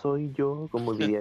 Soy 0.00 0.32
yo, 0.32 0.68
como 0.70 0.94
diría. 0.94 1.20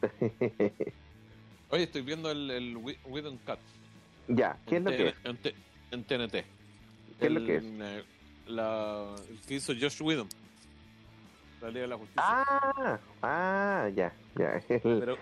Oye, 1.70 1.82
estoy 1.82 2.02
viendo 2.02 2.30
el, 2.30 2.50
el 2.50 2.76
Whedon 2.76 3.38
Cut. 3.38 3.58
ya, 4.28 4.56
¿qué 4.66 4.76
es 4.76 4.82
lo 4.82 4.90
que 4.90 5.08
es? 5.08 5.14
En, 5.24 6.04
TNT. 6.04 6.32
¿Qué 6.32 7.26
es 7.26 7.30
lo 7.30 7.44
que 7.44 7.56
es? 7.56 7.64
Eh, 8.48 8.52
La, 8.52 9.14
el 9.28 9.40
que 9.42 9.54
hizo 9.54 9.72
Josh 9.78 10.00
Whedon. 10.02 10.28
La 11.60 11.68
Liga 11.68 11.80
de 11.82 11.88
la 11.88 11.96
Justicia. 11.96 12.22
Ah, 12.24 12.98
ah, 13.22 13.88
ya, 13.94 14.12
ya. 14.36 14.62
El 14.68 14.80
Pero, 15.00 15.16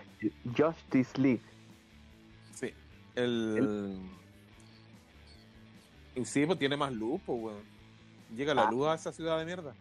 Justice 0.56 1.18
League. 1.20 1.40
sí. 2.52 2.72
El. 3.14 3.98
Y 6.14 6.24
sí, 6.24 6.44
pues 6.46 6.58
tiene 6.58 6.76
más 6.76 6.92
luz, 6.92 7.20
pues, 7.24 7.38
weón. 7.42 7.62
Llega 8.34 8.54
la 8.54 8.68
Ah. 8.68 8.70
luz 8.70 8.86
a 8.88 8.94
esa 8.94 9.12
ciudad 9.12 9.38
de 9.38 9.44
mierda. 9.46 9.74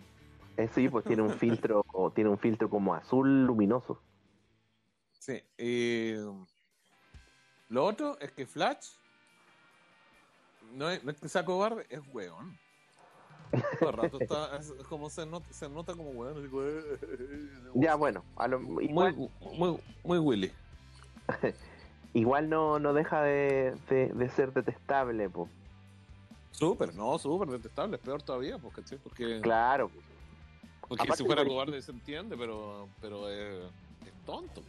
Eh, 0.58 0.70
sí, 0.74 0.88
pues 0.88 1.04
tiene 1.06 1.22
un 1.24 1.30
filtro, 1.40 1.86
o 1.92 2.12
tiene 2.12 2.30
un 2.30 2.38
filtro 2.38 2.70
como 2.70 2.94
azul 2.96 3.46
luminoso. 3.46 4.02
Sí. 5.20 5.42
Y. 5.58 6.14
Lo 7.70 7.84
otro 7.86 8.18
es 8.20 8.32
que 8.32 8.46
Flash. 8.46 8.92
No 10.74 10.90
es, 10.90 11.04
no 11.04 11.12
es 11.12 11.18
que 11.20 11.28
sea 11.30 11.44
cobarde, 11.46 11.86
es 11.90 12.00
weón. 12.14 12.58
Todo 13.80 13.90
el 13.90 13.98
rato 13.98 14.20
está. 14.20 14.58
Es 14.58 14.72
como 14.90 15.10
se 15.10 15.26
nota, 15.26 15.46
se 15.52 15.70
nota 15.70 15.94
como 15.94 16.10
weón. 16.12 16.38
así, 16.38 16.48
weón. 16.48 16.84
Ya, 17.76 17.96
bueno, 17.96 18.24
a 18.36 18.48
lo- 18.48 18.60
Muy, 18.60 18.86
igual, 18.86 19.16
muy, 19.58 19.78
muy 20.04 20.18
Willy. 20.20 20.52
igual 22.14 22.50
no, 22.50 22.80
no 22.80 22.94
deja 22.94 23.22
de, 23.22 23.76
de, 23.90 24.08
de 24.10 24.30
ser 24.30 24.54
detestable, 24.54 25.30
pues. 25.30 25.50
Súper, 26.52 26.96
no, 26.96 27.18
súper 27.20 27.50
detestable, 27.50 27.98
es 27.98 28.02
peor 28.02 28.22
todavía, 28.22 28.58
porque, 28.58 28.82
¿cachai? 28.82 28.98
porque, 29.00 29.42
Claro. 29.42 29.92
porque 30.88 31.04
Aparte 31.04 31.18
si 31.18 31.26
fuera 31.26 31.46
cobarde 31.46 31.82
se 31.82 31.92
entiende, 31.92 32.38
pero, 32.38 32.88
pero 33.02 33.30
es, 33.30 33.66
es 34.06 34.14
tonto. 34.26 34.62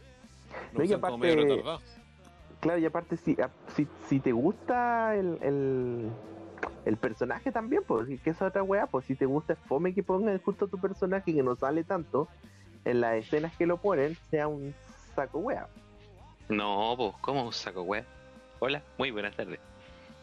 No, 0.73 0.83
y 0.83 0.91
aparte- 0.91 1.17
medio 1.17 1.35
retardado. 1.43 1.81
Claro, 2.59 2.79
y 2.79 2.85
aparte, 2.85 3.15
si, 3.17 3.37
si, 3.75 3.87
si 4.09 4.19
te 4.19 4.31
gusta 4.31 5.15
el, 5.15 5.37
el, 5.41 6.09
el 6.85 6.97
personaje 6.97 7.51
también, 7.51 7.83
pues, 7.85 8.07
que 8.21 8.29
esa 8.29 8.47
otra 8.47 8.63
weá, 8.63 8.87
pues 8.87 9.05
si 9.05 9.15
te 9.15 9.25
gusta 9.25 9.53
es 9.53 9.59
fome 9.59 9.93
que 9.93 10.03
pongan 10.03 10.39
justo 10.39 10.67
tu 10.67 10.77
personaje 10.79 11.33
que 11.33 11.43
no 11.43 11.55
sale 11.55 11.83
tanto, 11.83 12.27
en 12.85 13.01
las 13.01 13.15
escenas 13.15 13.55
que 13.57 13.65
lo 13.65 13.77
ponen, 13.77 14.15
sea 14.29 14.47
un 14.47 14.73
saco 15.15 15.39
weá. 15.39 15.67
No, 16.49 16.93
pues, 16.95 17.13
¿cómo 17.21 17.45
un 17.45 17.53
saco 17.53 17.81
wea? 17.81 18.05
Hola, 18.59 18.81
muy 18.97 19.11
buenas 19.11 19.35
tardes. 19.35 19.59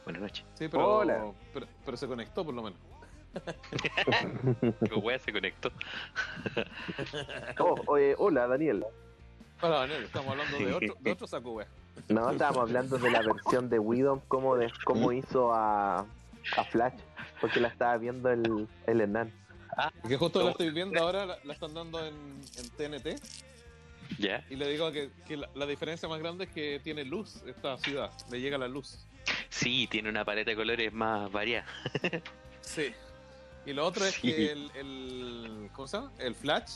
Buenas 0.04 0.22
noches. 0.22 0.44
Sí, 0.54 0.68
pero, 0.68 0.98
Hola. 0.98 1.32
pero, 1.52 1.66
pero 1.84 1.96
se 1.96 2.06
conectó 2.06 2.44
por 2.44 2.54
lo 2.54 2.62
menos. 2.62 2.78
Tu 4.88 5.00
wea 5.00 5.18
se 5.18 5.32
conectó. 5.32 5.70
Oh, 7.58 7.74
oye, 7.86 8.14
hola, 8.18 8.46
Daniel. 8.46 8.84
Hola, 9.60 9.80
Daniel, 9.80 10.04
estamos 10.04 10.30
hablando 10.30 10.58
de 10.58 10.74
otro, 10.74 10.94
de 11.00 11.12
otro 11.12 11.26
saco, 11.26 11.52
wea. 11.52 11.68
No, 12.08 12.30
estábamos 12.30 12.62
hablando 12.62 12.98
de 12.98 13.10
la 13.10 13.22
versión 13.22 13.68
de 13.68 13.78
Widow, 13.78 14.22
cómo, 14.28 14.56
de, 14.56 14.72
cómo 14.84 15.12
hizo 15.12 15.52
a, 15.52 16.06
a 16.56 16.64
Flash, 16.64 16.94
porque 17.40 17.60
la 17.60 17.68
estaba 17.68 17.96
viendo 17.98 18.30
el, 18.30 18.68
el 18.86 19.00
Hernán. 19.00 19.32
Que 20.06 20.16
justo 20.16 20.38
No. 20.38 20.44
la 20.46 20.50
estoy 20.52 20.70
viendo 20.70 21.00
ahora, 21.00 21.26
la, 21.26 21.38
la 21.44 21.52
están 21.52 21.74
dando 21.74 22.04
en, 22.04 22.14
en 22.58 22.70
TNT. 22.70 23.20
¿Ya? 24.18 24.44
Y 24.50 24.56
le 24.56 24.68
digo 24.68 24.92
que, 24.92 25.10
que 25.26 25.36
la, 25.36 25.48
la 25.54 25.66
diferencia 25.66 26.08
más 26.08 26.20
grande 26.20 26.44
es 26.44 26.50
que 26.50 26.78
tiene 26.84 27.04
luz 27.04 27.42
esta 27.46 27.76
ciudad, 27.78 28.10
le 28.30 28.40
llega 28.40 28.58
la 28.58 28.68
luz. 28.68 29.06
Sí, 29.48 29.88
tiene 29.90 30.10
una 30.10 30.24
paleta 30.24 30.50
de 30.50 30.56
colores 30.56 30.92
más 30.92 31.30
variada. 31.32 31.66
Sí. 32.60 32.92
Y 33.66 33.72
lo 33.72 33.86
otro 33.86 34.04
es 34.04 34.14
Sí. 34.14 34.20
que 34.32 34.52
el, 34.52 34.70
el. 34.76 35.70
¿Cómo 35.72 35.88
se 35.88 35.96
llama? 35.96 36.12
El 36.18 36.34
Flash 36.34 36.70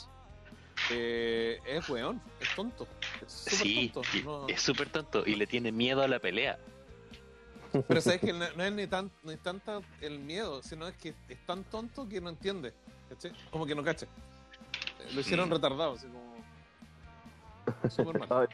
eh, 0.90 1.58
es 1.66 1.88
weón, 1.88 2.20
es 2.40 2.54
tonto. 2.54 2.88
Es 3.26 3.32
súper 3.32 3.58
Sí, 3.58 3.90
tonto. 3.92 4.08
y- 4.16 4.22
no- 4.22 4.48
es 4.48 4.62
súper 4.62 4.88
tonto 4.88 5.22
y 5.26 5.34
le 5.36 5.46
tiene 5.46 5.70
miedo 5.70 6.02
a 6.02 6.08
la 6.08 6.18
pelea. 6.18 6.58
Pero 7.86 8.00
sabes 8.00 8.20
que 8.20 8.32
no, 8.32 8.44
no 8.56 8.64
es 8.64 8.72
ni 8.72 8.86
tan 8.86 9.10
ni 9.22 9.36
tanta 9.36 9.80
el 10.00 10.18
miedo, 10.18 10.62
sino 10.62 10.86
es 10.88 10.96
que 10.96 11.14
es 11.28 11.38
tan 11.46 11.64
tonto 11.64 12.08
que 12.08 12.20
no 12.20 12.30
entiende. 12.30 12.72
¿cachai? 13.08 13.32
Como 13.50 13.66
que 13.66 13.74
no 13.74 13.82
cacha. 13.82 14.06
Eh, 15.00 15.10
Lo 15.14 15.20
hicieron 15.20 15.48
Mm. 15.48 15.52
retardado, 15.52 15.92
así 15.94 16.06
como. 16.06 16.38
Súper 17.90 18.18
mal. 18.28 18.48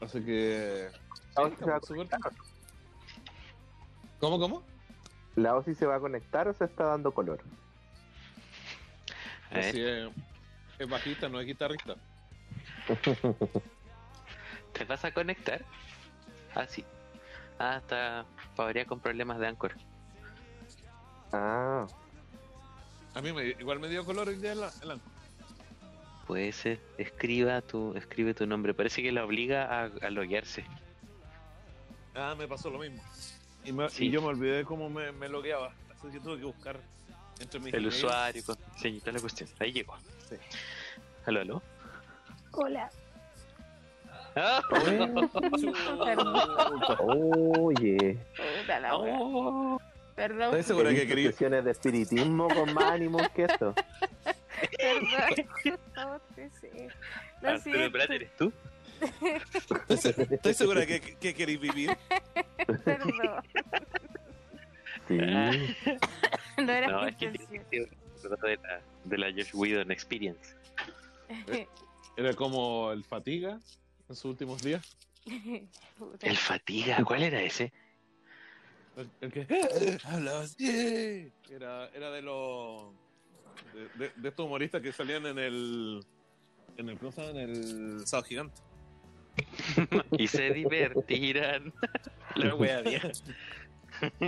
Así 0.00 0.22
que. 0.24 0.90
La 1.36 1.42
sí, 1.44 1.48
Osi 1.48 1.56
se 1.56 1.64
va 1.70 1.76
a 1.76 1.80
súper 1.80 2.08
tonto. 2.08 2.30
¿Cómo, 4.20 4.38
cómo? 4.38 4.62
¿La 5.36 5.54
Osi 5.54 5.74
se 5.74 5.86
va 5.86 5.96
a 5.96 6.00
conectar 6.00 6.48
o 6.48 6.54
se 6.54 6.64
está 6.64 6.84
dando 6.84 7.12
color? 7.12 7.40
Así 9.50 9.80
es, 9.80 10.10
es 10.78 10.88
bajista, 10.88 11.28
no 11.28 11.40
es 11.40 11.46
guitarrista. 11.46 11.94
¿Te 14.72 14.84
vas 14.84 15.04
a 15.04 15.12
conectar? 15.12 15.64
Ah, 16.58 16.66
sí. 16.68 16.84
Ah, 17.58 17.76
está 17.78 18.26
Fabria 18.56 18.84
con 18.84 18.98
problemas 19.00 19.38
de 19.38 19.46
Anchor. 19.46 19.74
Ah, 21.32 21.86
A 23.14 23.20
mí 23.22 23.32
me, 23.32 23.46
igual 23.46 23.78
me 23.78 23.88
dio 23.88 24.04
color 24.04 24.28
el 24.28 24.40
día 24.42 24.52
el, 24.52 24.62
el 24.82 25.00
Puede 26.26 26.52
ser. 26.52 26.80
Escriba 26.98 27.62
tu, 27.62 27.94
escribe 27.96 28.34
tu 28.34 28.46
nombre. 28.46 28.74
Parece 28.74 29.02
que 29.02 29.12
la 29.12 29.24
obliga 29.24 29.64
a, 29.64 29.84
a 29.84 30.10
loguearse. 30.10 30.64
Ah, 32.14 32.34
me 32.36 32.46
pasó 32.48 32.70
lo 32.70 32.78
mismo. 32.80 33.02
Y, 33.64 33.72
me- 33.72 33.88
Sí. 33.88 34.06
y 34.06 34.10
yo 34.10 34.20
me 34.20 34.28
olvidé 34.28 34.56
de 34.58 34.64
cómo 34.64 34.90
me, 34.90 35.12
me 35.12 35.28
logueaba. 35.28 35.72
Así 35.90 36.08
que 36.10 36.20
tuve 36.20 36.38
que 36.38 36.44
buscar 36.44 36.78
entre 37.40 37.60
mis 37.60 37.72
El 37.72 37.80
emails. 37.84 37.96
usuario, 38.04 38.42
con 38.44 38.56
la 39.14 39.20
cuestión. 39.20 39.48
Ahí 39.60 39.72
llegó. 39.72 39.96
Sí. 40.28 40.36
Aló, 41.26 41.40
aló. 41.40 41.62
Hola. 42.52 42.90
Oye. 47.00 48.16
Puta 48.60 48.80
la 48.80 48.96
wea. 48.98 49.16
Oh. 49.20 49.80
Perdón, 50.14 50.50
¿Estás 50.50 50.66
segura 50.66 50.90
que 50.90 51.06
quería? 51.06 51.30
sesiones 51.30 51.64
de 51.64 51.70
espiritismo 51.70 52.48
con 52.48 52.74
más 52.74 52.84
ánimos 52.92 53.28
que 53.30 53.44
esto. 53.44 53.74
perdón. 54.76 55.78
No, 55.96 56.20
sí, 56.34 56.42
sí. 56.60 56.68
Lo 57.40 57.48
Arturo 57.50 57.62
siento, 57.76 57.92
Prat, 57.92 58.10
¿eres 58.10 58.36
tú? 58.36 58.52
¿Estás 59.88 60.56
segura 60.56 60.84
que, 60.86 61.00
que 61.00 61.34
queréis 61.34 61.60
vivir? 61.60 61.96
perdón. 62.84 63.10
Sí. 65.06 65.16
No 65.16 66.72
era 66.72 66.88
No, 66.88 67.02
mi 67.02 67.08
es 67.10 67.16
que 67.16 67.24
intención. 67.26 67.64
tiene 67.70 67.86
que 67.86 68.18
ser 68.20 68.30
de 68.30 68.56
la, 68.56 68.80
de 69.04 69.18
la 69.18 69.26
Josh 69.30 69.50
Whedon 69.54 69.90
Experience. 69.92 70.54
Era 72.16 72.34
como 72.34 72.90
el 72.90 73.04
fatiga 73.04 73.60
en 74.08 74.16
sus 74.16 74.24
últimos 74.26 74.62
días. 74.62 74.84
El 76.20 76.36
Fatiga, 76.36 77.02
¿cuál 77.04 77.22
era 77.22 77.42
ese? 77.42 77.72
El, 78.96 79.10
el 79.20 79.32
que 79.32 79.46
hablaba 80.04 80.40
así. 80.40 81.32
Era, 81.50 81.88
era 81.90 82.10
de 82.10 82.22
los 82.22 82.92
de, 83.74 84.06
de- 84.06 84.12
de 84.16 84.28
estos 84.28 84.46
humoristas 84.46 84.80
que 84.82 84.92
salían 84.92 85.26
en 85.26 85.38
el 85.38 86.04
en 86.76 86.88
el 86.88 86.98
¿cómo 86.98 87.12
se 87.12 87.20
llama? 87.26 87.40
en 87.40 87.50
el 87.50 88.06
sábado 88.06 88.26
gigante. 88.28 88.60
Y 90.18 90.26
se 90.26 90.50
divertirán. 90.52 91.72
la 92.34 92.54
wea 92.56 92.80
vieja. 92.80 93.10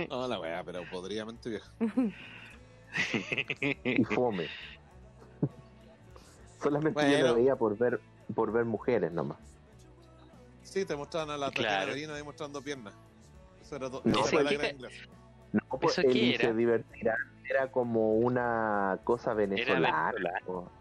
No, 0.09 0.27
la 0.27 0.39
weá, 0.39 0.63
pero 0.63 0.83
podríamente 0.89 1.49
vieja. 1.49 1.71
Y 3.83 4.03
fome. 4.05 4.47
Solamente 6.61 7.11
yo 7.11 7.27
lo 7.27 7.35
veía 7.35 7.55
por 7.55 7.77
ver, 7.77 7.99
por 8.35 8.51
ver 8.53 8.65
mujeres 8.65 9.11
nomás. 9.11 9.37
Sí, 10.63 10.85
te 10.85 10.95
mostraban 10.95 11.31
a 11.31 11.37
la 11.37 11.51
Claro. 11.51 11.69
Tatiana 11.69 11.93
Medina 11.93 12.15
ahí 12.15 12.23
mostrando 12.23 12.61
piernas. 12.61 12.93
Eso 13.61 13.75
era, 13.75 13.89
to- 13.89 14.01
No, 14.05 14.25
era 14.27 14.43
la 14.43 14.49
¿qué 14.49 14.57
gran 14.57 14.75
inglés. 14.75 14.93
No, 15.51 15.79
pues 15.79 15.97
¿Eso 15.97 16.07
qué 16.09 16.35
era? 16.35 16.47
se 16.47 16.53
divertirán. 16.53 17.17
Era 17.49 17.71
como 17.71 18.13
una 18.15 18.99
cosa 19.03 19.33
venezolana. 19.33 20.11
venezolano. 20.13 20.45
o- 20.47 20.71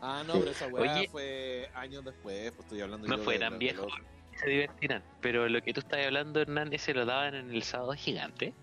Ah, 0.00 0.22
no, 0.26 0.34
Sí. 0.34 0.38
pero 0.40 0.50
esa 0.52 0.66
weá 0.68 0.94
Oye. 0.94 1.08
fue 1.08 1.70
años 1.74 2.04
después, 2.04 2.52
pues 2.52 2.64
estoy 2.66 2.80
hablando 2.82 3.08
No 3.08 3.16
yo 3.16 3.24
fue 3.24 3.34
de- 3.34 3.40
tan 3.40 3.58
viejo. 3.58 3.82
otro. 3.84 3.96
Se 4.38 4.46
divertirán. 4.48 5.02
Pero 5.20 5.48
lo 5.48 5.60
que 5.62 5.72
tú 5.72 5.80
estás 5.80 6.04
hablando, 6.04 6.40
Hernán, 6.40 6.72
ese 6.72 6.92
lo 6.94 7.06
daban 7.06 7.34
en 7.34 7.50
el 7.50 7.62
sábado 7.62 7.94
gigante. 7.94 8.54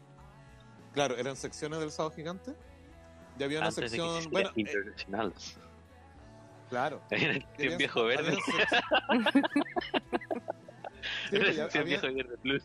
Claro, 0.93 1.17
eran 1.17 1.35
secciones 1.35 1.79
del 1.79 1.91
sábado 1.91 2.15
gigante. 2.15 2.53
Ya 3.37 3.45
había 3.47 3.57
una 3.59 3.67
antes 3.69 3.91
de 3.91 3.97
que 3.97 4.03
sección, 4.03 4.21
se 4.21 4.29
bueno, 4.29 4.49
eh, 4.49 4.53
internacionales. 4.61 5.57
claro. 6.69 7.01
Era 7.09 7.33
Ya 7.33 7.39
un 7.39 7.45
había- 7.65 7.77
viejo 7.77 8.03
verde. 8.03 8.37
Sí, 11.29 11.37
pues, 11.39 11.59
había- 11.75 12.01
plus. 12.41 12.63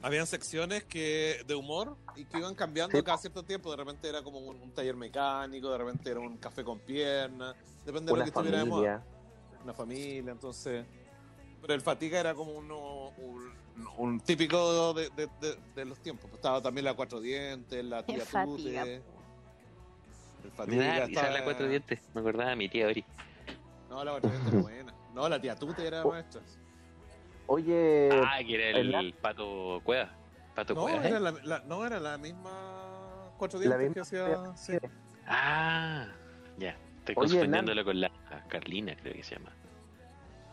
Habían 0.00 0.26
secciones 0.28 0.84
que 0.84 1.42
de 1.46 1.54
humor 1.56 1.96
y 2.14 2.24
que 2.24 2.38
iban 2.38 2.54
cambiando 2.54 2.96
Sí. 2.96 3.02
cada 3.02 3.18
cierto 3.18 3.42
tiempo. 3.42 3.70
De 3.72 3.76
repente 3.78 4.08
era 4.08 4.22
como 4.22 4.38
un, 4.38 4.60
un 4.60 4.70
taller 4.72 4.94
mecánico, 4.94 5.70
de 5.70 5.78
repente 5.78 6.10
era 6.10 6.20
un 6.20 6.36
café 6.36 6.62
con 6.62 6.78
piernas. 6.78 7.56
Depende 7.84 8.12
de 8.12 8.12
lo 8.12 8.14
Una 8.14 8.24
que 8.24 8.28
estuviera 8.28 8.58
de 8.58 8.64
moda. 8.64 8.98
familia. 9.00 9.62
Una 9.64 9.74
familia, 9.74 10.32
entonces. 10.32 10.86
Pero 11.60 11.74
el 11.74 11.80
fatiga 11.80 12.20
era 12.20 12.32
como 12.34 12.52
uno, 12.52 13.08
un, 13.18 13.52
un 13.96 14.20
típico 14.20 14.94
de, 14.94 15.10
de- 15.10 15.28
de- 15.40 15.58
de 15.74 15.84
los 15.84 15.98
tiempos. 16.00 16.26
Pues 16.30 16.34
estaba 16.36 16.62
también 16.62 16.84
la 16.84 16.94
cuatro 16.94 17.20
dientes, 17.20 17.84
la 17.84 18.04
tía 18.06 18.14
El 18.16 18.22
Fatiga, 18.22 18.82
Tute. 18.82 18.94
El 20.44 20.50
fatiga. 20.52 20.92
risa 20.92 21.04
estaba- 21.06 21.30
la 21.30 21.44
cuatro 21.44 21.68
dientes. 21.68 22.00
Me 22.14 22.20
acordaba 22.20 22.50
de 22.50 22.56
mi 22.56 22.68
tía 22.68 22.86
Ori. 22.86 23.04
No, 23.90 24.04
la 24.04 24.12
cuatro 24.12 24.30
dientes 24.30 24.52
era 24.52 24.62
buena. 24.62 24.94
No, 25.12 25.28
la 25.28 25.40
tía 25.40 25.56
Tute 25.56 25.84
era 25.88 26.04
Oh. 26.04 26.12
maestra. 26.12 26.40
Oye, 27.48 28.10
Ah, 28.12 28.38
que 28.46 28.54
era 28.54 28.78
el, 28.78 28.94
el- 28.94 29.14
pato 29.14 29.80
cueva. 29.82 30.10
Pato 30.54 30.74
No, 30.74 30.82
cueva. 30.82 31.02
era 31.04 31.16
¿eh? 31.16 31.20
la, 31.20 31.30
la- 31.32 31.60
no, 31.60 31.84
era 31.84 31.98
la 31.98 32.18
misma 32.18 33.30
cuatro 33.38 33.58
La 33.60 33.76
dientes 33.78 34.08
que 34.10 34.20
hacía. 34.20 34.56
sí. 34.56 34.74
Ah, 35.26 36.06
ya. 36.58 36.76
Estoy 36.98 37.14
Oye, 37.16 37.34
confundiéndolo 37.36 37.84
con 37.84 38.00
la 38.00 38.10
Carlina, 38.48 38.94
creo 39.00 39.14
que 39.14 39.22
se 39.22 39.36
llama. 39.36 39.52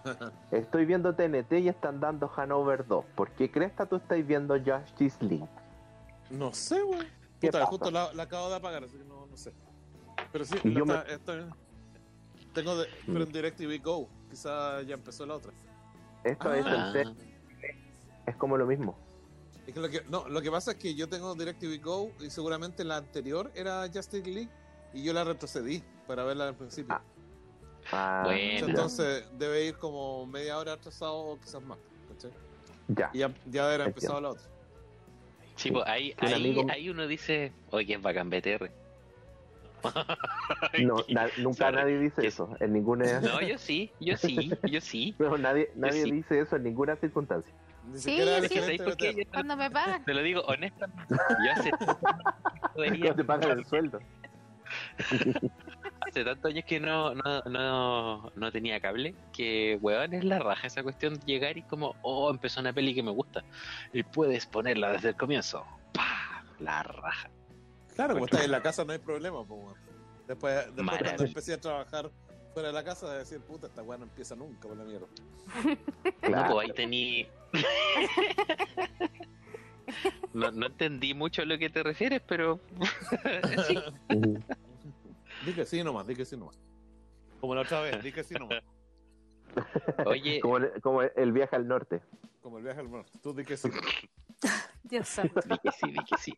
estoy 0.51 0.85
viendo 0.85 1.13
TNT 1.15 1.51
y 1.59 1.67
están 1.67 1.99
dando 1.99 2.31
Hanover 2.35 2.85
2. 2.87 3.05
¿Por 3.15 3.31
qué 3.31 3.51
cresta 3.51 3.85
tú 3.87 3.97
estás 3.97 4.25
viendo 4.25 4.55
Justice 4.57 5.17
League? 5.25 5.47
No 6.29 6.53
sé, 6.53 6.81
güey. 6.81 6.99
¿Qué 7.41 7.47
Puta, 7.47 7.59
pasa? 7.59 7.65
justo 7.65 7.91
la, 7.91 8.13
la 8.13 8.23
acabo 8.23 8.49
de 8.49 8.55
apagar, 8.55 8.83
así 8.85 8.97
que 8.97 9.03
no, 9.03 9.25
no 9.27 9.35
sé. 9.35 9.51
Pero 10.31 10.45
sí, 10.45 10.57
yo 10.63 10.85
me- 10.85 10.93
está- 10.93 11.11
estoy- 11.13 11.45
tengo 12.53 12.77
de, 12.77 12.87
pero 13.05 13.23
en 13.25 13.31
DirecTV 13.33 13.81
Go. 13.83 14.07
Quizá 14.29 14.81
ya 14.83 14.93
empezó 14.95 15.25
la 15.25 15.35
otra. 15.35 15.51
Esto 16.25 16.53
es 16.53 16.65
Ah, 16.65 16.91
el 16.95 17.05
C- 17.15 17.75
es 18.27 18.35
como 18.35 18.57
lo 18.57 18.65
mismo. 18.65 18.97
Es 19.67 19.73
que 19.73 19.79
lo 19.79 19.89
que, 19.89 20.01
no, 20.09 20.27
lo 20.27 20.41
que 20.41 20.51
pasa 20.51 20.71
es 20.71 20.77
que 20.77 20.93
yo 20.95 21.07
tengo 21.07 21.33
DirecTV 21.35 21.81
Go 21.83 22.11
y 22.19 22.29
seguramente 22.29 22.83
la 22.83 22.97
anterior 22.97 23.51
era 23.55 23.85
Justice 23.91 24.29
League 24.29 24.49
y 24.93 25.03
yo 25.03 25.13
la 25.13 25.23
retrocedí 25.23 25.83
para 26.07 26.23
verla 26.23 26.47
al 26.49 26.55
principio. 26.55 26.93
Ah, 26.95 27.01
Ah, 27.91 28.21
Bueno. 28.25 28.67
Entonces 28.67 29.25
debe 29.37 29.65
ir 29.67 29.77
como 29.77 30.25
media 30.25 30.57
hora 30.57 30.73
atrasado 30.73 31.15
o 31.17 31.39
quizás 31.39 31.61
más. 31.61 31.77
¿cachai? 32.09 32.31
ya. 32.87 33.09
Y 33.13 33.19
ya, 33.19 33.27
ya 33.27 33.31
Entiendo. 33.33 33.83
empezado 33.85 34.21
la 34.21 34.29
otra. 34.31 34.43
sí, 35.55 35.71
pues 35.71 35.83
ahí, 35.87 36.13
ahí, 36.17 36.33
amigo- 36.33 36.65
ahí 36.71 36.89
uno 36.89 37.05
dice, 37.07 37.53
oye, 37.71 37.93
es 37.95 38.01
bacán 38.01 38.29
BTR. 38.31 38.71
No, 40.83 40.95
na- 41.09 41.27
nunca 41.37 41.65
Sorry. 41.65 41.75
nadie 41.77 41.99
dice 41.99 42.21
Que- 42.21 42.27
eso 42.27 42.49
en 42.59 42.73
ninguna. 42.73 43.19
No, 43.21 43.41
yo 43.41 43.57
sí, 43.57 43.91
yo 43.99 44.17
sí, 44.17 44.51
yo 44.69 44.81
sí. 44.81 45.15
No, 45.19 45.37
nadie, 45.37 45.69
nadie 45.75 46.03
sí. 46.03 46.11
dice 46.11 46.39
eso 46.39 46.55
en 46.55 46.63
ninguna 46.63 46.95
circunstancia. 46.95 47.53
Ni 47.91 47.97
Sí, 47.99 48.09
siquiera 48.11 48.37
el 48.37 48.49
sí. 48.49 48.55
gerente 48.55 48.77
¿Sabes 48.77 48.89
por 48.95 48.97
qué? 48.97 49.11
BTR. 49.11 49.23
Yo 49.25 49.31
Cuando 49.31 49.57
me 49.57 49.69
pagan. 49.71 50.05
te 50.05 50.13
lo 50.13 50.21
digo 50.23 50.41
honestamente. 50.47 51.03
Yo 51.09 51.51
hace, 51.51 51.71
No 52.99 53.15
te 53.15 53.23
pagan 53.23 53.59
el 53.59 53.65
sueldo. 53.65 53.99
hace 56.01 56.23
tantos 56.23 56.51
años 56.51 56.65
que 56.65 56.79
no, 56.79 57.13
no, 57.15 57.41
no, 57.43 58.31
no 58.35 58.51
tenía 58.51 58.79
cable 58.79 59.15
que, 59.33 59.77
weón, 59.81 60.13
es 60.13 60.23
la 60.23 60.39
raja 60.39 60.67
esa 60.67 60.83
cuestión 60.83 61.13
de 61.19 61.25
llegar 61.25 61.57
y 61.57 61.61
como, 61.63 61.95
oh, 62.01 62.29
empezó 62.31 62.59
una 62.61 62.73
peli 62.73 62.93
que 62.95 63.03
me 63.03 63.11
gusta. 63.11 63.43
Y 63.93 64.03
puedes 64.03 64.45
ponerla 64.45 64.91
desde 64.93 65.09
el 65.09 65.15
comienzo. 65.15 65.65
¡Pah! 65.93 66.43
La 66.59 66.83
raja. 66.83 67.29
Claro, 67.95 68.13
como 68.13 68.25
estás 68.25 68.43
en 68.45 68.51
la 68.51 68.61
casa 68.61 68.83
no 68.85 68.91
hay 68.93 68.99
problema. 68.99 69.43
Pues, 69.45 69.59
weón. 69.63 69.75
Después, 70.27 70.55
después 70.65 70.85
Maravilla. 70.85 71.09
cuando 71.11 71.23
empecé 71.25 71.53
a 71.53 71.61
trabajar 71.61 72.11
fuera 72.53 72.69
de 72.69 72.73
la 72.73 72.83
casa, 72.83 73.11
de 73.11 73.19
decir, 73.19 73.39
puta, 73.41 73.67
esta 73.67 73.81
weá 73.83 73.97
no 73.97 74.03
empieza 74.05 74.35
nunca 74.35 74.67
por 74.67 74.77
la 74.77 74.83
mierda. 74.83 75.07
No, 75.63 75.77
Claro. 76.21 76.53
pues 76.55 76.67
ahí 76.69 76.73
tení. 76.75 77.27
No, 80.33 80.51
no 80.51 80.65
entendí 80.65 81.13
mucho 81.13 81.43
a 81.43 81.45
lo 81.45 81.57
que 81.57 81.69
te 81.69 81.81
refieres, 81.83 82.21
pero 82.27 82.59
sí. 83.67 83.79
Di 85.45 85.53
que 85.53 85.65
sí 85.65 85.83
nomás, 85.83 86.07
di 86.07 86.15
que 86.15 86.25
sí 86.25 86.35
nomás. 86.35 86.57
Como 87.39 87.55
la 87.55 87.61
otra 87.61 87.81
vez, 87.81 88.01
di 88.03 88.11
que 88.11 88.23
sí 88.23 88.33
nomás. 88.33 88.61
Oye, 90.05 90.39
Como, 90.41 90.57
el- 90.57 90.81
como 90.81 91.01
el 91.03 91.31
viaje 91.31 91.55
al 91.55 91.67
norte. 91.67 92.01
Como 92.41 92.57
el 92.57 92.63
viaje 92.63 92.79
al 92.81 92.89
norte. 92.91 93.11
Tú 93.21 93.33
di 93.33 93.45
que 93.45 93.55
sí. 93.55 93.69
Dios 94.83 95.07
santo. 95.07 95.39
di 95.47 95.57
que 95.59 95.71
sí, 95.71 95.91
di 95.91 96.03
que 96.03 96.17
sí. 96.17 96.33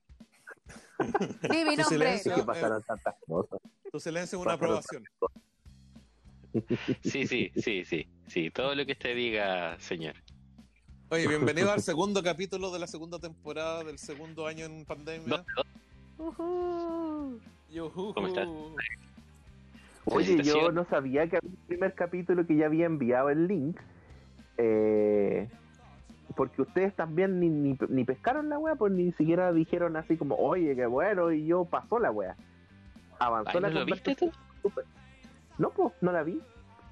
Tu 1.42 1.48
nombre. 1.48 1.84
silencio. 1.86 2.34
Que 2.34 2.40
No, 2.42 2.46
pasaron 2.46 2.84
tantas 2.84 3.16
cosas. 3.26 3.60
Tu 3.92 4.00
silencio 4.00 4.40
es 4.40 4.46
una 4.46 4.54
aprobación. 4.54 5.04
Sí, 7.04 7.28
sí, 7.28 7.52
sí, 7.56 7.86
sí, 7.86 8.08
sí. 8.28 8.52
Todo 8.52 8.74
lo 8.74 8.86
que 8.86 8.94
usted 8.94 9.16
diga, 9.16 9.80
señor. 9.80 10.16
Oye, 11.10 11.28
bienvenido 11.28 11.72
al 11.72 11.82
segundo 11.82 12.24
capítulo 12.24 12.72
de 12.72 12.80
la 12.80 12.88
segunda 12.88 13.20
temporada 13.20 13.84
del 13.84 13.98
segundo 14.00 14.48
año 14.48 14.66
en 14.66 14.86
pandemia. 14.86 15.46
Ujú. 16.18 17.40
Yujú. 17.70 18.14
¿Cómo 18.14 18.28
estás? 18.28 18.48
Oye, 20.06 20.42
yo 20.42 20.72
no 20.72 20.86
sabía 20.90 21.28
que 21.30 21.38
había 21.38 21.50
un 21.50 21.68
primer 21.68 21.94
capítulo 21.94 22.48
que 22.48 22.56
ya 22.56 22.66
había 22.66 22.86
enviado 22.86 23.30
el 23.30 23.48
link. 23.48 23.80
Eh, 24.58 25.50
porque 26.38 26.62
ustedes 26.62 26.96
también 26.96 27.40
ni, 27.42 27.50
ni, 27.50 27.78
ni 27.90 28.06
pescaron 28.06 28.48
la 28.48 28.58
wea, 28.60 28.76
pues 28.76 28.94
ni 28.94 29.12
siquiera 29.14 29.52
dijeron 29.52 29.98
así 29.98 30.16
como, 30.16 30.36
oye, 30.36 30.76
qué 30.76 30.86
bueno, 30.86 31.32
y 31.32 31.46
yo 31.48 31.66
pasó 31.66 32.00
la 32.00 32.12
wea. 32.12 32.38
Avanzó 33.20 33.52
Ay, 33.58 33.62
la 33.62 33.70
¿no 33.72 33.80
lo 33.82 33.86
viste. 33.88 34.16
No, 35.58 35.72
pues, 35.72 35.92
no 36.02 36.12
la 36.12 36.22
vi. 36.24 36.40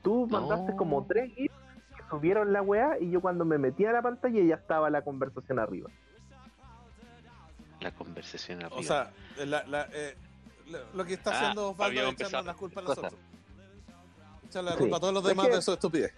Tú 0.03 0.27
No. 0.29 0.39
mandaste 0.41 0.75
como 0.75 1.05
tres 1.05 1.31
gifs 1.35 1.53
que 1.95 2.03
subieron 2.09 2.51
la 2.51 2.61
wea 2.63 2.97
y 2.99 3.11
yo 3.11 3.21
cuando 3.21 3.45
me 3.45 3.57
metí 3.59 3.85
a 3.85 3.91
la 3.91 4.01
pantalla 4.01 4.41
ya 4.43 4.55
estaba 4.55 4.89
la 4.89 5.03
conversación 5.03 5.59
arriba. 5.59 5.89
La 7.81 7.91
conversación 7.91 8.63
arriba. 8.63 8.79
O 8.79 8.83
sea, 8.83 9.11
la, 9.45 9.63
la, 9.67 9.87
eh, 9.93 10.15
lo- 10.95 11.05
que 11.05 11.13
está 11.13 11.31
Ah, 11.31 11.37
haciendo 11.37 11.69
Osvaldo 11.69 11.83
habíamos 11.99 12.13
es 12.15 12.27
echarnos 12.27 12.39
empezado 12.39 12.43
la 12.45 12.53
culpa 12.55 12.79
a 12.79 12.83
nosotros. 12.83 13.13
Echarle 14.47 14.69
la 14.71 14.75
Sí. 14.75 14.81
culpa 14.81 14.97
a 14.97 14.99
todos 14.99 15.13
los 15.13 15.23
Es 15.23 15.29
demás 15.29 15.47
que- 15.47 15.55
de 15.55 15.61
su 15.61 15.73
estupidez. 15.73 16.13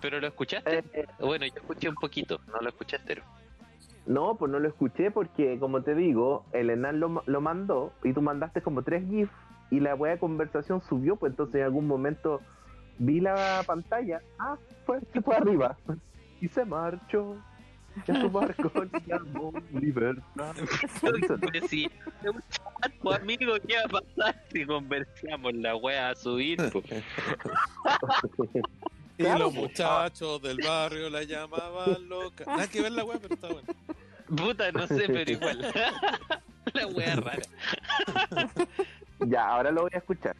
¿Pero 0.00 0.20
lo 0.20 0.26
escuchaste? 0.26 0.78
Eh, 0.78 0.84
eh, 0.92 1.06
Bueno, 1.18 1.46
yo 1.46 1.54
escuché 1.56 1.88
un 1.88 1.94
poquito, 1.94 2.40
no 2.46 2.60
lo 2.60 2.68
escuché 2.68 2.96
entero. 2.96 3.22
No, 4.06 4.36
pues 4.36 4.52
no 4.52 4.60
lo 4.60 4.68
escuché 4.68 5.10
porque, 5.10 5.58
como 5.58 5.82
te 5.82 5.94
digo, 5.94 6.44
el 6.52 6.70
Enan 6.70 7.00
lo, 7.00 7.22
lo 7.26 7.40
mandó 7.40 7.92
y 8.04 8.12
tú 8.12 8.22
mandaste 8.22 8.62
como 8.62 8.82
tres 8.82 9.08
GIFs 9.08 9.32
y 9.70 9.80
la 9.80 9.94
wea 9.94 10.12
de 10.12 10.18
conversación 10.20 10.80
subió, 10.82 11.16
pues 11.16 11.32
entonces 11.32 11.56
en 11.56 11.64
algún 11.64 11.88
momento 11.88 12.40
vi 12.98 13.20
la 13.20 13.62
pantalla, 13.66 14.20
ah, 14.38 14.56
fue, 14.84 15.00
se 15.12 15.20
fue 15.20 15.36
arriba 15.36 15.76
y 16.40 16.48
se 16.48 16.64
marchó. 16.64 17.36
Y 18.06 18.10
a 18.10 18.20
su 18.20 18.30
barco 18.30 18.70
llamó 19.06 19.52
libertad. 19.72 20.54
Si, 21.68 21.90
pues, 23.00 23.20
amigo, 23.20 23.54
¿qué 23.66 23.76
va 23.76 23.84
a 23.84 24.02
pasar 24.02 24.44
si 24.52 24.66
conversamos 24.66 25.54
la 25.54 25.76
wea 25.76 26.10
a 26.10 26.14
subir? 26.14 26.58
Y 29.18 29.22
Claro, 29.24 29.38
los 29.46 29.54
muchachos 29.54 30.42
del 30.42 30.58
barrio 30.62 31.08
la 31.10 31.22
llamaban 31.22 32.08
loca. 32.08 32.44
Nada 32.46 32.68
que 32.68 32.82
ver 32.82 32.92
la 32.92 33.04
weá, 33.04 33.18
pero 33.18 33.34
está 33.34 33.48
bueno. 33.48 33.68
Puta, 34.36 34.72
no 34.72 34.86
sé, 34.86 35.04
pero 35.06 35.30
igual. 35.30 35.72
la 36.74 36.86
wea 36.88 37.16
rara. 37.16 37.42
Ya, 39.20 39.46
ahora 39.48 39.70
lo 39.70 39.82
voy 39.82 39.90
a 39.94 39.98
escuchar. 39.98 40.36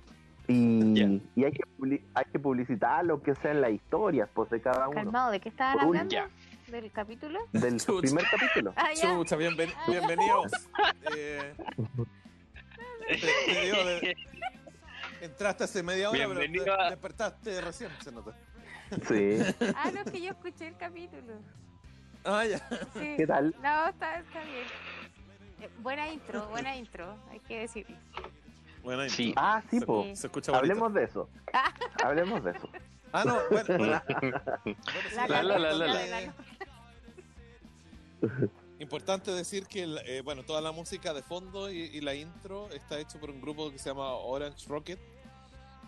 Y, 0.48 1.20
y 1.34 1.44
hay, 1.44 1.52
que 1.52 1.62
publi- 1.78 2.02
hay 2.14 2.24
que 2.30 2.38
publicitar 2.38 3.04
lo 3.04 3.20
que 3.22 3.34
sea 3.36 3.50
en 3.52 3.60
las 3.62 3.70
historias 3.72 4.28
pues, 4.34 4.50
de 4.50 4.60
cada 4.60 4.88
uno. 4.88 4.94
Calmado, 4.94 5.30
¿de 5.32 5.40
qué 5.40 5.48
estaban 5.48 5.76
un- 5.78 5.82
hablando? 5.96 6.12
Ya. 6.14 6.28
¿Del 6.68 6.90
capítulo? 6.92 7.38
Del 7.52 7.80
Chucha. 7.80 8.00
primer 8.02 8.24
capítulo. 8.30 8.72
Ah. 8.76 8.90
Chucha, 8.94 9.36
bienven- 9.36 9.72
bienvenidos. 9.88 10.52
Eh, 11.16 11.54
te- 13.08 13.52
te 13.54 13.60
digo, 13.62 13.76
de- 13.84 14.16
entraste 15.20 15.64
hace 15.64 15.82
media 15.82 16.10
hora, 16.10 16.18
pero 16.18 16.30
Bienvenido 16.40 16.64
te- 16.64 16.70
a- 16.82 16.90
despertaste 16.90 17.60
recién, 17.60 17.90
se 18.02 18.10
nota. 18.12 18.32
Sí. 19.08 19.38
Ah, 19.76 19.90
no, 19.92 20.00
es 20.00 20.10
que 20.10 20.20
yo 20.20 20.30
escuché 20.30 20.68
el 20.68 20.76
capítulo. 20.76 21.34
Ah, 22.24 22.44
ya. 22.44 22.58
Sí. 22.94 23.14
¿Qué 23.16 23.26
tal? 23.26 23.54
No, 23.62 23.88
está, 23.88 24.18
está 24.18 24.42
bien. 24.44 24.66
Eh, 25.60 25.70
buena 25.80 26.08
intro, 26.10 26.48
buena 26.48 26.76
intro, 26.76 27.16
hay 27.30 27.40
que 27.40 27.60
decirlo. 27.60 27.96
Bueno, 28.82 29.02
ahí 29.02 29.10
Sí. 29.10 29.34
Ah, 29.36 29.62
sí, 29.70 29.80
se, 29.80 29.86
po. 29.86 30.04
se 30.14 30.26
escucha 30.26 30.52
bonito. 30.52 30.58
Hablemos 30.72 30.94
de 30.94 31.04
eso. 31.04 31.28
Hablemos 32.04 32.44
de 32.44 32.50
eso. 32.52 32.68
Ah, 33.12 33.24
no, 33.24 33.38
bueno, 33.50 33.78
bueno. 33.78 34.02
La, 35.14 35.28
la, 35.28 35.42
la, 35.42 35.58
la, 35.58 35.58
la, 35.58 35.86
la, 35.86 36.06
la. 36.06 36.20
la. 36.20 36.34
Importante 38.78 39.30
decir 39.30 39.66
que 39.66 39.84
eh, 40.04 40.20
bueno, 40.20 40.42
toda 40.42 40.60
la 40.60 40.70
música 40.70 41.14
de 41.14 41.22
fondo 41.22 41.70
y, 41.70 41.78
y 41.78 42.00
la 42.02 42.14
intro 42.14 42.68
está 42.70 42.98
hecho 42.98 43.18
por 43.18 43.30
un 43.30 43.40
grupo 43.40 43.70
que 43.70 43.78
se 43.78 43.88
llama 43.88 44.12
Orange 44.12 44.68
Rocket. 44.68 45.00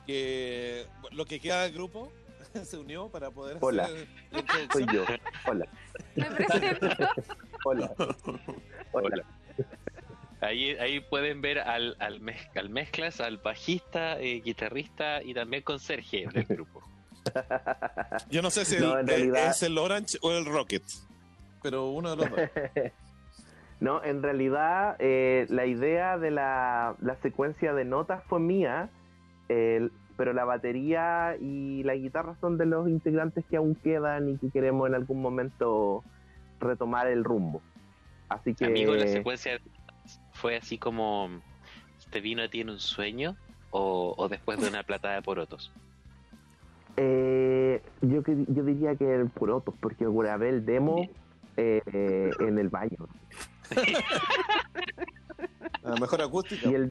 Que 0.06 0.86
lo 1.10 1.26
que 1.26 1.38
queda 1.38 1.64
del 1.64 1.74
grupo 1.74 2.10
se 2.64 2.76
unió 2.76 3.08
para 3.08 3.30
poder 3.30 3.56
Hola. 3.60 3.84
hacer 3.84 4.06
Soy 4.72 4.86
yo. 4.92 5.04
Hola. 5.46 5.66
Me 6.14 6.24
presento. 6.26 6.88
Hola. 7.64 7.92
Hola. 8.92 9.24
Ahí, 10.40 10.70
ahí 10.76 11.00
pueden 11.00 11.40
ver 11.40 11.58
al, 11.58 11.96
al, 11.98 12.20
mez- 12.20 12.56
al 12.56 12.70
mezclas, 12.70 13.20
al 13.20 13.38
bajista, 13.38 14.20
eh, 14.20 14.40
guitarrista 14.44 15.20
y 15.22 15.34
también 15.34 15.62
conserje 15.64 16.26
del 16.32 16.44
grupo. 16.44 16.82
Yo 18.30 18.40
no 18.42 18.50
sé 18.50 18.64
si 18.64 18.78
No, 18.78 18.94
el- 18.98 19.00
en 19.00 19.08
eh, 19.08 19.12
realidad- 19.16 19.50
es 19.50 19.62
el 19.64 19.76
Orange 19.76 20.18
o 20.22 20.30
el 20.32 20.44
Rocket. 20.46 20.84
pero 21.62 21.88
uno 21.90 22.14
de 22.14 22.16
los 22.16 22.30
dos. 22.30 22.40
No, 23.80 24.02
en 24.02 24.22
realidad 24.22 24.96
eh, 24.98 25.46
la 25.50 25.66
idea 25.66 26.18
de 26.18 26.30
la, 26.30 26.94
la 27.00 27.16
secuencia 27.22 27.72
de 27.74 27.84
notas 27.84 28.22
fue 28.28 28.40
mía, 28.40 28.90
el- 29.48 29.92
pero 30.18 30.34
la 30.34 30.44
batería 30.44 31.36
y 31.40 31.82
la 31.84 31.94
guitarra 31.94 32.36
son 32.40 32.58
de 32.58 32.66
los 32.66 32.88
integrantes 32.88 33.44
que 33.48 33.56
aún 33.56 33.74
quedan 33.76 34.28
y 34.28 34.36
que 34.36 34.50
queremos 34.50 34.86
en 34.88 34.94
algún 34.96 35.22
momento 35.22 36.04
retomar 36.60 37.06
el 37.06 37.24
rumbo. 37.24 37.62
Así 38.28 38.52
que 38.54 38.66
Amigo, 38.66 38.94
la 38.94 39.06
secuencia 39.06 39.58
fue 40.32 40.56
así 40.56 40.76
como 40.76 41.30
te 42.10 42.20
vino 42.20 42.42
a 42.42 42.48
ti 42.48 42.60
en 42.60 42.70
un 42.70 42.80
sueño 42.80 43.36
o, 43.70 44.14
o 44.18 44.28
después 44.28 44.60
de 44.60 44.68
una 44.68 44.82
platada 44.82 45.14
de 45.14 45.22
porotos. 45.22 45.72
eh, 46.96 47.80
yo, 48.02 48.22
que- 48.24 48.44
yo 48.48 48.64
diría 48.64 48.96
que 48.96 49.14
el 49.14 49.28
porotos, 49.30 49.74
porque 49.80 50.04
grabé 50.06 50.48
el 50.48 50.64
demo 50.66 51.08
eh, 51.56 51.80
eh, 51.92 52.30
en 52.40 52.58
el 52.58 52.68
baño. 52.70 52.96
A 55.84 55.90
lo 55.90 55.96
mejor 55.98 56.22
acústica. 56.22 56.68
Y 56.70 56.74
el, 56.74 56.90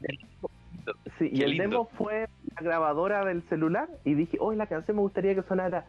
sí, 1.18 1.30
y 1.32 1.42
el 1.42 1.56
demo 1.58 1.88
fue 1.96 2.28
la 2.60 2.64
grabadora 2.64 3.24
del 3.24 3.42
celular 3.48 3.88
y 4.04 4.14
dije, 4.14 4.36
hoy 4.40 4.56
la 4.56 4.66
canción 4.66 4.96
me 4.96 5.02
gustaría 5.02 5.34
que 5.34 5.42
sonara 5.42 5.86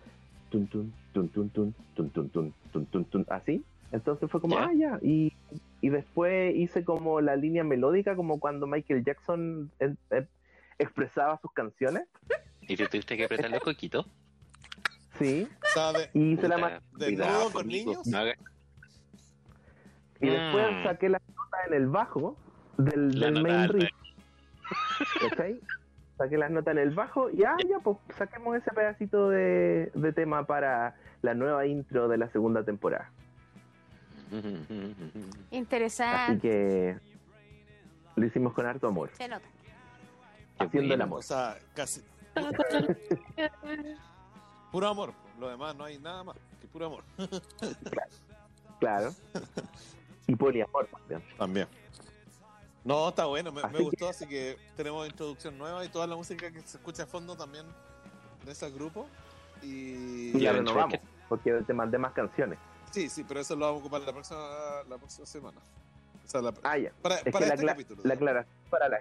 tun 0.49 0.67
tun 0.67 0.93
tun 1.13 1.29
tun 1.29 1.51
tun 1.51 1.71
tun 1.95 2.11
tun 2.11 2.29
tun 2.29 2.53
tun 2.71 2.85
tun 2.87 3.05
tun 3.05 3.25
así. 3.29 3.63
Entonces 3.91 4.29
fue 4.29 4.39
como, 4.41 4.55
Ya. 4.55 4.65
ah, 4.65 4.73
ya. 4.75 4.99
Y, 5.01 5.33
y 5.81 5.89
después 5.89 6.55
hice 6.55 6.83
como 6.83 7.21
la 7.21 7.35
línea 7.35 7.63
melódica, 7.63 8.15
como 8.15 8.39
cuando 8.39 8.67
Michael 8.67 9.03
Jackson 9.03 9.71
eh, 9.79 9.95
eh, 10.11 10.27
expresaba 10.77 11.39
sus 11.41 11.51
canciones. 11.53 12.03
¿Y 12.61 12.75
te 12.75 12.87
tuviste 12.87 13.17
que 13.17 13.25
apretar 13.25 13.49
los 13.49 13.61
coquitos? 13.61 14.05
Sí. 15.17 15.47
¿Sabe? 15.73 16.09
Y 16.13 16.33
hice 16.33 16.47
la 16.47 16.81
¿Desnudo 16.91 17.17
cuidado, 17.25 17.51
con 17.51 17.67
niños? 17.67 17.97
Y 20.21 20.27
después 20.27 20.65
Mm. 20.71 20.83
saqué 20.83 21.09
la 21.09 21.19
nota 21.27 21.57
en 21.67 21.73
el 21.73 21.87
bajo 21.87 22.35
del, 22.77 23.19
del 23.19 23.41
main 23.41 23.69
riff. 23.69 23.89
¿Cachai? 25.19 25.59
Saqué 26.19 26.37
las 26.37 26.51
notas 26.51 26.73
en 26.73 26.79
el 26.79 26.91
bajo 26.93 27.29
y 27.31 27.43
ah, 27.45 27.55
ya, 27.67 27.79
pues 27.79 27.97
saquemos 28.17 28.57
ese 28.57 28.69
pedacito 28.71 29.29
de, 29.29 29.89
de 29.95 30.13
tema 30.13 30.45
para 30.45 30.95
la 31.21 31.33
nueva 31.33 31.65
intro 31.65 32.07
de 32.09 32.17
la 32.17 32.29
segunda 32.29 32.63
temporada. 32.63 33.09
Así 34.29 35.25
Interesante. 35.51 36.41
que 36.41 36.97
lo 38.15 38.25
hicimos 38.25 38.53
con 38.53 38.65
harto 38.65 38.87
amor, 38.87 39.09
Se 39.13 39.27
nota. 39.27 39.45
Haciendo 40.59 40.93
el 40.93 41.01
amor. 41.01 41.19
O 41.19 41.23
sea, 41.23 41.57
casi. 41.73 42.01
Puro 44.71 44.87
amor. 44.87 45.13
Lo 45.39 45.49
demás 45.49 45.75
no 45.75 45.85
hay 45.85 45.97
nada 45.99 46.23
más 46.25 46.35
que 46.59 46.67
puro 46.67 46.87
amor. 46.87 47.03
Claro. 48.79 49.11
Y 50.25 50.35
poliamor 50.37 50.87
también. 50.87 51.21
También. 51.37 51.67
No, 52.89 53.09
está 53.09 53.25
bueno, 53.25 53.51
me, 53.51 53.61
que- 53.61 53.83
gustó, 53.83 54.09
así 54.09 54.25
que 54.27 54.57
tenemos 54.75 55.07
introducción 55.07 55.55
nueva 55.59 55.85
y 55.85 55.89
toda 55.89 56.07
la 56.07 56.15
música 56.15 56.49
que 56.51 56.59
se 56.61 56.77
escucha 56.77 57.03
a 57.03 57.05
fondo 57.05 57.35
también 57.37 57.65
de 58.43 58.51
ese 58.51 58.69
grupo. 58.71 59.07
Y 59.61 60.37
Ya, 60.39 60.53
renovamos, 60.53 60.97
porque 61.27 61.51
te 61.67 61.73
mandé 61.73 61.97
más 61.99 62.13
canciones. 62.13 62.57
sí, 62.91 63.07
sí, 63.07 63.23
pero 63.27 63.41
eso 63.41 63.55
lo 63.55 63.65
vamos 63.67 63.81
a 63.81 63.85
ocupar 63.85 64.01
la 64.01 64.11
próxima, 64.11 64.39
la 64.89 64.97
próxima 64.97 65.25
semana. 65.27 65.57
O 66.25 66.27
sea, 66.27 66.41
la- 66.41 66.53
Ah, 66.63 66.77
ya. 66.79 66.91
para, 67.01 67.15
Es 67.17 67.23
que 67.25 67.31
para 67.31 67.45
la, 67.47 67.53
este 67.53 67.65
capítulo. 67.67 68.01
la 68.03 68.13
aclaración 68.15 68.55
para 68.71 68.89
la 68.89 68.99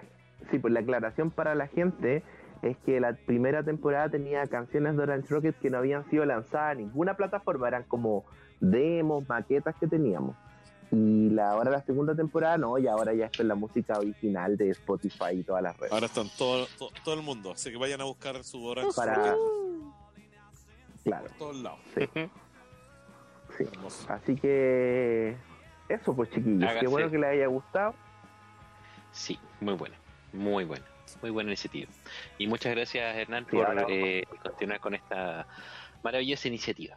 sí, 0.51 0.59
pues 0.59 0.71
la 0.73 0.79
aclaración 0.81 1.31
para 1.31 1.55
la 1.55 1.67
gente 1.67 2.23
es 2.61 2.77
que 2.85 2.99
la 2.99 3.13
primera 3.13 3.63
temporada 3.63 4.09
tenía 4.09 4.45
canciones 4.45 4.97
de 4.97 5.03
Orange 5.03 5.27
Rocket 5.29 5.57
que 5.59 5.69
no 5.71 5.79
habían 5.79 6.07
sido 6.11 6.25
lanzadas 6.25 6.73
en 6.73 6.79
ninguna 6.85 7.15
plataforma, 7.15 7.67
eran 7.67 7.83
como 7.83 8.23
demos, 8.59 9.27
maquetas 9.27 9.75
que 9.79 9.87
teníamos. 9.87 10.35
Y 10.91 11.29
la 11.29 11.51
ahora 11.51 11.69
la 11.71 11.81
segunda 11.83 12.15
temporada 12.15 12.57
no, 12.57 12.77
y 12.79 12.87
ahora 12.87 13.13
ya 13.13 13.25
es 13.27 13.39
la 13.39 13.53
música 13.55 13.99
original 13.99 14.57
de 14.57 14.71
Spotify 14.71 15.33
y 15.33 15.43
todas 15.43 15.61
las 15.61 15.77
redes. 15.77 15.91
Ahora 15.93 16.07
están 16.07 16.27
todo, 16.37 16.65
to- 16.79 16.91
todo 17.03 17.13
el 17.15 17.21
mundo, 17.21 17.51
así 17.51 17.69
que 17.71 17.77
vayan 17.77 18.01
a 18.01 18.05
buscar 18.05 18.43
su 18.43 18.63
Orange 18.65 18.91
Para- 18.95 19.35
Claro, 21.03 21.27
por 21.27 21.37
todos 21.37 21.55
lados. 21.57 21.79
sí. 21.95 22.09
Así 24.07 24.35
que 24.35 25.35
eso 25.89 26.15
pues 26.15 26.29
chiquillos, 26.29 26.63
Hágase. 26.63 26.79
qué 26.79 26.87
bueno 26.87 27.11
que 27.11 27.17
les 27.17 27.29
haya 27.29 27.47
gustado. 27.47 27.93
Sí, 29.11 29.37
muy 29.59 29.73
buena, 29.73 29.95
muy 30.33 30.63
buena, 30.65 30.85
muy 31.21 31.29
buena 31.31 31.49
iniciativa. 31.49 31.89
Y 32.37 32.47
muchas 32.47 32.73
gracias 32.75 33.15
Hernán 33.17 33.45
Sí, 33.49 33.57
por 33.57 33.85
eh, 33.89 34.23
continuar 34.43 34.79
con 34.79 34.93
esta 34.95 35.45
maravillosa 36.03 36.47
iniciativa. 36.47 36.95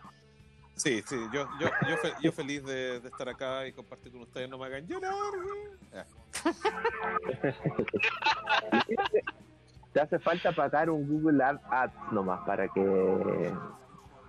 Sí, 0.75 1.02
sí, 1.07 1.17
yo, 1.33 1.47
yo, 1.61 1.69
yo, 1.88 1.97
fe- 1.99 2.14
yo 2.23 2.33
feliz 2.33 2.64
de, 2.64 2.99
de 3.00 3.09
estar 3.09 3.29
acá 3.29 3.67
y 3.67 3.73
compartir 3.73 4.11
con 4.11 4.23
ustedes, 4.23 4.49
no 4.49 4.59
me 4.59 4.67
hagan 4.67 4.87
llorar. 4.87 5.12
Te 9.93 10.00
hace 10.00 10.19
falta 10.19 10.52
pagar 10.52 10.88
un 10.91 11.07
Google 11.07 11.45
Ad- 11.45 11.61
Ads 11.71 12.12
nomás 12.12 12.41
para 12.47 12.67
que 12.69 13.52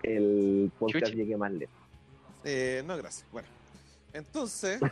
el 0.04 0.72
podcast 0.78 1.14
llegue 1.14 1.38
más 1.38 1.52
lejos. 1.54 1.74
Eh, 2.44 2.84
no, 2.86 2.98
gracias. 2.98 3.26
Bueno, 3.32 3.48
entonces. 4.12 4.82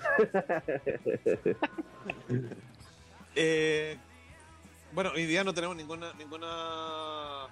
eh, 3.36 3.98
bueno, 4.94 5.12
hoy 5.14 5.26
día 5.26 5.44
no 5.44 5.54
tenemos 5.54 5.76
ninguna, 5.76 6.14
ninguna, 6.14 7.48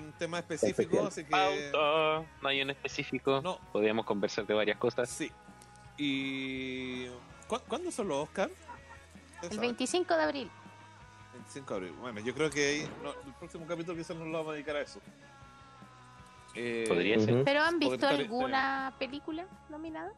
ningún 0.00 0.12
tema 0.18 0.38
específico, 0.38 1.06
Especial. 1.06 1.06
así 1.06 1.24
que. 1.24 1.70
Pauta, 1.70 2.28
no 2.42 2.48
hay 2.48 2.62
un 2.62 2.70
específico, 2.70 3.40
No. 3.42 3.58
podríamos 3.72 4.04
conversar 4.04 4.46
de 4.46 4.54
varias 4.54 4.78
cosas. 4.78 5.08
Sí. 5.08 5.30
Y. 5.96 7.06
¿cu- 7.46 7.60
¿Cuándo 7.68 7.90
son 7.90 8.08
los 8.08 8.24
Oscars? 8.24 8.52
¿Ustedes 8.52 9.42
El 9.42 9.56
saben? 9.56 9.60
25 9.70 10.16
de 10.16 10.22
abril. 10.22 10.50
25 11.34 11.70
de 11.74 11.76
abril. 11.80 11.92
Bueno, 12.00 12.20
yo 12.20 12.34
creo 12.34 12.50
que 12.50 12.66
ahí, 12.68 12.88
no, 13.02 13.10
el 13.10 13.32
próximo 13.38 13.66
capítulo 13.66 13.96
quizás 13.98 14.16
nos 14.16 14.26
lo 14.28 14.32
vamos 14.38 14.50
a 14.50 14.54
dedicar 14.54 14.76
a 14.76 14.80
eso. 14.80 15.00
Eh, 16.54 16.84
Podría 16.88 17.18
ser. 17.18 17.42
¿Pero 17.44 17.62
han 17.62 17.78
visto 17.78 17.94
estar- 17.94 18.14
alguna 18.14 18.94
película 18.98 19.46
nominada? 19.68 20.12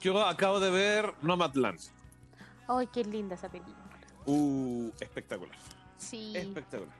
Yo 0.00 0.24
acabo 0.26 0.60
de 0.60 0.70
ver 0.70 1.14
Nomadland. 1.22 1.80
¡Ay, 2.68 2.86
qué 2.88 3.04
linda 3.04 3.34
esa 3.34 3.48
película! 3.48 3.76
Uh, 4.26 4.90
espectacular. 5.00 5.56
Sí. 5.96 6.36
Espectacular. 6.36 6.92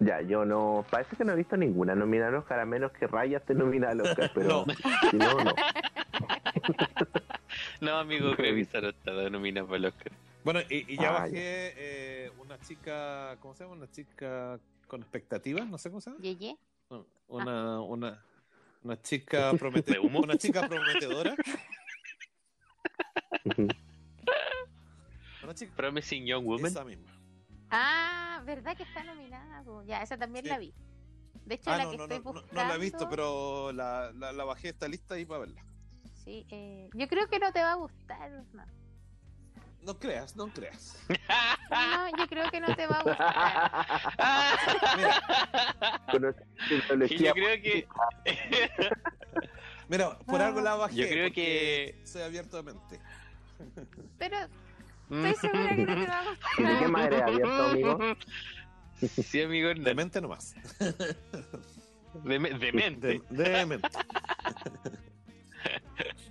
Ya, 0.00 0.20
yo 0.22 0.44
no. 0.44 0.84
Parece 0.90 1.16
que 1.16 1.24
no 1.24 1.32
he 1.32 1.36
visto 1.36 1.56
ninguna 1.56 1.94
nominada 1.94 2.30
al 2.30 2.34
Oscar, 2.36 2.60
a 2.60 2.66
menos 2.66 2.92
que 2.92 3.06
Raya 3.06 3.38
esté 3.38 3.54
nominada 3.54 3.92
al 3.92 4.00
Oscar, 4.02 4.30
pero 4.34 4.64
si 5.10 5.16
no, 5.16 5.40
no. 5.44 5.54
No, 7.80 7.98
amigo, 7.98 8.32
creo 8.36 8.54
que 8.54 8.60
esa 8.62 8.80
no 8.80 8.88
está 8.88 9.12
nominada 9.30 9.66
para 9.66 9.76
el 9.78 9.84
Oscar. 9.86 10.12
Bueno, 10.42 10.60
y, 10.68 10.92
y 10.92 10.96
ya 10.96 11.10
Ah, 11.10 11.12
bajé 11.20 11.32
ya. 11.32 11.40
eh, 11.76 12.32
una 12.38 12.58
chica, 12.60 13.36
¿cómo 13.40 13.54
se 13.54 13.64
llama? 13.64 13.76
Una 13.76 13.90
chica 13.90 14.58
con 14.88 15.02
expectativas, 15.02 15.66
no 15.66 15.78
sé 15.78 15.88
cómo 15.90 16.00
se 16.00 16.10
llama. 16.10 16.22
Yeye. 16.22 16.56
No, 16.90 17.06
Una, 17.28 17.80
una, 17.80 18.22
una 18.82 19.00
chica 19.00 19.52
¿De 19.52 19.58
prometedora. 19.58 20.00
humo? 20.06 20.20
Una 20.20 20.36
chica 20.36 20.66
prometedora. 20.68 21.34
Ujú. 23.44 23.68
Una 25.42 25.54
chica. 25.54 25.72
Promising 25.76 26.26
Young 26.26 26.44
Woman. 26.44 26.66
Esa 26.66 26.84
misma. 26.84 27.10
Ah, 27.70 28.42
¿verdad 28.44 28.76
que 28.76 28.82
está 28.84 29.02
nominada? 29.04 29.62
Ya, 29.86 30.02
esa 30.02 30.16
también 30.16 30.44
Sí. 30.44 30.50
la 30.50 30.58
vi. 30.58 30.74
De 31.46 31.54
hecho, 31.56 31.70
Ah, 31.70 31.76
la 31.78 31.84
no, 31.84 31.90
que 31.90 31.96
no, 31.98 32.04
estoy 32.04 32.18
no, 32.18 32.24
buscando... 32.24 32.62
no 32.62 32.68
la 32.68 32.74
he 32.74 32.78
visto, 32.78 33.08
pero 33.08 33.72
la, 33.72 34.12
la, 34.12 34.32
la 34.32 34.44
bajé 34.44 34.68
esta 34.70 34.88
lista 34.88 35.14
ahí 35.14 35.24
para 35.26 35.40
verla. 35.40 35.64
Sí, 36.24 36.46
eh, 36.50 36.88
yo 36.94 37.06
creo 37.08 37.28
que 37.28 37.38
no 37.38 37.52
te 37.52 37.60
va 37.60 37.72
a 37.72 37.76
gustar. 37.76 38.30
No, 38.52 38.64
No 39.82 39.98
creas, 39.98 40.34
no 40.36 40.46
creas. 40.48 40.98
no 41.70 42.08
yo 42.16 42.26
creo 42.28 42.50
que 42.50 42.60
no 42.60 42.74
te 42.74 42.86
va 42.86 43.00
a 43.00 43.02
gustar. 43.02 43.84
Mira, 46.14 47.06
yo 47.08 47.32
creo 47.34 47.62
que 47.62 47.86
mira, 49.88 50.18
por 50.20 50.40
algo 50.40 50.60
la 50.60 50.76
bajé. 50.76 50.96
Yo 50.96 51.08
creo 51.08 51.26
porque 51.26 52.00
soy 52.06 52.22
abierto 52.22 52.56
de 52.56 52.62
mente. 52.62 53.00
Pero 54.18 54.36
estoy 55.10 55.34
segura 55.34 55.68
que 55.76 55.86
no 55.86 55.94
te 55.94 56.06
va 56.06 56.20
a 56.20 56.24
gustar. 56.30 56.50
¿Y 56.58 56.62
de 56.64 56.78
qué 56.78 56.88
más 56.88 57.06
eres 57.06 57.22
abierto, 57.22 57.64
amigo? 57.66 57.98
Sí, 59.00 59.42
amigo, 59.42 59.68
De 59.68 59.74
de, 59.74 59.94
mente 59.94 60.20
nomás. 60.20 60.54
de, 62.24 62.38
de 62.38 62.72
mente. 62.72 63.22
De, 63.30 63.44
de 63.44 63.66
mente. 63.66 63.88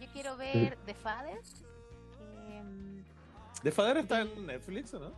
Yo 0.01 0.07
quiero 0.13 0.37
ver 0.37 0.77
The 0.85 0.93
Father. 0.93 1.39
que, 2.17 2.61
mm, 2.63 3.03
¿De 3.63 3.71
Fader 3.71 3.97
está 3.97 4.21
en 4.21 4.45
Netflix 4.47 4.93
o 4.93 4.99
no? 4.99 5.11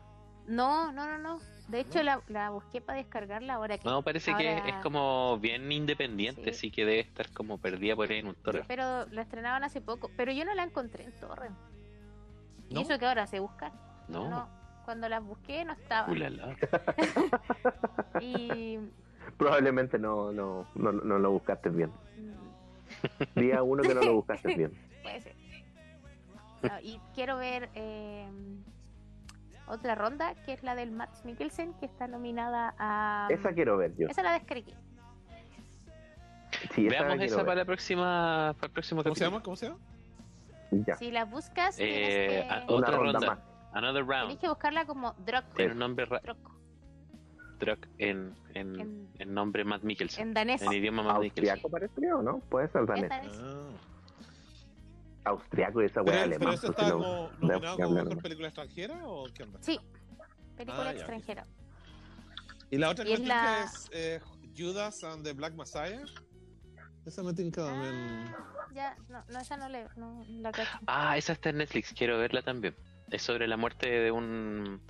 no, 0.47 0.91
no, 0.91 1.07
no, 1.07 1.17
no. 1.17 1.39
De 1.67 1.79
hecho, 1.79 2.03
la, 2.03 2.21
la 2.27 2.51
busqué 2.51 2.79
para 2.79 3.00
descargarla 3.00 3.55
ahora 3.55 3.77
que. 3.79 3.88
No, 3.89 4.03
parece 4.03 4.35
que 4.35 4.57
es 4.67 4.75
como 4.83 5.39
bien 5.39 5.71
independiente, 5.71 6.43
Sí. 6.43 6.50
así 6.51 6.71
que 6.71 6.85
debe 6.85 7.00
estar 7.00 7.31
como 7.31 7.57
perdida 7.57 7.95
por 7.95 8.12
ahí 8.12 8.19
en 8.19 8.27
un 8.27 8.35
toro. 8.35 8.63
Pero 8.67 9.07
la 9.07 9.21
estrenaban 9.24 9.63
hace 9.63 9.81
poco. 9.81 10.12
Pero 10.15 10.31
yo 10.31 10.45
no 10.45 10.53
la 10.53 10.63
encontré 10.63 11.05
en 11.05 11.12
Torrent. 11.13 11.55
¿No? 12.69 12.79
Y 12.79 12.84
eso 12.84 12.98
que 13.00 13.05
ahora 13.05 13.27
sé 13.27 13.39
buscar. 13.39 13.72
No, 14.07 14.29
No, 14.29 14.50
cuando 14.86 15.07
las 15.10 15.24
busqué 15.24 15.65
no 15.65 15.74
estaba. 15.74 16.12
ulala. 16.12 16.55
Y. 18.22 18.79
Probablemente 19.38 19.98
no, 20.00 20.31
no, 20.31 20.67
no, 20.75 20.91
no 20.91 21.19
lo 21.19 21.31
buscaste 21.31 21.69
bien. 21.69 21.91
mm, 22.17 23.39
Día 23.39 23.63
uno 23.63 23.81
que 23.84 23.93
no 23.95 24.01
lo 24.01 24.13
buscaste 24.15 24.55
bien. 24.55 24.72
puede 25.03 25.22
ser. 25.22 25.36
No, 26.62 26.79
y 26.81 27.00
quiero 27.13 27.38
ver 27.38 27.69
eh, 27.75 28.27
otra 29.67 29.95
ronda, 29.95 30.34
que 30.45 30.53
es 30.53 30.63
la 30.63 30.75
del 30.75 30.91
Max 30.91 31.25
Mikkelsen, 31.25 31.74
que 31.75 31.86
está 31.86 32.07
nominada 32.07 32.74
a... 32.79 33.27
Esa 33.29 33.53
quiero 33.53 33.77
ver 33.77 33.95
yo. 33.98 34.07
Esa 34.07 34.24
la 34.24 34.34
descargué. 34.34 34.74
Sí, 36.74 36.88
esa 36.88 37.03
Veamos 37.03 37.24
esa 37.25 37.38
ver. 37.38 37.45
para 37.45 37.55
la 37.62 37.65
próxima, 37.65 38.53
para 38.57 38.67
el 38.67 38.72
próximo 38.74 39.03
¿Cómo 39.03 39.15
se 39.15 39.25
llama? 39.25 39.43
¿Cómo 39.43 39.55
se 39.55 39.67
llama? 39.67 39.79
Ya. 40.86 40.96
Si 40.96 41.12
la 41.12 41.25
buscas, 41.25 41.77
Eh, 41.79 41.86
tienes 41.86 42.10
que, 42.65 42.74
Una 42.74 42.75
Otra 42.77 42.98
ronda 42.98 43.20
ronda. 43.20 43.27
más. 43.36 43.39
Another 43.74 44.05
round. 44.05 44.39
que 44.39 44.48
buscarla 44.48 44.86
como 44.86 45.13
Drog. 45.25 45.44
Tiene 45.55 45.74
un 45.74 45.79
nombre 45.79 46.05
Drog, 46.05 46.38
Druk 47.60 47.88
en, 47.98 48.34
en, 48.53 48.79
En- 48.79 49.10
en 49.20 49.34
nombre 49.34 49.63
Matt 49.63 49.84
Mikkelsen. 49.84 50.29
en 50.29 50.34
danés. 50.34 50.62
En 50.62 50.72
idioma 50.74 51.03
Matt 51.03 51.20
Mikkelsen. 51.22 51.51
Austriaco 51.55 51.70
parece, 51.70 52.13
¿o 52.13 52.22
no? 52.22 52.39
Puede 52.39 52.67
ser 52.70 52.86
danés. 52.86 53.10
danés. 53.10 53.38
Ah. 53.41 53.70
Austriaco 55.25 55.82
y 55.82 55.86
esa 55.86 56.03
¿Pero, 56.03 56.15
weá 56.17 56.24
pero 56.24 56.36
alemán. 56.36 56.53
ese 56.53 56.67
pues, 56.67 56.77
está 56.77 56.89
no- 56.89 56.94
como 57.00 57.29
nominado 57.39 57.75
como 57.77 57.89
mejor 57.91 58.22
película 58.22 58.48
extranjera 58.48 59.00
o 59.08 59.25
qué 59.34 59.44
onda? 59.44 59.60
Sí, 59.62 59.79
película 60.55 60.89
Ah, 60.89 60.94
ya, 60.94 60.98
extranjera. 61.00 61.46
Y 62.70 62.77
la 62.77 62.89
otra 62.89 63.08
Y 63.08 63.13
es 63.13 63.20
que 63.20 63.25
la- 63.27 63.63
es 63.63 63.89
eh, 63.91 64.20
Judas 64.58 65.03
and 65.03 65.24
the 65.24 65.34
Black 65.34 65.53
Messiah. 65.55 66.01
Esa 67.05 67.21
me 67.24 67.33
tinca 67.33 67.63
también. 67.65 67.93
Ah, 67.93 68.67
ya, 68.74 68.97
no, 69.09 69.24
no, 69.29 69.39
esa 69.39 69.57
no, 69.57 69.69
le, 69.69 69.88
no 69.95 70.25
la 70.27 70.51
cacho. 70.51 70.77
Ah, 70.88 71.17
esa 71.17 71.33
está 71.33 71.50
en 71.50 71.57
Netflix, 71.57 71.93
quiero 71.93 72.17
verla 72.17 72.41
también. 72.41 72.75
Es 73.12 73.21
sobre 73.21 73.47
la 73.47 73.57
muerte 73.57 73.88
de 73.88 74.12
un... 74.12 74.81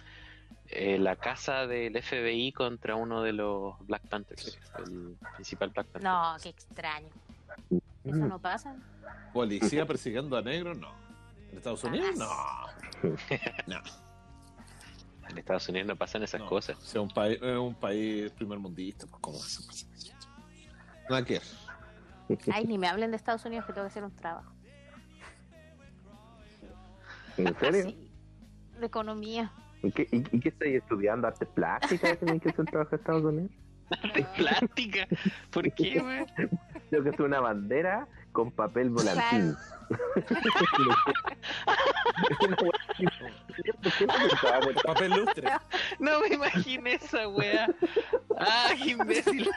eh, 0.67 0.97
la 0.97 1.17
casa 1.17 1.67
del 1.67 2.01
FBI 2.01 2.53
contra 2.53 2.95
uno 2.95 3.21
de 3.21 3.33
los 3.33 3.75
Black 3.85 4.07
Panthers, 4.07 4.57
el 4.79 5.17
principal 5.35 5.69
Black 5.71 5.87
Panther. 5.87 6.03
No, 6.03 6.35
qué 6.41 6.49
extraño. 6.49 7.09
Eso 8.05 8.15
no 8.15 8.39
pasa. 8.39 8.75
Policía 9.33 9.85
persiguiendo 9.85 10.37
a 10.37 10.41
negros, 10.41 10.77
no. 10.77 10.93
¿En 11.51 11.57
Estados 11.57 11.83
Unidos? 11.83 12.15
No. 12.17 12.29
No. 13.67 13.81
En 15.29 15.37
Estados 15.39 15.67
Unidos 15.69 15.87
no 15.87 15.95
pasan 15.95 16.23
esas 16.23 16.39
No. 16.39 16.47
cosas. 16.47 16.77
Sea, 16.79 17.01
un 17.01 17.09
país, 17.09 17.41
un 17.41 17.75
país 17.75 18.31
primer 18.31 18.57
mundista, 18.59 19.05
pues 19.07 19.19
cómo 19.21 19.37
se 19.39 19.65
pasa. 19.65 19.85
Nada 21.09 21.25
que 21.25 21.33
ver. 21.33 21.43
Ay, 22.51 22.65
ni 22.67 22.77
me 22.77 22.87
hablen 22.87 23.11
de 23.11 23.17
Estados 23.17 23.45
Unidos 23.45 23.65
que 23.65 23.73
tengo 23.73 23.85
que 23.85 23.91
hacer 23.91 24.03
un 24.03 24.15
trabajo. 24.15 24.51
¿En 27.37 27.59
serio? 27.59 27.83
Sí, 27.83 28.11
de 28.79 28.85
economía. 28.85 29.51
¿Y 29.83 29.91
qué, 29.91 30.07
y, 30.11 30.23
y 30.35 30.39
qué 30.39 30.49
estáis 30.49 30.75
estudiando? 30.75 31.27
¿Arte 31.27 31.45
plástica? 31.45 32.15
¿Tienen 32.15 32.39
que 32.39 32.49
hacer 32.49 32.65
trabajo 32.65 32.95
en 32.95 32.99
Estados 32.99 33.23
Unidos? 33.23 33.51
De 34.15 34.23
plástica. 34.37 35.07
¿Por 35.51 35.71
qué, 35.73 35.99
güey? 36.01 36.25
Tengo 36.89 37.03
que 37.03 37.09
hacer 37.09 37.21
una 37.21 37.39
bandera 37.39 38.07
con 38.31 38.51
papel 38.51 38.89
volantín. 38.89 39.55
Papel 44.83 45.11
lustre. 45.11 45.49
No 45.99 46.19
me 46.21 46.33
imaginé 46.33 46.95
esa 46.95 47.27
wea. 47.27 47.67
Ah, 48.39 48.69
qué 48.81 48.91
imbécil. 48.91 49.47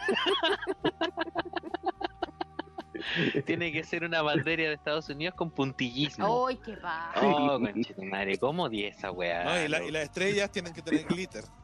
Tiene 3.47 3.73
que 3.73 3.85
ser 3.85 4.05
una 4.05 4.23
bandera 4.23 4.65
de 4.65 4.73
Estados 4.75 5.09
Unidos 5.09 5.35
con 5.35 5.51
puntillismo. 5.51 6.47
¡Ay, 6.49 6.57
qué 6.57 6.77
va! 6.77 7.11
Oh, 7.23 7.59
conchetumare, 7.61 8.39
¿cómo 8.39 8.69
di 8.69 8.85
esa 8.85 9.11
wea? 9.11 9.45
No, 9.45 9.63
y, 9.65 9.69
la- 9.69 9.83
y 9.85 9.91
las 9.91 10.05
estrellas 10.05 10.51
tienen 10.51 10.73
que 10.73 10.83
tener 10.83 11.05
glitter. 11.07 11.45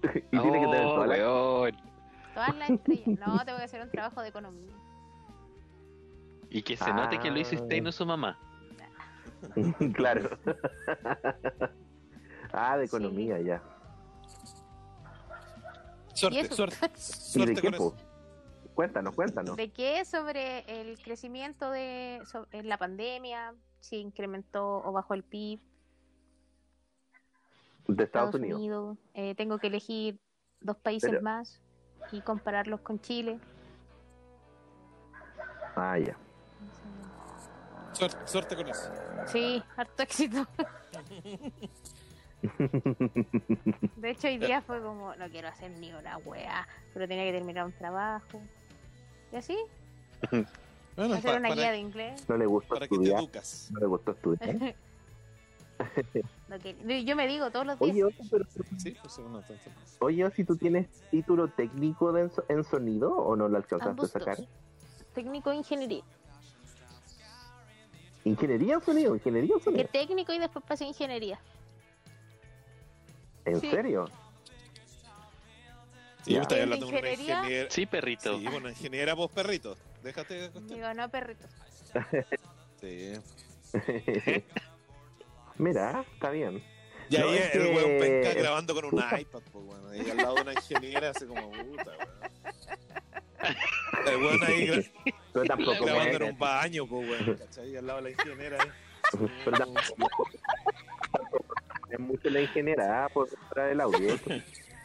Y 0.00 0.38
tiene 0.38 0.60
que 0.60 0.66
tener 0.66 0.86
Oh, 0.86 0.94
toda 0.94 1.06
la... 1.08 1.14
weón. 1.16 1.76
Todas 2.32 2.56
las 2.56 2.70
estrellas. 2.70 3.18
No, 3.26 3.44
tengo 3.44 3.58
que 3.58 3.64
hacer 3.64 3.82
un 3.82 3.90
trabajo 3.90 4.22
de 4.22 4.28
economía. 4.28 4.72
Y 6.50 6.62
que 6.62 6.76
se 6.76 6.92
note 6.92 7.18
que 7.18 7.30
lo 7.30 7.38
hizo 7.40 7.56
Ah. 7.56 7.62
usted 7.62 7.76
y 7.76 7.80
no 7.80 7.90
su 7.90 8.06
mamá. 8.06 8.38
claro. 9.94 10.30
ah, 12.52 12.76
de 12.76 12.84
economía, 12.84 13.40
ya. 13.40 13.62
Suerte, 16.14 16.40
eso? 16.40 16.54
suerte. 16.54 16.76
¿Y 16.76 16.90
de 16.90 16.96
Suerte 16.98 17.54
qué, 17.54 17.60
con 17.62 17.74
eso. 17.74 17.96
Cuéntanos, 18.78 19.12
cuéntanos. 19.16 19.56
¿De 19.56 19.72
qué 19.72 20.04
sobre 20.04 20.60
el 20.80 21.02
crecimiento 21.02 21.68
de 21.72 22.20
so- 22.26 22.46
en 22.52 22.68
la 22.68 22.78
pandemia? 22.78 23.52
Si 23.80 23.96
incrementó 23.96 24.76
o 24.84 24.92
bajó 24.92 25.14
el 25.14 25.24
PIB. 25.24 25.58
De 27.88 28.04
Estados 28.04 28.36
Unidos. 28.36 28.96
Eh, 29.14 29.34
tengo 29.34 29.58
que 29.58 29.66
elegir 29.66 30.20
dos 30.60 30.76
países 30.76 31.10
Pero- 31.10 31.22
más 31.22 31.60
y 32.12 32.20
compararlos 32.20 32.80
con 32.82 33.00
Chile. 33.00 33.40
Ah, 35.74 35.98
ya. 35.98 36.16
Suerte, 37.94 38.26
suerte 38.28 38.54
con 38.54 38.68
eso. 38.68 38.92
Sí, 39.26 39.60
harto 39.76 40.04
éxito. 40.04 40.46
De 43.96 44.10
hecho, 44.10 44.28
hoy 44.28 44.38
día 44.38 44.62
fue 44.62 44.80
como, 44.80 45.16
no 45.16 45.28
quiero 45.30 45.48
hacer 45.48 45.72
ni 45.72 45.92
una 45.92 46.18
weá, 46.18 46.68
pero 46.94 47.08
tenía 47.08 47.24
que 47.24 47.32
terminar 47.32 47.66
un 47.66 47.72
trabajo. 47.72 48.40
Y 49.32 49.36
así, 49.36 49.56
Bueno, 50.96 51.14
hacer 51.14 51.30
pa- 51.32 51.36
una 51.38 51.48
para, 51.50 51.60
guía 51.60 51.70
de 51.72 51.78
inglés. 51.78 52.28
No 52.28 52.36
le 52.36 52.46
gustó 52.46 52.74
para 52.74 52.86
que 52.88 52.88
te 52.88 52.94
estudiar. 52.96 53.20
educas. 53.20 53.68
No 53.72 53.80
le 53.80 53.86
gustó 53.86 54.10
estudiar. 54.12 54.74
Que- 56.60 57.04
yo 57.04 57.14
me 57.14 57.28
digo 57.28 57.52
todos 57.52 57.64
los 57.66 57.78
días. 57.78 57.92
Oye, 57.92 58.04
Osi, 58.04 58.28
pero, 58.28 58.44
Sí, 58.78 58.96
pues 59.00 59.20
oye, 60.00 60.28
¿tú 60.44 60.56
tienes 60.56 60.88
título 61.10 61.46
técnico 61.48 62.10
de 62.12 62.22
en, 62.22 62.30
so- 62.32 62.44
en 62.48 62.64
sonido 62.64 63.12
o 63.16 63.36
no 63.36 63.48
lo 63.48 63.56
alcanzaste 63.58 63.90
Ambos 63.90 64.16
a 64.16 64.18
sacar? 64.18 64.38
Técnico 65.14 65.50
de 65.50 65.56
ingeniería. 65.56 66.02
¿Ingeniería 68.24 68.74
en 68.74 68.80
sonido? 68.82 69.14
¿Ingeniería 69.14 69.52
en 69.54 69.58
Que 69.60 69.64
sonido? 69.64 69.88
técnico 69.92 70.32
y 70.32 70.38
después 70.40 70.64
pasé 70.66 70.84
ingeniería. 70.86 71.38
¿En 73.44 73.60
sí. 73.60 73.70
serio? 73.70 74.06
Sí, 76.28 76.36
estás 76.36 76.58
¿En 76.58 76.62
hablando 76.64 76.86
de 76.86 76.92
una 76.92 76.98
ingeniería? 77.00 77.38
ingeniera. 77.38 77.70
Sí, 77.70 77.86
perrito. 77.86 78.38
Sí, 78.38 78.46
bueno, 78.46 78.68
ingeniera 78.68 79.14
vos 79.14 79.30
perrito. 79.32 79.76
Déjate 80.02 80.34
de. 80.34 80.60
Digo, 80.74 80.94
no, 80.94 81.08
perrito. 81.10 81.46
Sí. 82.80 83.12
Mira, 85.58 86.04
está 86.14 86.30
bien. 86.30 86.62
Y 87.10 87.16
ahí 87.16 87.22
No, 87.22 87.32
es 87.32 87.54
el 87.54 87.62
que- 87.62 87.74
weón 87.74 87.98
penca 88.00 88.34
grabando 88.40 88.74
con 88.74 88.84
un 88.84 88.92
iPad, 88.98 89.40
pues 89.50 89.64
bueno. 89.64 89.88
Ahí 89.88 90.08
al 90.10 90.16
lado 90.18 90.34
de 90.36 90.42
una 90.42 90.52
ingeniera, 90.52 91.10
así 91.10 91.26
como 91.26 91.50
puta, 91.50 91.90
weón. 91.98 93.56
El 94.06 94.16
weón 94.22 94.44
ahí 94.44 94.66
gra- 94.68 94.90
Pero 95.32 95.44
tampoco 95.46 95.84
grabando 95.84 96.16
en 96.18 96.22
un 96.34 96.38
baño, 96.38 96.86
pues 96.86 97.08
weón. 97.10 97.36
¿Cachai? 97.36 97.76
Al 97.76 97.86
lado 97.86 97.98
de 97.98 98.02
la 98.04 98.10
ingeniera 98.10 98.58
ahí. 98.62 98.70
Pero 99.44 99.56
tampoco 99.58 100.28
es 101.90 101.98
mucho 101.98 102.30
la 102.30 102.40
ingeniera 102.42 103.06
ah, 103.06 103.08
por 103.08 103.28
traer 103.50 103.72
el 103.72 103.80
audio. 103.80 104.14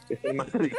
Es 0.09 0.33
más 0.33 0.51
rico. 0.53 0.77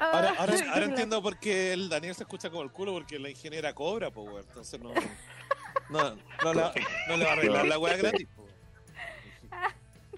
Ahora, 0.00 0.34
ahora, 0.38 0.54
Ah, 0.58 0.64
ahora 0.72 0.84
entiendo 0.86 1.22
por 1.22 1.38
qué 1.38 1.72
el 1.72 1.88
Daniel 1.88 2.14
se 2.14 2.22
escucha 2.22 2.50
como 2.50 2.62
el 2.62 2.70
culo, 2.72 2.92
porque 2.92 3.18
la 3.18 3.28
ingeniera 3.30 3.74
cobra, 3.74 4.10
pues 4.10 4.26
weón. 4.28 4.44
Entonces 4.48 4.80
no. 4.80 4.92
No, 5.90 6.16
no, 6.42 6.54
la- 6.54 6.72
no 7.08 7.16
le 7.16 7.24
va 7.24 7.30
a 7.30 7.34
arreglar 7.34 7.66
la 7.66 7.78
weá 7.78 7.96
gratis. 7.96 8.26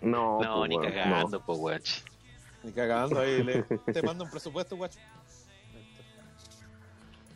No, 0.00 0.40
No, 0.40 0.66
ni 0.66 0.78
cagando, 0.78 1.44
po, 1.44 1.54
weón. 1.54 1.82
Ni 2.62 2.72
cagando 2.72 3.20
ahí. 3.20 3.42
Le, 3.42 3.62
te 3.62 4.02
mando 4.02 4.24
un 4.24 4.30
presupuesto, 4.30 4.76
guacho. 4.76 4.98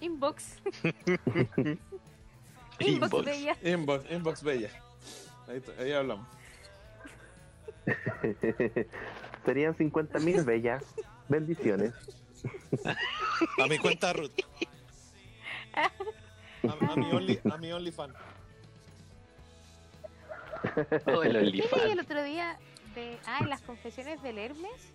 Inbox. 0.01 0.57
Inbox 2.79 3.12
Inbox. 3.12 3.25
bella. 3.25 3.57
Inbox, 3.62 4.11
inbox 4.11 4.42
bella. 4.42 4.70
Ahí, 5.48 5.62
ahí 5.79 5.92
hablamos. 5.92 6.27
Serían 9.44 9.74
50 9.76 10.18
mil 10.20 10.42
bellas. 10.44 10.85
Bendiciones. 11.28 11.92
A 13.62 13.66
mi 13.66 13.78
cuenta 13.78 14.12
Ruth. 14.12 14.31
A, 15.74 15.90
a 16.92 16.96
mi 16.96 17.11
only, 17.12 17.40
a 17.50 17.57
mi 17.57 17.72
OnlyFan. 17.72 18.12
Oh, 21.07 21.22
el 21.22 21.33
¿Qué 21.33 21.38
leí 21.40 21.61
OnlyFans. 21.61 21.85
el 21.85 22.00
otro 22.00 22.22
día? 22.22 22.59
De, 22.94 23.18
ah, 23.26 23.38
en 23.40 23.48
las 23.48 23.62
confesiones 23.62 24.22
del 24.22 24.38
Hermes. 24.38 24.92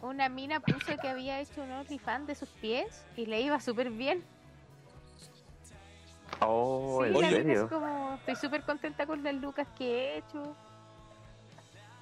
Una 0.00 0.28
mina 0.28 0.60
puso 0.60 0.96
que 1.00 1.08
había 1.08 1.40
hecho 1.40 1.62
un 1.62 1.70
OnlyFans 1.72 2.26
de 2.26 2.34
sus 2.34 2.48
pies 2.48 3.04
y 3.16 3.26
le 3.26 3.40
iba 3.40 3.60
súper 3.60 3.90
bien. 3.90 4.22
Oh, 6.40 7.04
sí, 7.04 7.10
¿en 7.10 7.30
serio? 7.30 7.62
es 7.64 7.70
como, 7.70 8.14
estoy 8.14 8.36
súper 8.36 8.62
contenta 8.62 9.06
con 9.06 9.22
las 9.22 9.34
lucas 9.34 9.68
que 9.78 9.84
he 9.86 10.18
hecho. 10.18 10.56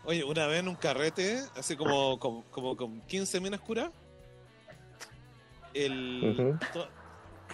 Oye, 0.05 0.25
una 0.25 0.47
vez 0.47 0.61
en 0.61 0.69
un 0.69 0.75
carrete, 0.75 1.41
así 1.57 1.77
como, 1.77 2.19
como, 2.19 2.45
como 2.51 2.77
con 2.77 3.01
15 3.03 3.41
minas 3.41 3.61
curas, 3.61 3.91
el, 5.75 6.35
Ujú. 6.39 6.59
to- 6.73 6.89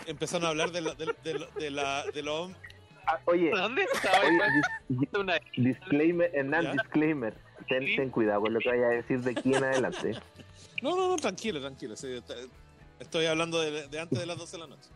empezaron 0.07 0.47
a 0.47 0.49
hablar 0.51 0.71
de, 0.73 0.81
la, 0.81 0.95
de, 0.95 1.07
de, 1.25 1.47
de 1.59 1.71
la, 1.71 2.05
de 2.07 2.23
los 2.23 2.51
Ah, 3.11 3.19
oye, 3.25 3.51
¿Dónde 3.51 3.83
estaba? 3.93 4.19
oye, 4.27 4.39
dis- 4.91 5.19
Una- 5.19 5.39
disclaimer, 5.57 6.31
Hernán, 6.35 6.65
¿Ya? 6.65 6.73
disclaimer. 6.73 7.35
Ten, 7.67 7.85
ten 7.97 8.11
cuidado 8.11 8.43
con 8.43 8.53
lo 8.53 8.61
que 8.61 8.69
vaya 8.69 8.87
a 8.87 8.91
decir 8.91 9.21
de 9.21 9.31
aquí 9.31 9.55
en 9.55 9.65
adelante. 9.65 10.13
No, 10.83 10.95
no, 10.95 11.09
no, 11.09 11.17
tranquilo, 11.17 11.59
tranquilo. 11.61 11.97
sí, 11.97 12.23
estoy 13.01 13.27
hablando 13.27 13.61
de, 13.61 13.89
de 13.89 14.01
antes 14.01 14.19
de 14.19 14.27
las 14.27 14.37
12 14.37 14.53
de 14.53 14.59
la 14.63 14.67
noche. 14.67 14.91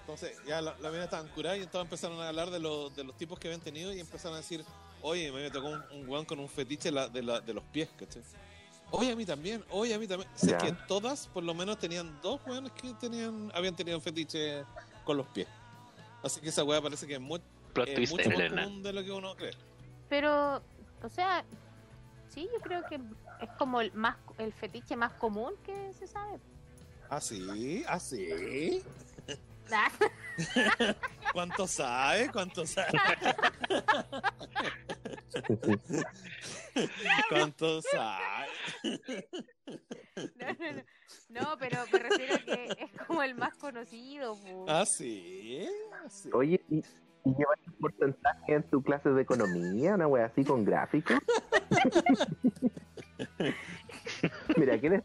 Entonces, 0.00 0.36
ya 0.46 0.60
la, 0.60 0.76
la 0.80 0.90
mina 0.90 1.04
estaban 1.04 1.26
curadas 1.28 1.58
y 1.58 1.62
entonces 1.62 1.86
empezaron 1.86 2.20
a 2.20 2.28
hablar 2.28 2.50
de, 2.50 2.60
los 2.60 2.94
de 2.94 3.02
los 3.04 3.16
tipos 3.16 3.38
que 3.38 3.48
habían 3.48 3.60
tenido 3.62 3.92
y 3.92 3.98
empezaron 4.00 4.34
a 4.34 4.38
decir, 4.38 4.64
oye, 5.04 5.30
me 5.30 5.50
tocó 5.50 5.68
un, 5.68 5.82
un 5.92 6.08
weón 6.08 6.24
con 6.24 6.38
un 6.40 6.48
fetiche 6.48 6.90
la- 6.90 7.08
de, 7.08 7.22
la- 7.22 7.40
de 7.40 7.52
los 7.54 7.62
pies, 7.64 7.88
¿cachai? 7.98 8.22
Oye, 8.90 9.12
a 9.12 9.16
mí 9.16 9.24
también, 9.26 9.62
oye, 9.70 9.92
a 9.94 9.98
mí 9.98 10.06
también. 10.06 10.30
Sé 10.34 10.50
Ya. 10.52 10.58
que 10.58 10.72
todas, 10.88 11.26
por 11.28 11.42
lo 11.42 11.52
menos, 11.54 11.78
tenían 11.78 12.18
dos 12.22 12.40
weones 12.46 12.72
que 12.72 12.92
tenían, 12.94 13.50
habían 13.54 13.74
tenido 13.76 13.98
un 13.98 14.02
fetiche 14.02 14.64
con 15.04 15.16
los 15.16 15.26
pies. 15.28 15.48
Así 16.22 16.40
que 16.40 16.48
esa 16.48 16.64
weá 16.64 16.80
parece 16.80 17.06
que 17.06 17.14
es, 17.14 17.20
mu- 17.20 17.38
Plot 17.72 17.88
es 17.88 17.94
twist 17.96 18.12
mucho 18.12 18.28
más 18.30 18.38
Elena. 18.38 18.64
común 18.64 18.82
de 18.82 18.92
lo 18.92 19.04
que 19.04 19.12
uno 19.12 19.34
cree. 19.36 19.52
Pero, 20.08 20.62
o 21.02 21.08
sea, 21.08 21.44
sí, 22.28 22.48
yo 22.54 22.60
creo 22.60 22.82
que 22.88 22.96
es 22.96 23.50
como 23.58 23.80
el 23.80 23.92
más 23.94 24.16
el 24.38 24.52
fetiche 24.52 24.96
más 24.96 25.12
común 25.14 25.52
que 25.66 25.92
se 25.98 26.06
sabe. 26.06 26.38
¿Ah, 27.10 27.20
sí? 27.20 27.84
¿Ah, 27.88 27.98
sí? 28.00 28.82
Ah, 29.72 29.90
¿Cuánto 31.32 31.66
sabe? 31.66 32.30
¿Cuánto 32.30 32.66
sabe? 32.66 32.92
¿Cuánto 37.28 37.82
sabe? 37.82 38.46
No, 40.36 40.46
no, 40.46 40.72
no. 40.72 40.82
No, 41.28 41.56
pero 41.58 41.84
me 41.92 41.98
refiero 41.98 42.34
a 42.34 42.38
que 42.38 42.64
es 42.78 42.90
como 43.06 43.22
el 43.22 43.34
más 43.34 43.54
conocido. 43.56 44.36
po. 44.36 44.64
¿Ah, 44.68 44.86
sí? 44.86 45.66
¿Ah, 45.92 46.08
sí? 46.08 46.30
Oye, 46.32 46.60
¿y, 46.68 46.78
y 46.78 47.34
llevas 47.36 47.58
un 47.66 47.72
porcentaje 47.80 48.54
en 48.54 48.62
tu 48.64 48.82
clase 48.82 49.10
de 49.10 49.22
economía? 49.22 49.94
Una 49.94 50.06
wea 50.06 50.26
así 50.26 50.44
con 50.44 50.64
gráficos. 50.64 51.18
Mira, 54.56 54.78
¿quién 54.78 54.94
es? 54.94 55.02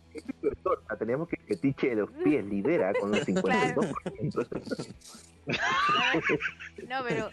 Ah, 0.90 0.96
Tenemos 0.98 1.28
que 1.28 1.36
el 1.38 1.44
fetiche 1.44 1.90
de 1.90 1.96
los 1.96 2.12
pies 2.12 2.44
lidera 2.46 2.94
con 3.00 3.10
un 3.12 3.20
52%. 3.20 4.96
No, 6.88 7.04
pero 7.08 7.30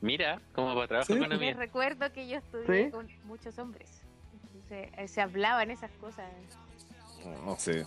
Mira, 0.00 0.40
como 0.54 0.74
para 0.74 0.86
trabajo 0.88 1.06
Sí. 1.06 1.14
de 1.14 1.18
les 1.20 1.26
economía. 1.28 1.54
recuerdo 1.54 2.12
que 2.12 2.28
yo 2.28 2.36
estudié 2.38 2.84
¿Sí? 2.86 2.90
con 2.92 3.08
muchos 3.24 3.58
hombres. 3.58 4.00
Entonces, 4.44 4.90
eh, 4.96 5.08
se 5.08 5.20
hablaban 5.20 5.70
esas 5.70 5.90
cosas. 5.92 6.30
No 7.44 7.56
sé. 7.58 7.84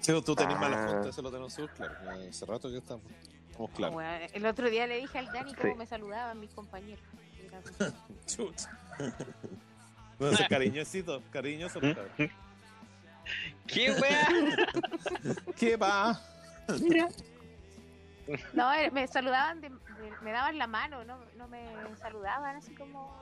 Sí, 0.00 0.12
tú 0.24 0.34
tenés 0.34 0.56
Ah. 0.56 0.60
mala 0.60 0.88
fuente, 0.88 1.10
eso 1.10 1.22
lo 1.22 1.30
tenemos 1.30 1.54
claro. 1.76 1.94
Eh, 2.20 2.28
Hace 2.30 2.46
rato 2.46 2.68
que 2.70 2.78
estamos, 2.78 3.04
estamos 3.48 3.70
claros. 3.72 3.94
Bueno, 3.94 4.26
el 4.32 4.46
otro 4.46 4.68
día 4.70 4.86
le 4.86 4.96
dije 4.98 5.18
al 5.18 5.26
Dani 5.26 5.54
cómo 5.54 5.72
Sí. 5.74 5.78
me 5.78 5.86
saludaban 5.86 6.40
mis 6.40 6.50
compañeros. 6.52 7.04
Era 7.46 7.60
como- 10.20 10.30
Chucha. 10.30 10.30
No, 10.30 10.34
ese 10.34 10.48
cariñosito, 10.48 11.22
cariñoso. 11.32 11.80
cabrón. 11.80 12.08
¿Qué 13.66 13.92
wea? 13.92 14.28
¿Qué 15.56 15.76
va? 15.76 16.20
No, 18.52 18.72
eh, 18.72 18.92
me 18.92 19.08
saludaban, 19.08 19.60
de- 19.60 19.70
de- 19.70 19.76
me 20.22 20.30
daban 20.30 20.56
la 20.56 20.68
mano, 20.68 21.04
no, 21.04 21.18
no 21.36 21.48
me 21.48 21.64
saludaban 22.00 22.54
así 22.54 22.72
como... 22.76 23.12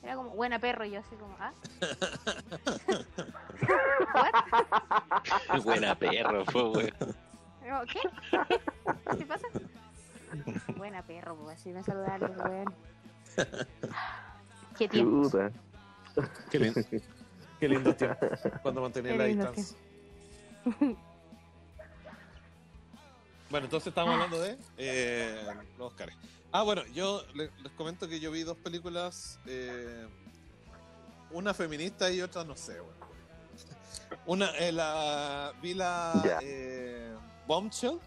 Era 0.00 0.14
como, 0.14 0.30
buena 0.30 0.60
perro, 0.60 0.84
y 0.84 0.92
yo 0.92 1.00
así 1.00 1.16
como, 1.16 1.36
¿ah? 1.40 1.52
¿What? 4.14 5.62
Buena 5.64 5.94
perro, 5.96 6.44
fue. 6.46 6.92
Digo, 7.64 7.80
¿Qué? 7.92 8.00
¿Qué 9.18 9.26
pasa? 9.26 9.46
Buena 10.76 11.02
perro, 11.02 11.34
pues 11.36 11.58
así 11.58 11.70
me 11.70 11.82
saludaban 11.82 12.20
los 12.20 12.36
weones. 12.36 12.74
Qué 14.78 14.88
tiempo. 14.88 15.22
Chuta. 15.28 15.50
Qué 16.50 16.58
lindo. 16.58 16.80
Qué 17.60 17.68
lindo 17.68 17.94
tiempo. 17.94 18.18
Cuando 18.62 18.82
mantenía 18.82 19.14
la 19.16 19.24
distancia. 19.24 19.76
Bueno, 23.48 23.66
entonces 23.66 23.88
estamos 23.88 24.12
hablando 24.14 24.40
de 24.40 24.58
eh, 24.76 25.46
los 25.78 25.92
Oscars. 25.92 26.12
Ah, 26.52 26.62
bueno, 26.62 26.84
yo 26.92 27.24
le- 27.34 27.50
les, 27.62 27.72
comento 27.72 28.08
que 28.08 28.18
yo 28.18 28.30
vi 28.30 28.42
dos 28.42 28.56
películas, 28.58 29.38
eh, 29.46 30.06
una 31.30 31.54
feminista 31.54 32.10
y 32.10 32.20
otra 32.22 32.44
no 32.44 32.56
sé, 32.56 32.80
bueno. 32.80 32.96
Una, 34.26 34.50
eh, 34.58 34.72
la, 34.72 35.52
vi 35.62 35.74
la 35.74 36.38
eh, 36.42 37.14
Bombshell, 37.46 37.98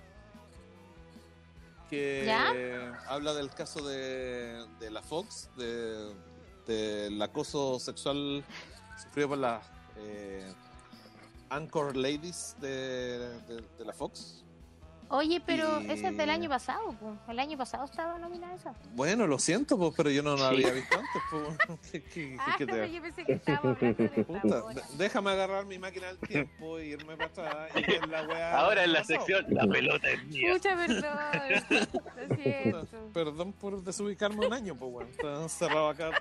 que 1.90 2.24
¿Ya? 2.26 3.02
habla 3.08 3.34
del 3.34 3.50
caso 3.50 3.86
de, 3.88 4.66
de 4.80 4.92
la 4.92 5.02
Fox, 5.02 5.50
de, 5.58 6.14
del 6.74 7.20
acoso 7.22 7.80
sexual 7.80 8.44
sufrido 9.02 9.30
por 9.30 9.38
las 9.40 9.66
eh, 9.98 10.54
Anchor 11.50 11.96
Ladies 11.98 12.56
de, 12.62 12.70
de- 13.48 13.64
de 13.78 13.86
la 13.86 13.92
Fox. 13.94 14.46
Oye, 15.12 15.42
pero 15.44 15.82
Y- 15.82 15.90
esa 15.90 16.10
es 16.10 16.18
del 16.18 16.30
año 16.30 16.48
pasado, 16.48 16.96
pues. 17.00 17.16
El 17.28 17.40
año 17.40 17.58
pasado 17.58 17.86
estaba 17.86 18.20
nominada 18.20 18.54
esa. 18.54 18.76
Bueno, 18.94 19.26
lo 19.26 19.40
siento, 19.40 19.76
pues, 19.76 19.92
pero 19.98 20.12
yo 20.12 20.22
no 20.22 20.36
la 20.38 20.50
había 20.50 20.72
visto 20.72 20.96
antes. 21.00 21.22
Pues, 21.32 21.80
¿Qué- 21.92 22.04
qué- 22.04 22.38
Ah, 22.40 22.54
qué 22.60 22.68
te- 22.68 22.92
yo 22.94 23.02
pensé 23.02 23.26
que 23.26 23.42
hablando 23.52 23.80
de 23.80 24.24
Puta, 24.26 24.64
déjame 25.00 25.32
agarrar 25.32 25.66
mi 25.66 25.80
máquina 25.80 26.06
del 26.14 26.20
tiempo 26.20 26.78
e 26.78 26.86
irme 26.90 27.18
para 27.18 27.30
atrás 27.32 27.72
y 27.76 28.08
la 28.08 28.22
weá. 28.28 28.56
Ahora 28.60 28.84
en 28.84 28.94
la 28.94 29.00
pasado. 29.00 29.26
sección, 29.26 29.46
la 29.50 29.66
pelota 29.66 30.08
es 30.12 30.24
mía. 30.28 30.54
Mucha 30.54 30.76
perdón. 30.76 31.18
Lo 32.30 32.36
siento. 32.36 33.10
Perdón 33.12 33.54
por 33.54 33.84
desubicarme 33.84 34.46
un 34.46 34.54
año, 34.54 34.76
pues, 34.76 34.92
weón. 34.94 35.10
Estaba 35.10 35.42
encerrado 35.42 35.90
acá 35.90 36.12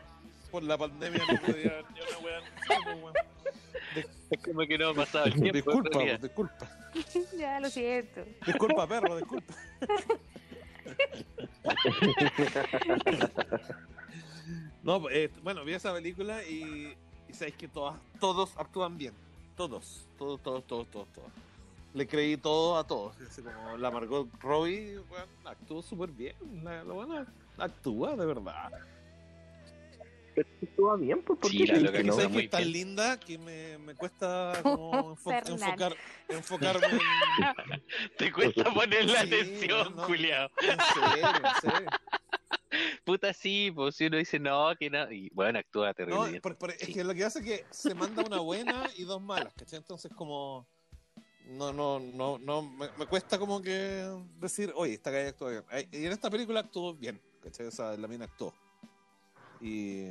por 0.48 0.62
la 0.62 0.78
pandemia, 0.78 1.22
no 1.30 1.40
podía 1.40 1.70
ver 1.70 1.84
ni 1.92 2.00
una 2.00 2.18
weá. 2.18 2.40
no 2.40 2.46
sé, 2.66 2.74
weón. 3.02 3.14
Es 4.30 4.40
como 4.44 4.60
que 4.60 4.78
no 4.78 4.88
ha 4.88 4.94
pasado 4.94 5.26
el 5.26 5.34
tiempo. 5.34 5.52
Disculpa, 5.52 5.98
disculpa. 6.20 6.70
Ya, 7.38 7.60
lo 7.60 7.70
siento. 7.70 8.24
Disculpa, 8.46 8.86
perro, 8.86 9.16
disculpa. 9.16 9.54
No, 14.82 15.02
pues, 15.02 15.14
eh, 15.16 15.30
bueno, 15.42 15.64
vi 15.64 15.74
esa 15.74 15.92
película 15.92 16.42
y, 16.44 16.96
y 17.28 17.32
sabéis 17.34 17.56
que 17.56 17.68
todas, 17.68 17.96
todos 18.18 18.56
actúan 18.56 18.96
bien. 18.96 19.12
Todos, 19.56 20.06
todos, 20.16 20.40
todos, 20.40 20.64
todos, 20.66 20.86
todos, 20.90 21.08
todos. 21.12 21.28
Le 21.92 22.06
creí 22.06 22.36
todo 22.38 22.78
a 22.78 22.86
todos. 22.86 23.14
Así 23.20 23.42
como 23.42 23.76
la 23.76 23.90
Margot 23.90 24.26
Robbie, 24.40 24.98
bueno, 25.10 25.26
actuó 25.44 25.82
súper 25.82 26.08
bien. 26.10 26.34
La, 26.62 26.82
la 26.84 26.92
buena 26.94 27.26
actúa, 27.58 28.16
de 28.16 28.24
verdad. 28.24 28.70
Pero 30.44 30.48
estuvo 30.62 30.96
bien, 30.96 31.22
pues, 31.22 31.38
¿por 31.40 31.50
Sí, 31.50 31.66
la 31.66 31.78
loca 31.78 31.98
que 31.98 32.04
no? 32.04 32.12
está 32.12 32.22
¿Sabes 32.22 32.36
que 32.36 32.44
es 32.44 32.50
tan 32.50 32.60
bien. 32.60 32.72
linda 32.72 33.18
que 33.20 33.38
me, 33.38 33.78
me 33.78 33.94
cuesta 33.96 34.52
como 34.62 35.16
enfo- 35.16 35.48
enfocar, 35.48 35.96
enfocarme 36.28 36.86
en, 36.86 36.98
Te 38.18 38.32
cuesta 38.32 38.64
poner 38.74 39.04
la 39.06 39.20
Sí, 39.22 39.26
atención, 39.34 39.96
no. 39.96 40.06
culiao. 40.06 40.50
en 40.60 40.78
serio. 41.60 41.90
Puta, 43.04 43.32
sí, 43.32 43.72
pues 43.74 43.96
si 43.96 44.06
uno 44.06 44.18
dice 44.18 44.38
no, 44.38 44.70
que 44.78 44.90
no. 44.90 45.10
Y 45.10 45.30
bueno, 45.30 45.58
actúa 45.58 45.94
terrible. 45.94 46.32
No, 46.32 46.40
por- 46.40 46.56
por- 46.56 46.70
es 46.70 46.78
Sí. 46.80 46.92
que 46.92 47.02
lo 47.02 47.14
que 47.14 47.24
hace 47.24 47.38
es 47.40 47.44
que 47.44 47.64
se 47.70 47.94
manda 47.94 48.22
una 48.22 48.38
buena 48.40 48.88
y 48.96 49.04
dos 49.04 49.20
malas, 49.22 49.54
¿cachai? 49.54 49.78
Entonces 49.78 50.12
como 50.14 50.68
no, 51.46 51.72
no, 51.72 51.98
no, 51.98 52.38
no, 52.38 52.62
me, 52.62 52.88
me 52.98 53.06
cuesta 53.06 53.38
como 53.38 53.62
que 53.62 54.06
decir, 54.38 54.70
oye, 54.76 54.94
esta 54.94 55.10
calle 55.10 55.28
actúa 55.28 55.50
bien. 55.50 55.64
Y 55.90 56.04
en 56.04 56.12
esta 56.12 56.28
película 56.30 56.60
actuó 56.60 56.94
bien, 56.94 57.20
¿cachai? 57.42 57.66
O 57.66 57.70
sea, 57.70 57.96
la 57.96 58.06
mina 58.06 58.26
actuó. 58.26 58.54
Y 59.60 60.10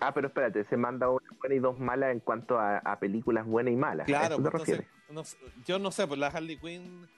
Ah, 0.00 0.12
pero 0.14 0.28
espérate, 0.28 0.64
se 0.64 0.76
manda 0.76 1.08
una 1.10 1.26
buena 1.40 1.54
y 1.54 1.58
dos 1.58 1.78
malas 1.78 2.12
en 2.12 2.20
cuanto 2.20 2.58
a, 2.58 2.78
a 2.78 2.98
películas 2.98 3.46
buenas 3.46 3.72
y 3.72 3.76
malas. 3.76 4.04
¿A 4.04 4.06
claro, 4.06 4.34
eso 4.36 4.42
te 4.42 4.50
pues, 4.50 4.68
entonces, 4.70 4.86
refieres? 5.10 5.36
no 5.56 5.62
yo 5.66 5.78
no 5.78 5.90
sé, 5.90 6.06
pues 6.06 6.20
la 6.20 6.28
Harley 6.28 6.56
Quinn, 6.58 7.08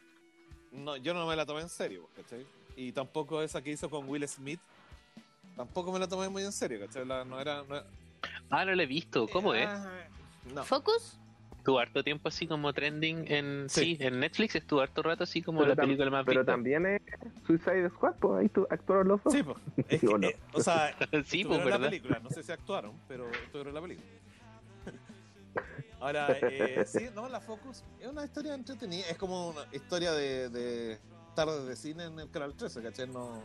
no, 0.72 0.96
yo 0.96 1.12
no 1.14 1.26
me 1.26 1.36
la 1.36 1.44
tomé 1.44 1.60
en 1.60 1.68
serio, 1.68 2.08
pues, 2.14 2.26
¿cachai? 2.26 2.46
Y 2.76 2.92
tampoco 2.92 3.42
esa 3.42 3.60
que 3.62 3.70
hizo 3.70 3.90
con 3.90 4.08
Will 4.08 4.26
Smith, 4.26 4.60
tampoco 5.56 5.92
me 5.92 5.98
la 5.98 6.08
tomé 6.08 6.28
muy 6.28 6.42
en 6.42 6.52
serio, 6.52 6.80
¿cachai? 6.80 7.04
La- 7.04 7.24
no 7.24 7.38
era... 7.40 7.62
No, 7.64 7.82
Ah, 8.50 8.64
no 8.64 8.74
lo 8.74 8.82
he 8.82 8.86
visto. 8.86 9.26
¿Cómo 9.28 9.54
es? 9.54 9.68
Ah, 9.68 9.88
No. 10.54 10.64
¿Focus? 10.64 11.18
Estuvo 11.70 11.78
harto 11.78 12.02
tiempo 12.02 12.26
así 12.28 12.48
como 12.48 12.72
trending 12.72 13.30
en. 13.30 13.70
Sí. 13.70 13.94
Sí, 13.96 13.98
en 14.04 14.18
Netflix 14.18 14.56
estuvo 14.56 14.80
harto 14.80 15.04
rato 15.04 15.22
así 15.22 15.40
como 15.40 15.60
Pero 15.60 15.70
la 15.76 15.80
película 15.80 16.10
más 16.10 16.24
Pero 16.26 16.40
vista. 16.40 16.52
también 16.52 16.84
es 16.84 17.00
Suicide 17.46 17.88
Squad, 17.90 18.14
pues 18.18 18.40
ahí 18.40 18.48
tu- 18.48 18.66
actuaron 18.68 19.06
los 19.06 19.22
dos. 19.22 19.32
Sí, 19.32 19.42
pues. 19.44 19.56
Es 19.88 20.00
que, 20.00 20.08
¿O 20.08 20.18
no? 20.18 20.26
eh, 20.26 20.36
o 20.52 20.60
sea, 20.60 20.96
sí, 21.26 21.44
pues, 21.44 21.64
la 21.64 21.78
película. 21.78 22.18
No 22.18 22.28
sé 22.30 22.42
si 22.42 22.50
actuaron, 22.50 22.92
pero 23.06 23.30
estuvieron 23.30 23.68
en 23.68 23.74
la 23.74 23.80
película. 23.82 24.08
Ahora, 26.00 26.36
eh, 26.42 26.84
sí, 26.86 27.06
no, 27.14 27.28
la 27.28 27.40
Focus 27.40 27.84
es 28.00 28.08
una 28.08 28.24
historia 28.24 28.54
entretenida. 28.54 29.06
Es 29.08 29.16
como 29.16 29.50
una 29.50 29.60
historia 29.72 30.10
de, 30.10 30.48
de 30.48 30.98
tarde 31.36 31.64
de 31.66 31.76
cine 31.76 32.04
en 32.06 32.18
el 32.18 32.30
canal 32.30 32.52
13, 32.54 32.82
¿cachai? 32.82 33.06
No, 33.06 33.40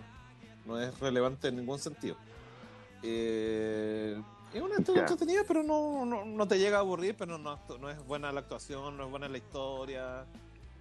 no 0.66 0.82
es 0.82 0.98
relevante 1.00 1.50
en 1.50 1.58
ningún 1.58 1.78
sentido. 1.78 2.18
Eh, 3.04 4.20
es 4.56 4.62
una 4.62 4.76
historia 4.80 5.06
Ya. 5.06 5.12
entretenida, 5.14 5.42
pero 5.48 5.64
no, 5.64 6.06
no, 6.06 6.26
no 6.26 6.48
te 6.48 6.58
llega 6.58 6.78
a 6.78 6.80
aburrir, 6.82 7.16
pero 7.18 7.38
no, 7.38 7.60
no 7.80 7.90
es 7.90 7.98
buena 8.06 8.32
la 8.32 8.40
actuación, 8.42 8.98
no 8.98 9.06
es 9.06 9.10
buena 9.12 9.28
la 9.28 9.38
historia. 9.38 10.26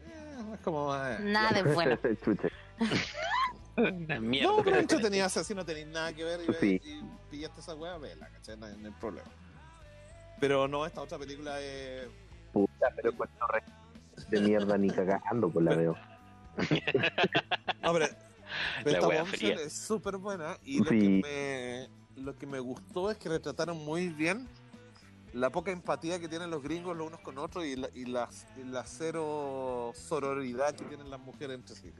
Eh, 0.06 0.36
es 0.54 0.60
como. 0.60 0.94
eh, 0.94 1.18
Nada 1.20 1.62
de 1.62 1.62
bueno. 1.74 1.98
Mierda. 4.20 4.52
No, 4.56 4.62
pero 4.62 4.76
entretenida, 4.78 5.26
o 5.26 5.28
sea, 5.28 5.42
si 5.42 5.54
no 5.54 5.64
tenéis 5.64 5.88
nada 5.88 6.12
que 6.12 6.22
ver 6.24 6.40
y, 6.42 6.46
ve- 6.46 6.56
Sí. 6.60 6.80
y 6.84 7.02
pillaste 7.30 7.60
esa 7.60 7.74
wea, 7.74 7.98
vela, 7.98 8.28
¿cachai? 8.28 8.56
No 8.56 8.66
hay, 8.66 8.76
no 8.76 8.86
hay 8.88 8.94
problema. 9.00 9.28
Pero 10.40 10.68
no, 10.68 10.86
esta 10.86 11.00
otra 11.00 11.18
película 11.18 11.60
es. 11.60 12.06
Puta, 12.52 12.88
pero 12.94 13.12
no 13.12 13.46
re- 13.48 13.64
de 14.28 14.40
mierda 14.40 14.78
ni 14.78 14.90
cagando, 14.90 15.48
pues 15.50 15.64
la 15.64 15.74
veo. 15.74 15.96
No, 17.82 17.92
pero 17.92 17.98
La 18.84 18.90
esta 18.92 19.08
wea 19.08 19.22
Bombshell 19.22 19.38
fría. 19.54 19.66
es 19.66 19.72
súper 19.72 20.18
buena 20.18 20.56
y 20.62 20.78
lo, 20.78 20.90
Sí. 20.90 20.98
que 21.00 21.08
me, 21.88 22.03
lo 22.16 22.36
que 22.38 22.46
me 22.46 22.60
gustó 22.60 23.10
es 23.10 23.18
que 23.18 23.28
retrataron 23.28 23.76
muy 23.84 24.08
bien 24.08 24.48
la 25.32 25.50
poca 25.50 25.72
empatía 25.72 26.20
que 26.20 26.28
tienen 26.28 26.48
los 26.50 26.62
gringos 26.62 26.96
los 26.96 27.08
unos 27.08 27.20
con 27.20 27.38
otros 27.38 27.64
y 27.64 27.74
la, 27.76 27.88
y 27.92 28.04
la, 28.04 28.28
y 28.56 28.62
la 28.64 28.84
cero 28.86 29.92
sororidad 29.94 30.74
que 30.76 30.84
tienen 30.84 31.10
las 31.10 31.18
mujeres 31.20 31.56
entre 31.58 31.74
sí. 31.74 31.92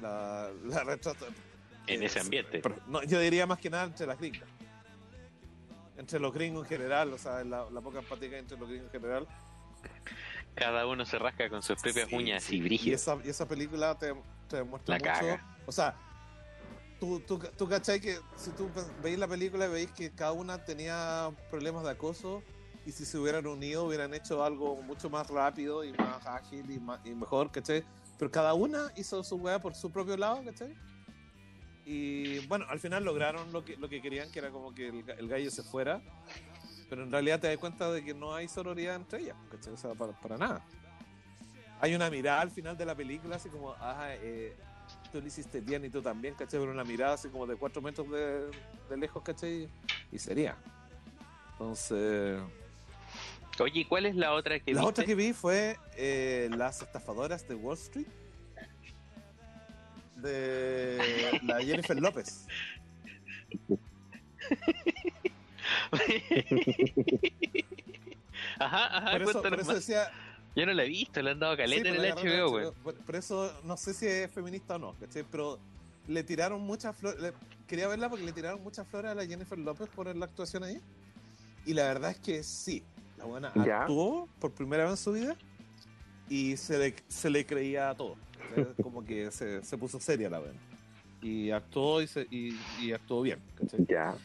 La, 0.00 0.48
la 0.64 0.84
retrata- 0.84 1.26
En 1.88 2.02
ese 2.04 2.20
ambiente. 2.20 2.60
pero 2.60 2.76
no, 2.86 3.02
yo 3.02 3.18
diría 3.18 3.46
más 3.48 3.58
que 3.58 3.68
nada 3.68 3.84
entre 3.84 4.06
las 4.06 4.16
gringas. 4.18 4.48
Entre 5.96 6.20
los 6.20 6.32
gringos 6.32 6.62
en 6.64 6.68
general, 6.68 7.12
o 7.12 7.18
sea, 7.18 7.42
la, 7.42 7.68
la 7.68 7.80
poca 7.80 7.98
empatía 7.98 8.38
entre 8.38 8.56
los 8.56 8.68
gringos 8.68 8.86
en 8.94 9.00
general. 9.00 9.26
Cada 10.54 10.86
uno 10.86 11.04
se 11.04 11.18
rasca 11.18 11.48
con 11.50 11.62
sus 11.62 11.80
propias 11.82 12.08
Sí, 12.08 12.14
uñas 12.14 12.44
sí. 12.44 12.54
y 12.54 12.58
Y 12.58 12.62
brígidas. 12.62 13.02
esa, 13.02 13.16
y 13.24 13.28
esa 13.28 13.48
película 13.48 13.98
te, 13.98 14.14
te 14.48 14.62
muestra 14.62 14.96
La 14.98 15.04
mucho. 15.14 15.20
caga. 15.20 15.56
O 15.66 15.72
sea, 15.72 15.96
tú, 17.00 17.20
tú, 17.20 17.38
tú 17.56 17.68
cachai 17.68 18.00
que 18.00 18.18
si 18.36 18.50
tú 18.50 18.68
veis 19.02 19.18
la 19.18 19.28
película 19.28 19.66
veis 19.68 19.90
que 19.92 20.10
cada 20.10 20.32
una 20.32 20.64
tenía 20.64 21.30
problemas 21.50 21.84
de 21.84 21.90
acoso 21.90 22.42
y 22.86 22.92
si 22.92 23.04
se 23.04 23.18
hubieran 23.18 23.46
unido 23.46 23.84
hubieran 23.84 24.14
hecho 24.14 24.42
algo 24.42 24.76
mucho 24.82 25.10
más 25.10 25.28
rápido 25.28 25.84
y 25.84 25.92
más 25.92 26.26
ágil 26.26 26.70
y, 26.70 26.78
más, 26.78 27.00
y 27.04 27.10
mejor, 27.10 27.50
¿cachai? 27.50 27.84
Pero 28.18 28.30
cada 28.30 28.54
una 28.54 28.92
hizo 28.96 29.22
su 29.22 29.36
weá 29.36 29.60
por 29.60 29.74
su 29.74 29.90
propio 29.90 30.16
lado, 30.16 30.42
¿cachai? 30.44 30.74
Y 31.84 32.40
bueno, 32.46 32.66
al 32.68 32.80
final 32.80 33.04
lograron 33.04 33.52
lo 33.52 33.64
que, 33.64 33.76
lo 33.76 33.88
que 33.88 34.02
querían, 34.02 34.30
que 34.30 34.38
era 34.40 34.50
como 34.50 34.74
que 34.74 34.88
el, 34.88 35.08
el 35.08 35.28
gallo 35.28 35.50
se 35.50 35.62
fuera. 35.62 36.02
Pero 36.88 37.02
en 37.02 37.12
realidad 37.12 37.40
te 37.40 37.48
das 37.48 37.58
cuenta 37.58 37.90
de 37.92 38.02
que 38.02 38.14
no 38.14 38.34
hay 38.34 38.48
sororidad 38.48 38.96
entre 38.96 39.20
ellas, 39.20 39.36
¿cachai? 39.50 39.72
O 39.72 39.76
sea, 39.76 39.94
para, 39.94 40.12
para 40.12 40.36
nada. 40.36 40.64
Hay 41.80 41.94
una 41.94 42.10
mirada 42.10 42.40
al 42.40 42.50
final 42.50 42.76
de 42.76 42.84
la 42.84 42.94
película, 42.94 43.36
así 43.36 43.48
como, 43.48 43.72
ah, 43.78 44.08
eh, 44.10 44.56
tú 45.12 45.20
lo 45.20 45.26
hiciste 45.26 45.60
bien 45.60 45.84
y 45.84 45.90
tú 45.90 46.00
también, 46.02 46.34
¿cachai? 46.34 46.60
Pero 46.60 46.72
una 46.72 46.84
mirada 46.84 47.14
así 47.14 47.28
como 47.28 47.46
de 47.46 47.56
cuatro 47.56 47.80
metros 47.82 48.10
de, 48.10 48.50
de 48.88 48.96
lejos, 48.96 49.22
¿cachai? 49.22 49.68
Y 50.12 50.18
sería. 50.18 50.56
Entonces, 51.52 52.40
Oye, 53.60 53.80
¿y 53.80 53.84
¿cuál 53.84 54.06
es 54.06 54.14
la 54.14 54.32
otra 54.34 54.60
que 54.60 54.72
la 54.72 54.80
viste? 54.80 54.88
otra 54.90 55.04
que 55.04 55.14
vi 55.16 55.32
fue 55.32 55.76
eh, 55.96 56.48
Las 56.56 56.80
estafadoras 56.82 57.46
de 57.48 57.54
Wall 57.56 57.76
Street. 57.76 58.06
De 60.16 61.40
la 61.44 61.60
Jennifer 61.60 62.00
López. 62.00 62.46
ajá, 68.58 68.96
ajá, 68.98 69.10
Por 69.12 69.22
eso, 69.22 69.42
por 69.42 69.60
eso 69.60 69.74
decía, 69.74 70.10
Yo 70.58 70.66
no 70.66 70.72
la 70.74 70.84
he 70.84 70.88
visto, 70.88 71.22
le 71.22 71.30
han 71.30 71.38
dado 71.38 71.56
caleta 71.56 71.82
Sí, 71.82 71.88
en 71.96 72.04
el 72.04 72.12
HBO, 72.14 72.50
güey. 72.50 72.70
Por, 72.82 72.94
por 72.96 73.16
eso 73.16 73.52
no 73.64 73.76
sé 73.76 73.94
si 73.94 74.06
es 74.06 74.30
feminista 74.30 74.74
o 74.74 74.78
no, 74.78 74.94
¿cachai? 74.98 75.24
Pero 75.30 75.58
le 76.08 76.22
tiraron 76.24 76.60
muchas 76.62 76.96
flores. 76.96 77.32
Quería 77.66 77.86
verla 77.86 78.08
porque 78.08 78.24
le 78.24 78.32
tiraron 78.32 78.62
muchas 78.62 78.86
flores 78.88 79.10
a 79.10 79.14
la 79.14 79.24
Jennifer 79.26 79.58
López 79.58 79.88
por 79.94 80.14
la 80.14 80.24
actuación 80.24 80.64
ahí. 80.64 80.80
Y 81.64 81.74
la 81.74 81.84
verdad 81.84 82.10
es 82.10 82.18
que 82.18 82.42
sí, 82.42 82.82
la 83.18 83.24
buena 83.26 83.52
Ya. 83.64 83.82
actuó 83.82 84.28
por 84.40 84.52
primera 84.52 84.84
vez 84.84 84.92
en 84.92 84.96
su 84.96 85.12
vida 85.12 85.36
y 86.28 86.56
se 86.56 86.78
le, 86.78 86.94
se 87.08 87.30
le 87.30 87.46
creía 87.46 87.90
a 87.90 87.94
todo. 87.94 88.16
¿cachai? 88.54 88.74
Como 88.82 89.04
que 89.04 89.30
se, 89.30 89.62
se 89.62 89.78
puso 89.78 90.00
seria 90.00 90.28
la 90.28 90.40
buena. 90.40 90.58
Y 91.22 91.50
actuó 91.50 92.00
y, 92.02 92.06
se, 92.06 92.26
y, 92.30 92.58
y 92.80 92.92
actuó 92.92 93.22
bien, 93.22 93.38
¿cachai? 93.56 93.84
Ya. 93.88 94.16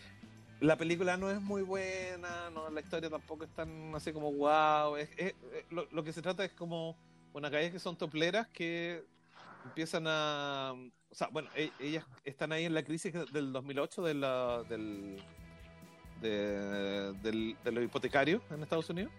La 0.63 0.77
película 0.77 1.17
no 1.17 1.29
es 1.29 1.41
muy 1.41 1.61
buena, 1.61 2.49
no, 2.51 2.69
la 2.69 2.79
historia 2.79 3.09
tampoco 3.09 3.43
es 3.43 3.49
tan 3.53 3.93
así 3.95 4.13
como 4.13 4.31
wow. 4.31 4.95
Es, 4.95 5.09
es- 5.17 5.35
es- 5.53 5.65
lo, 5.71 5.87
lo 5.91 6.03
que 6.03 6.13
se 6.13 6.21
trata 6.21 6.45
es 6.45 6.53
como 6.53 6.95
unas 7.33 7.51
calles 7.51 7.71
que 7.71 7.79
son 7.79 7.97
topleras 7.97 8.47
que 8.47 9.03
empiezan 9.65 10.05
a. 10.07 10.73
O 11.11 11.15
sea, 11.15 11.27
bueno, 11.27 11.49
e- 11.55 11.71
ellas 11.79 12.05
están 12.23 12.53
ahí 12.53 12.63
en 12.65 12.73
la 12.73 12.83
crisis 12.83 13.13
del 13.33 13.51
2008 13.51 14.03
de, 14.03 14.13
la, 14.13 14.63
del, 14.69 15.21
de, 16.21 17.11
del- 17.21 17.57
de 17.63 17.71
los 17.71 17.83
hipotecarios 17.83 18.41
en 18.49 18.63
Estados 18.63 18.89
Unidos. 18.89 19.11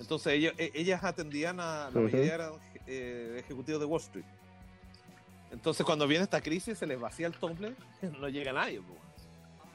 Entonces 0.00 0.32
ellos, 0.32 0.52
e- 0.58 0.72
ellas 0.74 1.04
atendían 1.04 1.60
a. 1.60 1.90
La 1.94 2.00
mayoría 2.00 2.34
eran 2.34 2.52
eh, 2.86 3.36
ejecutivos 3.38 3.80
de 3.80 3.86
Wall 3.86 4.00
Street. 4.00 4.24
Entonces 5.52 5.84
cuando 5.86 6.08
viene 6.08 6.24
esta 6.24 6.40
crisis 6.40 6.76
se 6.78 6.86
les 6.86 6.98
vacía 6.98 7.26
el 7.28 7.34
tople, 7.34 7.74
no 8.20 8.28
llega 8.28 8.52
nadie. 8.52 8.80
po 8.80 8.96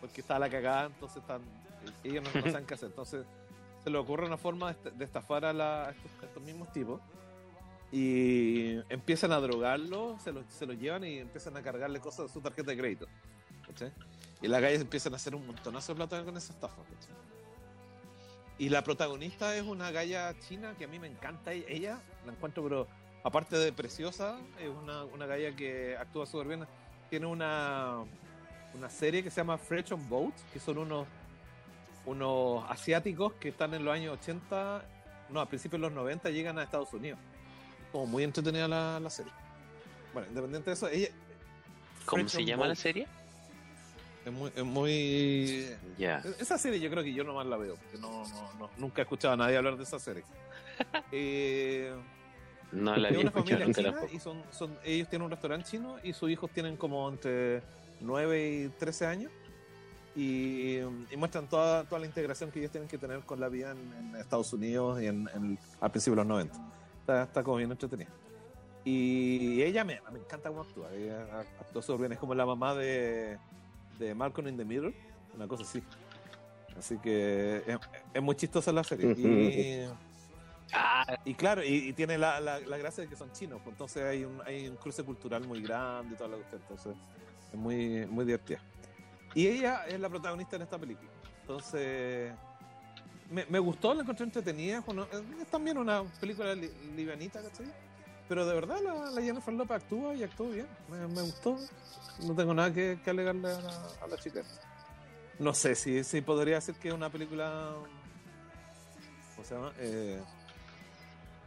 porque 0.02 0.22
está 0.22 0.38
la 0.40 0.50
cagada, 0.50 0.86
entonces 0.88 1.18
están, 1.18 1.42
ellos 2.04 2.24
no, 2.24 2.42
no 2.42 2.52
saben 2.52 2.66
qué 2.66 2.74
hacer. 2.74 2.90
Entonces 2.90 3.26
se 3.84 3.90
le 3.90 3.98
ocurre 3.98 4.26
una 4.26 4.38
forma 4.38 4.68
de, 4.68 4.72
est- 4.90 4.96
de 4.98 5.06
estafar 5.06 5.46
a, 5.46 5.54
la- 5.54 5.88
a 5.88 5.92
estos, 5.92 6.12
a 6.22 6.26
estos 6.26 6.44
mismos 6.44 6.72
tipos 6.74 7.02
y 7.92 8.80
empiezan 8.90 9.32
a 9.32 9.38
drogarlo, 9.40 10.18
se 10.24 10.32
lo, 10.34 10.44
se 10.50 10.66
lo 10.66 10.74
llevan 10.74 11.04
y 11.06 11.20
empiezan 11.20 11.56
a 11.58 11.62
cargarle 11.62 12.00
cosas 12.00 12.28
de 12.28 12.34
su 12.34 12.42
tarjeta 12.42 12.72
de 12.72 12.78
crédito. 12.78 13.08
Y 14.42 14.48
las 14.48 14.62
gallas 14.62 14.82
empiezan 14.82 15.14
a 15.14 15.16
hacer 15.16 15.34
un 15.36 15.46
montonazo 15.48 15.94
de 15.94 15.96
plata 15.98 16.24
con 16.24 16.36
esa 16.38 16.52
estafa. 16.54 16.82
Y 18.60 18.70
la 18.70 18.84
protagonista 18.84 19.56
es 19.56 19.64
una 19.64 19.92
galla 19.92 20.38
china 20.40 20.74
que 20.78 20.86
a 20.86 20.88
mí 20.88 21.00
me 21.00 21.08
encanta. 21.08 21.54
e- 21.54 21.66
Ella 21.70 22.02
la 22.26 22.34
encuentro, 22.34 22.64
pero 22.64 22.88
aparte 23.24 23.56
de 23.58 23.72
preciosa, 23.72 24.38
es 24.60 24.70
una, 24.70 25.04
una 25.06 25.26
galla 25.26 25.56
que 25.56 25.96
actúa 25.96 26.26
súper 26.26 26.48
bien. 26.48 26.68
Tiene 27.10 27.28
una, 27.28 28.04
una 28.78 28.90
serie 28.90 29.24
que 29.24 29.30
se 29.30 29.38
llama 29.42 29.58
Fresh 29.58 29.92
on 29.94 30.08
Boat, 30.10 30.34
que 30.54 30.60
son 30.60 30.78
unos, 30.78 31.08
unos 32.06 32.64
asiáticos 32.70 33.34
que 33.34 33.50
están 33.50 33.74
en 33.74 33.84
los 33.84 33.94
años 33.94 34.18
80, 34.22 34.84
no, 35.30 35.42
a 35.42 35.46
principios 35.48 35.82
de 35.82 35.88
los 35.88 35.94
90 35.96 36.30
llegan 36.30 36.58
a 36.60 36.64
Estados 36.64 36.94
Unidos. 36.94 37.20
Como 37.92 38.06
muy 38.06 38.24
entretenida 38.24 38.68
la, 38.68 39.00
la 39.00 39.10
serie. 39.10 39.32
Bueno, 40.14 40.28
independiente 40.30 40.70
de 40.70 40.74
eso, 40.76 40.88
ella... 40.90 41.10
¿Cómo 42.06 42.24
Fresh 42.24 42.32
se 42.36 42.46
llama 42.46 42.68
la 42.68 42.76
serie? 42.76 43.08
Es 44.26 44.32
muy, 44.32 44.52
es 44.56 44.64
muy... 44.64 45.68
Ya. 45.98 46.22
Esa 46.40 46.58
serie 46.58 46.80
yo 46.80 46.90
creo 46.90 47.04
que 47.04 47.14
yo 47.14 47.24
nomás 47.24 47.46
la 47.48 47.58
veo, 47.58 47.76
porque 47.76 47.98
no, 47.98 48.28
no, 48.28 48.54
no- 48.60 48.70
nunca 48.78 49.02
he 49.02 49.04
escuchado 49.04 49.34
a 49.34 49.38
nadie 49.38 49.58
hablar 49.58 49.78
de 49.78 49.84
esa 49.84 50.00
serie. 50.00 50.24
Eh, 51.12 51.92
No 52.72 52.96
la 52.96 53.08
había 53.08 53.22
una 53.22 53.32
familia 53.32 53.66
china 53.74 53.96
y 54.12 54.20
son, 54.20 54.44
son, 54.52 54.78
ellos 54.84 55.10
tienen 55.10 55.26
un 55.26 55.32
restaurante 55.32 55.68
chino 55.72 55.98
y 56.04 56.14
sus 56.14 56.30
hijos 56.30 56.52
tienen 56.52 56.78
como 56.78 57.10
entre 57.10 57.64
9 58.02 58.64
y 58.66 58.70
13 58.70 59.06
años 59.06 59.32
y, 60.16 60.80
y 60.80 61.18
muestran 61.18 61.48
toda, 61.48 61.84
toda 61.84 62.00
la 62.00 62.08
integración 62.08 62.52
que 62.52 62.60
ellos 62.60 62.72
tienen 62.72 62.90
que 62.90 62.98
tener 62.98 63.20
con 63.22 63.40
la 63.40 63.50
vida 63.50 63.72
en, 63.72 63.94
en 63.94 64.16
Estados 64.16 64.52
Unidos 64.54 65.02
y 65.02 65.08
en, 65.08 65.30
en- 65.34 65.60
al 65.80 65.92
principio 65.92 66.16
de 66.16 66.24
los 66.24 66.28
90. 66.28 66.58
Está, 67.02 67.24
está 67.24 67.44
como 67.44 67.58
bien 67.58 67.72
entretenida. 67.72 68.10
Y 68.84 69.62
ella 69.62 69.84
me, 69.84 70.00
me 70.12 70.20
encanta 70.20 70.50
cómo 70.50 70.62
actúa. 70.62 70.92
Ella 70.94 71.42
actúa 71.60 71.82
súper 71.82 72.00
bien. 72.02 72.12
Es 72.14 72.20
como 72.20 72.34
la 72.34 72.46
mamá 72.46 72.74
de, 72.74 73.38
de 74.00 74.16
Malcolm 74.16 74.48
in 74.48 74.58
the 74.58 74.66
Middle, 74.66 74.94
una 75.36 75.48
cosa 75.48 75.64
así. 75.64 75.84
Así 76.78 76.98
que 77.00 77.64
es, 77.68 77.78
es 78.14 78.22
muy 78.22 78.36
chistosa 78.36 78.72
la 78.72 78.84
serie. 78.84 79.12
Y, 79.18 79.88
y 81.30 81.34
claro, 81.36 81.64
y, 81.64 81.90
y 81.90 81.94
tiene 81.94 82.18
la, 82.18 82.40
la, 82.40 82.60
la 82.60 82.78
gracia 82.78 83.04
de 83.04 83.10
que 83.10 83.16
son 83.16 83.32
chinos, 83.32 83.60
pues 83.64 83.74
entonces 83.74 84.04
hay 84.04 84.26
un, 84.26 84.42
hay 84.46 84.68
un 84.68 84.76
cruce 84.76 85.04
cultural 85.04 85.46
muy 85.48 85.62
grande 85.62 86.14
y 86.14 86.18
toda 86.18 86.30
la 86.30 86.36
cuestión, 86.38 86.62
entonces 86.62 86.94
es 87.52 87.56
muy, 87.56 88.06
muy 88.08 88.26
divertida. 88.26 88.60
Y 89.34 89.48
ella 89.48 89.86
es 89.88 90.00
la 90.00 90.10
protagonista 90.10 90.56
en 90.56 90.64
esta 90.64 90.78
película. 90.78 91.10
Entonces, 91.42 92.34
me, 93.30 93.46
me 93.46 93.60
gustó, 93.60 93.94
la 93.94 94.02
encontré 94.02 94.26
entretenida. 94.26 94.84
es 95.42 95.48
también 95.52 95.78
una 95.78 96.04
película 96.20 96.54
li- 96.56 96.72
livianita, 96.96 97.42
¿cachai? 97.42 97.68
Pero 98.28 98.46
de 98.46 98.54
verdad 98.54 98.80
la, 98.84 99.12
la 99.12 99.22
Jennifer 99.22 99.54
López 99.54 99.78
actúa 99.84 100.14
y 100.16 100.24
actuó 100.24 100.50
bien. 100.50 100.68
Me, 100.90 101.08
me 101.08 101.22
gustó. 101.22 101.58
No 102.24 102.36
tengo 102.36 102.54
nada 102.54 102.74
que, 102.74 103.00
que 103.04 103.10
alegarle 103.10 103.50
a 103.52 103.62
la, 103.62 103.88
a 104.04 104.08
la 104.08 104.18
chica. 104.18 104.42
No 105.40 105.54
sé 105.54 105.76
si, 105.76 106.04
si 106.04 106.22
podría 106.22 106.56
decir 106.56 106.76
que 106.76 106.88
es 106.90 106.94
una 106.94 107.10
película. 107.10 107.74
¿Cómo 109.36 109.48
se 109.48 109.56
llama? 109.56 109.72
Eh, 109.78 110.20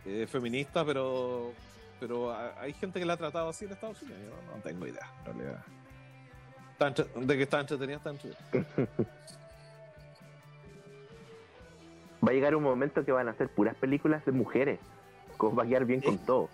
eh, 0.06 0.26
feminista, 0.30 0.84
pero 0.84 1.52
pero 1.98 2.30
ha- 2.32 2.58
hay 2.60 2.72
gente 2.72 2.98
que 2.98 3.04
la 3.04 3.14
ha 3.14 3.16
tratado 3.18 3.48
así 3.50 3.64
en 3.66 3.72
Estados 3.72 4.00
Unidos. 4.02 4.20
Yo 4.24 4.56
no 4.56 4.62
tengo 4.62 4.86
idea, 4.86 5.10
en 5.18 5.24
realidad. 5.38 5.64
De 6.88 7.36
que 7.36 7.42
está 7.42 7.60
entretenida, 7.60 7.96
está 7.98 8.10
entretenida. 8.10 8.38
Va 12.26 12.30
a 12.30 12.34
llegar 12.34 12.54
un 12.54 12.62
momento 12.62 13.04
que 13.04 13.12
van 13.12 13.28
a 13.28 13.30
hacer 13.30 13.48
puras 13.48 13.74
películas 13.76 14.24
de 14.26 14.32
mujeres. 14.32 14.78
Como 15.38 15.56
va 15.56 15.64
a 15.64 15.66
quedar 15.66 15.86
bien 15.86 16.00
con 16.02 16.18
todo. 16.18 16.50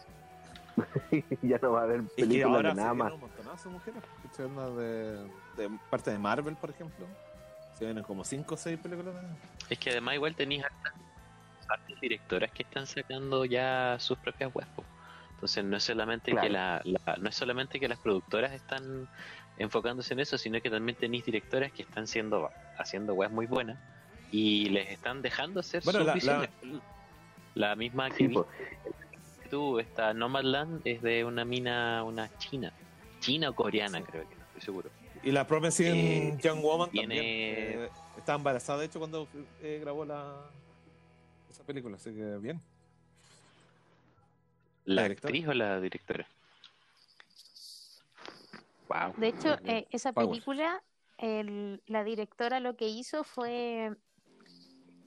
ya 1.42 1.58
no 1.60 1.72
va 1.72 1.80
a 1.80 1.84
haber 1.84 2.02
películas 2.16 2.54
ahora 2.56 2.68
de 2.70 2.74
nada 2.76 2.94
más. 2.94 3.12
un 3.14 3.20
montonazo 3.20 3.70
de 4.76 4.82
de, 4.82 5.68
de 5.68 5.78
parte 5.90 6.10
de 6.12 6.18
Marvel, 6.18 6.54
por 6.56 6.70
ejemplo. 6.70 7.04
Se 7.78 7.84
vienen 7.84 8.04
como 8.04 8.22
5 8.24 8.54
o 8.54 8.56
6 8.56 8.78
películas. 8.78 9.14
es 9.68 9.78
que 9.78 9.90
además 9.90 10.14
igual 10.14 10.34
tenéis 10.36 10.62
hartas 10.64 12.00
directoras 12.00 12.50
que 12.52 12.62
están 12.62 12.86
sacando 12.86 13.44
ya 13.44 13.96
sus 13.98 14.18
propias 14.18 14.54
webs. 14.54 14.68
Entonces 15.34 15.64
no 15.64 15.76
es 15.76 15.82
solamente 15.84 16.30
Claro. 16.30 16.46
que 16.46 16.52
la, 16.52 16.80
la- 16.84 17.16
no 17.16 17.28
es 17.28 17.34
solamente 17.34 17.80
que 17.80 17.88
las 17.88 17.98
productoras 17.98 18.52
están 18.52 19.08
enfocándose 19.58 20.14
en 20.14 20.20
eso, 20.20 20.36
sino 20.38 20.60
que 20.60 20.70
también 20.70 20.96
tenéis 20.98 21.24
directoras 21.24 21.72
que 21.72 21.82
están 21.82 22.06
siendo 22.06 22.50
haciendo 22.78 23.14
webs 23.14 23.32
muy 23.32 23.46
buenas 23.46 23.78
y 24.30 24.68
les 24.70 24.90
están 24.90 25.22
dejando 25.22 25.60
hacer 25.60 25.82
Bueno, 25.84 26.00
sus 26.00 26.06
la, 26.06 26.12
la, 26.12 26.14
visiones. 26.14 26.82
La 27.54 27.74
misma 27.76 28.10
que 28.10 28.16
Sí, 28.16 28.26
vi- 28.26 28.34
po. 28.34 28.46
que 29.42 29.48
tú, 29.48 29.78
esta 29.78 30.12
Nomadland 30.12 30.82
es 30.84 31.00
de 31.02 31.24
una 31.24 31.44
mina, 31.44 32.02
una 32.04 32.28
china. 32.38 32.72
China 33.20 33.48
o 33.50 33.54
coreana, 33.54 34.02
creo 34.02 34.28
que, 34.28 34.34
no 34.36 34.42
estoy 34.44 34.60
seguro. 34.62 34.90
Y 35.22 35.32
la 35.32 35.46
Promising 35.46 35.86
Eh, 35.86 36.38
Young 36.42 36.60
Woman 36.60 36.90
tiene- 36.90 37.14
también. 37.16 37.24
eh, 37.84 37.88
estaba 38.18 38.36
embarazada, 38.36 38.80
de 38.80 38.86
hecho, 38.86 38.98
cuando 38.98 39.26
eh, 39.62 39.78
grabó 39.80 40.04
la 40.04 40.34
esa 41.50 41.64
película, 41.64 41.96
así 41.96 42.10
que 42.12 42.36
bien. 42.38 42.60
¿La, 44.84 45.04
actriz 45.04 45.48
o 45.48 45.52
la 45.54 45.80
directora? 45.80 46.28
Wow. 48.88 49.14
De 49.16 49.28
hecho, 49.28 49.56
eh, 49.64 49.86
esa 49.90 50.12
película, 50.12 50.82
el- 51.18 51.82
la 51.86 52.04
directora 52.04 52.60
lo 52.60 52.76
que 52.76 52.88
hizo 52.88 53.24
fue 53.24 53.96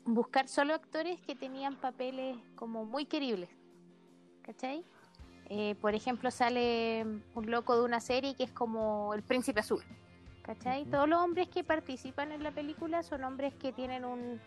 buscar 0.05 0.47
solo 0.47 0.73
actores 0.73 1.19
que 1.21 1.35
tenían 1.35 1.75
papeles 1.75 2.37
como 2.55 2.85
muy 2.85 3.05
queribles. 3.05 3.49
¿Cachai? 4.41 4.83
Eh, 5.49 5.75
por 5.81 5.95
ejemplo, 5.95 6.31
sale 6.31 7.03
un 7.35 7.51
loco 7.51 7.75
de 7.75 7.83
una 7.83 7.99
serie 7.99 8.35
que 8.35 8.43
es 8.43 8.51
como 8.51 9.13
el 9.13 9.23
príncipe 9.23 9.59
azul. 9.59 9.83
¿Cachai? 10.43 10.85
Todos 10.85 11.07
los 11.07 11.19
hombres 11.21 11.47
que 11.47 11.63
participan 11.63 12.31
en 12.31 12.41
la 12.43 12.51
película 12.51 13.03
son 13.03 13.23
hombres 13.23 13.53
que 13.55 13.71
tienen 13.71 14.05
un... 14.05 14.39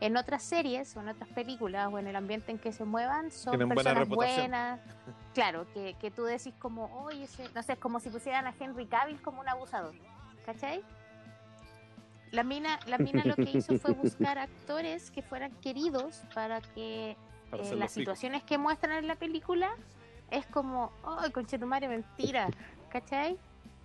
En 0.00 0.16
otras 0.16 0.42
series 0.42 0.96
o 0.96 1.00
en 1.00 1.08
otras 1.08 1.28
películas 1.30 1.88
o 1.92 1.98
en 1.98 2.06
el 2.08 2.16
ambiente 2.16 2.50
en 2.50 2.58
que 2.58 2.72
se 2.72 2.84
muevan 2.84 3.30
son 3.30 3.52
Tienen 3.52 3.68
buena 3.68 3.90
personas 3.90 4.08
reputación. 4.08 4.50
buenas. 4.50 4.80
Claro, 5.34 5.66
que, 5.74 5.94
que 6.00 6.10
tú 6.10 6.24
decís 6.24 6.54
como, 6.58 6.84
oye, 7.04 7.26
no 7.54 7.62
sé, 7.62 7.72
es 7.72 7.78
como 7.78 7.98
si 7.98 8.08
pusieran 8.08 8.46
a 8.46 8.54
Henry 8.58 8.86
Cavill 8.86 9.20
como 9.20 9.40
un 9.40 9.48
abusador. 9.48 9.94
¿Cachai? 10.46 10.82
La 12.30 12.44
mina, 12.44 12.78
la 12.86 12.98
mina 12.98 13.24
lo 13.24 13.34
que 13.34 13.58
hizo 13.58 13.78
fue 13.78 13.92
buscar 13.92 14.38
actores 14.38 15.10
que 15.10 15.22
fueran 15.22 15.52
queridos 15.60 16.22
para 16.34 16.60
que 16.60 17.16
Para 17.50 17.62
eh, 17.62 17.76
las 17.76 17.92
situaciones 17.92 18.42
que 18.42 18.58
muestran 18.58 18.92
en 18.98 19.06
la 19.08 19.16
película 19.16 19.70
es 20.30 20.46
como, 20.46 20.92
¡ay, 21.04 21.30
conchetumare, 21.30 21.88
mentira! 21.88 22.48
¿Cachai? 22.90 23.38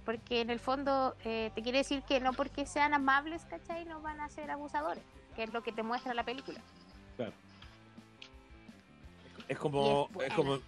Porque 0.06 0.42
en 0.42 0.50
el 0.50 0.60
fondo 0.60 1.16
eh, 1.24 1.52
te 1.54 1.62
quiere 1.62 1.80
decir 1.80 2.02
que 2.04 2.20
no 2.20 2.34
porque 2.34 2.66
sean 2.66 2.94
amables, 2.94 3.46
¿cachai? 3.46 3.86
No 3.86 4.02
van 4.02 4.20
a 4.20 4.30
ser 4.30 4.50
abusadores, 4.50 5.04
que 5.36 5.44
es 5.44 5.54
lo 5.54 5.62
que 5.62 5.72
te 5.72 5.84
muestra 5.84 6.14
la 6.14 6.24
película. 6.24 6.60
Claro. 7.18 7.34
Es 9.48 9.58
como, 9.58 10.10
es 10.24 10.34
como, 10.34 10.60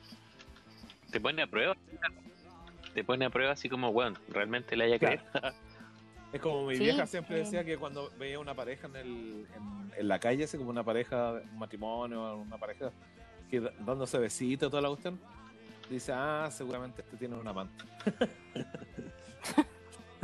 Te 1.12 1.19
pone 1.19 1.41
a 1.41 1.47
prueba. 1.47 1.76
Te 2.93 3.04
pone 3.04 3.26
a 3.26 3.30
prueba 3.30 3.52
así 3.54 3.69
como, 3.69 3.91
bueno, 3.93 4.17
realmente 4.30 4.76
le 4.76 4.86
haya 4.86 5.00
Claro. 5.00 5.21
creer. 5.34 5.54
es 6.34 6.41
como 6.41 6.65
mi 6.67 6.76
Sí, 6.76 6.84
vieja 6.84 7.06
siempre 7.06 7.38
decía 7.38 7.63
que 7.63 7.78
cuando 7.78 8.10
veía 8.17 8.39
una 8.39 8.54
pareja 8.54 8.88
en, 8.88 8.95
el, 8.95 9.08
en, 9.56 9.91
en 9.97 10.08
la 10.08 10.19
calle, 10.19 10.43
así 10.45 10.58
como 10.58 10.69
una 10.69 10.84
pareja, 10.84 11.34
un 11.52 11.60
matrimonio, 11.60 12.38
una 12.38 12.58
pareja 12.58 12.91
que 13.50 13.60
dándose 13.80 14.17
besitos, 14.17 14.69
toda 14.69 14.82
la 14.82 14.89
cuestión, 14.89 15.19
dice, 15.89 16.12
ah, 16.15 16.50
seguramente 16.52 17.02
este 17.02 17.17
tiene 17.17 17.36
un 17.36 17.47
amante. 17.47 17.84
Sí. 19.43 19.62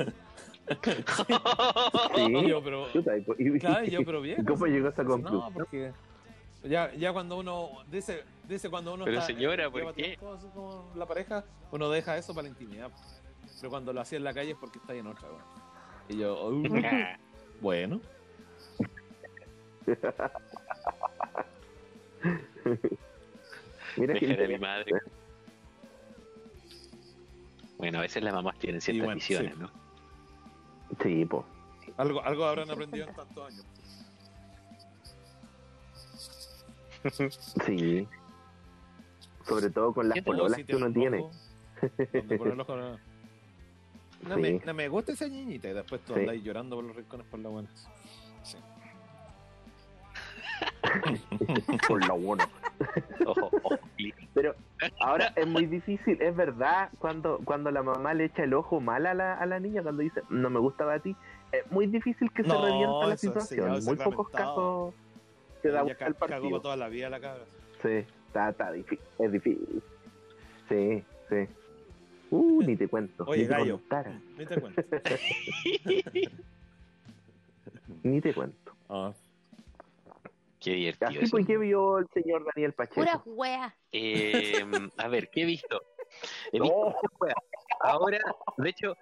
Y 2.17 2.49
yo, 2.49 2.61
pero, 2.61 2.87
claro, 3.59 3.85
y 3.85 3.89
yo, 3.89 4.03
pero 4.03 4.19
bien. 4.21 4.43
¿Cómo 4.43 4.65
llegó 4.67 4.87
a 4.87 4.89
esa 4.91 5.03
No, 5.03 5.09
conclusión? 5.11 5.53
porque 5.53 5.91
ya, 6.67 6.93
ya 6.93 7.13
cuando 7.13 7.37
uno 7.37 7.69
dice, 7.89 8.23
dice 8.47 8.69
cuando 8.69 8.93
uno 8.93 9.05
Pero 9.05 9.19
está 9.19 9.27
señora, 9.27 9.69
¿por 9.69 9.93
qué? 9.93 10.17
como 10.17 10.91
la 10.95 11.05
pareja, 11.05 11.43
uno 11.71 11.89
deja 11.89 12.17
eso 12.17 12.33
para 12.33 12.43
la 12.43 12.49
intimidad. 12.49 12.91
Pero 13.59 13.69
cuando 13.69 13.91
lo 13.93 14.01
hacía 14.01 14.17
en 14.17 14.23
la 14.23 14.33
calle 14.33 14.51
es 14.51 14.57
porque 14.57 14.77
está 14.79 14.93
ahí 14.93 14.99
en 14.99 15.07
otra. 15.07 15.27
weón. 15.29 15.41
Y 16.09 16.17
yo, 16.17 16.37
"Oh, 16.39 16.51
bueno, 17.61 17.99
Mira 23.97 24.13
que 24.13 24.27
Dejaré 24.27 24.45
a 24.45 24.47
mi 24.47 24.59
madre. 24.59 24.91
Bueno, 27.77 27.99
a 27.99 28.01
veces 28.01 28.23
las 28.23 28.33
mamás 28.33 28.57
tienen 28.59 28.81
ciertas 28.81 29.05
bueno, 29.05 29.15
visiones, 29.15 29.53
sí. 29.53 29.59
¿no? 29.59 29.69
Sí, 31.03 31.25
po. 31.25 31.45
algo, 31.97 32.23
algo 32.23 32.45
habrán 32.45 32.69
aprendido 32.71 33.07
en 33.07 33.15
tantos 33.15 33.51
años. 33.51 33.65
Sí. 37.65 38.07
Sobre 39.45 39.69
todo 39.69 39.93
con 39.93 40.09
las 40.09 40.15
¿Qué 40.15 40.21
Oh, 40.21 40.25
pololas 40.25 40.63
que 40.63 40.75
uno 40.75 40.87
un 40.87 40.93
tiene. 40.93 41.19
no. 41.21 41.31
Sí. 44.35 44.41
me, 44.41 44.59
no 44.65 44.73
me 44.73 44.87
gusta 44.89 45.11
esa 45.13 45.27
niñita 45.27 45.69
y 45.69 45.73
después 45.73 46.01
tú 46.01 46.13
Sí. 46.13 46.19
andas 46.21 46.35
llorando 46.43 46.75
por 46.75 46.85
los 46.85 46.95
rincones 46.95 47.27
por 47.27 47.39
la 47.39 47.49
buena. 47.49 47.69
Sí. 48.43 48.57
Por 51.87 52.01
ojo, 53.25 53.49
please. 53.95 54.15
Pero 54.33 54.55
ahora 55.01 55.33
es 55.35 55.47
muy 55.47 55.65
difícil, 55.65 56.21
es 56.21 56.35
verdad, 56.35 56.89
cuando, 56.99 57.39
cuando 57.43 57.71
la 57.71 57.83
mamá 57.83 58.13
le 58.13 58.25
echa 58.25 58.43
el 58.43 58.53
ojo 58.53 58.79
mal 58.79 59.05
a 59.05 59.13
la, 59.13 59.33
a 59.33 59.45
la 59.45 59.59
niña, 59.59 59.81
cuando 59.83 60.03
dice, 60.03 60.21
no 60.29 60.49
me 60.49 60.59
gustaba 60.59 60.95
a 60.95 60.99
ti, 60.99 61.15
es 61.51 61.69
muy 61.71 61.87
difícil 61.87 62.31
que 62.31 62.43
se 62.43 62.49
revienta 62.53 63.07
la 63.07 63.17
situación. 63.17 63.83
Muy 63.83 63.95
pocos 63.97 64.29
casos 64.29 64.93
se 65.61 65.69
da 65.69 65.83
vuelta 65.83 66.05
el 66.07 66.15
cagó 66.15 66.27
partido. 66.27 66.49
para 66.51 66.61
toda 66.61 66.75
la 66.77 66.89
vida 66.89 67.09
la 67.09 67.19
cabra. 67.19 67.43
Sí, 67.81 68.05
está, 68.27 68.49
está 68.49 68.71
difícil, 68.71 69.05
es 69.19 69.31
difícil. 69.31 69.83
Sí, 70.69 71.03
sí. 71.29 71.47
Uh, 72.29 72.61
ni 72.63 72.75
te 72.75 72.87
cuento. 72.89 73.23
Oye, 73.27 73.43
ni 73.43 73.47
te 73.47 73.53
gallo. 73.53 73.77
contara, 73.79 74.19
Ni 74.37 74.45
te 74.45 74.59
cuento. 74.61 74.81
ni 78.03 78.21
te 78.21 78.33
cuento. 78.33 78.71
Ah, 78.89 79.13
Qué 80.59 80.71
divertido. 80.71 81.21
Así 81.21 81.29
pues, 81.31 81.45
¿qué 81.45 81.57
vio 81.57 81.99
el 81.99 82.07
señor 82.13 82.43
Daniel 82.53 82.73
Pacheco? 82.73 82.95
Pura 82.95 83.21
wea. 83.25 83.75
Eh, 83.91 84.65
a 84.97 85.07
ver, 85.07 85.29
¿qué 85.29 85.43
he 85.43 85.45
visto? 85.45 85.81
He 86.51 86.57
No. 86.59 86.63
visto 86.65 86.99
weas. 87.19 87.35
Ahora, 87.79 88.19
de 88.57 88.69
hecho, 88.69 88.95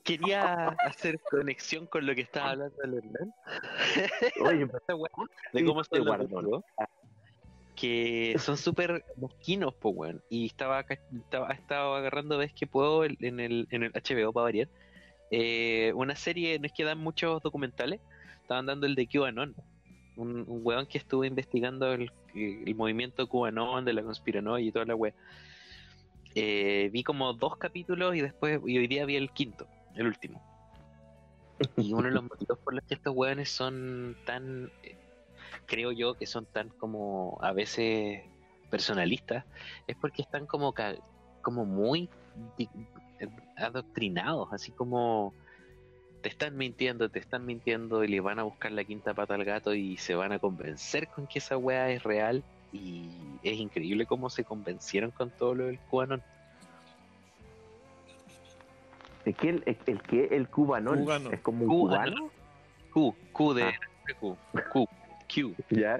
quería 0.00 0.68
hacer 0.86 1.20
conexión 1.20 1.86
con 1.86 2.06
lo 2.06 2.14
que 2.14 2.22
estaba 2.22 2.50
hablando 2.50 2.82
el 2.82 2.94
Hernán. 2.94 3.34
Oye, 4.40 4.66
de 5.52 5.64
cómo 5.64 5.82
guardo. 6.00 6.28
rusos, 6.28 6.64
que 7.74 8.36
son 8.38 8.56
súper 8.56 9.04
mosquinos, 9.16 9.74
po, 9.74 9.90
weón. 9.90 10.22
Y 10.30 10.46
estaba, 10.46 10.80
estaba, 10.88 11.52
estaba 11.52 11.98
agarrando 11.98 12.38
vez 12.38 12.52
que 12.52 12.66
puedo 12.66 13.04
en 13.04 13.40
el, 13.40 13.66
en 13.70 13.82
el 13.82 13.92
HBO 13.92 14.32
para 14.32 14.44
variar. 14.44 14.68
eh, 15.30 15.92
una 15.94 16.14
serie, 16.16 16.58
no 16.58 16.66
es 16.66 16.72
que 16.72 16.84
dan 16.84 16.98
muchos 16.98 17.42
documentales, 17.42 18.00
estaban 18.42 18.66
dando 18.66 18.86
el 18.86 18.94
de 18.94 19.06
QAnon. 19.06 19.54
Un, 20.16 20.44
un 20.46 20.60
weón 20.62 20.86
que 20.86 20.98
estuvo 20.98 21.24
investigando 21.24 21.92
el, 21.92 22.12
el 22.34 22.74
movimiento 22.74 23.26
QAnon, 23.26 23.84
de 23.84 23.94
la 23.94 24.02
conspiranoia 24.02 24.64
y 24.64 24.72
toda 24.72 24.84
la 24.84 24.94
wea. 24.94 25.14
Eh, 26.34 26.88
vi 26.92 27.02
como 27.02 27.32
dos 27.34 27.56
capítulos 27.56 28.14
y 28.14 28.20
después, 28.20 28.60
y 28.66 28.78
hoy 28.78 28.86
día 28.86 29.04
vi 29.04 29.16
el 29.16 29.30
quinto, 29.32 29.66
el 29.94 30.06
último. 30.06 30.42
Y 31.76 31.92
uno 31.92 32.04
de 32.04 32.10
los 32.10 32.24
motivos 32.24 32.58
por 32.58 32.74
los 32.74 32.84
que 32.84 32.94
estos 32.94 33.14
weones 33.14 33.48
son 33.48 34.16
tan, 34.24 34.70
creo 35.66 35.92
yo 35.92 36.14
que 36.14 36.26
son 36.26 36.46
tan 36.46 36.68
como 36.70 37.38
a 37.40 37.52
veces 37.52 38.22
personalistas, 38.70 39.44
es 39.86 39.96
porque 39.96 40.22
están 40.22 40.46
como, 40.46 40.74
como 41.42 41.64
muy 41.64 42.08
adoctrinados, 43.56 44.52
así 44.52 44.72
como 44.72 45.34
te 46.22 46.28
están 46.28 46.56
mintiendo, 46.56 47.08
te 47.10 47.18
están 47.18 47.44
mintiendo 47.44 48.04
y 48.04 48.08
le 48.08 48.20
van 48.20 48.38
a 48.38 48.44
buscar 48.44 48.72
la 48.72 48.84
quinta 48.84 49.12
pata 49.12 49.34
al 49.34 49.44
gato 49.44 49.74
y 49.74 49.96
se 49.96 50.14
van 50.14 50.32
a 50.32 50.38
convencer 50.38 51.08
con 51.08 51.26
que 51.26 51.40
esa 51.40 51.56
weá 51.56 51.90
es 51.90 52.02
real. 52.02 52.42
Y 52.72 53.10
es 53.42 53.58
increíble 53.58 54.06
cómo 54.06 54.30
se 54.30 54.44
convencieron 54.44 55.10
con 55.10 55.30
todo 55.30 55.54
lo 55.54 55.66
del 55.66 55.78
cubanón. 55.78 56.22
¿El 59.24 59.34
qué? 59.36 59.48
¿El, 59.50 59.78
el, 59.86 60.02
qué? 60.02 60.28
¿El 60.30 60.48
cubanón? 60.48 61.00
Cubano. 61.00 61.30
¿Es 61.32 61.40
como 61.40 61.64
un 61.64 61.68
Cubano. 61.70 62.12
cubano? 62.16 62.32
Q, 62.92 63.16
Q 63.32 63.54
de 63.54 63.62
Ah. 63.64 63.72
Q, 64.20 64.36
Q, 64.72 64.88
Q, 65.32 65.56
¿Ya? 65.70 65.98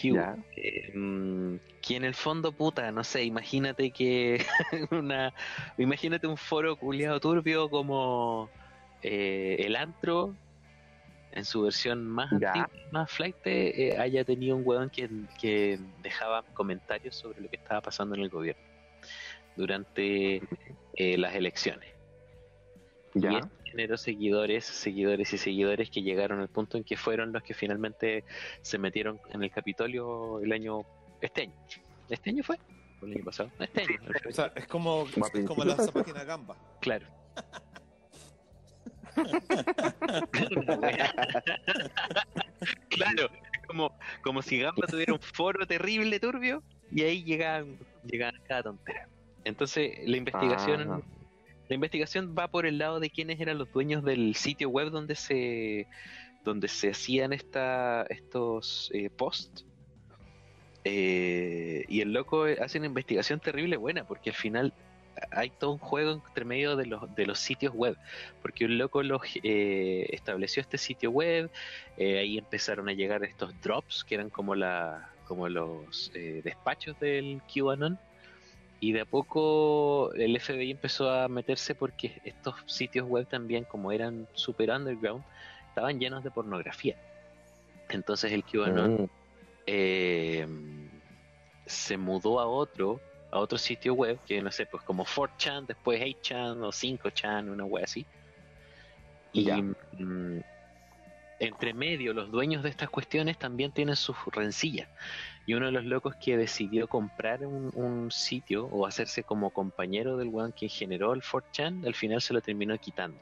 Q. 0.00 0.14
¿Ya? 0.14 0.36
Eh, 0.56 1.58
que 1.82 1.96
en 1.96 2.04
el 2.04 2.14
fondo, 2.14 2.52
puta, 2.52 2.90
no 2.92 3.04
sé, 3.04 3.24
imagínate 3.24 3.90
que 3.90 4.44
una, 4.90 5.32
imagínate 5.78 6.26
un 6.26 6.36
foro 6.36 6.76
culiado 6.76 7.20
turbio 7.20 7.68
como 7.70 8.50
eh, 9.02 9.56
el 9.60 9.76
antro 9.76 10.34
en 11.32 11.44
su 11.44 11.62
versión 11.62 12.06
más 12.06 12.30
Ya. 12.40 12.52
antigua, 12.52 12.70
más 12.92 13.10
flight, 13.10 13.36
eh, 13.44 13.96
haya 13.98 14.24
tenido 14.24 14.56
un 14.56 14.62
weón 14.64 14.88
que, 14.90 15.08
que 15.40 15.78
dejaba 16.02 16.42
comentarios 16.54 17.16
sobre 17.16 17.40
lo 17.40 17.48
que 17.48 17.56
estaba 17.56 17.80
pasando 17.80 18.14
en 18.14 18.22
el 18.22 18.28
gobierno 18.30 18.62
durante 19.56 20.36
eh, 20.94 21.18
las 21.18 21.34
elecciones. 21.34 21.93
Y 23.14 23.20
¿Ya? 23.20 23.30
esto 23.30 23.48
generó 23.64 23.96
seguidores, 23.96 24.64
seguidores 24.64 25.32
y 25.32 25.38
seguidores 25.38 25.90
que 25.90 26.02
llegaron 26.02 26.40
al 26.40 26.48
punto 26.48 26.76
en 26.76 26.84
que 26.84 26.96
fueron 26.96 27.32
los 27.32 27.42
que 27.42 27.54
finalmente 27.54 28.24
se 28.62 28.78
metieron 28.78 29.20
en 29.32 29.42
el 29.42 29.50
Capitolio 29.50 30.40
el 30.40 30.52
año, 30.52 30.80
este 31.20 31.42
año. 31.42 31.52
¿Este 32.08 32.30
año 32.30 32.42
fue? 32.42 32.58
¿O 33.00 33.06
el 33.06 33.12
año 33.12 33.24
pasado? 33.24 33.50
Este 33.60 33.82
año, 33.82 34.00
o 34.28 34.32
sea, 34.32 34.52
es 34.54 34.66
como, 34.66 35.06
es 35.06 35.46
como 35.46 35.64
la 35.64 35.76
página 35.76 36.24
Gamba. 36.24 36.56
claro. 36.80 37.06
Claro, 42.88 43.28
es 43.52 43.66
como, 43.66 43.92
como 44.22 44.42
si 44.42 44.58
Gamba 44.58 44.86
tuviera 44.86 45.12
un 45.12 45.20
foro 45.20 45.66
terrible, 45.66 46.18
turbio, 46.18 46.62
Y 46.90 47.02
ahí 47.02 47.22
llegan, 47.24 47.78
llegan 48.04 48.34
cada 48.48 48.64
tontera. 48.64 49.08
Entonces, 49.44 49.98
la 50.06 50.16
investigación, 50.16 50.90
Ah. 50.90 51.00
La 51.68 51.74
investigación 51.74 52.34
va 52.38 52.48
por 52.48 52.66
el 52.66 52.78
lado 52.78 53.00
de 53.00 53.10
quiénes 53.10 53.40
eran 53.40 53.58
los 53.58 53.72
dueños 53.72 54.04
del 54.04 54.34
sitio 54.34 54.68
web 54.68 54.90
donde 54.90 55.14
se, 55.14 55.86
donde 56.44 56.68
se 56.68 56.90
hacían 56.90 57.32
esta, 57.32 58.04
estos 58.08 58.90
eh, 58.92 59.10
posts. 59.10 59.64
Eh, 60.84 61.84
y 61.88 62.02
el 62.02 62.12
loco 62.12 62.44
hace 62.60 62.78
una 62.78 62.88
investigación 62.88 63.40
terrible 63.40 63.76
buena, 63.76 64.06
porque 64.06 64.30
al 64.30 64.36
final 64.36 64.74
hay 65.30 65.50
todo 65.50 65.72
un 65.72 65.78
juego 65.78 66.12
entre 66.12 66.44
medio 66.44 66.76
de 66.76 66.86
los, 66.86 67.14
de 67.14 67.26
los 67.26 67.38
sitios 67.38 67.74
web, 67.74 67.96
porque 68.42 68.64
un 68.64 68.78
loco 68.78 69.02
los, 69.02 69.22
eh, 69.42 70.06
estableció 70.10 70.60
este 70.60 70.78
sitio 70.78 71.10
web, 71.10 71.50
eh, 71.96 72.18
ahí 72.18 72.38
empezaron 72.38 72.88
a 72.88 72.92
llegar 72.92 73.24
estos 73.24 73.58
drops, 73.60 74.04
que 74.04 74.16
eran 74.16 74.30
como, 74.30 74.54
la, 74.54 75.10
como 75.26 75.48
los 75.48 76.10
eh, 76.14 76.40
despachos 76.44 76.98
del 77.00 77.40
QAnon, 77.52 77.98
y 78.84 78.92
de 78.92 79.00
a 79.00 79.04
poco 79.06 80.12
el 80.12 80.36
FBI 80.36 80.72
empezó 80.72 81.08
a 81.08 81.26
meterse 81.26 81.74
porque 81.74 82.20
estos 82.22 82.54
sitios 82.66 83.06
web 83.08 83.26
también, 83.26 83.64
como 83.64 83.90
eran 83.90 84.28
super 84.34 84.68
underground, 84.70 85.24
estaban 85.68 85.98
llenos 85.98 86.22
de 86.22 86.30
pornografía. 86.30 86.94
Entonces 87.88 88.30
el 88.32 88.44
QAnon 88.44 88.92
Mm. 88.92 89.04
eh, 89.66 90.46
se 91.64 91.96
mudó 91.96 92.40
a 92.40 92.46
otro 92.46 93.00
a 93.30 93.38
otro 93.38 93.56
sitio 93.56 93.94
web 93.94 94.20
que 94.26 94.42
no 94.42 94.52
sé 94.52 94.66
pues 94.66 94.82
como 94.84 95.06
4chan 95.06 95.66
después 95.66 95.98
8chan 96.02 96.62
o 96.62 96.70
5chan 96.70 97.48
una 97.50 97.64
web 97.64 97.84
así 97.84 98.06
y 99.32 99.50
mm, 99.50 100.42
entre 101.40 101.72
medio 101.72 102.12
los 102.12 102.30
dueños 102.30 102.62
de 102.62 102.68
estas 102.68 102.90
cuestiones 102.90 103.38
también 103.38 103.72
tienen 103.72 103.96
sus 103.96 104.16
rencillas 104.30 104.88
y 105.46 105.54
uno 105.54 105.66
de 105.66 105.72
los 105.72 105.84
locos 105.84 106.14
que 106.16 106.36
decidió 106.36 106.88
comprar 106.88 107.46
un, 107.46 108.10
sitio 108.10 108.66
o 108.66 108.86
hacerse 108.86 109.22
como 109.24 109.50
compañero 109.50 110.16
del 110.16 110.28
weón 110.28 110.52
que 110.52 110.68
generó 110.68 111.12
el 111.12 111.22
4chan 111.22 111.86
al 111.86 111.94
final 111.94 112.20
se 112.20 112.34
lo 112.34 112.40
terminó 112.40 112.76
quitando 112.78 113.18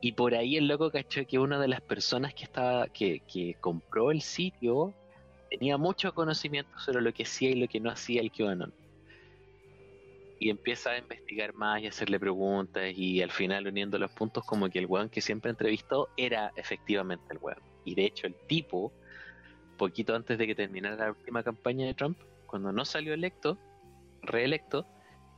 y 0.00 0.12
por 0.12 0.34
ahí 0.34 0.56
el 0.56 0.66
loco 0.66 0.90
cachó 0.90 1.26
que 1.26 1.38
una 1.38 1.58
de 1.60 1.68
las 1.68 1.82
personas 1.82 2.32
que 2.32 2.44
estaba, 2.44 2.88
que, 2.88 3.20
compró 3.60 4.10
el 4.10 4.22
sitio 4.22 4.94
tenía 5.50 5.76
mucho 5.76 6.14
conocimiento 6.14 6.78
sobre 6.78 7.02
lo 7.02 7.12
que 7.12 7.24
hacía 7.24 7.50
y 7.50 7.56
lo 7.56 7.68
que 7.68 7.80
no 7.80 7.90
hacía 7.90 8.22
el 8.22 8.32
QAnon. 8.32 8.72
Y 10.38 10.48
empieza 10.48 10.92
a 10.92 10.98
investigar 10.98 11.52
más 11.52 11.82
y 11.82 11.86
hacerle 11.86 12.18
preguntas 12.18 12.92
y 12.96 13.20
al 13.20 13.30
final 13.30 13.66
uniendo 13.66 13.98
los 13.98 14.10
puntos 14.12 14.42
como 14.44 14.70
que 14.70 14.78
el 14.78 14.86
weón 14.86 15.10
que 15.10 15.20
siempre 15.20 15.50
entrevistó 15.50 16.08
era 16.16 16.50
efectivamente 16.56 17.26
el 17.30 17.38
weón. 17.38 17.60
Y 17.84 17.94
de 17.94 18.06
hecho 18.06 18.26
el 18.26 18.34
tipo, 18.46 18.90
poquito 19.80 20.14
antes 20.14 20.36
de 20.38 20.46
que 20.46 20.54
terminara 20.54 20.96
la 20.96 21.10
última 21.10 21.42
campaña 21.42 21.86
de 21.86 21.94
Trump, 21.94 22.18
cuando 22.46 22.70
no 22.72 22.84
salió 22.84 23.14
electo, 23.14 23.58
reelecto, 24.22 24.86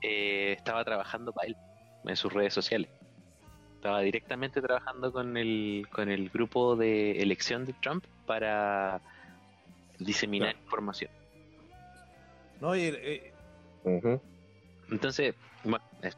eh, 0.03 0.55
estaba 0.59 0.85
trabajando 0.85 1.33
para 1.33 1.47
él 1.49 1.57
en 2.05 2.17
sus 2.17 2.33
redes 2.33 2.53
sociales 2.53 2.91
estaba 3.77 4.01
directamente 4.01 4.63
trabajando 4.63 5.13
con 5.13 5.37
el, 5.37 5.89
con 5.91 6.09
el 6.09 6.31
grupo 6.31 6.77
de 6.77 7.21
elección 7.21 7.65
de 7.67 7.73
Trump 7.73 8.05
para 8.27 9.01
diseminar 9.99 10.55
información. 10.63 11.11
No, 12.61 12.77
y, 12.77 12.83
eh. 12.95 13.33
Entonces, 14.89 15.35
bueno, 15.65 15.85
es- 16.01 16.17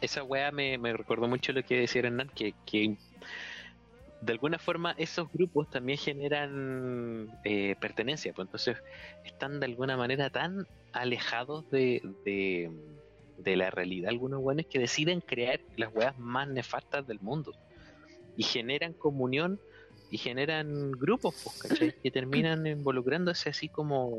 esa 0.00 0.22
weá 0.22 0.50
me, 0.50 0.78
me 0.78 0.94
recordó 0.94 1.28
mucho 1.28 1.52
lo 1.52 1.62
que 1.62 1.80
decía 1.80 2.00
Hernán, 2.00 2.30
que, 2.34 2.54
que 2.64 2.96
de 4.20 4.32
alguna 4.32 4.58
forma 4.58 4.94
esos 4.98 5.30
grupos 5.32 5.70
también 5.70 5.98
generan 5.98 7.28
eh, 7.44 7.76
pertenencia, 7.80 8.32
pues 8.32 8.46
entonces 8.46 8.76
están 9.24 9.60
de 9.60 9.66
alguna 9.66 9.96
manera 9.96 10.30
tan 10.30 10.66
alejados 10.92 11.70
de, 11.70 12.02
de, 12.24 12.70
de 13.38 13.56
la 13.56 13.70
realidad 13.70 14.10
algunos 14.10 14.40
weones 14.40 14.66
que 14.66 14.78
deciden 14.78 15.20
crear 15.20 15.60
las 15.76 15.94
weas 15.94 16.18
más 16.18 16.48
nefastas 16.48 17.06
del 17.06 17.20
mundo 17.20 17.52
y 18.36 18.42
generan 18.42 18.92
comunión 18.92 19.60
y 20.10 20.18
generan 20.18 20.92
grupos, 20.92 21.34
pues, 21.44 21.62
¿cachai? 21.62 21.94
Que 22.02 22.10
terminan 22.10 22.66
involucrándose 22.66 23.50
así 23.50 23.68
como 23.68 24.16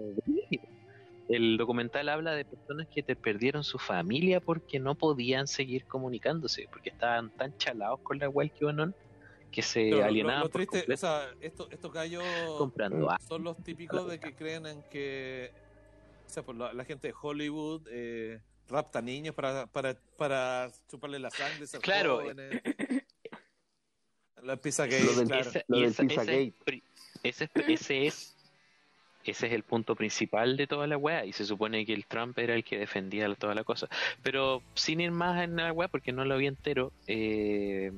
el 1.30 1.58
documental 1.58 2.10
habla 2.10 2.34
de 2.34 2.45
personas 2.45 2.88
que 2.88 3.04
te 3.04 3.16
perdieron 3.16 3.64
su 3.64 3.78
familia 3.80 4.39
porque 4.39 4.80
no 4.80 4.95
podían 4.95 5.47
seguir 5.47 5.86
comunicándose, 5.86 6.68
porque 6.72 6.89
estaban 6.89 7.30
tan 7.32 7.56
chalados 7.58 8.00
con 8.02 8.20
la 8.20 8.30
web 8.30 8.52
QAnon 8.60 8.95
que 9.52 9.62
se 9.62 9.82
pero 9.84 9.95
lo- 9.97 10.02
lo, 10.02 10.06
alienaban 10.08 10.41
lo 10.43 10.50
por 10.50 10.66
triste, 10.66 10.93
o 10.93 10.97
sea, 10.97 11.30
esto, 11.41 11.68
estos 11.72 11.91
gallos 11.91 12.24
comprando 12.58 13.10
son 13.28 13.43
los 13.43 13.58
típicos 13.64 14.08
de 14.10 14.20
que 14.20 14.34
creen 14.36 14.66
en 14.66 14.84
que, 14.84 15.52
o 16.28 16.30
sea, 16.30 16.43
por 16.43 16.56
la, 16.56 16.74
la 16.74 16.86
gente 16.86 17.08
de 17.10 17.14
Hollywood 17.20 17.88
eh, 17.89 18.39
rapta 18.68 19.02
niños 19.02 19.34
para, 19.34 19.66
para, 19.68 19.95
para 20.18 20.70
chuparle 20.89 21.18
la 21.20 21.32
sangre, 21.32 21.66
ser 21.68 21.82
Claro. 21.82 22.18
jóvenes. 22.20 22.62
La 24.43 24.56
pizza 24.56 24.86
gay, 24.86 25.04
Lo 25.04 25.14
del- 25.16 25.28
claro. 25.28 25.50
esa- 25.50 25.64
lo 25.68 25.78
del 25.80 25.89
esa- 25.89 26.04
ese, 26.04 26.43
es, 26.43 26.54
ese, 27.24 27.43
es, 27.43 27.70
ese 27.82 28.06
es 28.08 28.36
ese 29.26 29.47
es 29.47 29.54
el 29.54 29.64
punto 29.64 29.95
principal 29.95 30.56
de 30.56 30.66
toda 30.66 30.88
la 30.88 30.97
weá 30.97 31.26
y 31.26 31.34
se 31.34 31.45
supone 31.45 31.86
que 31.86 31.93
el 31.93 32.06
Trump 32.06 32.39
era 32.39 32.56
el 32.56 32.64
que 32.64 32.78
defendía 32.80 33.32
toda 33.36 33.54
la 33.54 33.66
cosa 33.66 33.89
pero 34.24 34.64
sin 34.76 35.02
ir 35.02 35.12
más 35.12 35.43
en 35.43 35.58
la 35.58 35.74
weá 35.74 35.89
porque 35.89 36.14
no 36.14 36.24
lo 36.24 36.38
vi 36.38 36.47
entero 36.47 36.93
eh, 37.06 37.91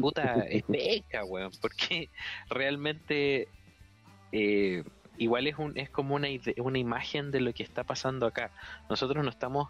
puta 0.00 0.42
es 0.48 0.62
peca 0.68 1.24
weón 1.24 1.52
porque 1.60 2.10
realmente 2.50 3.48
eh, 4.32 4.84
igual 5.16 5.46
es 5.46 5.58
un 5.58 5.76
es 5.76 5.90
como 5.90 6.14
una 6.14 6.28
una 6.58 6.78
imagen 6.78 7.30
de 7.30 7.40
lo 7.40 7.52
que 7.52 7.62
está 7.62 7.84
pasando 7.84 8.26
acá 8.26 8.50
nosotros 8.88 9.24
no 9.24 9.30
estamos 9.30 9.68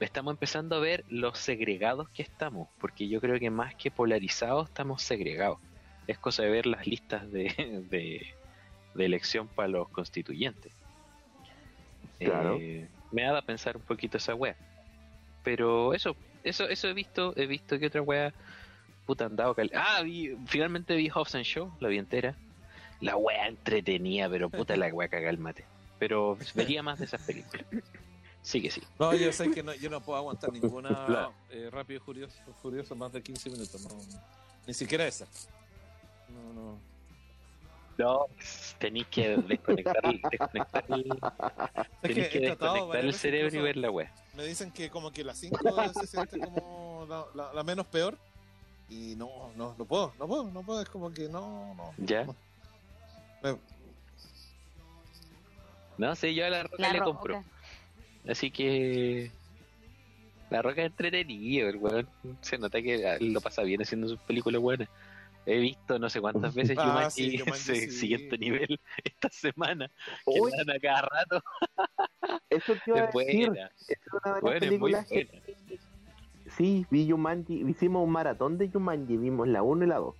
estamos 0.00 0.32
empezando 0.32 0.76
a 0.76 0.78
ver 0.78 1.04
los 1.08 1.38
segregados 1.38 2.08
que 2.10 2.22
estamos 2.22 2.68
porque 2.78 3.08
yo 3.08 3.20
creo 3.20 3.38
que 3.38 3.50
más 3.50 3.74
que 3.74 3.90
polarizados 3.90 4.68
estamos 4.68 5.02
segregados 5.02 5.58
es 6.08 6.18
cosa 6.18 6.42
de 6.42 6.50
ver 6.50 6.66
las 6.66 6.86
listas 6.86 7.30
de, 7.30 7.84
de, 7.90 8.26
de 8.94 9.04
elección 9.04 9.46
para 9.46 9.68
los 9.68 9.88
constituyentes. 9.90 10.72
Claro. 12.18 12.56
Eh, 12.58 12.88
me 13.12 13.22
da 13.22 13.38
a 13.38 13.42
pensar 13.42 13.76
un 13.76 13.82
poquito 13.82 14.16
esa 14.16 14.34
wea. 14.34 14.56
Pero 15.44 15.94
eso, 15.94 16.16
eso, 16.42 16.68
eso 16.68 16.88
he 16.88 16.94
visto, 16.94 17.32
he 17.36 17.46
visto 17.46 17.78
que 17.78 17.86
otra 17.86 18.02
wea 18.02 18.32
puta 19.08 19.24
andado 19.24 19.54
cal... 19.54 19.70
Ah, 19.74 20.02
vi- 20.02 20.36
finalmente 20.46 20.94
vi 20.94 21.08
Hobbs 21.08 21.34
and 21.34 21.44
Show, 21.44 21.72
la 21.80 21.88
vi 21.88 21.96
entera. 21.96 22.36
La 23.00 23.16
wea 23.16 23.46
entretenida, 23.48 24.28
pero 24.28 24.50
puta 24.50 24.76
la 24.76 24.88
wea 24.88 25.08
caga 25.08 25.30
el 25.30 25.38
mate. 25.38 25.64
Pero 25.98 26.36
vería 26.54 26.82
más 26.82 26.98
de 26.98 27.06
esas 27.06 27.22
películas. 27.22 27.64
Sí 28.42 28.60
que 28.60 28.70
sí. 28.70 28.82
No, 28.98 29.14
yo 29.14 29.32
sé 29.32 29.50
que 29.50 29.62
no, 29.62 29.72
yo 29.74 29.88
no 29.88 30.02
puedo 30.02 30.18
aguantar 30.18 30.52
ninguna 30.52 30.88
Claro. 31.06 31.32
eh, 31.50 31.70
rápido 31.72 31.96
y 31.98 32.04
furioso, 32.04 32.36
furioso 32.60 32.94
más 32.94 33.10
de 33.12 33.22
15 33.22 33.48
minutos. 33.50 33.80
No, 33.82 33.98
ni 34.66 34.74
siquiera 34.74 35.06
esa. 35.06 35.26
No, 36.28 36.52
no. 36.52 36.78
No, 37.96 38.26
tenéis 38.78 39.06
que 39.08 39.36
desconectar, 39.38 40.02
desconectar 40.30 40.84
el, 40.90 41.08
tenéis 42.02 42.28
que 42.28 42.40
desconectar 42.40 42.96
el 43.04 43.14
cerebro 43.14 43.56
y 43.58 43.60
ver 43.62 43.76
la 43.78 43.90
wea. 43.90 44.12
Me 44.36 44.44
dicen 44.44 44.70
que 44.70 44.88
como 44.90 45.10
que 45.10 45.24
la 45.24 45.34
5 45.34 45.58
se 45.98 46.06
siente 46.06 46.38
como 46.38 47.06
la, 47.08 47.24
la- 47.34 47.52
la 47.54 47.62
menos 47.64 47.86
peor. 47.86 48.16
Y 48.88 49.14
no, 49.16 49.52
no, 49.56 49.74
no 49.76 49.84
puedo, 49.84 50.14
no 50.18 50.26
puedo, 50.26 50.50
no 50.50 50.62
puedo. 50.62 50.80
Es 50.82 50.88
como 50.88 51.12
que 51.12 51.28
no, 51.28 51.74
no. 51.74 51.94
¿Ya? 51.98 52.24
no. 52.24 52.34
Me- 53.42 53.58
No, 55.98 56.14
sí, 56.14 56.34
yo 56.34 56.46
a 56.46 56.50
la 56.50 56.62
roca 56.62 56.76
La 56.78 56.92
le 56.92 56.98
compro. 57.00 57.44
Así 58.26 58.50
que. 58.50 59.30
La 60.50 60.62
roca 60.62 60.80
es 60.82 60.86
entretenido, 60.86 61.68
el 61.68 61.76
weón. 61.76 62.08
Se 62.40 62.56
nota 62.56 62.80
que 62.80 63.18
lo 63.20 63.40
pasa 63.40 63.62
bien 63.62 63.82
haciendo 63.82 64.08
sus 64.08 64.18
películas 64.20 64.62
buenas. 64.62 64.88
He 65.44 65.58
visto 65.58 65.98
no 65.98 66.10
sé 66.10 66.20
cuántas 66.20 66.54
veces 66.54 66.76
Ah, 66.78 67.10
sí, 67.10 67.38
Jumanji, 67.38 67.70
ese 67.72 67.74
sí. 67.74 67.90
siguiente 67.90 68.38
nivel 68.38 68.80
esta 69.04 69.28
semana. 69.30 69.90
Que 70.24 70.40
Uy, 70.40 70.52
a 70.52 70.80
cada 70.80 71.02
rato. 71.02 71.42
eso 72.50 72.74
te 72.76 72.90
iba 72.90 73.00
a 73.00 73.06
Es 73.08 73.14
decir. 73.14 73.48
buena. 73.48 73.70
Es 73.88 73.98
una 74.12 74.20
de 74.22 74.30
las 74.30 74.40
Buena, 74.40 74.56
es 74.66 74.78
muy 74.78 74.92
películas 74.92 75.06
que... 75.08 75.28
Sí, 76.58 76.86
vi 76.90 77.08
Jumanji. 77.10 77.62
Hicimos 77.66 78.04
un 78.04 78.10
maratón 78.10 78.58
de 78.58 78.68
Jumanji. 78.68 79.16
Vimos 79.16 79.48
la 79.48 79.62
1 79.62 79.84
y 79.84 79.88
la 79.88 79.96
2. 79.96 80.14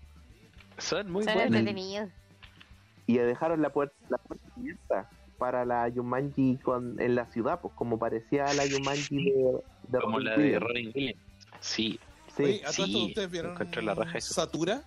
Son 0.78 1.10
muy 1.10 1.24
Son 1.24 1.34
buenas. 1.34 1.52
entretenidos. 1.58 2.08
Y 3.06 3.18
dejaron 3.18 3.60
la 3.60 3.70
puerta, 3.70 3.94
la 4.08 4.18
puerta 4.18 4.46
abierta 4.56 5.10
para 5.36 5.64
la 5.64 5.90
Jumanji 5.94 6.56
con, 6.58 7.00
en 7.00 7.14
la 7.14 7.26
ciudad, 7.26 7.60
pues 7.60 7.74
como 7.74 7.98
parecía 7.98 8.44
la 8.54 8.62
Jumanji 8.70 9.30
de, 9.32 9.60
de 9.88 9.98
Como 10.00 10.18
Robin 10.18 10.24
la 10.24 10.36
de. 10.36 10.58
Robin 10.58 10.92
Williams. 10.94 11.20
Sí, 11.60 11.98
Sí, 12.36 12.44
Oye, 12.44 12.62
¿a 12.64 12.72
sí, 12.72 13.06
ustedes 13.08 13.30
vieron 13.32 13.56
la 13.82 13.94
raja. 13.94 14.20
Satura? 14.20 14.84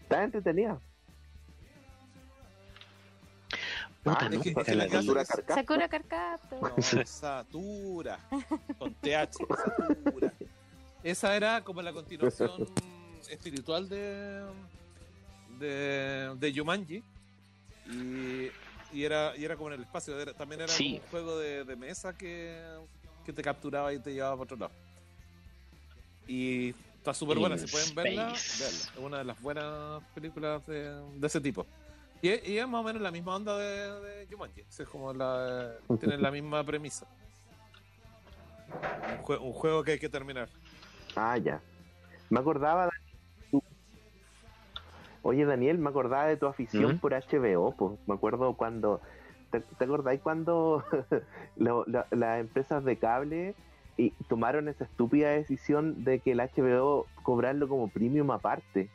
está 0.00 0.24
entretenida. 0.24 0.80
Puta, 4.06 4.18
Ah, 4.20 4.26
es 4.26 4.30
nunca 4.30 4.42
que- 4.44 4.50
es 4.60 4.66
que 4.66 4.74
la 4.74 4.76
la 4.76 4.84
vi. 4.84 4.90
casa- 4.90 5.02
Satura 5.02 5.24
Carcaptor. 5.24 5.56
Sakura 5.56 5.88
Carcaptor. 5.88 6.74
No, 7.00 7.06
Satura. 7.06 8.18
Con 8.78 8.94
TH, 8.94 9.32
Satura. 9.34 10.32
Esa 11.02 11.36
era 11.36 11.62
como 11.64 11.82
la 11.82 11.92
continuación 11.92 12.50
espiritual 13.28 13.88
de, 13.88 14.42
de, 15.58 16.34
de 16.38 16.52
Jumanji. 16.54 17.02
Y, 17.90 18.48
y 18.92 19.04
era, 19.04 19.36
y 19.36 19.44
era 19.44 19.56
como 19.56 19.68
en 19.68 19.74
el 19.74 19.82
espacio. 19.82 20.18
era- 20.20 20.32
también 20.34 20.60
era 20.62 20.72
Sí. 20.72 20.84
como 20.84 20.94
un 21.04 21.10
juego 21.10 21.38
de, 21.38 21.64
de 21.64 21.76
mesa 21.76 22.16
que, 22.16 22.60
que 23.24 23.32
te 23.32 23.42
capturaba 23.42 23.92
y 23.92 23.98
te 23.98 24.12
llevaba 24.12 24.36
para 24.36 24.44
otro 24.44 24.56
lado. 24.56 24.72
Y 26.28 26.70
está 26.98 27.12
súper 27.14 27.38
buena, 27.38 27.56
si 27.58 27.66
pueden 27.66 27.94
verla. 27.94 28.32
Es 28.34 28.90
una 28.98 29.18
de 29.18 29.24
las 29.24 29.40
buenas 29.40 30.02
películas 30.14 30.64
de, 30.66 30.90
de 31.18 31.26
ese 31.26 31.40
tipo. 31.40 31.66
Y, 32.22 32.28
es- 32.30 32.48
y 32.48 32.58
es 32.58 32.66
más 32.68 32.80
o 32.80 32.84
menos 32.84 33.02
la 33.02 33.10
misma 33.10 33.36
onda 33.36 33.56
de, 33.58 34.00
de 34.00 34.26
Jumanji. 34.30 34.60
Es 34.62 34.88
como 34.90 35.12
la, 35.12 35.72
tienen 36.00 36.22
la 36.22 36.30
misma 36.30 36.64
premisa. 36.64 37.06
Un, 39.18 39.24
jue- 39.24 39.40
un 39.40 39.52
juego 39.52 39.82
que 39.84 39.92
hay 39.92 39.98
que 39.98 40.08
terminar. 40.08 40.48
Ah, 41.14 41.36
ya. 41.38 41.60
Me 42.30 42.40
acordaba. 42.40 42.86
de- 42.86 43.60
Oye, 45.22 45.44
Daniel, 45.44 45.78
me 45.78 45.88
acordaba 45.90 46.26
de 46.26 46.36
tu 46.36 46.46
afición 46.46 46.98
por 46.98 47.12
HBO. 47.12 47.72
Pues. 47.76 47.98
Me 48.06 48.14
acuerdo 48.14 48.54
cuando. 48.54 49.00
¿Te, 49.50 49.60
te 49.60 49.84
acordáis 49.84 50.20
cuando 50.20 50.84
lo- 51.56 51.84
las 52.10 52.40
empresas 52.40 52.84
de 52.84 52.96
cable 52.98 53.54
y 53.96 54.10
tomaron 54.28 54.68
esa 54.68 54.84
estúpida 54.84 55.30
decisión 55.30 56.04
de 56.04 56.18
que 56.20 56.32
el 56.32 56.40
HBO 56.40 57.06
cobrarlo 57.22 57.68
como 57.68 57.88
premium 57.88 58.30
aparte? 58.30 58.88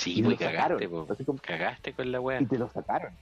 Sí, 0.00 0.18
y 0.18 0.22
muy 0.22 0.32
lo 0.34 0.38
sacaron. 0.38 0.78
cagaste, 0.78 0.88
po. 0.88 1.06
Así 1.10 1.24
como- 1.24 1.38
Cagaste 1.40 1.92
con 1.92 2.10
la 2.12 2.20
wea. 2.20 2.40
y 2.40 2.46
te 2.46 2.58
lo 2.58 2.68
sacaron. 2.70 3.12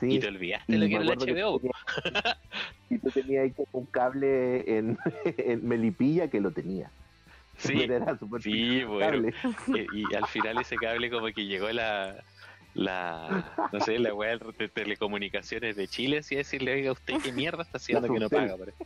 Sí. 0.00 0.14
Y 0.14 0.18
te 0.18 0.28
olvidaste 0.28 0.72
Y 0.72 0.76
lo 0.78 0.86
que 0.86 0.94
era 0.94 1.04
el 1.04 1.10
HBO. 1.10 1.58
tú 1.60 1.68
tenías- 1.68 2.38
Y 2.90 2.98
tú 2.98 3.10
tenías 3.10 3.44
ahí 3.44 3.50
como 3.52 3.68
un 3.72 3.86
cable 3.86 4.78
en, 4.78 4.98
en 5.24 5.68
Melipilla 5.68 6.28
que 6.28 6.40
lo 6.40 6.50
tenía. 6.50 6.90
Sí, 7.58 7.74
Pero 7.76 7.96
era 7.96 8.18
súper 8.18 8.40
sí, 8.42 8.82
bueno. 8.84 9.28
Y, 9.68 10.00
y 10.10 10.14
al 10.14 10.26
final 10.26 10.58
ese 10.60 10.76
cable 10.76 11.10
como 11.10 11.26
que 11.26 11.44
llegó 11.44 11.70
la, 11.70 12.16
la 12.72 13.68
no 13.72 13.80
sé, 13.80 13.98
la 13.98 14.14
weá 14.14 14.38
de 14.38 14.68
telecomunicaciones 14.68 15.76
de 15.76 15.86
Chile, 15.86 16.18
así 16.18 16.36
decirle, 16.36 16.72
oiga, 16.72 16.92
¿usted 16.92 17.14
qué 17.22 17.32
mierda 17.32 17.62
está 17.62 17.76
haciendo 17.76 18.10
que 18.10 18.18
no 18.18 18.30
paga 18.30 18.56
por 18.56 18.70
esto? 18.70 18.84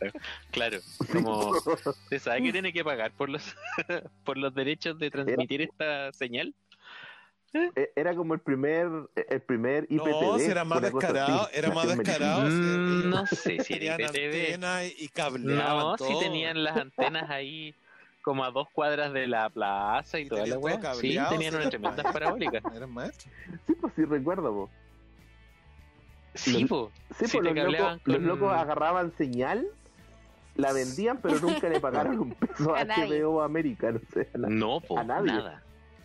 Claro, 0.51 0.79
como, 1.11 1.51
¿usted 1.51 2.19
sabe 2.19 2.41
que 2.43 2.51
tiene 2.51 2.73
que 2.73 2.83
pagar 2.83 3.11
por 3.11 3.29
los, 3.29 3.55
por 4.25 4.37
los 4.37 4.53
derechos 4.53 4.99
de 4.99 5.09
transmitir 5.09 5.61
esta 5.61 6.11
señal? 6.11 6.53
E- 7.75 7.91
Era 7.95 8.13
como 8.15 8.33
el 8.33 8.39
primer, 8.39 8.87
el 9.15 9.41
primer 9.41 9.85
IPTV. 9.89 10.21
No, 10.21 10.39
si 10.39 10.45
era 10.45 10.63
más 10.65 10.81
descarado, 10.81 11.41
así. 11.43 11.51
era 11.57 11.71
más 11.71 11.97
descarado. 11.97 12.41
Mm, 12.49 13.09
no 13.09 13.25
sé 13.27 13.59
si 13.63 13.73
era 13.73 13.97
tenían 13.97 14.15
IPTV. 14.15 14.93
y, 15.03 15.07
cableaban 15.09 15.77
No, 15.77 15.95
todo. 15.95 16.07
si 16.07 16.19
tenían 16.19 16.63
las 16.63 16.77
antenas 16.77 17.29
ahí 17.29 17.73
como 18.21 18.43
a 18.43 18.51
dos 18.51 18.67
cuadras 18.73 19.13
de 19.13 19.27
la 19.27 19.49
plaza 19.49 20.19
y, 20.19 20.23
Y 20.23 20.27
toda 20.29 20.45
la 20.47 20.57
weá. 20.57 20.79
Sí, 20.95 21.17
tenían 21.29 21.51
sí. 21.51 21.57
unas 21.57 21.69
tremendas 21.69 22.05
parabólicas. 22.11 22.63
Eran 22.75 22.91
maestros. 22.91 23.33
Sí, 23.67 23.73
pues 23.79 23.93
sí 23.95 24.03
recuerdo. 24.05 24.51
po. 24.53 24.69
Sí, 26.33 26.65
pues 26.65 26.89
los, 27.33 27.55
locos, 27.55 28.01
los 28.03 28.17
con- 28.17 28.27
locos 28.27 28.51
agarraban 28.53 29.13
señal, 29.17 29.65
la 30.55 30.73
vendían, 30.73 31.19
pero 31.21 31.39
nunca 31.39 31.69
le 31.69 31.79
pagaron 31.79 32.19
un 32.19 32.31
peso 32.31 32.75
a. 32.75 32.83
HBO 32.83 33.41
América. 33.41 33.91
No 33.91 33.99
sé, 34.13 34.27
a 34.33 34.37
na- 34.39 34.47
No, 34.49 34.79
po, 34.81 34.97
a 34.99 35.03
nadie. 35.03 35.31
nada. 35.31 35.61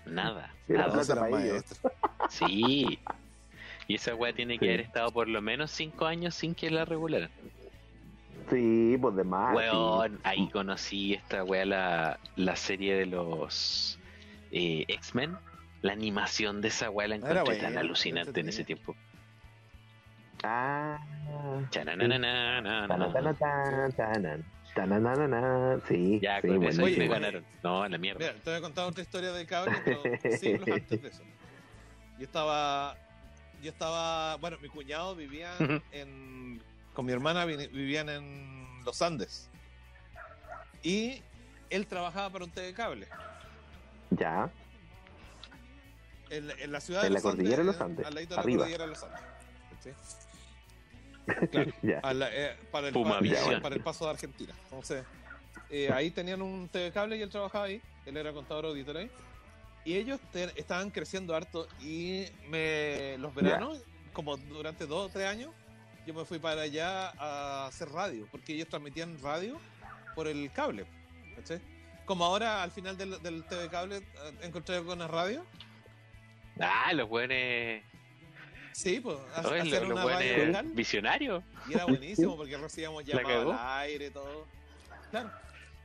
Nada. 0.06 0.52
Era 0.68 0.86
nada. 0.86 0.88
No, 0.88 0.92
plata 0.94 1.12
eran 1.12 1.30
para 1.30 1.42
ellos. 1.44 1.64
maestros. 1.64 1.92
Sí. 2.30 2.98
Y 3.88 3.94
esa 3.96 4.14
weá 4.14 4.32
tiene 4.32 4.58
que 4.58 4.66
Sí. 4.66 4.68
haber 4.68 4.80
estado 4.82 5.10
por 5.10 5.26
lo 5.28 5.40
menos 5.42 5.70
cinco 5.72 6.06
años 6.06 6.34
sin 6.34 6.54
que 6.54 6.70
la 6.70 6.84
regularan. 6.84 7.30
Sí, 8.48 8.96
pues 9.00 9.16
de 9.16 9.24
más. 9.24 9.54
Weón, 9.54 10.12
sí. 10.12 10.20
ahí 10.24 10.48
conocí 10.48 11.14
esta 11.14 11.44
weá, 11.44 11.64
la, 11.64 12.18
la 12.36 12.56
serie 12.56 12.94
de 12.94 13.06
los 13.06 13.98
eh, 14.52 14.84
X-Men. 14.88 15.36
La 15.82 15.92
animación 15.92 16.60
de 16.60 16.68
esa 16.68 16.90
weá 16.90 17.08
la 17.08 17.16
Era 17.16 17.30
encontré 17.40 17.56
tan 17.56 17.78
alucinante 17.78 18.40
en 18.40 18.48
ese 18.50 18.64
tiempo. 18.64 18.94
Ah. 20.42 20.98
Tananana, 24.74 25.80
Sí, 25.88 26.20
Ya, 26.22 26.40
sí, 26.40 26.48
con 26.48 26.62
eso 26.64 26.82
me 26.82 27.08
ganaron. 27.08 27.44
No, 27.62 27.82
a 27.82 27.88
la 27.88 27.98
mierda. 27.98 28.18
Mira, 28.20 28.34
te 28.34 28.50
voy 28.50 28.58
a 28.58 28.62
contar 28.62 28.86
otra 28.86 29.02
historia 29.02 29.32
de 29.32 29.46
cable, 29.46 29.72
pero 29.84 30.02
siglos 30.38 30.68
antes 30.68 31.02
de 31.02 31.08
eso. 31.08 31.22
Yo 32.18 32.24
estaba, 32.24 32.96
yo 33.62 33.70
estaba, 33.70 34.36
bueno, 34.36 34.58
mi 34.62 34.68
cuñado 34.68 35.16
vivía 35.16 35.52
en, 35.92 36.62
con 36.94 37.06
mi 37.06 37.12
hermana 37.12 37.44
vi- 37.46 37.66
vivían 37.68 38.08
en 38.08 38.84
los 38.84 39.00
Andes. 39.02 39.48
Y 40.82 41.22
él 41.70 41.86
trabajaba 41.86 42.30
para 42.30 42.44
un 42.44 42.50
TV 42.50 42.72
cable. 42.74 43.06
Ya. 44.10 44.50
En, 46.30 46.46
la- 46.48 46.54
en 46.54 46.72
la 46.72 46.80
ciudad 46.80 47.02
En 47.02 47.08
de 47.08 47.10
la 47.10 47.14
los 47.14 47.22
cordillera 47.22 47.56
de 47.58 47.64
los 47.64 47.80
Andes, 47.80 48.06
Al 48.06 48.14
ladito 48.14 48.34
de 48.34 48.36
la 48.36 48.42
arriba. 48.42 48.58
cordillera 48.58 48.84
de 48.84 48.90
los 48.90 49.02
Andes. 49.02 49.20
¿cachai? 49.76 49.94
Claro. 51.50 51.72
a 52.02 52.14
la- 52.14 52.28
eh, 52.32 52.56
para, 52.70 52.88
el, 52.88 52.92
Puma 52.92 53.10
para, 53.10 53.20
Visión. 53.20 53.62
para 53.62 53.74
el 53.74 53.82
paso 53.82 54.04
de 54.04 54.10
Argentina. 54.12 54.54
Entonces, 54.64 55.04
eh, 55.70 55.90
ahí 55.92 56.10
tenían 56.10 56.42
un 56.42 56.68
TV 56.68 56.90
cable 56.92 57.16
y 57.16 57.22
él 57.22 57.30
trabajaba 57.30 57.64
ahí. 57.66 57.80
Él 58.06 58.16
era 58.16 58.32
contador 58.32 58.66
auditor 58.66 58.96
ahí. 58.96 59.10
Y 59.84 59.94
ellos 59.96 60.20
te- 60.32 60.52
estaban 60.60 60.90
creciendo 60.90 61.34
harto 61.34 61.66
y 61.80 62.26
me, 62.48 63.16
los 63.18 63.34
veranos, 63.34 63.82
como 64.12 64.36
durante 64.36 64.86
dos 64.86 65.06
o 65.06 65.12
tres 65.12 65.26
años, 65.26 65.52
yo 66.06 66.14
me 66.14 66.24
fui 66.24 66.38
para 66.38 66.62
allá 66.62 67.10
a 67.18 67.66
hacer 67.66 67.88
radio, 67.90 68.26
porque 68.30 68.52
ellos 68.54 68.68
transmitían 68.68 69.18
radio 69.22 69.58
por 70.14 70.26
el 70.28 70.50
cable. 70.52 70.84
¿cachai? 71.36 71.60
Como 72.04 72.24
ahora 72.24 72.62
al 72.62 72.70
final 72.72 72.96
del, 72.98 73.22
del 73.22 73.44
TV 73.44 73.68
cable 73.68 73.98
eh, 73.98 74.02
encontré 74.42 74.82
con 74.82 74.98
la 74.98 75.06
radio. 75.08 75.44
Ah, 76.58 76.92
los 76.92 77.08
buenos. 77.08 77.36
Sí, 78.72 79.00
pues 79.00 79.16
Oye, 79.44 79.64
los, 79.64 79.82
los 79.82 79.90
una 79.90 80.04
radio 80.04 80.34
buenos 80.34 80.46
local. 80.48 80.66
visionarios. 80.74 81.44
Y 81.68 81.74
era 81.74 81.84
buenísimo 81.86 82.36
porque 82.38 82.56
recibíamos 82.56 83.06
¿La 83.08 83.22
llamadas 83.22 83.60
al 83.60 83.78
aire 83.82 84.06
y 84.06 84.10
todo. 84.10 84.46
Claro. 85.10 85.30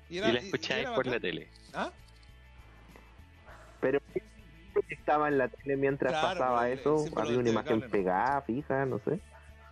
Y 0.10 0.20
la 0.20 0.30
y- 0.34 0.38
escucháis 0.38 0.88
por 0.90 1.08
la 1.08 1.20
tele. 1.20 1.50
¿Ah? 1.74 1.92
Pero 3.82 4.00
estaba 4.90 5.28
en 5.28 5.38
la 5.38 5.48
tele 5.48 5.76
mientras 5.78 6.12
Claro, 6.12 6.40
pasaba 6.40 6.62
pero 6.62 6.74
el 6.74 6.80
eso. 6.80 7.20
Había 7.20 7.38
una 7.40 7.50
imagen 7.50 7.70
cable, 7.82 7.86
¿no? 7.86 7.92
pegada, 7.92 8.42
fija, 8.44 8.86
no 8.86 9.00
sé. 9.00 9.20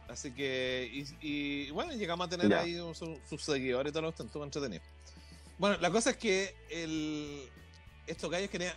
Así 0.09 0.31
que, 0.33 0.89
y, 0.91 1.05
y, 1.21 1.71
bueno, 1.71 1.93
llegamos 1.93 2.27
a 2.27 2.29
tener 2.29 2.49
Ya. 2.49 2.59
ahí 2.59 2.75
su- 2.93 3.19
sus 3.27 3.41
seguidores 3.43 3.89
y 3.89 3.93
todo 3.93 4.03
lo 4.03 4.13
que 4.13 4.23
estuvo 4.23 4.43
entretenido. 4.43 4.83
Bueno, 5.57 5.77
la 5.79 5.89
cosa 5.91 6.11
es 6.11 6.17
que 6.17 6.55
el, 6.69 7.47
estos 8.07 8.29
gallos 8.29 8.49
querían. 8.49 8.75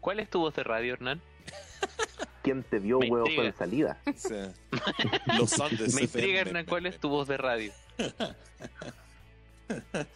¿Cuál 0.00 0.20
es 0.20 0.28
tu 0.30 0.40
voz 0.40 0.54
de 0.54 0.64
radio, 0.64 0.94
Hernán? 0.94 1.20
¿Quién 2.46 2.62
te 2.62 2.78
dio 2.78 3.00
Me 3.00 3.10
huevos 3.10 3.28
intriga. 3.30 3.48
en 3.48 3.56
salida? 3.56 3.98
Los 5.36 5.60
Andes. 5.60 5.94
Me 5.96 6.02
intriga, 6.02 6.42
Hernán, 6.42 6.64
¿cuál 6.64 6.86
es 6.86 6.96
tu 7.00 7.08
voz 7.08 7.26
de 7.26 7.36
radio? 7.36 7.72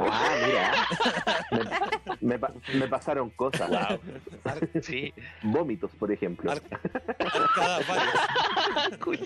Ah, 0.00 0.36
mira. 1.50 1.90
Me, 2.20 2.36
me 2.38 2.48
me 2.78 2.88
pasaron 2.88 3.30
cosas. 3.30 3.98
Sí, 4.82 5.14
Vómitos, 5.42 5.90
por 5.98 6.12
ejemplo. 6.12 6.52
Arcadas 6.52 7.88
varias. 7.88 8.14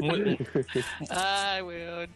Muy- 0.00 0.38
Ay, 1.10 1.62
weón. 1.62 2.10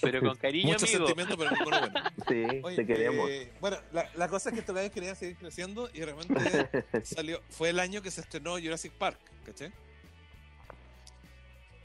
Pero 0.00 0.20
con 0.20 0.36
cariño, 0.36 0.72
mucho 0.72 0.84
amigo. 0.86 1.06
sentimiento, 1.06 1.36
pero 1.38 1.50
ninguno 1.50 1.78
bueno. 1.80 2.10
Sí, 2.28 2.60
Oye, 2.62 2.76
te 2.76 2.86
queremos. 2.86 3.28
eh, 3.30 3.52
bueno, 3.60 3.76
la, 3.92 4.08
la 4.16 4.28
cosa 4.28 4.48
es 4.50 4.54
que 4.54 4.60
estos 4.60 4.74
gallos 4.74 4.90
querían 4.92 5.16
seguir 5.16 5.36
creciendo 5.36 5.88
y 5.92 6.00
de 6.00 6.06
repente 6.06 6.34
salió, 7.04 7.40
fue 7.50 7.68
el 7.70 7.78
año 7.78 8.02
que 8.02 8.10
se 8.10 8.22
estrenó 8.22 8.52
Jurassic 8.58 8.92
Park, 8.92 9.18
¿caché? 9.46 9.72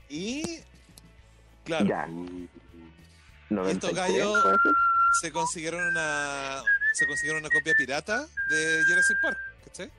Y 0.09 0.43
claro, 1.63 1.85
Ya. 1.85 2.07
y 2.09 2.49
93, 3.49 3.73
estos 3.75 3.93
gallos- 3.93 4.43
se 5.21 5.31
consiguieron 5.31 5.81
una 5.87 6.61
se 6.93 7.05
consiguieron 7.07 7.41
una 7.43 7.49
copia 7.49 7.73
pirata 7.77 8.25
de 8.49 8.83
Jurassic 8.87 9.21
Park, 9.21 9.37
¿cachai? 9.65 9.91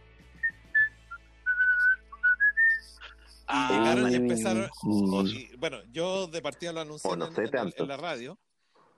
Ah, 3.48 3.68
llegaron 3.70 4.10
y 4.10 4.14
empezaron. 4.16 4.68
y, 5.26 5.54
bueno, 5.56 5.78
yo 5.92 6.26
de 6.26 6.42
partida 6.42 6.72
lo 6.72 6.80
anuncié 6.80 7.10
Oh, 7.10 7.16
no 7.16 7.26
en, 7.26 7.34
sé 7.34 7.42
en 7.44 7.72
en 7.76 7.88
la 7.88 7.96
radio 7.96 8.38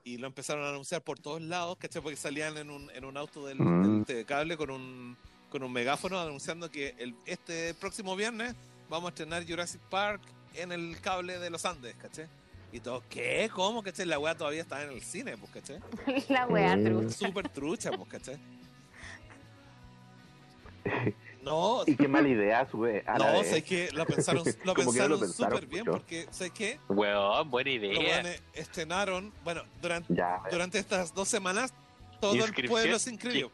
y 0.04 0.16
lo 0.16 0.26
empezaron 0.26 0.64
a 0.64 0.70
anunciar 0.70 1.02
por 1.02 1.18
todos 1.18 1.42
lados, 1.42 1.76
¿cachai? 1.78 2.00
Porque 2.00 2.16
salían 2.16 2.56
en 2.56 2.70
un, 2.70 2.90
en 2.92 3.04
un 3.04 3.16
auto 3.16 3.44
del, 3.46 3.58
Mm. 3.58 3.82
del 3.96 4.04
TV 4.06 4.24
cable 4.24 4.56
con 4.56 4.70
un, 4.70 5.16
con 5.50 5.62
un 5.62 5.70
megáfono 5.72 6.18
anunciando 6.18 6.70
que 6.70 6.94
el, 6.98 7.14
este 7.26 7.74
próximo 7.74 8.16
viernes 8.16 8.54
vamos 8.88 9.08
a 9.08 9.10
estrenar 9.10 9.44
Jurassic 9.46 9.80
Park 9.90 10.22
en 10.54 10.72
el 10.72 10.98
cable 11.02 11.38
de 11.38 11.50
los 11.50 11.66
Andes, 11.66 11.94
¿cachai? 11.96 12.26
Y 12.72 12.80
todo, 12.80 13.02
¿qué? 13.10 13.50
¿Cómo? 13.54 13.82
¿cachai? 13.82 14.06
La 14.06 14.18
weá 14.18 14.34
todavía 14.34 14.62
está 14.62 14.82
en 14.82 14.90
el 14.92 15.02
cine, 15.02 15.36
pues, 15.36 15.52
¿cachai? 15.52 15.78
La 16.30 16.46
wea 16.46 16.74
Mm. 16.76 16.84
trucha. 16.84 17.10
Súper 17.10 17.48
trucha, 17.50 17.90
pues, 17.92 18.08
¿cachai? 18.08 18.38
No, 21.48 21.82
Y 21.86 21.96
qué 21.96 22.08
mala 22.08 22.28
idea 22.28 22.68
sube. 22.70 23.02
a 23.06 23.18
la 23.18 23.32
no, 23.32 23.44
sé 23.44 23.62
que 23.62 23.90
lo 23.92 24.06
pensaron, 24.06 24.44
lo 24.64 24.74
que 24.74 24.84
lo 24.84 24.90
pensaron 24.90 25.20
pensaron 25.20 25.54
súper 25.58 25.66
bien 25.66 25.84
porque, 25.84 26.26
¿sabes 26.30 26.52
qué? 26.52 26.78
weón, 26.88 27.50
buena 27.50 27.70
idea. 27.70 27.98
weones 27.98 28.42
estrenaron, 28.52 29.32
bueno, 29.44 29.62
durante, 29.80 30.14
Ya, 30.14 30.40
durante 30.50 30.78
estas 30.78 31.14
dos 31.14 31.28
semanas 31.28 31.72
todo 32.20 32.44
el 32.44 32.68
pueblo 32.68 32.98
se 32.98 33.10
inscribió. 33.10 33.50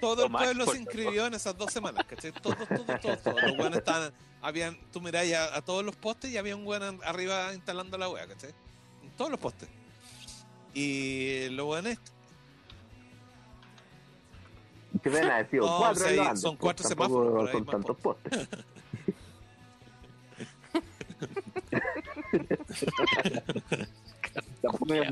Todo 0.00 0.26
el 0.26 0.32
pueblo 0.32 0.66
se 0.66 0.78
inscribió 0.78 1.26
en 1.26 1.34
esas 1.34 1.56
dos 1.56 1.72
semanas, 1.72 2.04
¿cachai? 2.06 2.32
Todos, 2.32 2.56
todos, 2.68 3.00
todos, 3.00 3.22
todos. 3.22 3.42
Los 3.42 3.56
buenos 3.56 3.78
estaban, 3.78 4.12
habían, 4.40 4.78
tú 4.92 5.00
miráis 5.00 5.34
a, 5.34 5.56
a 5.56 5.62
todos 5.62 5.84
los 5.84 5.96
postes 5.96 6.30
y 6.30 6.36
había 6.36 6.54
un 6.54 6.64
buen 6.64 6.82
arriba 7.04 7.52
instalando 7.54 7.98
la 7.98 8.08
wea, 8.08 8.26
¿cachai? 8.26 8.50
En 9.02 9.10
todos 9.16 9.30
los 9.30 9.40
postes. 9.40 9.68
Y 10.74 11.48
lo 11.50 11.66
bueno 11.66 11.88
es 11.88 11.98
Que 15.02 15.10
ven 15.10 15.30
a 15.30 15.38
decir, 15.38 15.60
No, 15.60 15.78
cuatro 15.78 16.06
Andes, 16.06 16.40
son 16.40 16.56
pues, 16.56 16.74
cuatro 16.76 16.88
tampoco 16.88 17.08
semáforos, 17.08 17.50
son 17.52 17.66
tantos 17.66 17.96
postes. 17.98 18.48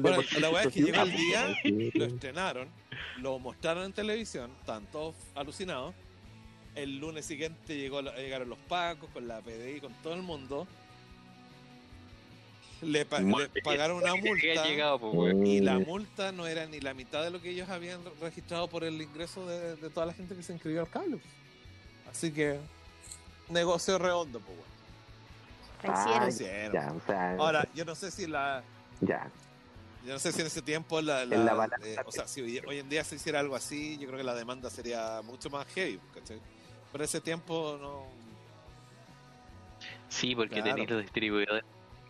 Bueno, 0.00 0.22
la 0.40 0.50
weá 0.50 0.62
es 0.64 0.72
que 0.72 0.82
llegó 0.82 1.02
el 1.02 1.12
día, 1.12 1.56
lo 1.94 2.04
estrenaron, 2.04 2.68
lo 3.18 3.38
mostraron 3.38 3.84
en 3.84 3.92
televisión, 3.92 4.50
estaban 4.60 4.86
todos 4.86 5.14
alucinados. 5.34 5.94
El 6.74 6.98
lunes 6.98 7.24
siguiente 7.24 7.76
llegó, 7.76 8.02
llegaron 8.02 8.48
los 8.48 8.58
pacos 8.58 9.08
con 9.10 9.26
la 9.26 9.40
PDI, 9.40 9.80
con 9.80 9.92
todo 10.02 10.14
el 10.14 10.22
mundo. 10.22 10.66
Le, 12.86 13.04
pa- 13.04 13.20
le 13.20 13.48
pagaron 13.62 13.96
una 14.02 14.14
multa 14.16 14.64
llegado, 14.66 14.98
pues, 15.00 15.34
y 15.44 15.60
la 15.60 15.78
multa 15.78 16.30
no 16.32 16.46
era 16.46 16.66
ni 16.66 16.80
la 16.80 16.94
mitad 16.94 17.22
de 17.22 17.30
lo 17.30 17.40
que 17.42 17.50
ellos 17.50 17.68
habían 17.68 18.00
registrado 18.20 18.68
por 18.68 18.84
el 18.84 19.00
ingreso 19.02 19.44
de, 19.46 19.76
de 19.76 19.90
toda 19.90 20.06
la 20.06 20.12
gente 20.12 20.34
que 20.36 20.42
se 20.42 20.52
inscribió 20.52 20.82
al 20.82 20.88
cable. 20.90 21.16
pues. 21.16 21.24
Así 22.10 22.32
que, 22.32 22.58
negocio 23.48 23.98
redondo, 23.98 24.40
pues. 24.40 24.58
Ah, 25.84 26.00
hicieron. 26.04 26.28
Hicieron. 26.28 26.72
ya, 26.72 26.92
o 26.92 27.00
sea, 27.06 27.32
Ahora, 27.36 27.68
yo 27.74 27.84
no 27.84 27.94
sé 27.94 28.10
si 28.10 28.26
la, 28.26 28.62
ya. 29.00 29.30
Yo 30.06 30.12
no 30.12 30.18
sé 30.20 30.30
si 30.30 30.40
en 30.40 30.46
ese 30.46 30.62
tiempo, 30.62 31.00
la, 31.02 31.24
la- 31.24 31.34
En 31.34 31.44
la 31.44 31.54
balanza. 31.54 31.86
eh, 31.88 31.96
o 32.04 32.12
sea, 32.12 32.28
si 32.28 32.40
hoy, 32.40 32.60
hoy 32.66 32.78
en 32.78 32.88
día 32.88 33.02
se 33.02 33.16
hiciera 33.16 33.40
algo 33.40 33.56
así, 33.56 33.98
yo 33.98 34.06
creo 34.06 34.18
que 34.18 34.24
la 34.24 34.34
demanda 34.34 34.70
sería 34.70 35.20
mucho 35.24 35.50
más 35.50 35.66
heavy, 35.74 35.98
¿cachai? 36.14 36.38
Pero 36.92 37.02
ese 37.04 37.20
tiempo 37.20 37.76
no. 37.80 38.06
Sí, 40.08 40.34
porque 40.36 40.54
Claro. 40.56 40.70
tenéis 40.70 40.90
los 40.90 41.02
distribuidores 41.02 41.64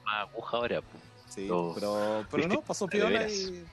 más 0.06 0.28
aguja 0.28 0.56
ahora. 0.56 0.80
pues. 0.80 1.02
Sí, 1.28 1.48
pero, 1.74 2.24
pero 2.30 2.48
no, 2.48 2.62
pasó 2.62 2.86
piola 2.86 3.28
y 3.28 3.66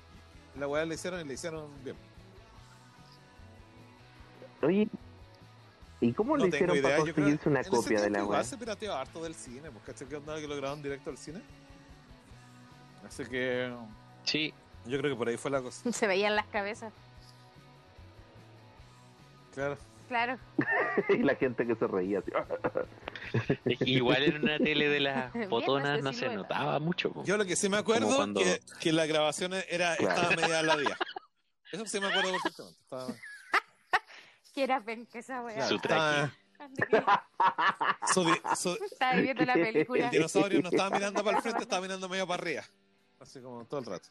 la 0.57 0.67
weá 0.67 0.83
le 0.85 0.95
hicieron 0.95 1.21
y 1.21 1.23
le 1.23 1.33
hicieron 1.35 1.69
bien. 1.83 1.95
Oye, 4.61 4.89
¿y 6.01 6.11
cómo 6.13 6.35
No 6.35 6.43
le 6.43 6.49
hicieron 6.49 6.75
idea, 6.75 6.83
para 6.83 6.97
yo 6.97 7.03
creo 7.03 7.15
conseguirse 7.15 7.49
una 7.49 7.63
copia 7.63 8.01
de 8.01 8.09
la 8.09 8.25
web? 8.25 8.43
se 8.43 8.57
pirateó 8.57 8.93
harto 8.95 9.23
del 9.23 9.35
cine, 9.35 9.71
pues, 9.71 9.83
¿cachai? 9.85 10.07
Que 10.07 10.15
onda 10.15 10.35
que 10.35 10.47
lo 10.47 10.55
grabaron 10.55 10.81
directo 10.81 11.09
al 11.09 11.17
cine. 11.17 11.41
Así 13.05 13.23
que 13.25 13.71
Sí, 14.23 14.53
yo 14.85 14.97
creo 14.97 15.11
que 15.11 15.17
por 15.17 15.27
ahí 15.27 15.37
fue 15.37 15.51
la 15.51 15.61
cosa. 15.61 15.91
Se 15.93 16.07
veían 16.07 16.35
las 16.35 16.47
cabezas. 16.47 16.91
Claro. 19.53 19.77
Claro. 20.07 20.37
y 21.09 21.17
la 21.17 21.35
gente 21.35 21.65
que 21.65 21.75
se 21.75 21.87
reía 21.87 22.19
así. 22.19 22.31
es 23.65 23.79
que 23.79 23.89
igual 23.89 24.23
en 24.23 24.43
una 24.43 24.57
tele 24.57 24.87
de 24.89 24.99
las 24.99 25.31
botonas 25.49 26.01
no 26.03 26.13
se 26.13 26.29
notaba 26.35 26.79
mucho. 26.79 27.11
po. 27.11 27.23
Yo 27.23 27.37
lo 27.37 27.45
que 27.45 27.55
sí 27.55 27.69
me 27.69 27.77
acuerdo 27.77 28.15
cuando- 28.15 28.39
que, 28.41 28.59
que 28.79 28.91
la 28.93 29.05
grabación 29.05 29.53
era, 29.69 29.95
Claro. 29.97 30.15
estaba 30.21 30.35
media 30.35 30.59
a 30.59 30.63
la 30.63 30.77
día. 30.77 30.97
Eso 31.71 31.85
sí 31.85 31.99
me 31.99 32.07
acuerdo 32.07 32.31
perfectamente. 32.31 32.79
Estaba, 32.83 33.07
Que 34.53 34.63
era 34.63 34.81
penca 34.81 35.17
esa 35.19 35.41
wea. 35.41 35.67
Su 35.67 35.75
estaba- 35.75 36.31
su 38.13 38.23
di- 38.23 38.41
su- 38.55 38.77
Estaba 38.85 39.15
viendo 39.15 39.43
la 39.45 39.53
película. 39.55 40.05
El 40.05 40.11
dinosaurio 40.11 40.61
no 40.61 40.69
estaba 40.69 40.89
mirando 40.91 41.23
para 41.23 41.37
el 41.37 41.43
frente, 41.43 41.63
estaba 41.63 41.81
mirando 41.81 42.07
medio 42.07 42.27
para 42.27 42.41
arriba. 42.41 42.63
Así 43.19 43.41
como 43.41 43.65
todo 43.65 43.79
el 43.79 43.85
rato. 43.87 44.09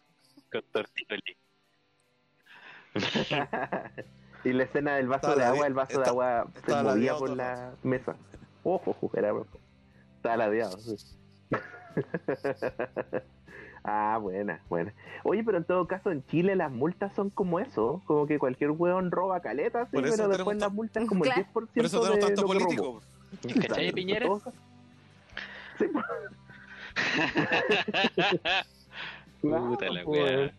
Con 0.50 0.62
tortoli. 0.72 1.36
y 4.44 4.52
la 4.52 4.64
escena 4.64 4.96
del 4.96 5.06
vaso 5.08 5.28
Estaba 5.28 5.36
de 5.36 5.44
agua, 5.44 5.66
el 5.66 5.74
vaso 5.74 6.00
de 6.00 6.08
agua 6.08 6.46
se 6.66 6.82
movía 6.82 7.14
por 7.16 7.30
la 7.30 7.74
mesa. 7.82 8.16
Ojo, 8.64 8.90
ojo, 8.90 9.10
era 9.16 9.32
estaba 10.16 10.36
ladeado. 10.36 10.78
sí. 10.78 10.96
ah, 13.84 14.18
buena, 14.20 14.60
buena. 14.68 14.92
Oye, 15.24 15.42
pero 15.44 15.58
en 15.58 15.64
todo 15.64 15.86
caso 15.86 16.10
en 16.10 16.24
Chile 16.26 16.56
las 16.56 16.70
multas 16.70 17.12
son 17.14 17.30
como 17.30 17.58
eso, 17.60 18.02
como 18.06 18.26
que 18.26 18.38
cualquier 18.38 18.70
hueón 18.70 19.10
roba 19.10 19.40
caletas, 19.40 19.88
sí, 19.90 19.98
pero 20.00 20.28
después 20.28 20.56
las 20.58 20.72
multas 20.72 21.06
como 21.06 21.22
Claro. 21.24 21.40
el 21.40 21.46
10% 21.46 21.52
Por 21.52 21.84
eso 21.84 22.00
tenemos 22.00 22.20
de 22.20 22.26
tanto 22.26 22.42
lo 22.42 22.48
que 22.48 22.58
robó. 22.58 23.00
político. 23.00 23.02
¿Cachai, 23.68 23.92
Piñera? 23.92 24.26
Sí, 25.78 25.84
pues, 25.92 26.04
claro, 29.40 29.68
Puta 29.68 29.90
la 29.90 30.04
pues. 30.04 30.22
wea. 30.40 30.52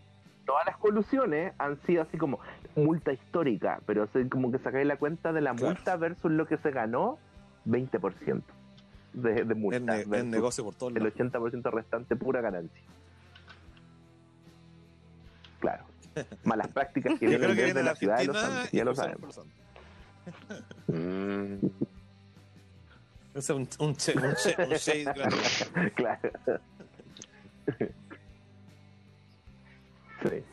todas 0.45 0.65
las 0.65 0.77
colusiones 0.77 1.53
han 1.57 1.79
sido 1.85 2.01
así 2.03 2.17
como 2.17 2.39
multa 2.75 3.13
histórica, 3.13 3.79
pero 3.85 4.03
así 4.03 4.27
como 4.29 4.51
que 4.51 4.59
sacáis 4.59 4.85
la 4.87 4.97
cuenta 4.97 5.31
de 5.31 5.41
la 5.41 5.53
Claro. 5.53 5.73
multa 5.75 5.95
versus 5.95 6.31
lo 6.31 6.45
que 6.47 6.57
se 6.57 6.71
ganó, 6.71 7.17
20% 7.65 8.41
de, 9.13 9.43
de 9.45 9.55
multa. 9.55 9.77
En, 9.77 9.85
ne- 9.85 10.01
en 10.01 10.09
versus 10.09 10.27
negocio 10.29 10.63
por 10.63 10.75
todos 10.75 10.95
el 10.95 11.03
lados. 11.03 11.15
80% 11.17 11.71
restante 11.71 12.15
pura 12.15 12.41
ganancia. 12.41 12.81
Claro. 15.59 15.85
Malas 16.43 16.67
prácticas 16.69 17.19
que 17.19 17.27
desde 17.27 17.53
viene 17.53 17.73
la 17.75 17.83
la 17.83 17.95
ciudad 17.95 18.17
de 18.17 18.25
los 18.25 18.43
Andes, 18.43 18.71
ya 18.71 18.83
lo 18.83 18.95
sabemos. 18.95 19.39
Mm, 20.87 21.55
es 23.35 23.49
un, 23.49 23.67
un, 23.79 23.95
che- 23.95 24.13
un, 24.17 24.35
che- 24.35 24.55
un 24.57 24.69
shade 24.73 25.03
grande. 25.15 25.91
claro. 25.95 26.31
Sí. 30.23 30.43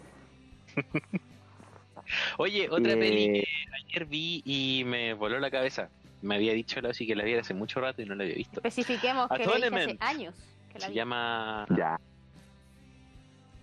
Oye, 2.38 2.68
otra 2.70 2.92
Eh, 2.92 2.96
peli 2.96 3.32
que 3.32 3.46
ayer 3.86 4.06
vi 4.06 4.42
y 4.44 4.82
me 4.84 5.14
voló 5.14 5.38
la 5.38 5.50
cabeza. 5.50 5.88
Me 6.22 6.34
había 6.34 6.52
dicho 6.52 6.80
la 6.80 6.90
que 7.06 7.14
la 7.16 7.24
viera 7.24 7.40
hace 7.40 7.54
mucho 7.54 7.80
rato 7.80 8.02
y 8.02 8.04
no 8.06 8.14
la 8.14 8.24
había 8.24 8.36
visto. 8.36 8.56
Especifiquemos 8.62 9.28
que 9.30 9.38
la 9.38 9.54
dije 9.70 9.76
hace 9.82 9.96
años. 10.00 10.34
Que 10.72 10.78
la 10.78 10.84
Se 10.86 10.90
vi. 10.90 10.96
llama... 10.96 11.66
Ya. 11.76 12.00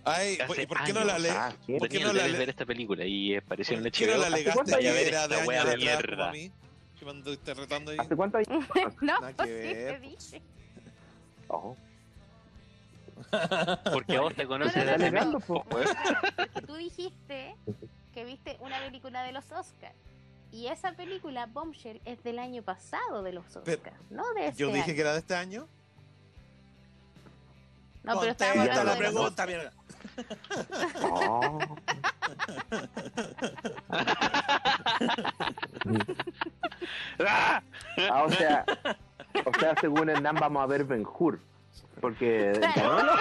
Ay, 0.04 0.38
Hace 0.40 0.62
¿y 0.62 0.66
por 0.66 0.82
qué 0.84 0.92
no 0.92 1.04
la 1.04 1.14
años. 1.14 1.22
lees? 1.22 1.34
Ah. 1.36 1.52
¿Por 1.78 1.88
qué 1.88 2.00
no 2.00 2.06
la 2.12 2.22
debes 2.22 2.32
le- 2.32 2.38
ver 2.38 2.48
esta 2.48 2.64
película 2.66 3.04
y 3.04 3.36
apareció 3.36 3.74
en 3.76 3.80
¿Por 3.82 3.86
el 3.88 3.92
qué 3.92 4.06
no 4.06 4.16
la 4.16 4.28
HBO. 4.28 4.34
¿Hace 4.34 4.44
cuánto 4.52 4.76
legaste 4.76 4.88
hay- 4.98 5.04
que 5.04 5.08
era 5.08 5.28
de 5.28 5.34
años 5.36 5.64
de 5.64 5.76
mierda. 5.76 6.30
a? 6.30 6.52
Que 6.98 7.04
me 7.04 7.10
anduviste 7.10 7.54
retando 7.54 7.90
ahí. 7.92 7.96
¿Hace 8.00 8.16
cuánto 8.16 8.38
hay? 8.38 8.44
no, 9.02 9.14
pues 9.36 9.48
que 9.48 9.68
sí, 9.68 9.74
te 9.74 10.00
dije. 10.00 10.42
Oh. 11.48 11.76
Porque 13.92 14.16
a 14.16 14.20
vos 14.20 14.34
te 14.34 14.46
conoces 14.46 14.76
No, 14.84 14.92
no, 14.92 14.98
de 14.98 15.10
hace. 15.10 15.64
Porque 16.36 16.62
tú 16.66 16.74
dijiste 16.76 17.56
que 18.14 18.24
viste 18.24 18.56
una 18.60 18.78
película 18.80 19.22
de 19.24 19.32
los 19.32 19.44
Oscars. 19.52 19.94
Y 20.50 20.68
esa 20.68 20.92
película, 20.92 21.46
Bombshell, 21.46 22.00
es 22.04 22.22
del 22.22 22.38
año 22.38 22.62
pasado 22.62 23.22
de 23.22 23.32
los 23.32 23.44
Pero- 23.64 23.76
Oscars, 23.78 23.96
no 24.10 24.32
de 24.34 24.46
este 24.48 24.60
Yo 24.60 24.68
dije 24.68 24.80
año. 24.82 24.94
que 24.94 25.00
era 25.00 25.12
de 25.12 25.18
este 25.18 25.34
año. 25.34 25.66
No, 28.02 28.18
pero 28.20 28.32
estábamos 28.32 28.66
Contesta 28.68 28.80
hablando 28.80 29.04
la 29.04 29.10
pregunta, 29.10 29.46
mierda. 29.46 29.72
Oh. 31.02 31.58
¡Ah! 37.26 37.62
O 38.24 38.30
sea, 38.30 38.64
o 39.44 39.58
sea, 39.58 39.74
según 39.80 40.08
Hernán 40.10 40.36
vamos 40.36 40.62
a 40.62 40.66
ver 40.66 40.84
Ben 40.84 41.04
Hur. 41.06 41.40
Porque 42.00 42.52
la. 42.60 43.16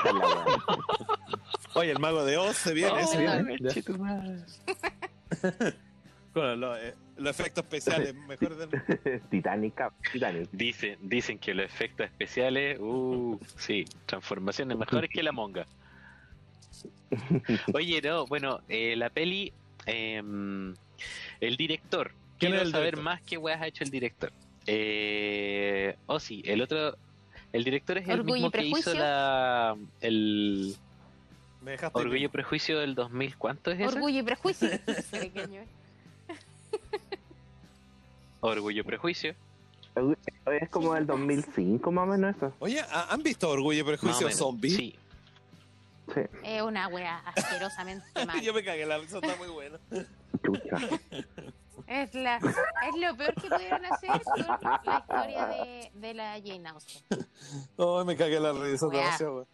Oye, 1.73 1.91
el 1.91 1.99
mago 1.99 2.23
de 2.23 2.37
Oz 2.37 2.55
se 2.57 2.73
viene, 2.73 3.03
Oh, 3.03 3.07
se 3.07 3.17
viene. 3.17 3.57
Los, 6.43 6.77
eh, 6.79 6.95
los 7.17 7.39
efectos 7.39 7.63
especiales 7.63 8.13
mejores 8.27 8.57
del. 8.57 9.21
Titanic, 9.29 9.91
Titanic. 10.11 10.49
Dicen, 10.51 10.97
dicen 11.01 11.39
que 11.39 11.53
los 11.53 11.65
efectos 11.65 12.05
especiales, 12.05 12.79
uh, 12.79 13.39
sí, 13.57 13.85
transformaciones 14.05 14.77
mejores 14.77 15.09
que 15.09 15.23
la 15.23 15.31
monga. 15.31 15.65
Oye, 17.73 18.01
no, 18.01 18.25
bueno, 18.27 18.61
eh, 18.67 18.95
la 18.95 19.09
peli, 19.09 19.51
em, 19.85 20.73
el 21.39 21.57
director, 21.57 22.11
¿Quién 22.37 22.51
quiero 22.51 22.61
el 22.61 22.71
saber 22.71 22.95
director? 22.95 23.03
más 23.03 23.21
qué 23.21 23.37
weas 23.37 23.61
ha 23.61 23.67
hecho 23.67 23.83
el 23.83 23.89
director. 23.89 24.31
Eh, 24.67 25.95
oh, 26.07 26.19
sí, 26.19 26.43
el 26.45 26.61
otro, 26.61 26.97
el 27.53 27.63
director 27.63 27.97
es 27.97 28.07
el 28.07 28.19
Orgullo 28.19 28.33
mismo 28.33 28.51
que 28.51 28.65
hizo 28.65 28.93
la, 28.93 29.77
el 30.01 30.75
Me. 31.61 31.77
Orgullo 31.93 32.25
y 32.25 32.27
Prejuicio 32.27 32.79
del 32.79 32.93
2000, 32.93 33.37
¿cuánto 33.37 33.71
es 33.71 33.79
ese? 33.79 33.95
Orgullo 33.95 34.19
y 34.19 34.23
prejuicio. 34.23 34.69
Orgullo 38.47 38.81
y 38.81 38.83
Prejuicio. 38.83 39.35
Es 40.61 40.69
como 40.69 40.93
del 40.93 41.07
2005 41.07 41.91
más 41.91 42.03
o 42.03 42.11
menos 42.11 42.35
eso. 42.35 42.53
Oye, 42.59 42.79
¿ha- 42.81 43.11
¿han 43.13 43.23
visto 43.23 43.49
Orgullo 43.49 43.81
y 43.81 43.83
Prejuicio. 43.83 44.29
Zombie? 44.31 44.69
Sí, 44.69 44.95
Sí, 46.13 46.21
Es 46.43 46.61
una 46.61 46.87
wea 46.87 47.17
asquerosamente 47.35 48.05
mal. 48.25 48.39
Yo 48.41 48.53
me 48.53 48.63
cagué, 48.63 48.85
la 48.85 48.97
risa 48.97 49.17
está 49.17 49.35
muy 49.35 49.49
buena. 49.49 49.77
chucha. 50.45 50.77
Es, 51.85 52.13
la, 52.15 52.37
es 52.37 52.95
lo 52.99 53.15
peor 53.17 53.33
que 53.35 53.49
pudieron 53.49 53.85
hacer 53.85 54.09
con 54.23 54.39
la 54.83 54.99
historia 54.99 55.45
de, 55.47 55.91
de 55.95 56.13
la 56.13 56.33
Jane 56.43 56.67
Austen. 56.69 57.01
No, 57.77 58.05
me 58.05 58.15
cagué 58.15 58.39
la 58.39 58.53
risa 58.53 58.87
demasiado. 58.87 59.47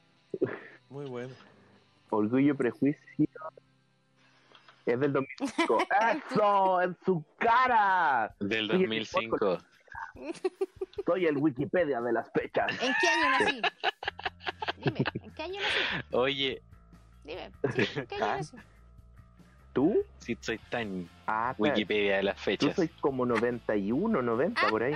Muy 0.90 1.06
bueno. 1.06 1.34
Orgullo 2.12 2.54
y 2.54 2.58
prejuicio. 2.58 3.00
Es 4.86 5.00
del 5.00 5.14
2005. 5.14 5.78
¡Eso! 6.32 6.82
¡En 6.82 6.98
su 7.06 7.24
cara! 7.38 8.36
Del 8.40 8.70
Oye, 8.72 8.80
2005. 8.84 9.58
Soy 11.06 11.26
el 11.26 11.38
Wikipedia 11.38 12.02
de 12.02 12.12
las 12.14 12.30
fechas. 12.32 12.72
¿En 12.82 12.94
qué 13.00 13.08
año 13.08 13.30
nací? 13.40 13.62
Dime, 14.84 15.04
¿en 15.24 15.32
qué 15.34 15.44
año 15.44 15.60
nací? 15.62 16.06
Oye, 16.12 16.62
Dime, 17.24 17.52
¿en 17.64 18.08
qué 18.08 18.16
año 18.16 18.26
Ah, 18.26 18.38
nací? 18.38 18.58
¿Tú? 19.74 20.04
si 20.20 20.38
soy 20.40 20.60
tan 20.70 21.10
Ah, 21.26 21.54
claro. 21.58 21.74
Wikipedia 21.74 22.18
de 22.18 22.24
las 22.24 22.36
Tú 22.38 22.44
fechas. 22.44 22.76
soy 22.76 22.90
como 23.02 23.26
91, 23.26 24.22
90, 24.22 24.68
por 24.70 24.84
ahí. 24.84 24.96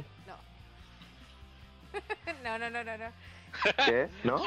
No, 2.44 2.60
no, 2.60 2.70
no, 2.70 2.84
no, 2.84 2.98
no. 2.98 3.06
¿Qué? 3.86 4.08
¿No? 4.24 4.42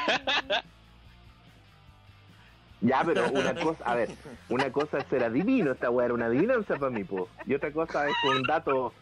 Ya, 2.80 3.02
pero 3.06 3.28
una 3.30 3.54
cosa, 3.54 3.84
a 3.84 3.94
ver, 3.94 4.10
una 4.48 4.70
cosa 4.72 4.98
es 4.98 5.06
ser 5.08 5.24
adivino, 5.24 5.72
esta 5.72 5.90
weá 5.90 6.06
era 6.06 6.14
una 6.14 6.26
adivinanza 6.26 6.76
para 6.76 6.90
mí, 6.90 7.04
po. 7.04 7.28
Y 7.46 7.54
otra 7.54 7.70
cosa 7.72 8.08
es 8.08 8.14
con 8.22 8.42
datos, 8.42 8.92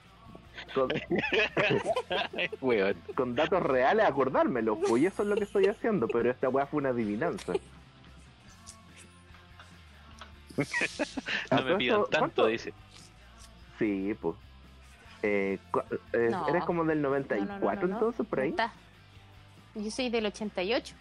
con, 0.75 0.89
Weón. 2.61 2.97
con 3.15 3.35
datos 3.37 3.63
reales 3.63 4.05
acordármelo, 4.07 4.77
pues, 4.81 5.03
y 5.03 5.07
eso 5.07 5.23
es 5.23 5.29
lo 5.29 5.37
que 5.37 5.45
estoy 5.45 5.67
haciendo, 5.67 6.09
pero 6.09 6.31
esta 6.31 6.49
weá 6.49 6.67
fue 6.67 6.79
una 6.79 6.89
adivinanza. 6.91 7.53
No 10.59 10.65
me 10.65 11.61
¿Acaso- 11.61 11.79
pidan 11.79 12.01
tanto, 12.03 12.19
cuánto? 12.19 12.47
dice. 12.47 12.75
Sí, 13.79 14.17
pues. 14.21 14.35
Eh, 15.23 15.59
cu- 15.71 15.83
eh, 16.13 16.29
No. 16.31 16.49
¿Eres 16.49 16.65
como 16.65 16.85
del 16.85 17.01
No, 17.01 17.11
94 17.11 17.47
no, 17.47 17.59
no, 17.59 17.75
no, 17.75 17.87
no. 17.87 17.95
entonces, 17.95 18.27
por 18.27 18.41
ahí? 18.41 18.55
Yo 19.77 19.91
soy 19.93 20.11
del 20.11 20.27
88. 20.27 20.97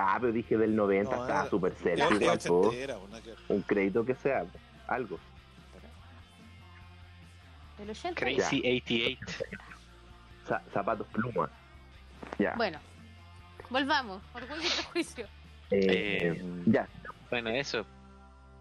Ah, 0.00 0.16
pero 0.20 0.32
dije 0.32 0.56
del 0.56 0.76
90, 0.76 1.14
No, 1.16 1.22
estaba 1.22 1.50
súper 1.50 1.74
cerca, 1.74 2.08
igual, 2.14 2.38
Un 3.48 3.62
crédito 3.62 4.04
que 4.04 4.14
sea, 4.14 4.44
algo. 4.86 5.18
Del 7.78 7.90
80. 7.90 8.14
Crazy 8.20 8.58
88. 8.60 9.26
Za- 10.46 10.62
zapatos 10.72 11.06
pluma. 11.08 11.50
Ya. 12.38 12.54
Bueno, 12.56 12.78
volvamos. 13.70 14.22
Orgullo 14.34 14.56
y 14.62 14.68
prejuicio. 14.68 15.26
Eh, 15.70 16.32
Eh, 16.36 16.42
ya. 16.66 16.88
Bueno, 17.30 17.50
eso. 17.50 17.84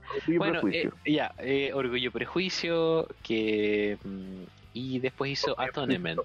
Orgullo 0.09 0.33
y 0.33 0.37
Bueno, 0.37 0.61
prejuicio. 0.61 0.93
eh, 1.05 1.11
ya, 1.13 1.33
eh, 1.37 1.71
Orgullo 1.73 2.07
y 2.07 2.11
Prejuicio, 2.11 3.07
que 3.23 3.97
mm, 4.03 4.43
y 4.73 4.99
después 4.99 5.31
hizo 5.31 5.59
Atonement. 5.59 6.19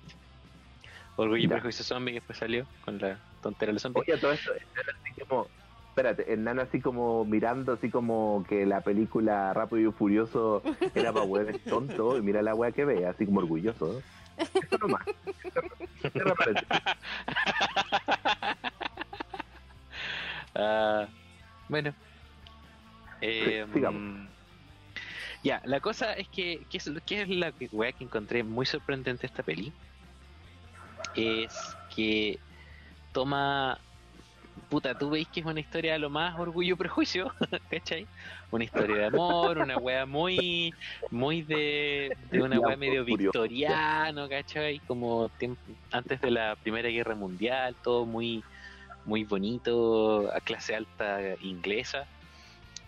Orgullo 1.16 1.36
y 1.38 1.42
Ya. 1.48 1.50
Prejuicio 1.50 1.84
Zombie, 1.84 2.12
que 2.12 2.20
después 2.20 2.38
salió 2.38 2.66
con 2.84 2.98
la 2.98 3.18
tontera 3.42 3.70
de 3.70 3.74
los 3.74 3.82
zombies. 3.82 4.08
Oye, 4.08 4.18
todo 4.18 4.32
esto, 4.32 4.52
Hernán 4.54 4.96
así 5.02 5.20
como, 5.20 5.46
espérate, 5.88 6.32
Hernán 6.32 6.58
así 6.60 6.80
como 6.80 7.24
mirando 7.24 7.72
así 7.72 7.90
como 7.90 8.44
que 8.48 8.64
la 8.64 8.80
película 8.80 9.52
Rápido 9.52 9.90
y 9.90 9.92
Furioso 9.92 10.62
era 10.94 11.12
para 11.12 11.26
hueones 11.26 11.62
tonto 11.64 12.16
y 12.16 12.22
mira 12.22 12.40
la 12.40 12.54
wea 12.54 12.72
que 12.72 12.84
ve, 12.84 13.06
así 13.06 13.26
como 13.26 13.40
orgulloso. 13.40 13.92
¿no? 13.92 13.98
Eso 14.38 14.78
nomás. 14.78 15.02
Cierra 16.12 16.34
paréntesis. 16.34 16.68
Ah, 20.54 21.06
bueno. 21.66 21.94
Eh, 23.22 23.64
sigamos. 23.72 24.28
ya, 25.42 25.62
la 25.64 25.80
cosa 25.80 26.12
es 26.12 26.28
que, 26.28 26.66
que 26.68 26.76
es, 26.76 26.90
que 27.06 27.22
es 27.22 27.28
la 27.30 27.54
wea 27.72 27.92
que 27.92 28.04
encontré 28.04 28.42
muy 28.42 28.66
sorprendente 28.66 29.26
esta 29.26 29.42
peli. 29.42 29.72
Es 31.14 31.54
que 31.94 32.38
toma. 33.12 33.84
Puta, 34.68 34.96
tú 34.98 35.10
veis 35.10 35.28
que 35.28 35.40
es 35.40 35.46
una 35.46 35.60
historia 35.60 35.94
de 35.94 35.98
lo 35.98 36.10
más 36.10 36.38
orgullo 36.38 36.74
y 36.74 36.76
prejuicio, 36.78 37.34
¿cachai? 37.70 38.10
Una 38.50 38.64
historia 38.64 38.96
de 38.96 39.06
amor, 39.06 39.58
una 39.58 39.78
wea 39.78 40.06
muy, 40.06 40.76
muy 41.10 41.42
de, 41.42 42.16
de 42.30 42.42
una 42.42 42.60
wea 42.60 42.76
medio 42.76 43.04
victoriano, 43.04 44.28
¿cachai? 44.28 44.80
Como 44.80 45.30
antes 45.90 46.20
de 46.20 46.30
la 46.30 46.56
Primera 46.56 46.88
Guerra 46.90 47.14
Mundial, 47.14 47.78
todo 47.82 48.06
muy, 48.06 48.46
muy 49.04 49.24
bonito, 49.24 50.30
a 50.34 50.40
clase 50.42 50.74
alta 50.74 51.36
inglesa. 51.40 52.10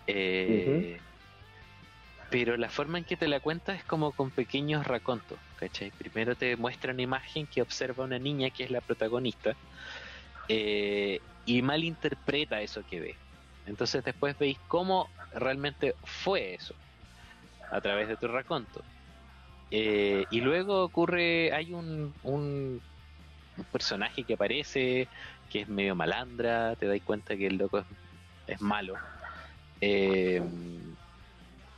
Eh, 0.07 1.03
Pero 2.29 2.57
la 2.57 2.69
forma 2.69 2.97
en 2.97 3.05
que 3.05 3.17
te 3.17 3.27
la 3.27 3.39
cuentas 3.39 3.77
es 3.79 3.85
como 3.85 4.13
con 4.13 4.31
pequeños 4.31 4.85
racontos, 4.87 5.39
¿cachai? 5.55 5.91
Primero 5.91 6.35
te 6.35 6.57
muestra 6.57 6.93
una 6.93 7.03
imagen 7.03 7.47
que 7.47 7.61
observa 7.61 8.03
una 8.03 8.19
niña 8.19 8.49
que 8.51 8.63
es 8.63 8.71
la 8.71 8.81
protagonista 8.81 9.57
eh, 10.47 11.19
y 11.45 11.61
malinterpreta 11.61 12.61
eso 12.61 12.83
que 12.83 12.99
ve. 12.99 13.19
Entonces 13.65 14.03
después 14.03 14.37
veis 14.37 14.59
cómo 14.67 15.09
realmente 15.31 15.95
fue 16.03 16.53
eso 16.55 16.75
a 17.71 17.81
través 17.81 18.07
de 18.07 18.17
tu 18.17 18.27
raconto. 18.27 18.83
Eh, 19.71 20.25
y 20.29 20.41
luego 20.41 20.83
ocurre, 20.83 21.51
hay 21.53 21.73
un, 21.73 22.15
un, 22.21 22.81
personaje 23.71 24.23
que 24.25 24.33
aparece, 24.33 25.09
que 25.49 25.61
es 25.61 25.67
medio 25.67 25.95
malandra, 25.95 26.75
te 26.75 26.87
das 26.87 27.01
cuenta 27.03 27.35
que 27.37 27.47
el 27.47 27.57
loco 27.57 27.79
es, 27.79 27.85
es 28.47 28.61
malo. 28.61 28.95
Eh, 29.81 30.41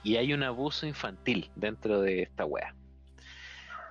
y 0.03 0.15
hay 0.15 0.33
un 0.33 0.43
abuso 0.43 0.87
infantil 0.87 1.49
dentro 1.55 2.01
de 2.01 2.21
esta 2.23 2.45
wea. 2.45 2.73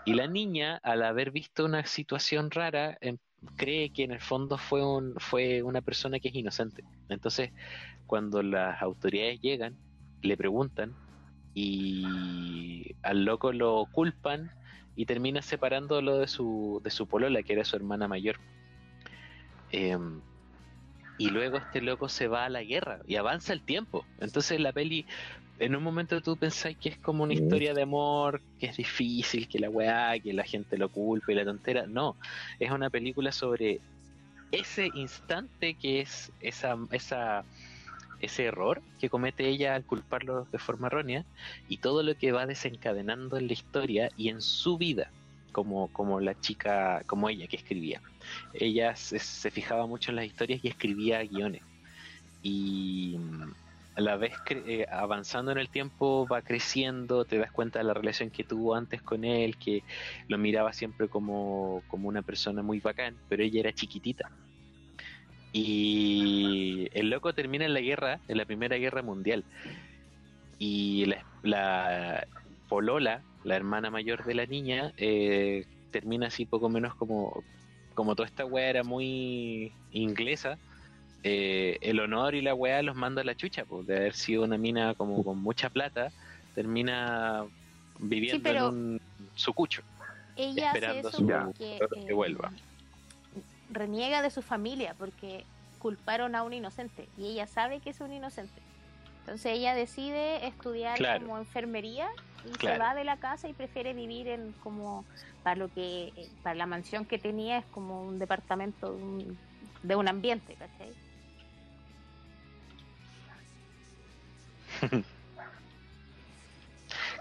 Y 0.05 0.15
la 0.15 0.29
niña, 0.29 0.81
al 0.83 1.03
haber 1.03 1.31
visto 1.31 1.65
una 1.65 1.85
situación 1.85 2.51
rara, 2.51 2.97
em- 3.01 3.19
cree 3.57 3.91
que 3.91 4.05
en 4.05 4.13
el 4.13 4.21
fondo 4.21 4.59
fue, 4.59 4.85
un, 4.85 5.15
fue 5.19 5.63
una 5.63 5.81
persona 5.81 6.19
que 6.19 6.29
es 6.29 6.35
inocente. 6.35 6.85
Entonces, 7.09 7.51
cuando 8.07 8.43
las 8.43 8.81
autoridades 8.83 9.41
llegan, 9.41 9.77
le 10.23 10.37
preguntan 10.37 10.95
y 11.55 12.95
al 13.03 13.25
loco 13.25 13.53
lo 13.53 13.87
culpan 13.93 14.51
y 14.95 15.07
termina 15.07 15.43
separándolo 15.43 16.19
de 16.19 16.29
su, 16.29 16.81
de 16.83 16.91
su 16.91 17.07
polola, 17.07 17.43
que 17.43 17.53
era 17.53 17.65
su 17.65 17.77
hermana 17.77 18.09
mayor. 18.09 18.37
Em, 19.71 20.21
y 21.19 21.31
luego 21.31 21.59
este 21.59 21.81
loco 21.81 22.09
se 22.09 22.29
va 22.29 22.45
a 22.45 22.51
la 22.51 22.63
guerra 22.63 23.01
y 23.07 23.17
avanza 23.17 23.53
el 23.53 23.63
tiempo. 23.63 24.05
Entonces 24.21 24.61
la 24.61 24.73
peli, 24.73 25.07
en 25.59 25.75
un 25.75 25.83
momento 25.83 26.21
tú 26.21 26.37
pensáis 26.37 26.77
que 26.77 26.91
es 26.91 26.99
como 26.99 27.25
una 27.25 27.33
historia 27.33 27.73
de 27.73 27.83
amor, 27.83 28.43
que 28.61 28.67
es 28.67 28.77
difícil, 28.77 29.49
que 29.49 29.59
la 29.59 29.71
weá, 29.71 30.19
que 30.19 30.33
la 30.33 30.45
gente 30.45 30.77
lo 30.77 30.91
culpa 30.91 31.33
y 31.33 31.35
la 31.35 31.45
tontera. 31.45 31.87
No, 31.87 32.17
es 32.59 32.71
una 32.71 32.91
película 32.91 33.33
sobre 33.33 33.81
ese 34.53 34.91
instante 34.95 35.75
que 35.75 36.01
es 36.01 36.31
esa, 36.41 36.77
esa, 36.93 37.45
ese 38.21 38.45
error 38.45 38.83
que 39.01 39.09
comete 39.09 39.49
ella 39.49 39.75
al 39.75 39.85
culparlo 39.85 40.47
de 40.53 40.59
forma 40.59 40.89
errónea 40.89 41.25
y 41.69 41.79
todo 41.79 42.03
lo 42.03 42.15
que 42.17 42.33
va 42.33 42.47
desencadenando 42.47 43.37
en 43.39 43.47
la 43.47 43.53
historia 43.55 44.11
y 44.17 44.29
en 44.29 44.43
su 44.43 44.77
vida, 44.77 45.11
como, 45.53 45.89
como 45.89 46.21
la 46.21 46.39
chica, 46.39 47.03
como 47.07 47.31
ella 47.31 47.47
que 47.47 47.57
escribía. 47.57 48.03
Ella 48.53 48.95
se, 48.95 49.19
se 49.19 49.51
fijaba 49.51 49.87
mucho 49.87 50.11
en 50.11 50.17
las 50.17 50.27
historias 50.27 50.61
y 50.63 50.69
escribía 50.69 51.25
guiones. 51.25 51.63
Y 52.43 53.17
la 53.97 54.17
vez 54.17 54.35
eh, 54.51 54.87
avanzando 54.91 55.53
en 55.53 55.59
el 55.59 55.71
tiempo 55.71 56.27
va 56.31 56.43
creciendo, 56.43 57.25
te 57.25 57.39
das 57.39 57.51
cuenta 57.51 57.79
de 57.79 57.85
la 57.85 57.95
relación 57.95 58.31
que 58.31 58.45
tuvo 58.45 58.75
antes 58.75 59.03
con 59.03 59.25
él, 59.25 59.57
que 59.57 59.83
lo 60.29 60.39
miraba 60.39 60.73
siempre 60.73 61.09
como, 61.09 61.83
como 61.89 62.09
una 62.09 62.23
persona 62.23 62.63
muy 62.63 62.81
bacán, 62.81 63.17
pero 63.29 63.43
ella 63.43 63.61
era 63.61 63.73
chiquitita. 63.73 64.31
Y 65.53 66.89
el 66.93 67.09
loco 67.09 67.33
termina 67.33 67.65
en 67.65 67.73
la 67.73 67.81
guerra, 67.81 68.21
en 68.29 68.37
la 68.37 68.45
Primera 68.45 68.77
Guerra 68.77 69.03
Mundial. 69.03 69.45
Y 70.59 71.07
la, 71.07 71.25
la 71.43 72.27
Polola, 72.69 73.23
la 73.45 73.57
hermana 73.57 73.91
mayor 73.91 74.25
de 74.25 74.35
la 74.35 74.45
niña, 74.45 74.93
eh, 74.99 75.65
termina 75.91 76.27
así 76.27 76.45
poco 76.45 76.69
menos 76.69 76.95
como, 76.95 77.43
como 77.95 78.15
toda 78.15 78.27
esta 78.29 78.45
weá 78.45 78.69
era 78.69 78.85
muy 78.85 79.73
inglesa. 79.93 80.59
Eh, 81.29 81.79
el 81.81 81.99
honor 81.99 82.37
y 82.37 82.41
la 82.41 82.55
weá 82.55 82.83
los 82.83 82.95
manda 82.95 83.23
a 83.23 83.25
la 83.25 83.35
chucha, 83.35 83.65
pues, 83.65 83.85
de 83.87 83.97
haber 83.97 84.15
sido 84.15 84.45
una 84.45 84.57
mina 84.57 84.95
como 84.95 85.25
con 85.25 85.39
mucha 85.43 85.69
plata, 85.71 86.13
termina 86.55 87.45
viviendo 87.99 88.43
pero- 88.45 88.69
en 88.69 88.75
un 88.75 89.01
sucucho. 89.35 89.83
Ella 90.37 90.71
hace 90.71 90.79
Esperando 90.79 91.09
eso 91.09 91.19
su- 91.19 91.27
porque 91.27 91.79
que 92.07 92.13
vuelva. 92.13 92.53
reniega 93.71 94.23
de 94.23 94.31
su 94.31 94.43
familia 94.43 94.95
porque 94.99 95.45
culparon 95.81 96.35
a 96.37 96.43
un 96.45 96.53
inocente 96.53 97.09
y 97.19 97.27
ella 97.33 97.47
sabe 97.49 97.81
que 97.81 97.91
es 97.91 98.01
un 98.01 98.13
inocente. 98.13 98.61
Entonces 99.21 99.53
ella 99.59 99.75
decide 99.75 100.47
estudiar 100.47 100.97
Claro. 100.97 101.23
como 101.27 101.39
enfermería 101.39 102.07
y 102.45 102.55
se 102.65 102.79
va 102.79 102.95
de 102.95 103.03
la 103.03 103.17
casa 103.17 103.49
y 103.49 103.53
prefiere 103.55 103.93
vivir 103.95 104.29
en 104.29 104.53
como 104.63 105.05
para 105.43 105.57
lo 105.57 105.69
que 105.73 106.13
eh, 106.17 106.29
para 106.45 106.55
la 106.55 106.67
mansión 106.67 107.05
que 107.05 107.19
tenía 107.19 107.59
es 107.59 107.67
como 107.67 108.03
un 108.07 108.19
departamento 108.21 108.95
de 108.95 109.03
un, 109.03 109.39
de 109.83 109.97
un 109.97 110.07
ambiente, 110.09 110.55
¿cachai? 110.55 110.93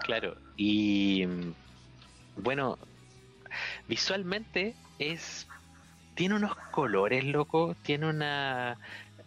Claro, 0.04 0.36
y 0.56 1.24
bueno, 2.36 2.78
visualmente 3.86 4.78
es 4.98 5.46
tiene 6.14 6.36
unos 6.36 6.54
colores, 6.72 7.24
loco, 7.24 7.76
tiene 7.82 8.08
una 8.10 8.78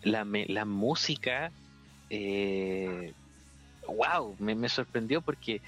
la, 0.02 0.26
me- 0.26 0.48
la 0.48 0.66
música, 0.66 1.54
eh, 2.10 3.16
wow, 3.88 4.38
me, 4.40 4.56
me 4.56 4.70
sorprendió 4.70 5.22
porque 5.24 5.62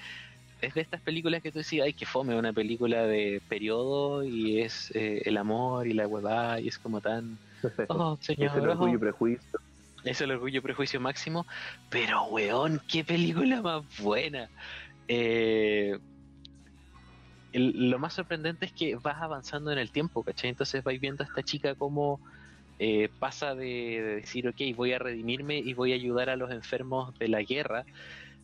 es 0.58 0.74
de 0.74 0.82
estas 0.82 1.02
películas 1.02 1.42
que 1.42 1.52
tú 1.52 1.58
decías, 1.60 1.86
ay, 1.86 1.94
que 1.94 2.06
fome, 2.06 2.38
una 2.38 2.52
película 2.54 3.06
de 3.06 3.42
periodo 3.48 4.24
y 4.24 4.60
es 4.62 4.90
eh, 4.94 5.22
el 5.26 5.36
amor 5.38 5.88
y 5.88 5.94
la 5.94 6.08
huevada 6.08 6.60
y 6.60 6.68
es 6.68 6.78
como 6.78 7.00
tan, 7.02 7.40
oh, 7.88 8.18
Es 8.38 8.52
el 8.54 8.66
señor, 8.66 8.66
orgullo 8.66 8.94
y 8.96 8.98
oh, 8.98 9.00
prejuicio. 9.00 9.60
Es 10.04 10.20
el 10.20 10.30
orgullo 10.32 10.62
prejuicio 10.62 11.00
máximo, 11.00 11.46
pero 11.88 12.24
weón, 12.24 12.80
qué 12.88 13.04
película 13.04 13.62
más 13.62 13.82
buena. 13.98 14.50
Eh, 15.08 15.98
lo 17.52 17.98
más 17.98 18.14
sorprendente 18.14 18.66
es 18.66 18.72
que 18.72 18.96
vas 18.96 19.20
avanzando 19.20 19.70
en 19.72 19.78
el 19.78 19.92
tiempo, 19.92 20.24
¿cachai? 20.24 20.50
Entonces 20.50 20.82
vais 20.82 21.00
viendo 21.00 21.22
a 21.22 21.26
esta 21.26 21.42
chica 21.42 21.74
como 21.74 22.20
eh, 22.78 23.10
pasa 23.18 23.54
de, 23.54 23.64
de 23.64 24.14
decir, 24.16 24.48
ok, 24.48 24.60
voy 24.74 24.92
a 24.92 24.98
redimirme 24.98 25.58
y 25.58 25.74
voy 25.74 25.92
a 25.92 25.96
ayudar 25.96 26.30
a 26.30 26.36
los 26.36 26.50
enfermos 26.50 27.14
de 27.18 27.28
la 27.28 27.42
guerra, 27.42 27.84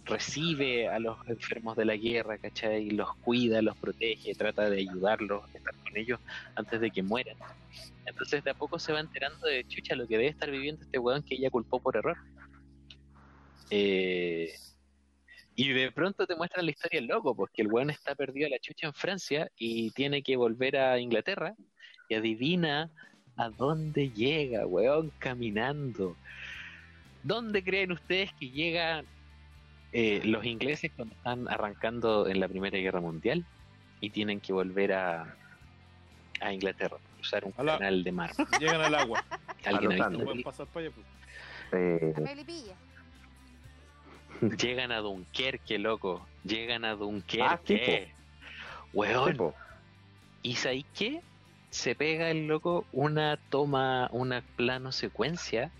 recibe 0.08 0.88
a 0.88 0.98
los 0.98 1.16
enfermos 1.28 1.76
de 1.76 1.84
la 1.84 1.96
guerra, 1.96 2.38
¿cachai? 2.38 2.90
Los 2.90 3.14
cuida, 3.16 3.62
los 3.62 3.76
protege, 3.76 4.34
trata 4.34 4.68
de 4.68 4.78
ayudarlos, 4.78 5.44
estar 5.54 5.74
con 5.74 5.96
ellos 5.96 6.18
antes 6.56 6.80
de 6.80 6.90
que 6.90 7.02
mueran. 7.02 7.36
Entonces 8.06 8.42
de 8.42 8.50
a 8.50 8.54
poco 8.54 8.78
se 8.78 8.92
va 8.92 9.00
enterando 9.00 9.46
de 9.46 9.66
chucha 9.68 9.94
lo 9.94 10.06
que 10.08 10.16
debe 10.16 10.28
estar 10.28 10.50
viviendo 10.50 10.82
este 10.82 10.98
weón 10.98 11.22
que 11.22 11.34
ella 11.34 11.50
culpó 11.50 11.80
por 11.80 11.96
error. 11.96 12.16
Eh, 13.70 14.54
y 15.54 15.72
de 15.72 15.92
pronto 15.92 16.26
te 16.26 16.36
muestran 16.36 16.64
la 16.64 16.70
historia 16.70 17.00
del 17.00 17.08
loco, 17.08 17.34
porque 17.34 17.62
el 17.62 17.68
weón 17.68 17.90
está 17.90 18.14
perdido 18.14 18.46
a 18.46 18.50
la 18.50 18.58
chucha 18.58 18.86
en 18.86 18.94
Francia 18.94 19.50
y 19.58 19.90
tiene 19.90 20.22
que 20.22 20.36
volver 20.36 20.76
a 20.76 20.98
Inglaterra 20.98 21.54
y 22.08 22.14
adivina 22.14 22.90
a 23.36 23.50
dónde 23.50 24.10
llega, 24.10 24.66
weón, 24.66 25.12
caminando. 25.18 26.16
¿Dónde 27.22 27.62
creen 27.62 27.92
ustedes 27.92 28.32
que 28.34 28.50
llegan 28.50 29.04
eh, 29.92 30.20
los 30.24 30.44
ingleses 30.44 30.90
cuando 30.94 31.14
están 31.14 31.48
arrancando 31.48 32.28
en 32.28 32.40
la 32.40 32.48
Primera 32.48 32.76
Guerra 32.78 33.00
Mundial 33.00 33.44
y 34.00 34.10
tienen 34.10 34.40
que 34.40 34.52
volver 34.52 34.92
a, 34.92 35.34
a 36.40 36.52
Inglaterra, 36.52 36.98
cruzar 37.16 37.44
un 37.44 37.52
canal 37.52 38.04
de 38.04 38.12
mar? 38.12 38.30
Llegan 38.60 38.80
al 38.80 38.94
agua. 38.94 39.24
¿Alguien 39.64 40.00
ha 40.02 40.08
visto 40.08 40.34
la 40.34 40.42
pasar 40.42 40.66
para 40.66 40.86
allá. 40.86 40.94
pues. 40.94 41.06
Eh. 41.72 42.14
Llegan 44.58 44.92
a 44.92 44.98
Dunkerque, 44.98 45.78
loco. 45.78 46.26
Llegan 46.44 46.84
a 46.84 46.90
Ah, 46.92 46.94
Dunkerque. 46.96 48.12
Weón. 48.92 49.32
sí, 49.32 49.36
po. 49.38 49.54
¿Y 50.42 50.54
sabéis 50.56 50.86
qué? 50.94 51.20
Se 51.70 51.94
pega 51.94 52.30
el 52.30 52.46
loco 52.46 52.86
una 52.92 53.36
toma, 53.50 54.08
una 54.12 54.42
plano 54.56 54.92
secuencia 54.92 55.70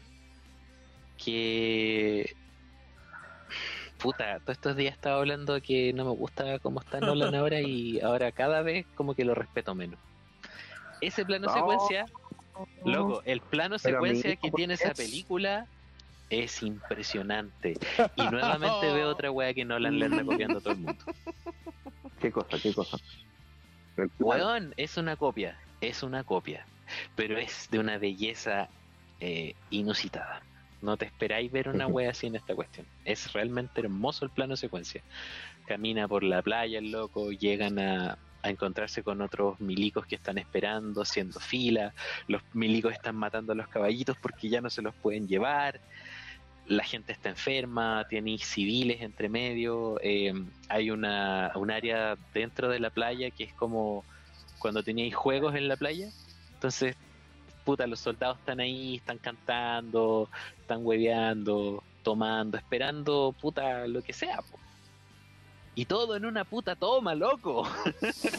que. 1.23 2.35
Puta, 3.99 4.39
todos 4.41 4.57
estos 4.57 4.77
días 4.77 4.95
estaba 4.95 5.19
hablando 5.19 5.61
que 5.61 5.93
no 5.93 6.05
me 6.05 6.13
gusta 6.13 6.59
cómo 6.61 6.81
está 6.81 7.01
Nolan 7.01 7.35
ahora 7.35 7.61
y 7.61 8.01
ahora 8.01 8.31
cada 8.33 8.63
vez 8.63 8.87
como 8.95 9.15
que 9.15 9.25
lo 9.25 9.35
respeto 9.35 9.75
menos. 9.75 9.99
Ese 11.01 11.25
plano 11.25 11.47
No. 11.47 11.53
secuencia, 11.53 12.07
loco, 12.85 13.23
el 13.25 13.41
plano 13.41 13.79
secuencia 13.79 14.37
que 14.37 14.51
¿por 14.51 14.59
tiene 14.59 14.75
esa 14.75 14.95
película 14.95 15.67
es 16.31 16.63
impresionante. 16.63 17.75
Y 18.17 18.27
nuevamente 18.29 18.93
veo 18.93 19.09
otra 19.09 19.31
wea 19.31 19.55
que 19.55 19.65
Nolan 19.65 19.99
le 19.99 20.07
anda 20.07 20.25
copiando 20.25 20.59
a 20.59 20.61
todo 20.61 20.73
el 20.73 20.81
mundo. 20.81 21.05
¿Qué 22.21 22.31
cosa? 22.33 22.59
¿Qué 22.63 22.73
cosa? 22.73 22.99
Weón, 24.19 24.75
es 24.77 24.97
una 24.97 25.17
copia, 25.17 25.59
es 25.81 26.03
una 26.03 26.23
copia, 26.25 26.67
pero 27.15 27.39
es 27.39 27.69
de 27.71 27.79
una 27.79 27.99
belleza 27.99 28.71
eh, 29.21 29.55
inusitada. 29.71 30.43
No 30.81 30.97
te 30.97 31.07
esperáis 31.07 31.51
ver 31.51 31.69
una 31.69 31.87
wea 31.87 32.11
así 32.11 32.27
en 32.27 32.37
esta 32.37 32.55
cuestión. 32.55 32.87
Es 33.05 33.33
realmente 33.33 33.81
hermoso 33.81 34.25
el 34.25 34.31
plano 34.31 34.57
secuencia. 34.57 35.03
Camina 35.67 36.07
por 36.09 36.23
la 36.23 36.41
playa 36.43 36.79
el 36.79 36.91
loco, 36.91 37.33
llegan 37.33 37.79
a, 37.79 38.19
a 38.43 38.51
encontrarse 38.51 39.03
con 39.03 39.21
otros 39.21 39.61
milicos 39.61 40.07
que 40.07 40.15
están 40.15 40.39
esperando, 40.39 41.03
haciendo 41.03 41.41
fila. 41.41 41.93
Los 42.29 42.43
milicos 42.53 42.93
están 42.93 43.17
matando 43.17 43.53
a 43.53 43.57
los 43.57 43.69
caballitos 43.69 44.17
porque 44.21 44.49
ya 44.49 44.61
no 44.61 44.71
se 44.71 44.83
los 44.83 44.95
pueden 44.95 45.27
llevar. 45.27 45.81
La 46.67 46.85
gente 46.85 47.13
está 47.13 47.31
enferma, 47.31 48.07
tenéis 48.09 48.45
civiles 48.47 49.01
entre 49.01 49.29
medio. 49.29 49.99
eh, 50.03 50.33
hay 50.69 50.91
una, 50.91 51.51
un 51.55 51.71
área 51.71 52.17
dentro 52.35 52.69
de 52.69 52.79
la 52.79 52.91
playa 52.91 53.31
que 53.31 53.45
es 53.45 53.53
como 53.55 54.05
cuando 54.59 54.83
teníais 54.83 55.15
juegos 55.15 55.55
en 55.55 55.67
la 55.67 55.77
playa. 55.77 56.11
Entonces, 56.55 56.97
puta, 57.69 57.87
los 57.87 58.01
soldados 58.01 58.39
están 58.39 58.61
ahí, 58.61 58.97
están 58.97 59.19
cantando, 59.19 60.31
están 60.59 60.87
hueveando, 60.87 61.85
tomando, 62.03 62.57
esperando, 62.57 63.35
puta, 63.39 63.87
lo 63.87 64.01
que 64.01 64.15
sea. 64.15 64.41
Y 65.75 65.85
todo 65.85 66.17
en 66.17 66.25
una 66.25 66.45
puta 66.45 66.77
toma, 66.77 67.15
loco. 67.15 67.69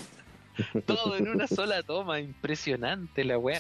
todo 0.88 1.16
en 1.16 1.28
una 1.28 1.46
sola 1.46 1.84
toma, 1.84 2.20
impresionante 2.20 3.24
la 3.24 3.38
weá. 3.38 3.60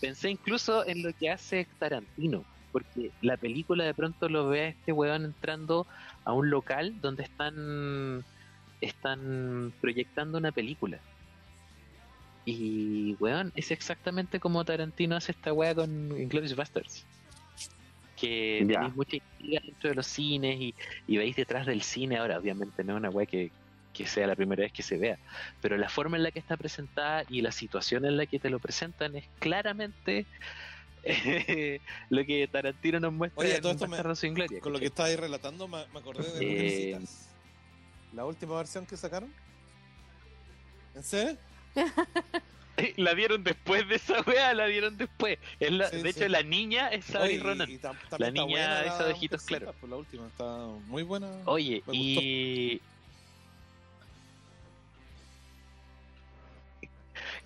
Pensé 0.00 0.30
incluso 0.30 0.86
en 0.86 1.02
lo 1.02 1.12
que 1.12 1.28
hace 1.28 1.68
Tarantino, 1.78 2.42
porque 2.72 3.10
la 3.20 3.36
película 3.36 3.84
de 3.84 3.92
pronto 3.92 4.30
lo 4.30 4.48
ve 4.48 4.60
a 4.62 4.68
este 4.68 4.92
weón 4.92 5.26
entrando 5.26 5.86
a 6.24 6.32
un 6.32 6.48
local 6.48 6.98
donde 7.02 7.24
están 7.24 8.24
están 8.80 9.70
proyectando 9.82 10.38
una 10.38 10.50
película. 10.50 10.98
Y, 12.46 13.16
weón, 13.20 13.52
es 13.56 13.70
exactamente 13.70 14.38
como 14.38 14.64
Tarantino 14.64 15.16
hace 15.16 15.32
esta 15.32 15.52
weá 15.52 15.74
con 15.74 15.90
Inglourious 16.20 16.54
Basterds. 16.54 17.04
Que 18.16 18.64
Ya. 18.68 18.74
tenéis 18.80 18.94
mucha 18.96 19.16
intriga 19.16 19.60
dentro 19.64 19.88
de 19.90 19.94
los 19.96 20.06
cines 20.06 20.60
y, 20.60 20.74
y 21.06 21.16
veis 21.16 21.34
detrás 21.36 21.66
del 21.66 21.82
cine. 21.82 22.18
Ahora, 22.18 22.38
obviamente, 22.38 22.84
no 22.84 22.92
es 22.94 22.98
una 22.98 23.10
weá 23.10 23.26
que, 23.26 23.50
que 23.92 24.06
sea 24.06 24.26
la 24.26 24.36
primera 24.36 24.62
vez 24.62 24.72
que 24.72 24.82
se 24.82 24.98
vea, 24.98 25.18
pero 25.62 25.76
la 25.76 25.88
forma 25.88 26.16
en 26.16 26.22
la 26.24 26.30
que 26.30 26.38
está 26.38 26.56
presentada 26.56 27.24
y 27.28 27.40
la 27.40 27.50
situación 27.52 28.04
en 28.04 28.16
la 28.16 28.26
que 28.26 28.38
te 28.38 28.50
lo 28.50 28.58
presentan 28.58 29.16
es 29.16 29.24
claramente 29.38 30.26
lo 32.10 32.24
que 32.24 32.48
Tarantino 32.50 32.98
nos 33.00 33.12
muestra 33.12 33.42
Oye, 33.42 33.56
en 33.56 33.62
todo 33.62 33.72
esto 33.72 33.84
me- 33.86 33.90
Bastardos 33.90 34.18
sin 34.18 34.34
Gloria. 34.34 34.60
Con 34.60 34.72
lo 34.72 34.78
que 34.78 34.86
¿cachai? 34.90 35.12
estabais 35.12 35.20
relatando, 35.20 35.68
me, 35.68 35.86
me 35.92 35.98
acordé 36.00 36.22
de 36.32 36.38
Eh, 36.40 36.94
Mujercitas. 36.94 37.28
La 38.14 38.24
última 38.24 38.56
versión 38.56 38.86
que 38.86 38.96
sacaron. 38.96 39.32
¿En 40.94 41.02
serio? 41.02 41.36
La 42.96 43.14
dieron 43.14 43.44
después 43.44 43.88
de 43.88 43.94
esa 43.94 44.20
weá, 44.22 44.52
la 44.52 44.66
dieron 44.66 44.96
después. 44.96 45.38
Es 45.60 45.70
la- 45.70 45.88
Sí, 45.90 46.02
de 46.02 46.12
sí. 46.12 46.18
hecho, 46.20 46.28
la 46.28 46.42
niña 46.42 46.88
es 46.88 47.08
y- 47.08 47.38
Ronan. 47.38 47.70
y 47.70 47.78
tam- 47.78 47.96
también 48.08 48.18
La 48.18 48.30
niña 48.30 48.82
la 48.84 49.04
de 49.06 49.12
ojitos 49.12 49.44
claros. 49.44 49.74
pues, 49.78 49.88
la 49.90 49.96
última 49.96 50.26
está 50.26 50.44
muy 50.88 51.04
buena. 51.04 51.30
Oye, 51.44 51.84
y. 51.92 52.80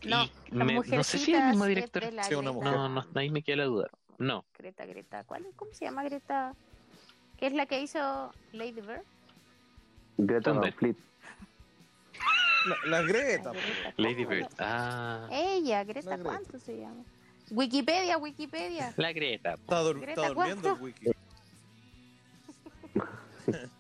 No, 0.05 0.29
me- 0.51 0.75
no 0.75 1.05
sé 1.05 1.19
si 1.19 1.35
es 1.35 1.41
el 1.41 1.49
mismo 1.49 1.67
director. 1.67 2.05
es 2.05 2.27
Sí, 2.27 2.35
una 2.35 2.53
mujer. 2.53 2.73
No, 2.73 2.89
no, 2.89 3.07
ahí 3.15 3.29
me 3.31 3.43
queda 3.43 3.57
la 3.57 3.65
duda. 3.65 3.91
No, 4.19 4.45
Greta, 4.57 4.87
Greta, 4.87 5.25
¿cuál 5.25 5.45
es? 5.47 5.55
¿Cómo 5.57 5.73
se 5.75 5.85
llama 5.85 6.05
Greta? 6.05 6.55
¿Qué 7.37 7.47
es 7.49 7.53
la 7.53 7.67
que 7.67 7.81
hizo 7.83 8.33
Lady 8.53 8.81
Bird? 8.81 9.03
Greta 10.17 10.51
Van 10.51 10.61
Thunberg. 10.61 10.75
Fleet. 10.77 10.97
La, 12.69 12.77
la 12.87 13.03
Greta. 13.03 13.53
La 13.53 13.61
Greta, 13.61 13.93
Lady. 13.97 14.25
Bird. 14.25 14.47
Ah, 14.59 15.29
Ella, 15.31 15.85
Greta, 15.85 16.11
La 16.11 16.17
Greta. 16.17 16.31
¿cuánto 16.31 16.59
se 16.59 16.79
llama? 16.79 17.03
Wikipedia, 17.51 18.19
Wikipedia. 18.19 18.93
la 18.97 19.13
Greta. 19.13 19.57
po. 19.57 19.63
Está, 19.63 19.83
dur- 19.83 20.01
Greta, 20.01 20.23
está 20.23 20.35
durmiendo 20.35 20.69
el 20.69 20.77
¿cuánto? 20.79 20.85
wiki. 20.85 21.11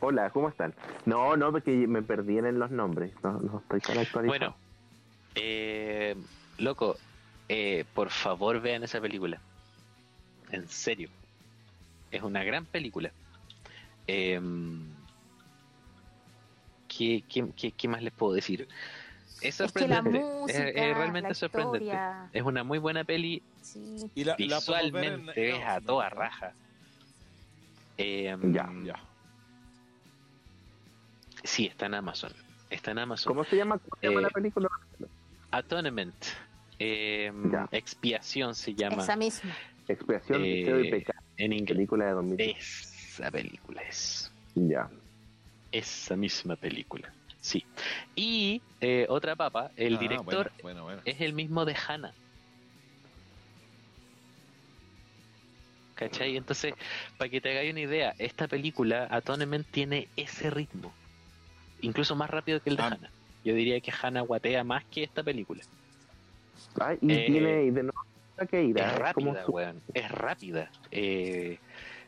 Hola, 0.00 0.30
¿cómo 0.30 0.48
están? 0.48 0.74
No, 1.06 1.36
no, 1.36 1.50
porque 1.50 1.70
me 1.70 2.02
perdí 2.02 2.38
en 2.38 2.58
los 2.58 2.70
nombres. 2.70 3.12
No, 3.22 3.32
no 3.40 3.58
estoy 3.60 3.80
tan 3.80 3.98
actualizado. 3.98 4.26
Bueno, 4.26 4.56
eh, 5.34 6.14
loco, 6.58 6.96
eh, 7.48 7.84
por 7.94 8.10
favor 8.10 8.60
vean 8.60 8.82
esa 8.84 9.00
película. 9.00 9.40
En 10.50 10.68
serio. 10.68 11.08
Es 12.10 12.22
una 12.22 12.44
gran 12.44 12.66
película. 12.66 13.12
Eh, 14.06 14.38
¿qué, 16.96 17.22
qué, 17.28 17.46
qué- 17.56 17.72
qué 17.72 17.88
más 17.88 18.02
les 18.02 18.12
puedo 18.12 18.32
decir? 18.34 18.68
Es 19.40 19.60
Es 19.60 19.72
que 19.72 19.86
la 19.88 19.96
sorprendente. 19.96 20.20
música, 20.20 20.68
es, 20.68 20.76
es 20.76 20.96
realmente 20.96 21.28
la 21.30 21.34
sorprendente. 21.34 21.78
historia, 21.84 22.28
Es 22.32 22.42
una 22.42 22.64
muy 22.64 22.78
buena 22.78 23.04
peli. 23.04 23.42
sí. 23.62 23.96
Y 24.14 24.24
la, 24.24 24.36
la 24.38 24.60
podemos 24.60 24.92
ver 24.92 25.04
en- 25.04 25.20
Visualmente 25.26 25.50
es 25.56 25.64
a 25.66 25.80
toda 25.80 26.08
raja. 26.08 26.52
Eh, 27.98 28.36
Ya, 28.52 28.70
Ya. 28.84 28.94
Sí, 31.42 31.66
está 31.66 31.86
en 31.86 31.94
Amazon. 31.94 32.32
Está 32.70 32.92
en 32.92 32.98
Amazon. 33.00 33.30
¿Cómo 33.34 33.44
se 33.44 33.56
llama, 33.56 33.78
cómo 33.78 33.96
se 34.00 34.06
llama 34.08 34.20
Eh, 34.20 34.22
la 34.22 34.30
película? 34.30 34.68
Atonement. 35.50 36.14
Eh. 36.78 37.30
Expiación 37.70 38.54
se 38.54 38.74
llama 38.74 39.02
Esa 39.02 39.14
misma. 39.16 39.52
Expiación, 39.86 40.42
eh, 40.44 40.48
deseo 40.56 40.80
y 40.80 40.90
pecado. 40.90 41.20
en 41.36 41.52
inglés. 41.52 41.76
Película 41.76 42.06
de 42.06 42.12
2000. 42.12 42.40
Esa 42.40 43.30
película 43.30 43.82
es. 43.82 44.32
Ya. 44.54 44.88
Esa 45.74 46.16
misma 46.16 46.56
película. 46.56 47.12
Sí. 47.40 47.66
Y 48.14 48.62
eh, 48.80 49.06
otra 49.08 49.34
papa, 49.34 49.72
el 49.76 49.96
Ah, 49.96 49.98
director 49.98 50.52
Bueno, 50.62 50.84
bueno, 50.84 50.84
bueno. 50.84 51.02
es 51.04 51.20
el 51.20 51.32
mismo 51.34 51.64
de 51.64 51.74
Hannah. 51.74 52.14
¿Cachai? 55.94 56.36
Entonces, 56.36 56.74
para 57.16 57.28
que 57.30 57.40
te 57.40 57.50
hagáis 57.50 57.72
una 57.72 57.80
idea, 57.80 58.14
esta 58.18 58.46
película, 58.48 59.08
Atonement, 59.10 59.66
tiene 59.70 60.10
ese 60.16 60.50
ritmo. 60.50 60.94
Incluso 61.80 62.14
más 62.16 62.30
rápido 62.30 62.60
que 62.60 62.70
el 62.70 62.76
de 62.76 62.82
Ah. 62.82 62.88
Hannah. 62.92 63.12
Yo 63.44 63.54
diría 63.54 63.80
que 63.80 63.92
Hannah 63.92 64.22
guatea 64.22 64.64
más 64.64 64.84
que 64.90 65.02
esta 65.02 65.22
película. 65.22 65.62
Ay, 66.80 66.98
y 67.00 67.12
Eh, 67.12 67.24
tiene, 67.26 67.48
de 67.48 67.82
nuevo, 67.82 67.92
que 68.48 68.62
irá, 68.64 68.86
Es 68.86 68.92
es 69.06 69.12
como, 69.12 69.32
rápida, 69.32 69.48
weón. 69.48 69.82
Es 69.92 70.10
rápida. 70.10 70.70
Eh, 70.90 71.58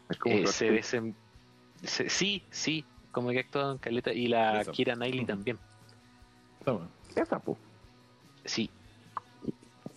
es 0.09 0.19
como 0.19 0.37
eh, 0.37 0.47
se 0.47 0.71
desem- 0.73 1.17
se- 1.83 2.09
Sí, 2.09 2.47
sí. 2.51 2.87
Como 3.17 3.31
que 3.31 3.39
actúa 3.41 3.73
en 3.73 3.79
Caleta. 3.79 4.12
Y 4.12 4.27
la 4.29 4.61
Eso. 4.61 4.73
Kira 4.73 4.95
Knightley 4.95 5.25
también. 5.25 5.59
Toma. 6.67 6.87
esa, 7.14 7.39
po, 7.39 7.57
Sí. 8.45 8.69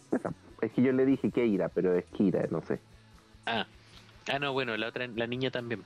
esa. 0.09 0.32
Es 0.61 0.72
que 0.72 0.82
yo 0.82 0.93
le 0.93 1.05
dije 1.05 1.30
Keira, 1.30 1.67
pero 1.67 1.93
es 1.97 2.05
Kira, 2.15 2.47
no 2.49 2.61
sé. 2.61 2.80
Ah. 3.45 3.67
Ah, 4.32 4.39
no, 4.39 4.53
bueno, 4.53 4.78
la 4.78 4.88
otra, 4.88 5.05
la 5.07 5.28
niña 5.28 5.51
también. 5.51 5.84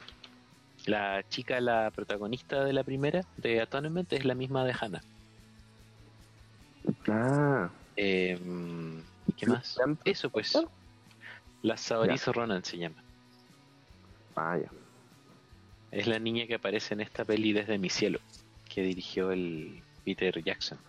La 0.86 1.24
chica, 1.28 1.60
la 1.60 1.90
protagonista 1.90 2.64
de 2.64 2.72
la 2.74 2.84
primera, 2.84 3.22
de 3.38 3.62
Atonement, 3.62 4.14
es 4.14 4.26
la 4.26 4.36
misma 4.36 4.64
de 4.64 4.76
Hannah. 4.80 5.02
Ah, 7.08 7.70
Eh, 7.96 8.38
¿Qué 9.38 9.48
más? 9.48 9.76
Eso 10.06 10.30
pues. 10.30 10.54
La 11.64 11.78
Sabarizo 11.78 12.32
Ronan 12.32 12.64
se 12.64 12.78
llama. 12.78 13.02
ah, 14.36 14.56
ya. 14.60 14.70
Es 15.94 16.08
la 16.08 16.18
niña 16.18 16.48
que 16.48 16.56
aparece 16.56 16.96
en 16.96 17.02
esta 17.02 17.24
peli 17.24 17.54
desde 17.54 17.78
mi 17.78 17.90
cielo, 17.90 18.20
que 18.68 18.82
dirigió 18.82 19.32
el 19.32 19.84
Peter 20.04 20.44
Jackson. 20.44 20.80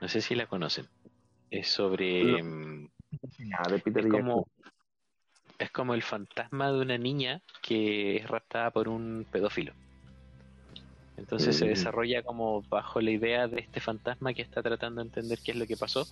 No 0.00 0.08
sé 0.08 0.22
si 0.22 0.34
la 0.34 0.46
conocen. 0.46 0.88
Es 1.50 1.68
sobre... 1.68 2.42
mm, 2.42 2.88
Ah, 3.58 3.68
de 3.70 3.78
Peter 3.80 4.06
es 4.06 4.12
Jackson. 4.12 4.20
como 4.22 4.48
es 5.58 5.70
como 5.70 5.94
el 5.94 6.02
fantasma 6.02 6.72
de 6.72 6.80
una 6.80 6.98
niña 6.98 7.40
que 7.62 8.16
es 8.16 8.26
raptada 8.26 8.70
por 8.70 8.88
un 8.88 9.26
pedófilo. 9.30 9.72
Entonces 11.18 11.54
se 11.56 11.66
Mm. 11.66 11.68
desarrolla 11.68 12.22
como 12.22 12.62
bajo 12.62 13.00
la 13.00 13.10
idea 13.10 13.46
de 13.46 13.60
este 13.60 13.80
fantasma 13.80 14.32
que 14.34 14.42
está 14.42 14.62
tratando 14.62 15.02
de 15.02 15.08
entender 15.08 15.38
qué 15.44 15.52
es 15.52 15.58
lo 15.58 15.66
que 15.66 15.76
pasó 15.76 16.04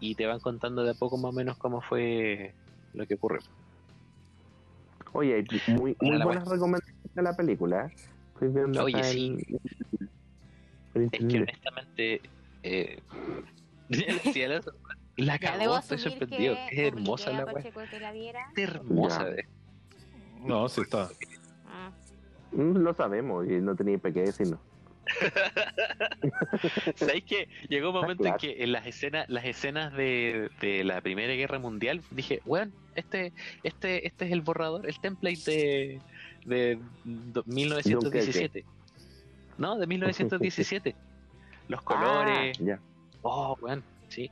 y 0.00 0.14
te 0.14 0.26
van 0.26 0.40
contando 0.40 0.82
de 0.82 0.90
a 0.90 0.94
poco 0.94 1.16
más 1.16 1.30
o 1.30 1.32
menos 1.32 1.56
cómo 1.56 1.80
fue 1.80 2.52
lo 2.92 3.06
que 3.06 3.14
ocurrió. 3.14 3.40
Oye, 5.16 5.34
hay 5.34 5.44
muy, 5.74 5.96
muy 6.00 6.22
buenas 6.22 6.48
recomendaciones 6.48 7.14
de 7.14 7.22
la 7.22 7.34
película. 7.36 7.86
¿eh? 7.86 7.94
Estoy 8.34 8.48
viendo 8.48 8.84
Oye, 8.84 9.02
sí. 9.04 9.36
en- 10.94 11.04
Es 11.12 11.20
que 11.26 11.36
honestamente 11.42 12.20
eh, 12.62 13.00
la- 14.48 14.62
la 15.16 15.38
cagó, 15.38 15.58
debo 15.58 15.78
estoy 15.78 15.98
sorprendido. 15.98 16.54
que 16.70 16.86
Es 16.86 16.92
hermosa 16.92 17.30
la 17.30 17.38
a 17.40 17.44
weá. 17.44 17.54
Pacheco 17.54 17.80
que 17.90 18.00
la 18.00 18.12
viera. 18.12 18.46
Es 18.56 18.62
hermosa. 18.68 19.26
No, 20.44 20.68
sí 20.68 20.82
está. 20.82 21.08
Ah. 21.66 21.90
Mm, 22.52 22.76
Lo 22.78 22.94
sabemos 22.94 23.46
y 23.48 23.60
no 23.60 23.74
tenía 23.74 23.98
por 23.98 24.12
qué 24.12 24.20
decirlo. 24.22 24.58
¿Sabéis 26.96 27.24
que 27.24 27.48
llegó 27.68 27.90
un 27.90 27.96
Ah, 27.96 28.00
momento 28.02 28.22
claro. 28.24 28.38
en 28.40 28.40
que 28.56 28.62
en 28.64 28.72
las 28.72 28.86
escenas, 28.86 29.26
las 29.28 29.44
escenas 29.44 29.92
de, 29.94 30.50
de 30.60 30.84
la 30.84 31.00
Primera 31.00 31.34
Guerra 31.34 31.58
Mundial 31.58 32.02
dije, 32.10 32.40
bueno, 32.44 32.72
este, 32.94 33.32
este, 33.62 34.06
este 34.06 34.24
es 34.26 34.32
el 34.32 34.40
borrador, 34.42 34.86
el 34.88 34.98
template 35.00 35.40
de, 35.46 36.00
de 36.44 36.78
do- 37.04 37.44
1917. 37.46 38.64
No, 39.58 39.76
de 39.78 39.86
1917. 39.86 40.94
Los 41.68 41.82
colores. 41.82 42.56
Ah, 42.60 42.64
ya. 42.64 42.80
Oh, 43.22 43.56
bueno, 43.60 43.82
sí. 44.08 44.30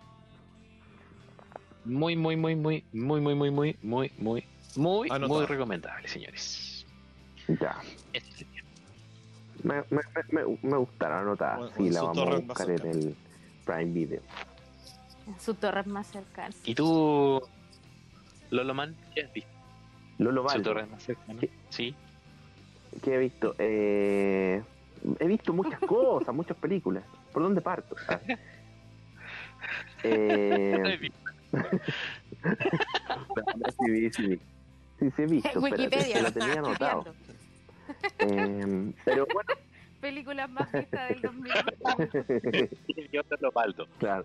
Muy, 1.84 2.16
muy, 2.16 2.36
muy, 2.36 2.54
muy, 2.56 2.84
muy, 2.92 3.20
muy, 3.20 3.34
muy, 3.34 3.50
muy, 3.50 3.76
muy, 3.82 4.12
muy, 4.18 4.44
muy, 4.76 5.10
muy 5.28 5.46
recomendable, 5.46 6.08
señores. 6.08 6.86
Ya. 7.60 7.76
Este. 8.12 8.46
Me, 9.64 9.76
me, 9.76 9.82
me, 9.90 10.44
me, 10.44 10.58
me 10.62 10.76
gustaron 10.76 11.18
anotar. 11.18 11.58
Bueno, 11.58 11.72
Sí, 11.76 11.90
la 11.90 12.02
vamos 12.02 12.18
a 12.28 12.36
buscar 12.38 12.70
en 12.70 12.86
el 12.86 13.16
Prime 13.64 13.90
Video. 13.92 14.20
En 15.26 15.40
su 15.40 15.54
torre 15.54 15.82
más 15.84 16.06
cercana. 16.06 16.54
¿Y 16.64 16.74
tú, 16.74 17.40
Loloman, 18.50 18.94
qué 19.14 19.22
has 19.22 19.32
visto? 19.32 19.50
Lolo 20.18 20.46
Su 20.48 20.62
torre 20.62 20.86
más 20.86 21.02
cercana. 21.02 21.40
¿Qué? 21.40 21.50
Sí. 21.70 21.94
¿qué 23.02 23.14
he 23.14 23.18
visto? 23.18 23.54
Eh, 23.58 24.62
he 25.18 25.26
visto 25.26 25.52
muchas 25.52 25.80
cosas, 25.88 26.34
muchas 26.34 26.56
películas. 26.58 27.02
¿Por 27.32 27.42
dónde 27.42 27.60
parto? 27.60 27.96
Ah. 28.08 28.20
Eh, 30.06 31.10
no, 31.52 31.62
sí, 33.78 33.90
vi, 33.90 34.10
sí, 34.12 34.26
vi. 34.26 34.36
sí, 34.98 35.10
sí 35.16 35.22
he 35.22 35.26
visto. 35.26 35.48
espérate, 35.48 35.82
Wikipedia. 35.82 36.14
que 36.16 36.22
lo 36.22 36.32
tenía 36.32 36.58
anotado. 36.58 37.04
Eh, 38.18 38.92
pero 39.04 39.26
bueno, 39.32 39.50
Películas 40.00 40.50
más 40.50 40.70
vistas 40.70 41.08
del 41.08 41.22
2020. 41.22 42.70
Yo 43.12 43.24
te 43.24 43.36
lo 43.40 43.50
paldo. 43.52 43.86
claro. 43.98 44.24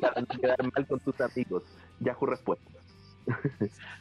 Para 0.00 0.20
no 0.20 0.26
quedar 0.40 0.72
mal 0.72 0.86
con 0.86 1.00
tus 1.00 1.20
amigos. 1.20 1.64
Yahoo 2.00 2.26
Respuesta. 2.26 2.64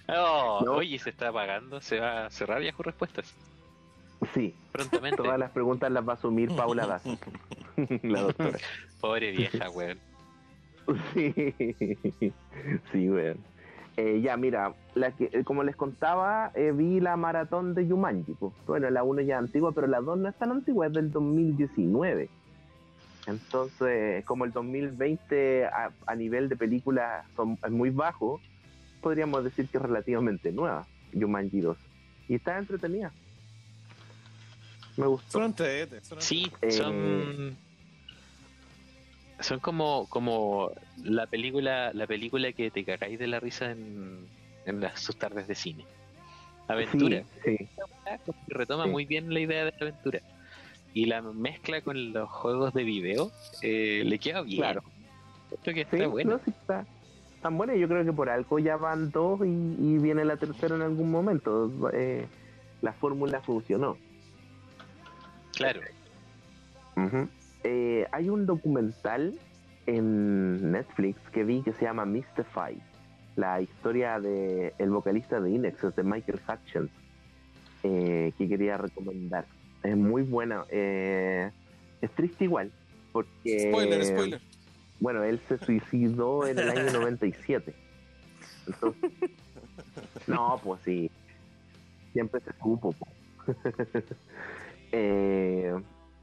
Oh, 0.09 0.61
No. 0.63 0.73
Oye, 0.73 0.99
se 0.99 1.09
está 1.09 1.30
apagando. 1.30 1.82
Se 1.82 1.99
va 1.99 2.28
a 2.28 2.30
cerrar 2.30 2.61
Yahoo 2.61 2.84
Respuestas 2.84 3.34
Sí, 4.34 4.53
prontamente. 4.71 5.17
todas 5.17 5.38
las 5.39 5.51
preguntas 5.51 5.91
las 5.91 6.07
va 6.07 6.13
a 6.13 6.15
asumir 6.15 6.49
Paula 6.55 6.86
Daza, 6.88 7.09
la 8.03 8.21
doctora. 8.21 8.57
Pobre 9.01 9.32
vieja, 9.32 9.69
weón. 9.71 9.99
Sí, 11.13 11.34
sí, 12.91 13.09
weón. 13.09 13.38
Eh, 13.98 14.20
ya, 14.22 14.36
mira, 14.36 14.74
la 14.93 15.12
que, 15.12 15.30
eh, 15.32 15.43
como 15.46 15.64
les 15.64 15.76
contaba, 15.76 16.52
eh, 16.54 16.74
vi 16.76 17.00
la 17.00 17.16
maratón 17.16 17.74
de 17.74 17.88
Yumanji. 17.88 18.34
pues. 18.34 18.54
Bueno, 18.68 18.89
la 18.89 19.04
1 19.04 19.22
ya 19.22 19.36
es 19.36 19.39
antigua, 19.39 19.72
pero 19.72 19.88
la 19.88 20.02
2 20.02 20.18
no 20.18 20.30
es 20.30 20.36
tan 20.36 20.52
antigua, 20.52 20.88
es 20.88 20.93
del 20.93 21.12
2019. 21.12 22.30
Entonces, 23.28 24.24
como 24.26 24.46
el 24.46 24.52
2020 24.52 25.66
a, 25.66 25.91
a 26.06 26.16
nivel 26.16 26.50
de 26.50 26.58
película 26.58 27.26
son, 27.36 27.58
es 27.64 27.72
muy 27.72 27.89
bajo, 27.89 28.39
podríamos 29.02 29.43
decir 29.43 29.68
que 29.68 29.78
es 29.78 29.84
relativamente 29.84 30.52
nueva, 30.52 30.86
Yumanji 31.14 31.62
2. 31.62 31.78
Y 32.28 32.36
está 32.36 32.58
entretenida. 32.58 33.12
Me 34.98 35.08
gustó. 35.08 35.32
Son 35.32 35.43
entrete, 35.43 36.02
son 36.02 36.22
Sí, 36.22 36.52
Eh, 36.62 36.72
son. 39.40 39.60
Como, 39.60 40.08
como 40.08 40.72
la 41.04 41.28
película, 41.28 41.92
la 41.94 42.08
película 42.08 42.52
que 42.52 42.72
te 42.72 42.84
cagáis 42.84 43.20
de 43.20 43.28
la 43.28 43.40
risa 43.40 43.72
en, 43.72 44.26
en 44.66 44.80
las, 44.82 45.00
sus 45.02 45.18
tardes 45.18 45.48
de 45.48 45.56
cine. 45.56 45.86
Aventura. 46.68 47.24
Sí, 47.44 47.58
retoma 48.48 48.86
Sí. 48.86 48.90
muy 48.90 49.06
bien 49.06 49.34
la 49.34 49.40
idea 49.40 49.66
de 49.66 49.72
la 49.72 49.78
aventura. 49.82 50.20
Y 50.94 51.06
la 51.06 51.22
mezcla 51.22 51.82
con 51.82 52.14
los 52.14 52.30
juegos 52.30 52.74
de 52.74 52.84
video 52.84 53.32
eh, 53.62 54.04
le 54.06 54.18
queda 54.18 54.42
bien. 54.42 54.62
Claro. 54.62 54.84
Creo 55.62 55.76
que 55.76 55.84
Sí, 55.86 55.96
está 55.98 56.08
bueno. 56.08 56.32
no, 56.32 56.40
sí 56.44 56.52
está 56.52 56.86
tan 57.42 57.58
buena. 57.58 57.76
Yo 57.76 57.88
creo 57.88 58.04
que 58.04 58.14
por 58.14 58.30
algo 58.30 58.58
ya 58.60 58.78
van 58.78 59.12
dos 59.12 59.42
y, 59.46 59.50
y 59.50 59.98
viene 60.00 60.26
la 60.26 60.38
tercera 60.38 60.76
en 60.76 60.82
algún 60.82 61.12
momento. 61.12 61.70
Eh, 61.94 62.26
la 62.82 62.94
fórmula 62.94 63.42
funcionó. 63.42 63.98
Claro. 65.54 65.82
Ujú. 66.96 67.30
Eh, 67.68 68.05
hay 68.11 68.30
un 68.30 68.45
documental 68.45 69.34
en 69.88 70.72
Netflix 70.72 71.20
que 71.32 71.43
vi 71.43 71.63
que 71.63 71.74
se 71.74 71.86
llama 71.86 72.05
Mystify, 72.05 72.80
la 73.36 73.59
historia 73.59 74.20
de 74.20 74.74
el 74.78 74.91
vocalista 74.91 75.41
de 75.41 75.49
Inexus, 75.49 75.95
de 75.95 76.03
Michael 76.03 76.39
Hutchins, 76.47 76.91
eh, 77.82 78.34
que 78.38 78.47
quería 78.47 78.78
recomendar. 78.78 79.45
Es 79.82 79.97
muy 79.97 80.22
buena. 80.22 80.63
eh, 80.70 81.49
es 82.01 82.11
triste 82.11 82.43
igual, 82.43 82.72
porque 83.11 83.70
Spoiler, 83.72 84.05
spoiler. 84.05 84.41
bueno, 84.99 85.24
él 85.24 85.39
se 85.47 85.57
suicidó 85.57 86.45
en 86.45 86.59
el 86.59 86.70
año 86.70 86.91
97. 86.93 87.74
Entonces, 88.68 89.11
no, 90.28 90.59
pues 90.63 90.82
sí. 90.86 91.09
Siempre 92.13 92.41
se 92.41 92.51
supo. 92.61 92.91
po. 92.91 93.07
Eh, 94.97 95.74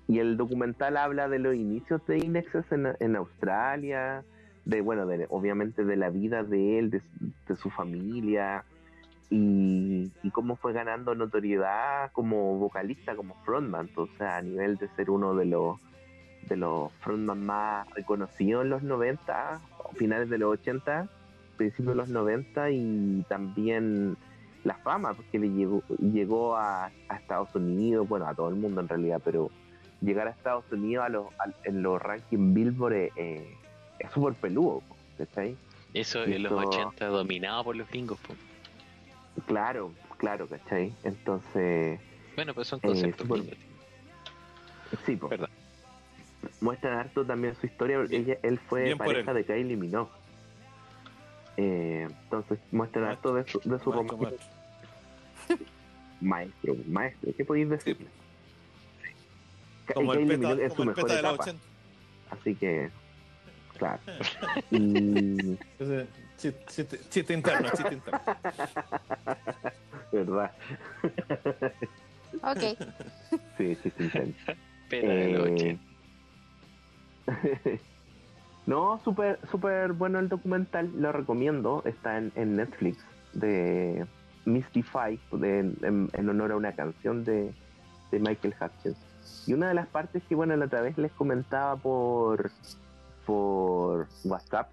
y 0.09 0.19
el 0.19 0.37
documental 0.37 0.97
habla 0.97 1.29
de 1.29 1.39
los 1.39 1.55
inicios 1.55 2.05
de 2.07 2.19
Inexus 2.19 2.71
en, 2.73 2.89
en 2.99 3.17
Australia, 3.17 4.25
de 4.65 4.81
bueno, 4.81 5.07
de, 5.07 5.27
obviamente 5.31 5.85
de 5.85 5.97
la 5.97 6.11
vida 6.11 6.43
de 6.43 6.79
él, 6.79 6.91
de, 6.91 7.03
de 7.49 7.57
su 7.57 7.71
familia, 7.71 8.65
y, 9.31 10.11
y 10.23 10.31
cómo 10.31 10.57
fue 10.57 10.73
ganando 10.73 11.15
notoriedad 11.15 12.13
como 12.13 12.59
vocalista, 12.59 13.17
como 13.17 13.35
frontman, 13.45 13.89
o 13.97 14.07
sea, 14.19 14.37
a 14.37 14.43
nivel 14.43 14.77
de 14.77 14.89
ser 14.89 15.11
uno 15.11 15.35
de 15.35 15.47
los 15.47 15.81
de 16.49 16.57
los 16.57 16.93
frontman 16.95 17.47
más 17.47 17.89
reconocidos 17.95 18.65
en 18.65 18.71
los 18.71 18.83
90, 18.83 19.61
finales 19.95 20.29
de 20.29 20.39
los 20.39 20.55
80, 20.55 21.09
principios 21.57 21.95
de 21.95 21.95
los 21.95 22.09
90 22.09 22.71
y 22.73 23.25
también 23.29 24.17
la 24.65 24.75
fama, 24.75 25.15
porque 25.15 25.39
le 25.39 25.51
llegó, 25.51 25.83
llegó 26.01 26.57
a, 26.57 26.87
a 27.09 27.17
Estados 27.17 27.55
Unidos, 27.55 28.09
bueno, 28.09 28.27
a 28.27 28.35
todo 28.35 28.49
el 28.49 28.57
mundo 28.57 28.81
en 28.81 28.89
realidad, 28.89 29.23
pero 29.25 29.51
llegar 30.03 30.27
a 30.29 30.31
Estados 30.31 30.65
Unidos 30.71 31.05
a 31.07 31.09
los, 31.09 31.27
a- 31.39 31.53
en 31.65 31.83
los 31.83 32.01
rankings 32.03 32.53
Billboard 32.55 32.93
eh, 32.95 33.13
eh, 33.17 33.57
es 33.99 34.11
súper 34.11 34.35
peludo. 34.35 34.83
¿cachai? 35.19 35.57
Eso 35.95 36.27
Y 36.27 36.35
en 36.35 36.43
los 36.45 36.53
esto- 36.53 36.69
80 36.69 37.07
dominado 37.07 37.65
por 37.65 37.77
los 37.77 37.89
gringos. 37.89 38.19
po. 38.21 38.35
Claro, 39.47 39.93
claro, 40.19 40.47
¿cachai? 40.49 40.93
Entonces, 41.05 42.01
Bueno, 42.35 42.53
pues 42.55 42.69
son 42.69 42.79
Eh, 42.83 42.87
conceptos 42.89 43.27
súper- 43.27 43.41
gringos. 43.43 43.59
sí, 45.07 45.17
pues. 45.17 45.31
Perdón. 45.31 45.51
Muestran 46.61 46.99
harto 46.99 47.25
también 47.25 47.55
su 47.55 47.67
historia. 47.67 47.99
Bien- 48.01 48.23
Ella, 48.23 48.39
él 48.43 48.59
fue 48.59 48.97
pareja 48.97 49.31
él. 49.31 49.37
de 49.39 49.45
Kylie 49.45 49.77
Minogue. 49.77 50.11
Eh, 51.57 52.09
entonces 52.25 52.59
muestran 52.73 53.05
Maestro- 53.05 53.31
harto 53.31 53.35
de 53.35 53.51
su, 53.51 53.59
de 53.61 53.79
su 53.79 53.91
Maestro, 53.93 54.17
romance. 54.17 54.47
maestro. 56.21 56.77
Maestro, 56.89 57.33
¿qué 57.37 57.45
podéis 57.45 57.69
decirle? 57.69 58.07
Como 59.95 60.13
el 60.15 60.27
peta, 60.27 60.53
en 60.53 60.71
su 60.75 60.83
el 60.83 60.89
mejor 60.89 60.95
peta 61.07 61.17
de 61.17 61.23
los 61.23 61.35
etapa. 61.35 61.43
80. 61.45 61.65
Así 62.31 62.55
que, 62.57 62.91
claro. 63.79 64.01
Y, 64.71 65.59
Ese 65.79 66.07
Chiste, 66.39 66.65
chiste, 66.67 66.99
chiste 67.11 67.35
interno, 67.35 67.69
chiste 67.71 67.95
interno. 67.95 68.21
verdad. 70.13 70.53
Ok. 72.43 72.79
Sí, 73.59 73.77
sí, 73.83 73.93
sí. 73.97 74.11
sí. 74.11 74.35
Peta 74.89 75.15
de 75.15 75.29
los 75.29 75.47
Eh, 75.49 75.51
80. 75.51 75.83
no, 78.67 79.01
súper 79.05 79.39
súper 79.51 79.93
bueno 79.93 80.19
el 80.19 80.29
documental, 80.29 80.91
lo 81.01 81.13
recomiendo, 81.13 81.83
está 81.87 82.19
en, 82.19 82.33
en 82.35 82.57
Netflix, 82.57 83.05
de 83.33 84.07
Mystify, 84.45 85.21
de, 85.33 85.61
en, 85.61 86.11
en 86.13 86.29
honor 86.29 86.53
a 86.53 86.57
una 86.57 86.73
canción 86.75 87.25
de, 87.25 87.55
de 88.11 88.19
Michael 88.19 88.55
Hutchins. 88.61 88.97
Y 89.47 89.55
una 89.55 89.69
de 89.69 89.75
las 89.75 89.87
partes 89.89 90.23
que, 90.29 90.35
bueno, 90.35 90.57
la 90.57 90.67
otra 90.67 90.81
vez 90.81 90.97
les 90.99 91.13
comentaba 91.13 91.77
por, 91.77 92.51
por 93.27 94.07
WhatsApp, 94.25 94.71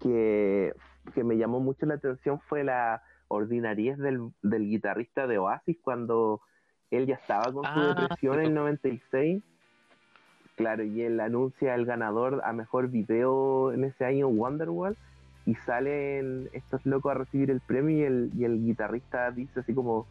que, 0.00 0.74
que 1.14 1.24
me 1.24 1.36
llamó 1.36 1.60
mucho 1.60 1.86
la 1.86 1.94
atención 1.94 2.40
fue 2.40 2.64
la 2.64 3.02
ordinariez 3.28 3.98
del, 3.98 4.30
del 4.42 4.68
guitarrista 4.68 5.26
de 5.26 5.38
Oasis 5.38 5.78
cuando 5.82 6.40
él 6.90 7.06
ya 7.06 7.14
estaba 7.14 7.52
con 7.52 7.64
su 7.64 7.70
Ah, 7.80 7.94
depresión 7.98 8.40
en 8.40 8.46
el 8.46 8.54
96 8.54 9.42
Claro, 10.56 10.84
y 10.84 11.02
él 11.02 11.18
anuncia 11.20 11.74
el 11.74 11.86
ganador 11.86 12.42
a 12.44 12.52
mejor 12.52 12.88
video 12.88 13.72
en 13.72 13.84
ese 13.84 14.04
año, 14.04 14.28
Wonderwall, 14.28 14.96
y 15.46 15.54
salen 15.54 16.50
estos 16.52 16.84
locos 16.84 17.10
a 17.10 17.14
recibir 17.14 17.50
el 17.50 17.60
premio 17.60 17.98
y 17.98 18.02
el, 18.02 18.30
y 18.36 18.44
el 18.44 18.62
guitarrista 18.62 19.30
dice 19.30 19.60
así 19.60 19.74
como 19.74 20.06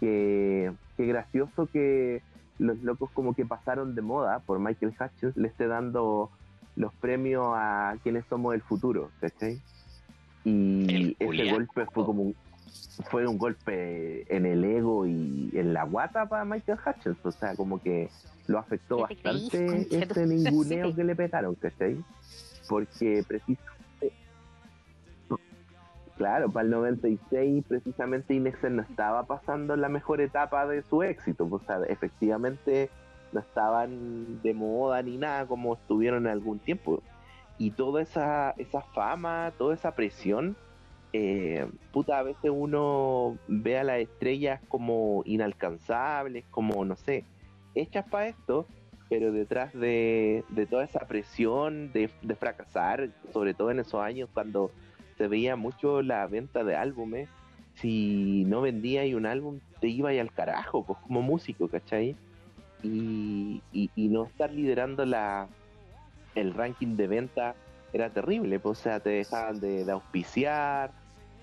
que, 0.00 0.72
que 0.96 1.06
gracioso 1.06 1.66
que 1.66 2.20
los 2.58 2.82
locos 2.82 3.10
como 3.12 3.34
que 3.34 3.44
pasaron 3.44 3.94
de 3.94 4.02
moda 4.02 4.38
por 4.40 4.58
Michael 4.58 4.94
Hutchins 4.98 5.36
le 5.36 5.48
esté 5.48 5.66
dando 5.66 6.30
los 6.76 6.92
premios 6.94 7.44
a 7.54 7.94
quienes 8.02 8.24
somos 8.26 8.54
el 8.54 8.62
futuro, 8.62 9.10
¿cachai? 9.20 9.60
Y 10.44 11.16
El 11.18 11.40
ese 11.40 11.52
golpe 11.52 11.86
fue 11.86 12.04
como 12.04 12.22
un, 12.22 12.34
fue 13.10 13.26
un 13.26 13.38
golpe 13.38 14.24
en 14.34 14.46
el 14.46 14.64
ego 14.64 15.06
y 15.06 15.50
en 15.54 15.72
la 15.74 15.84
guata 15.84 16.26
para 16.26 16.44
Michael 16.44 16.78
Hutchins, 16.84 17.16
o 17.24 17.32
sea, 17.32 17.54
como 17.56 17.80
que 17.82 18.08
lo 18.46 18.58
afectó 18.58 19.06
¿Qué 19.06 19.16
te 19.16 19.22
creís, 19.22 19.42
bastante 19.50 20.06
tu- 20.06 20.20
ese 20.20 20.26
ninguneo 20.26 20.86
Sí. 20.90 20.94
que 20.94 21.04
le 21.04 21.16
pegaron, 21.16 21.54
¿cachai? 21.56 21.96
Porque 22.68 23.24
precisamente, 23.26 23.62
claro, 26.16 26.50
para 26.50 26.64
el 26.64 26.70
96 26.70 27.64
precisamente 27.68 28.34
Inexer 28.34 28.70
no 28.70 28.82
estaba 28.82 29.24
pasando 29.26 29.76
la 29.76 29.88
mejor 29.88 30.20
etapa 30.20 30.66
de 30.66 30.82
su 30.82 31.02
éxito, 31.02 31.48
o 31.50 31.60
sea, 31.60 31.80
efectivamente 31.88 32.90
no 33.32 33.40
estaban 33.40 34.40
de 34.42 34.54
moda 34.54 35.02
ni 35.02 35.16
nada 35.18 35.46
como 35.46 35.74
estuvieron 35.74 36.26
en 36.26 36.32
algún 36.32 36.58
tiempo. 36.58 37.02
Y 37.58 37.70
toda 37.70 38.02
esa, 38.02 38.54
esa 38.58 38.82
fama, 38.82 39.52
toda 39.56 39.74
esa 39.74 39.94
presión, 39.94 40.56
eh, 41.12 41.66
puta, 41.92 42.18
a 42.18 42.22
veces 42.22 42.50
uno 42.52 43.38
ve 43.48 43.78
a 43.78 43.84
las 43.84 44.00
estrellas 44.00 44.60
como 44.68 45.22
inalcanzables, 45.24 46.44
como, 46.50 46.84
no 46.84 46.96
sé, 46.96 47.24
hechas 47.74 48.06
para 48.08 48.28
esto, 48.28 48.66
pero 49.08 49.32
detrás 49.32 49.72
de, 49.72 50.44
de 50.50 50.66
toda 50.66 50.84
esa 50.84 51.00
presión 51.06 51.92
de, 51.92 52.10
de 52.22 52.34
fracasar, 52.34 53.10
sobre 53.32 53.54
todo 53.54 53.70
en 53.70 53.80
esos 53.80 54.00
años 54.02 54.28
cuando 54.34 54.70
se 55.16 55.28
veía 55.28 55.56
mucho 55.56 56.02
la 56.02 56.26
venta 56.26 56.64
de 56.64 56.76
álbumes, 56.76 57.28
si 57.74 58.44
no 58.46 58.60
vendía 58.60 59.04
y 59.04 59.14
un 59.14 59.26
álbum 59.26 59.60
te 59.80 59.88
iba 59.88 60.12
y 60.12 60.18
al 60.18 60.32
carajo, 60.32 60.84
pues 60.84 60.98
como 61.00 61.22
músico, 61.22 61.68
¿cachai? 61.68 62.16
Y, 62.82 63.62
y, 63.72 63.90
y 63.94 64.08
no 64.08 64.24
estar 64.24 64.50
liderando 64.50 65.04
la, 65.04 65.48
el 66.36 66.54
ranking 66.54 66.96
de 66.96 67.08
venta 67.08 67.54
era 67.92 68.10
terrible, 68.10 68.60
pues, 68.60 68.78
o 68.78 68.82
sea, 68.82 69.00
te 69.00 69.10
dejaban 69.10 69.58
de, 69.58 69.90
auspiciar, 69.90 70.92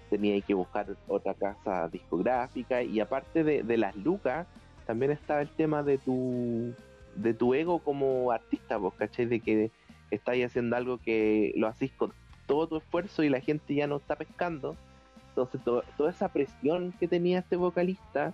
tenías 0.09 0.45
que 0.45 0.53
buscar 0.53 0.87
otra 1.07 1.33
casa 1.33 1.89
discográfica 1.89 2.83
y 2.83 2.99
aparte 2.99 3.43
de, 3.43 3.77
las 3.77 3.95
lucas, 3.95 4.47
también 4.85 5.11
estaba 5.11 5.41
el 5.41 5.49
tema 5.49 5.83
de 5.83 5.97
tu 5.97 6.73
de 7.15 7.33
tu 7.33 7.53
ego 7.53 7.79
como 7.79 8.31
artista, 8.31 8.77
vos, 8.77 8.93
¿cachai? 8.95 9.25
De 9.25 9.39
que 9.39 9.71
estáis 10.09 10.45
haciendo 10.45 10.75
algo 10.75 10.97
que 10.97 11.53
lo 11.55 11.67
hacís 11.67 11.91
con 11.91 12.11
todo 12.45 12.67
tu 12.67 12.77
esfuerzo 12.77 13.23
y 13.23 13.29
la 13.29 13.39
gente 13.41 13.73
ya 13.75 13.87
no 13.87 13.97
está 13.97 14.15
pescando. 14.15 14.75
Entonces, 15.29 15.61
to- 15.63 15.83
toda 15.97 16.11
esa 16.11 16.29
presión 16.29 16.93
que 16.99 17.07
tenía 17.07 17.39
este 17.39 17.55
vocalista 17.55 18.33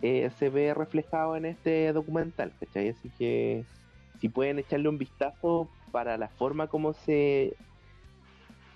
eh, 0.00 0.30
se 0.38 0.48
ve 0.48 0.72
reflejado 0.74 1.36
en 1.36 1.44
este 1.44 1.92
documental, 1.92 2.52
¿cachai? 2.60 2.90
Así 2.90 3.10
que 3.18 3.64
si 4.20 4.28
pueden 4.28 4.58
echarle 4.58 4.88
un 4.88 4.98
vistazo 4.98 5.68
para 5.92 6.16
la 6.16 6.28
forma 6.28 6.66
como 6.68 6.92
se 6.92 7.54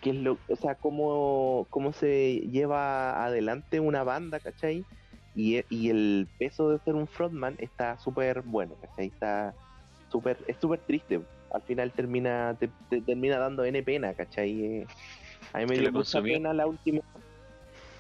que 0.01 0.11
es 0.11 0.17
lo, 0.17 0.37
o 0.49 0.57
sea, 0.57 0.75
cómo, 0.75 1.69
cómo 1.71 1.93
se 1.93 2.41
lleva 2.51 3.25
adelante 3.25 3.79
una 3.79 4.03
banda, 4.03 4.41
¿cachai? 4.41 4.85
Y, 5.37 5.63
y 5.71 5.91
el 5.91 6.29
peso 6.39 6.69
de 6.71 6.81
ser 6.81 6.95
un 6.95 7.07
frontman 7.07 7.55
está 7.59 7.97
súper 7.99 8.43
bueno, 8.43 8.75
¿cachai? 8.81 9.07
Está 9.07 9.55
súper, 10.11 10.37
es 10.49 10.57
súper 10.61 10.81
triste. 10.81 11.21
Al 11.53 11.63
final 11.63 11.93
termina, 11.93 12.57
te, 12.59 12.69
te 12.89 13.01
termina 13.03 13.39
dando 13.39 13.65
N 13.65 13.83
pena, 13.83 14.15
¿cachai? 14.15 14.65
Eh, 14.65 14.87
a 15.53 15.59
mí 15.59 15.67
me 15.67 15.75
dio 15.79 15.93
mucha 15.93 16.19
pena 16.35 16.53
la 16.55 16.67
última, 16.67 17.01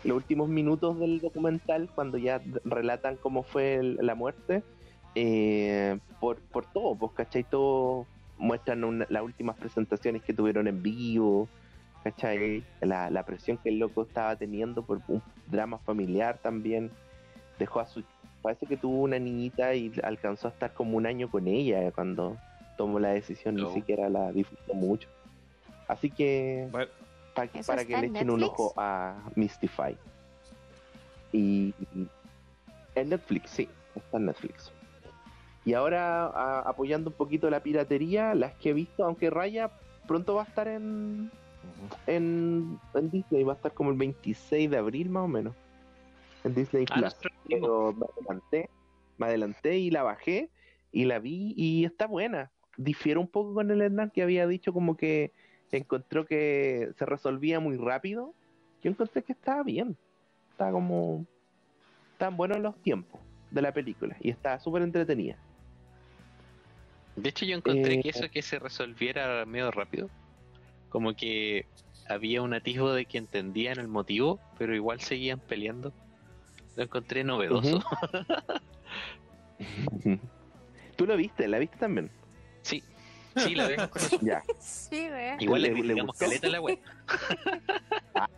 los 0.04 0.16
últimos 0.16 0.48
minutos 0.48 0.98
del 0.98 1.20
documental 1.20 1.90
cuando 1.94 2.18
ya 2.18 2.40
relatan 2.64 3.16
cómo 3.16 3.42
fue 3.42 3.74
el- 3.76 3.96
la 4.00 4.14
muerte. 4.14 4.62
eh, 5.14 5.98
por, 6.20 6.40
por 6.40 6.64
todo, 6.72 6.94
pues, 6.94 7.12
¿cachai? 7.12 7.44
Todo 7.44 8.06
muestran 8.38 8.82
una- 8.82 9.06
las 9.10 9.22
últimas 9.22 9.58
presentaciones 9.58 10.22
que 10.22 10.32
tuvieron 10.32 10.66
en 10.68 10.82
vivo, 10.82 11.48
¿cachai? 12.02 12.64
La, 12.80 13.10
la 13.10 13.22
presión 13.22 13.58
que 13.58 13.68
el 13.68 13.78
loco 13.78 14.04
estaba 14.04 14.34
teniendo 14.36 14.82
por 14.86 15.02
un 15.08 15.22
drama 15.48 15.78
familiar 15.80 16.38
también. 16.38 16.90
Dejó 17.58 17.80
a 17.80 17.86
su. 17.86 18.02
Parece 18.40 18.66
que 18.66 18.78
tuvo 18.78 19.02
una 19.02 19.18
niñita 19.18 19.74
y 19.74 19.92
alcanzó 20.02 20.48
a 20.48 20.52
estar 20.52 20.72
como 20.72 20.96
un 20.96 21.04
año 21.06 21.30
con 21.30 21.46
ella 21.46 21.86
eh, 21.86 21.92
cuando 21.92 22.38
tomó 22.76 22.98
la 22.98 23.10
decisión, 23.10 23.54
No. 23.56 23.68
ni 23.68 23.74
siquiera 23.74 24.08
la 24.08 24.32
disfrutó 24.32 24.74
mucho. 24.74 25.08
Así 25.88 26.10
que 26.10 26.68
Bueno, 26.70 26.90
pa- 27.34 27.46
que- 27.46 27.60
¿Eso 27.60 27.72
para 27.72 27.84
que 27.84 27.92
le 27.98 28.06
en 28.06 28.16
echen 28.16 28.30
un 28.30 28.42
ojo 28.42 28.72
a 28.76 29.16
Mystify. 29.36 29.96
Y 31.32 31.74
y- 31.94 32.06
en 32.94 33.08
Netflix, 33.08 33.50
sí, 33.50 33.68
está 33.96 34.18
en 34.18 34.26
Netflix. 34.26 34.70
Y 35.64 35.74
ahora 35.74 36.26
a- 36.26 36.60
apoyando 36.60 37.10
un 37.10 37.16
poquito 37.16 37.48
la 37.48 37.62
piratería, 37.62 38.34
las 38.34 38.52
que 38.54 38.70
he 38.70 38.72
visto, 38.72 39.04
aunque 39.04 39.30
Raya 39.30 39.70
pronto 40.06 40.34
va 40.34 40.42
a 40.42 40.46
estar 40.46 40.68
en, 40.68 41.30
en, 42.06 42.78
en 42.94 43.10
Disney, 43.10 43.44
va 43.44 43.52
a 43.52 43.56
estar 43.56 43.72
como 43.72 43.90
el 43.90 43.96
26 43.96 44.70
de 44.70 44.76
abril 44.76 45.08
más 45.08 45.24
o 45.24 45.28
menos. 45.28 45.54
En 46.44 46.54
Disney 46.54 46.84
Ah, 46.90 46.94
Plus. 46.96 47.16
Pero 47.48 47.92
me 47.92 48.06
adelanté, 48.16 48.68
me 49.18 49.26
adelanté 49.26 49.78
y 49.78 49.90
la 49.90 50.02
bajé 50.02 50.50
y 50.90 51.04
la 51.04 51.18
vi 51.20 51.54
y 51.56 51.84
está 51.84 52.06
buena. 52.06 52.50
Difiere 52.76 53.18
un 53.18 53.28
poco 53.28 53.54
con 53.54 53.70
el 53.70 53.82
Hernán 53.82 54.10
que 54.10 54.22
había 54.22 54.46
dicho 54.46 54.72
como 54.72 54.96
que 54.96 55.32
encontró 55.70 56.26
que 56.26 56.92
se 56.98 57.06
resolvía 57.06 57.60
muy 57.60 57.76
rápido. 57.76 58.34
Yo 58.82 58.90
encontré 58.90 59.22
que 59.22 59.32
estaba 59.32 59.62
bien. 59.62 59.96
Está 60.50 60.70
como... 60.70 61.26
Están 62.12 62.36
buenos 62.36 62.60
los 62.60 62.76
tiempos 62.82 63.20
de 63.50 63.62
la 63.62 63.72
película 63.72 64.16
y 64.20 64.30
está 64.30 64.58
súper 64.60 64.82
entretenida. 64.82 65.36
De 67.16 67.28
hecho, 67.28 67.44
yo 67.44 67.56
encontré 67.56 67.94
Eh, 67.94 68.02
que 68.02 68.08
eso 68.10 68.28
que 68.30 68.42
se 68.42 68.58
resolviera 68.58 69.44
medio 69.44 69.70
rápido, 69.70 70.08
como 70.88 71.14
que 71.14 71.66
había 72.08 72.42
un 72.42 72.54
atisbo 72.54 72.92
de 72.92 73.04
que 73.06 73.18
entendían 73.18 73.78
el 73.78 73.88
motivo, 73.88 74.40
pero 74.58 74.74
igual 74.74 75.00
seguían 75.00 75.40
peleando. 75.40 75.92
Lo 76.76 76.84
encontré 76.84 77.24
novedoso. 77.24 77.82
¿Tú 80.96 81.06
lo 81.06 81.16
viste? 81.16 81.48
¿La 81.48 81.58
viste 81.58 81.76
también? 81.76 82.10
Sí, 82.62 82.82
sí, 83.36 83.54
la 83.54 83.66
vemos 83.68 83.88
con 83.88 84.02
eso. 84.02 84.18
Ya. 84.22 84.42
Sí, 84.60 85.08
güey. 85.08 85.36
Igual 85.40 85.62
le, 85.62 85.68
¿Le- 85.68 85.74
le 85.74 85.80
criticamos 85.80 86.06
gustó? 86.18 86.24
caleta 86.26 86.46
a 86.46 86.50
la 86.50 86.60
wea. 86.60 86.76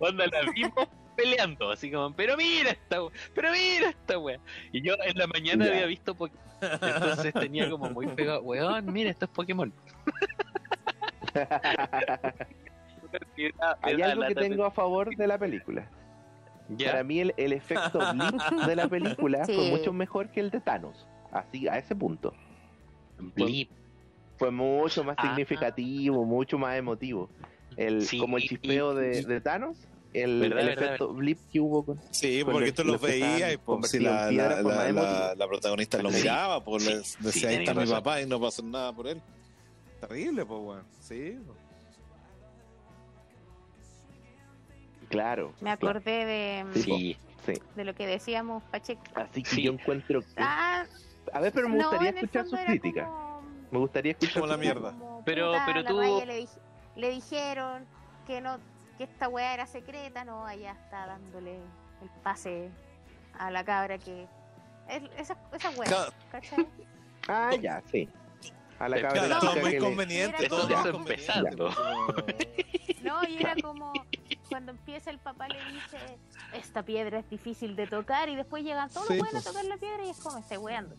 Onda, 0.00 0.26
la 0.26 0.50
vimos 0.52 0.88
peleando, 1.16 1.70
así 1.72 1.90
como, 1.90 2.14
pero 2.14 2.36
mira 2.36 2.70
esta 2.70 3.02
wea, 3.02 3.12
pero 3.34 3.50
mira 3.50 3.88
esta 3.90 4.18
wea. 4.18 4.38
Y 4.72 4.80
yo 4.82 4.94
en 5.04 5.18
la 5.18 5.26
mañana 5.26 5.64
Ya. 5.66 5.72
había 5.72 5.86
visto 5.86 6.14
Pokémon, 6.14 6.40
entonces 6.62 7.32
tenía 7.34 7.68
como 7.68 7.90
muy 7.90 8.06
pegado, 8.06 8.42
weón, 8.42 8.92
mira, 8.92 9.10
esto 9.10 9.24
es 9.24 9.30
Pokémon. 9.32 9.72
Hay 13.82 14.02
algo 14.02 14.26
que 14.26 14.34
tengo 14.34 14.64
a 14.64 14.70
favor 14.70 15.14
de 15.14 15.26
la 15.26 15.38
película. 15.38 15.88
¿Ya? 16.70 16.90
Para 16.92 17.02
mí 17.04 17.20
el, 17.20 17.34
el 17.38 17.52
efecto 17.54 17.98
blip 18.12 18.40
de 18.66 18.76
la 18.76 18.86
película 18.88 19.44
fue 19.46 19.70
mucho 19.70 19.92
mejor 19.92 20.28
que 20.30 20.40
el 20.40 20.50
de 20.50 20.60
Thanos. 20.60 21.06
Así, 21.32 21.68
a 21.68 21.78
ese 21.78 21.94
punto. 21.94 22.32
Blip. 23.18 23.70
Fue 24.38 24.50
mucho 24.50 25.02
más 25.04 25.16
Ah. 25.18 25.22
significativo, 25.28 26.24
mucho 26.24 26.58
más 26.58 26.76
emotivo. 26.78 27.28
El, 27.76 28.02
Sí, 28.02 28.18
como 28.18 28.36
el 28.36 28.44
chispeo 28.44 28.92
y- 28.92 29.04
de, 29.06 29.22
de 29.22 29.40
Thanos, 29.40 29.76
el, 30.14 30.40
¿Verdad, 30.40 30.60
el 30.60 30.66
verdad, 30.68 30.84
efecto 30.84 31.12
blip 31.12 31.38
que 31.52 31.60
hubo 31.60 31.84
con... 31.84 32.00
Sí, 32.12 32.42
Con 32.42 32.52
porque 32.52 32.66
los- 32.68 32.74
tú 32.74 32.84
los 32.84 33.00
veías 33.00 33.30
estaban 33.32 33.52
y 33.52 33.56
pues, 33.58 33.90
si 33.90 33.98
la, 33.98 34.30
la, 34.30 34.62
por 34.62 34.64
más 34.74 34.92
la, 34.92 35.02
la- 35.02 35.34
la 35.34 35.46
protagonista 35.48 36.00
lo 36.02 36.10
miraba, 36.10 36.64
pues 36.64 36.84
Sí, 36.84 36.90
les 36.90 37.06
sí, 37.08 37.16
decía, 37.20 37.48
ahí 37.50 37.56
está 37.56 37.74
mi 37.74 37.80
razón. 37.80 37.96
papá 37.96 38.20
y 38.22 38.26
no 38.26 38.40
pasó 38.40 38.62
nada 38.62 38.92
por 38.92 39.06
él. 39.08 39.20
Terrible, 40.00 40.46
pues, 40.46 40.60
weón. 40.60 40.82
Sí. 41.00 41.36
Claro. 45.08 45.52
Me 45.60 45.76
claro. 45.76 45.98
acordé 45.98 46.24
de, 46.26 46.64
Sí. 46.80 47.16
Sí. 47.46 47.52
de 47.76 47.84
lo 47.84 47.94
que 47.94 48.06
decíamos, 48.06 48.62
Pacheco. 48.70 49.02
Así 49.14 49.42
que 49.42 49.50
Sí. 49.50 49.62
yo 49.62 49.72
encuentro... 49.72 50.20
que- 50.20 50.26
Ah, 50.36 50.84
A 51.32 51.40
ver, 51.40 51.52
pero 51.52 51.68
me 51.68 51.76
gustaría 51.78 52.10
escuchar 52.10 52.46
sus 52.46 52.58
críticas. 52.60 53.06
como- 53.06 53.28
Me 53.70 53.78
gustaría 53.78 54.12
escuchar 54.12 54.34
Como 54.40 54.46
la 54.46 54.56
mierda. 54.56 54.92
como, 54.92 55.22
Pero- 55.24 55.52
puta, 55.52 55.62
pero 55.66 55.82
la 55.82 55.88
tú- 55.90 56.00
le, 56.26 56.40
dij- 56.42 56.58
le 56.96 57.10
dijeron 57.10 57.84
que 58.26 58.40
no 58.40 58.58
que 58.96 59.04
esta 59.04 59.28
weá 59.28 59.54
era 59.54 59.66
secreta, 59.66 60.24
no, 60.24 60.44
allá 60.44 60.72
está 60.72 61.06
dándole 61.06 61.56
el 62.02 62.10
pase 62.24 62.68
a 63.38 63.48
la 63.50 63.62
cabra 63.62 63.96
que 63.98 64.26
es, 64.88 65.02
esa, 65.18 65.36
esa 65.52 65.70
weá, 65.70 65.86
Claro. 65.88 66.12
¿cachai? 66.32 66.66
Ah, 67.28 67.50
ya, 67.60 67.82
sí. 67.92 68.08
A 68.78 68.88
la 68.88 68.96
Claro, 68.98 69.14
cabra 69.14 69.26
Claro, 69.38 69.40
todo 69.52 69.60
muy 69.60 69.78
conveniente, 69.78 70.48
todo 70.48 70.60
conveniente, 70.62 70.96
empezando. 70.98 71.70
pues, 72.24 72.36
No, 73.02 73.22
y 73.28 73.36
era 73.38 73.54
como 73.62 73.92
cuando 74.48 74.72
empieza 74.72 75.10
el 75.10 75.18
papá 75.18 75.46
le 75.48 75.58
dice 75.72 75.98
esta 76.54 76.82
piedra 76.82 77.18
es 77.18 77.28
difícil 77.30 77.76
de 77.76 77.86
tocar 77.86 78.28
y 78.30 78.34
después 78.36 78.64
llegan 78.64 78.88
todos 78.88 79.06
Sí, 79.08 79.12
los 79.14 79.18
buenos 79.24 79.44
pues. 79.44 79.46
a 79.46 79.50
tocar 79.50 79.64
la 79.66 79.76
piedra 79.76 80.04
y 80.04 80.10
es 80.10 80.18
como 80.20 80.38
estoy 80.38 80.56
weando. 80.56 80.96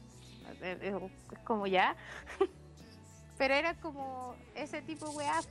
Es, 0.62 0.82
es- 0.82 0.94
es 1.32 1.40
como 1.44 1.68
ya. 1.68 1.96
Pero 3.38 3.54
era 3.54 3.74
como 3.76 4.36
ese 4.56 4.82
tipo 4.82 5.10
de 5.10 5.16
weá. 5.18 5.42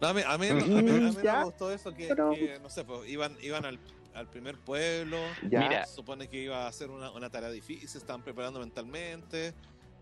No, 0.00 0.08
a 0.08 0.14
mí, 0.14 0.20
a 0.26 0.38
mí, 0.38 0.48
a 0.48 0.54
mí- 0.54 0.62
a 0.62 0.82
mí 0.82 0.82
me 0.82 1.44
gustó 1.44 1.72
eso 1.72 1.92
que, 1.94 2.08
pero- 2.08 2.30
que, 2.32 2.58
no 2.60 2.68
sé, 2.68 2.84
pues 2.84 3.08
iban, 3.08 3.36
iban 3.42 3.64
al, 3.64 3.78
al 4.14 4.28
primer 4.28 4.56
pueblo, 4.58 5.16
Ya. 5.48 5.60
Mira. 5.60 5.86
supone 5.86 6.28
que 6.28 6.42
iba 6.42 6.66
a 6.68 6.72
ser 6.72 6.90
una, 6.90 7.10
una 7.10 7.30
tarea 7.30 7.50
difícil, 7.50 7.88
se 7.88 7.98
estaban 7.98 8.22
preparando 8.22 8.60
mentalmente, 8.60 9.54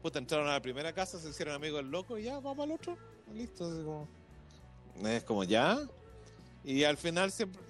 puta, 0.02 0.18
entraron 0.18 0.48
a 0.48 0.52
la 0.52 0.60
primera 0.60 0.92
casa, 0.92 1.18
se 1.18 1.28
hicieron 1.30 1.54
amigos 1.54 1.78
del 1.82 1.90
loco 1.90 2.18
y 2.18 2.24
ya, 2.24 2.38
vamos 2.40 2.64
al 2.64 2.72
otro, 2.72 2.98
listo, 3.32 3.64
así 3.66 3.82
como... 3.82 4.08
Es 5.08 5.22
como 5.24 5.44
ya, 5.44 5.78
y 6.64 6.84
al 6.84 6.96
final 6.96 7.30
siempre... 7.30 7.62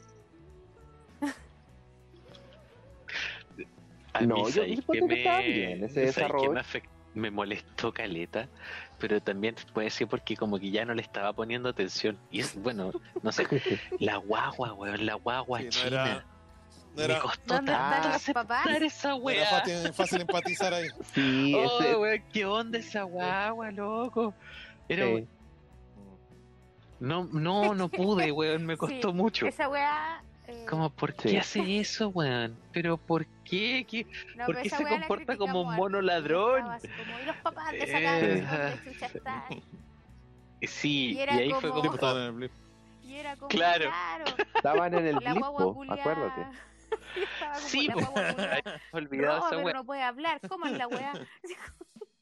A 4.16 4.20
mí, 4.20 4.26
No, 4.26 4.36
yo 4.48 4.50
¿sabéis 4.50 4.78
encuentro 4.80 5.08
qué 5.08 5.14
que 5.14 5.20
estaba 5.22 5.40
bien 5.40 5.84
ese 5.84 5.94
¿sabéis 5.94 5.94
qué 5.94 6.20
desarrollo. 6.20 6.52
Me, 6.52 6.60
afect- 6.60 6.88
me 7.14 7.30
molestó 7.30 7.92
caleta, 7.92 8.48
pero 8.98 9.20
también 9.20 9.54
puede 9.72 9.90
ser 9.90 10.06
porque 10.08 10.36
como 10.36 10.58
que 10.58 10.70
ya 10.70 10.84
no 10.84 10.94
le 10.94 11.02
estaba 11.02 11.32
poniendo 11.32 11.68
atención. 11.68 12.18
Y 12.30 12.40
es 12.40 12.54
bueno, 12.60 12.92
no 13.22 13.32
sé, 13.32 13.46
la 14.00 14.16
guagua, 14.16 14.72
weón, 14.74 15.04
la 15.06 15.14
guagua 15.14 15.58
Sí, 15.60 15.64
no 15.64 15.70
china. 15.70 15.86
era- 15.86 16.26
No 16.96 17.08
Me 17.08 17.18
costó 17.20 17.54
¿Dónde 17.56 17.72
tanto 17.72 17.94
están 17.94 18.04
los 18.12 18.16
aceptar 18.16 18.46
papás? 18.46 18.82
esa 18.82 19.08
no 19.10 19.14
era 19.30 19.42
weá. 19.42 19.46
fácil, 19.60 19.92
fácil 19.92 20.20
empatizar 20.22 20.72
ahí. 20.74 20.86
Sí, 21.14 21.52
Oh, 21.54 21.80
ese... 21.80 21.96
weón, 21.96 22.24
¿qué 22.32 22.44
onda 22.46 22.78
esa 22.78 23.02
guagua, 23.02 23.70
loco? 23.70 24.34
Era, 24.88 25.04
sí. 25.06 25.28
no, 27.00 27.24
no, 27.32 27.74
no 27.74 27.88
pude, 27.90 28.32
weón, 28.32 28.64
me 28.64 28.76
costó 28.76 29.10
Sí, 29.10 29.14
mucho. 29.14 29.46
Esa 29.46 29.68
weá. 29.68 30.22
Eh, 30.48 30.66
Como, 30.68 30.90
¿por 30.90 31.14
qué 31.14 31.28
Sí. 31.30 31.36
hace 31.36 31.78
eso, 31.80 32.08
weón? 32.10 32.56
¿Pero 32.72 32.96
por 32.96 33.26
qué? 33.44 33.84
¿Qué? 33.88 34.06
no, 34.36 34.46
¿por 34.46 34.60
qué 34.62 34.70
se 34.70 34.84
comporta 34.84 35.36
como 35.36 35.62
un 35.62 35.74
mono 35.76 36.00
ladrón? 36.00 36.62
como, 36.62 37.20
y 37.22 37.24
los 37.26 37.36
papás 37.36 37.72
de 37.72 37.78
esa 37.82 38.20
Eh. 38.20 39.62
Sí, 40.62 41.10
Y 41.10 41.12
y, 41.12 41.20
era 41.20 41.34
ahí 41.34 41.50
fue 41.52 41.70
como- 41.70 41.82
como... 41.82 41.94
Estaban 41.94 42.16
en 42.22 42.26
el 42.26 42.32
blip. 42.32 42.52
Y 43.02 43.14
era 43.16 43.36
como, 43.36 43.48
Claro. 43.48 43.84
claro, 43.90 44.24
Estaban 44.54 44.94
en 44.94 45.06
el 45.06 45.14
la 45.16 45.20
blip, 45.32 45.38
guagua 45.38 45.58
po, 45.60 45.74
culiada. 45.74 46.00
acuérdate. 46.00 46.46
Como 47.40 47.54
Sí. 47.56 47.88
Olvidado 48.92 49.38
No, 49.40 49.46
esa 49.48 49.56
pero 49.64 49.78
no 49.78 49.84
puede 49.84 50.02
hablar. 50.02 50.40
¿Cómo 50.48 50.66
es 50.66 50.72
la 50.72 50.86
weá? 50.86 51.12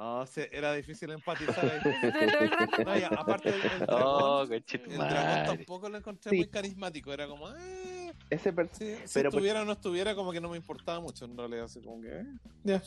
No, 0.00 0.24
sí, 0.26 0.40
era 0.50 0.72
difícil 0.72 1.10
empatizar 1.10 1.62
ahí. 1.62 3.02
Aparte 3.18 3.50
el, 3.50 3.54
el 3.56 3.82
Oh, 3.82 4.46
dragón, 4.46 4.48
conchito 4.48 4.84
el 4.90 4.96
dragón 4.96 5.14
madre. 5.14 5.56
tampoco 5.56 5.88
lo 5.90 5.98
encontré 5.98 6.30
Sí. 6.30 6.36
muy 6.38 6.46
carismático, 6.48 7.12
era 7.12 7.26
como, 7.28 7.50
eh, 7.54 8.14
Ese 8.30 8.50
per- 8.50 8.70
sí, 8.72 8.96
si 9.04 9.12
Pero- 9.12 9.28
estuviera 9.28 9.60
o 9.60 9.64
no 9.66 9.72
estuviera, 9.72 10.14
como 10.14 10.32
que 10.32 10.40
no 10.40 10.48
me 10.48 10.56
importaba 10.56 11.00
mucho 11.00 11.26
en 11.26 11.36
realidad, 11.36 11.64
así 11.66 11.82
como 11.82 12.00
que, 12.00 12.08
eh, 12.18 12.24
ya, 12.64 12.80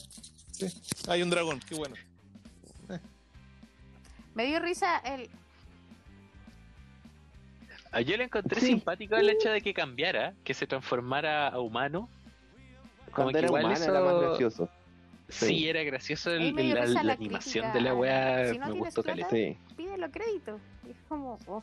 sí, 0.50 0.66
hay 1.08 1.22
un 1.22 1.30
dragón, 1.30 1.60
qué 1.60 1.76
bueno. 1.76 1.94
Me 4.34 4.46
dio 4.46 4.58
risa 4.58 4.98
el. 4.98 5.30
Ah, 7.92 8.00
Yo 8.00 8.16
le 8.16 8.24
encontré 8.24 8.60
Sí. 8.60 8.66
simpático 8.66 9.14
el 9.14 9.30
hecho 9.30 9.50
de 9.50 9.60
que 9.62 9.72
cambiara, 9.72 10.34
que 10.42 10.52
se 10.52 10.66
transformara 10.66 11.46
a 11.46 11.60
humano. 11.60 12.08
Como 13.12 13.14
Cuando 13.14 13.32
que 13.34 13.38
era 13.38 13.46
igual 13.46 13.64
humano 13.66 13.80
eso... 13.80 13.90
era 13.92 14.00
más 14.00 14.20
gracioso. 14.20 14.68
Sí, 15.34 15.46
Sí. 15.46 15.68
era 15.68 15.82
gracioso 15.82 16.30
el, 16.32 16.54
la, 16.54 16.82
risa 16.84 16.94
la 16.98 17.02
la 17.04 17.12
animación 17.14 17.64
crítica 17.64 17.72
de 17.72 17.80
la 17.80 17.94
weá. 17.94 18.52
si 18.52 18.58
no 18.58 18.66
me 18.66 18.72
tienes 18.72 18.94
gustó 18.94 19.02
plata. 19.02 19.28
Sí. 19.30 19.56
Pide 19.76 19.98
los 19.98 20.10
créditos. 20.10 20.60
Y 20.86 20.90
es 20.90 20.96
como. 21.08 21.38
oh. 21.46 21.62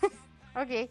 ok. 0.54 0.90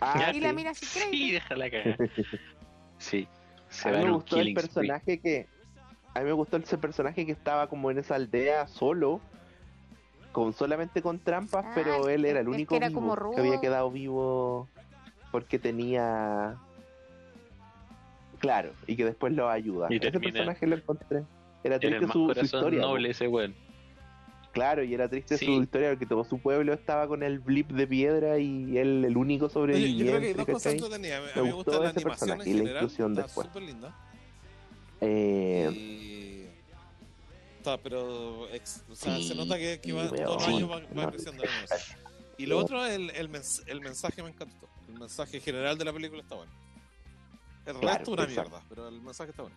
Ah, 0.00 0.30
y 0.32 0.40
la 0.40 0.50
sí. 0.50 0.56
mira 0.56 0.74
sin 0.74 0.88
Sí, 0.88 0.98
crédito. 1.00 1.34
déjala 1.34 1.70
cagar. 1.70 1.98
Sí. 2.98 3.26
Se 3.68 3.88
A 3.88 3.92
mí 3.92 4.04
me 4.04 4.10
gustó 4.12 4.36
el 4.36 4.42
spree. 4.48 4.54
personaje 4.54 5.20
que. 5.20 5.46
A 6.14 6.18
mí 6.20 6.24
me 6.26 6.32
gustó 6.32 6.56
ese 6.56 6.76
personaje 6.76 7.24
que 7.24 7.32
estaba 7.32 7.68
como 7.68 7.90
en 7.90 7.98
esa 7.98 8.14
aldea 8.16 8.66
solo. 8.66 9.20
Con 10.32 10.52
solamente 10.52 11.02
con 11.02 11.18
trampas, 11.18 11.64
Ah, 11.68 11.72
pero 11.74 12.08
el 12.08 12.20
él 12.20 12.24
era 12.24 12.40
el 12.40 12.46
que 12.46 12.52
único 12.52 12.76
era 12.76 12.88
vivo 12.88 13.00
como 13.00 13.34
que 13.34 13.40
había 13.40 13.60
quedado 13.60 13.90
vivo 13.90 14.68
porque 15.32 15.58
tenía. 15.58 16.56
Claro, 18.40 18.72
y 18.86 18.96
que 18.96 19.04
después 19.04 19.32
lo 19.32 19.48
ayuda. 19.48 19.86
Y 19.90 19.96
Ese 19.96 20.10
personaje 20.18 20.66
lo 20.66 20.76
encontré. 20.76 21.22
Era 21.62 21.78
triste 21.78 22.06
su, 22.08 22.32
su 22.34 22.40
historia. 22.44 22.80
noble 22.80 23.10
ese 23.10 23.28
weón. 23.28 23.54
Claro, 24.52 24.82
y 24.82 24.92
era 24.94 25.08
triste 25.08 25.38
Sí. 25.38 25.46
su 25.46 25.62
historia 25.62 25.90
porque 25.90 26.06
todo 26.06 26.24
su 26.24 26.38
pueblo 26.40 26.72
estaba 26.72 27.06
con 27.06 27.22
el 27.22 27.38
blip 27.38 27.70
de 27.70 27.86
piedra 27.86 28.38
y 28.38 28.76
él 28.78 29.04
el 29.04 29.16
único 29.16 29.48
sobreviviente. 29.48 30.04
yo 30.04 30.10
creo 30.10 30.20
que 30.20 30.26
hay 30.28 30.32
dos 30.32 30.46
cosas 30.46 30.72
entretenidas, 30.72 31.20
a 31.36 31.40
mí, 31.40 31.46
Me 31.46 31.52
gusta 31.52 31.70
la 31.72 31.76
ese 31.90 32.00
animación 32.00 32.00
en 32.00 32.08
personaje 32.38 32.50
y 32.50 32.52
la 32.54 32.58
general, 32.58 32.82
inclusión 32.82 33.10
está 33.12 33.22
después. 33.22 33.46
súper 33.46 33.62
linda. 33.62 33.96
Eh, 35.00 35.70
Y... 35.72 36.46
Está, 37.58 37.76
pero 37.78 38.48
ex- 38.54 38.82
o 38.90 38.94
sea, 38.96 39.16
Sí, 39.16 39.28
se 39.28 39.34
nota 39.34 39.58
que, 39.58 39.80
que 39.80 39.92
va, 39.92 40.08
todos 40.08 40.20
los 40.34 40.48
años 40.48 40.70
va, 40.70 40.76
va 40.80 40.86
No. 41.04 41.10
creciendo 41.10 41.44
la. 41.44 41.50
Y 42.38 42.46
lo 42.46 42.58
otro, 42.58 42.86
el, 42.86 43.10
el, 43.10 43.30
mens- 43.30 43.62
el 43.66 43.80
mensaje 43.82 44.22
me 44.22 44.30
encantó. 44.30 44.66
El 44.88 44.98
mensaje 44.98 45.40
general 45.40 45.76
de 45.76 45.84
la 45.84 45.92
película 45.92 46.22
está 46.22 46.36
bueno. 46.36 46.50
El 47.70 47.76
Claro, 47.78 47.98
resto 47.98 48.12
una 48.12 48.24
exacto. 48.24 48.50
mierda, 48.50 48.64
pero 48.68 48.88
el 48.88 49.00
mensaje 49.00 49.30
está 49.30 49.42
bueno. 49.42 49.56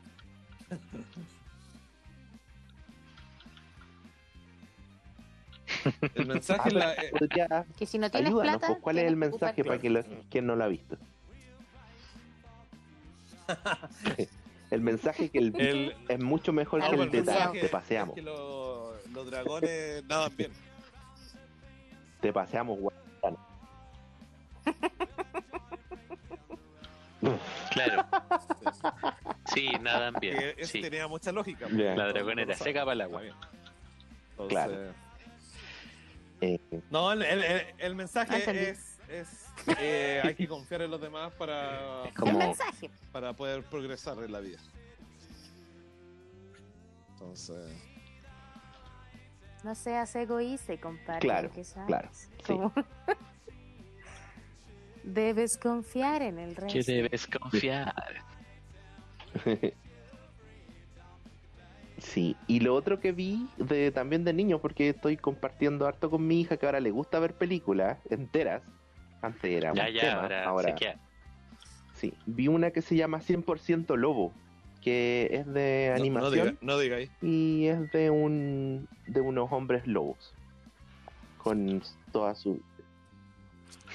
El 6.16 6.26
mensaje, 6.28 6.70
ah, 6.70 6.74
la, 6.74 6.94
eh, 6.94 7.12
ya, 7.36 7.66
Que 7.78 7.86
si 7.86 7.98
no 7.98 8.10
tienes 8.10 8.30
ayúdanos, 8.30 8.58
plata. 8.58 8.68
pues, 8.68 8.80
¿cuál 8.82 9.00
es 9.00 9.06
el 9.06 9.16
mensaje 9.16 9.64
para 9.64 9.80
que 9.80 9.90
lo, 9.90 10.02
quien 10.30 10.46
no 10.46 10.56
lo 10.56 10.64
ha 10.64 10.68
visto? 10.68 10.98
el 14.72 14.82
mensaje 14.82 15.30
que 15.30 15.40
el, 15.40 15.60
el, 15.60 15.96
es 16.08 16.20
mucho 16.24 16.54
mejor 16.54 16.82
Ah, 16.84 16.90
que 16.90 16.96
el 16.96 17.02
el 17.02 17.12
de 17.12 17.22
te 17.62 17.70
paseamos. 17.70 18.18
es 18.18 18.24
que 18.24 18.30
lo- 18.30 18.94
los 19.12 19.26
dragones 19.30 20.04
nadan 20.06 20.36
bien. 20.38 20.52
Te 22.22 22.32
paseamos, 22.32 22.80
guay. 22.80 22.96
Claro. 27.74 28.06
Sí, 29.54 29.70
nadan 29.82 30.16
bien. 30.22 30.38
Que 30.38 30.56
eso 30.58 30.72
Sí. 30.72 30.82
tenía 30.82 31.08
mucha 31.08 31.32
lógica. 31.32 31.68
Ya. 31.70 31.96
La 31.96 32.08
dragonera 32.08 32.56
seca 32.56 32.82
para 32.82 32.94
el 32.94 33.02
agua. 33.02 33.22
Entonces, 33.24 34.48
Claro. 34.50 34.94
Eh, 36.42 36.60
No, 36.90 37.12
el, 37.14 37.22
el- 37.24 37.44
el- 37.44 37.68
el 37.78 37.96
mensaje 37.96 38.70
es, 38.72 39.00
es 39.10 39.46
eh, 39.80 40.22
hay 40.24 40.36
que 40.36 40.48
confiar 40.48 40.82
en 40.82 40.92
los 40.92 41.00
demás 41.00 41.32
para, 41.34 42.04
como- 42.18 42.38
mensaje. 42.38 42.90
para 43.12 43.34
poder 43.34 43.64
progresar 43.64 44.18
en 44.24 44.32
la 44.32 44.40
vida. 44.42 44.60
Entonces, 47.14 47.72
No 49.64 49.74
seas 49.76 50.14
egoísta 50.18 50.74
y 50.74 50.78
comparte 50.78 51.22
Claro, 51.26 51.48
lo 51.48 51.54
que 51.54 51.64
sabes. 51.64 51.88
claro, 51.88 52.10
sí. 52.12 52.54
Debes 55.04 55.58
confiar 55.58 56.22
en 56.22 56.40
el 56.40 56.56
resto. 56.56 56.74
Que 56.74 56.84
debes 56.84 57.28
confiar. 57.28 57.94
Sí, 61.98 62.36
y 62.48 62.60
lo 62.60 62.74
otro 62.76 63.00
que 63.00 63.12
vi 63.12 63.48
de 63.58 63.92
también 63.92 64.24
de 64.26 64.34
niño, 64.34 64.60
porque 64.60 64.90
estoy 64.90 65.16
compartiendo 65.16 65.88
harto 65.88 66.10
con 66.10 66.26
mi 66.28 66.42
hija 66.42 66.58
que 66.58 66.66
ahora 66.66 66.80
le 66.80 66.92
gusta 66.92 67.20
ver 67.20 67.34
películas 67.36 67.98
enteras. 68.10 68.62
Antes 69.22 69.52
era 69.52 69.74
Ya, 69.74 69.88
un 69.88 69.94
ya, 69.94 70.02
tema, 70.02 70.22
ahora, 70.24 70.44
ahora 70.46 70.70
se 70.70 70.76
queda. 70.76 71.00
sí. 71.94 72.14
Vi 72.26 72.48
una 72.50 72.72
que 72.72 72.82
se 72.82 72.96
llama 72.96 73.20
100% 73.22 73.96
Lobo, 73.96 74.34
que 74.82 75.30
es 75.32 75.46
de 75.48 75.88
No- 75.92 75.96
No, 75.98 76.02
animación 76.02 76.46
diga, 76.48 76.58
no 76.62 76.78
diga 76.78 76.98
y 77.22 77.68
es 77.68 77.90
de 77.92 78.10
un 78.10 78.90
de 79.08 79.22
unos 79.22 79.50
hombres 79.52 79.88
lobos 79.88 80.34
con 81.38 81.82
toda 82.12 82.36
su 82.36 82.62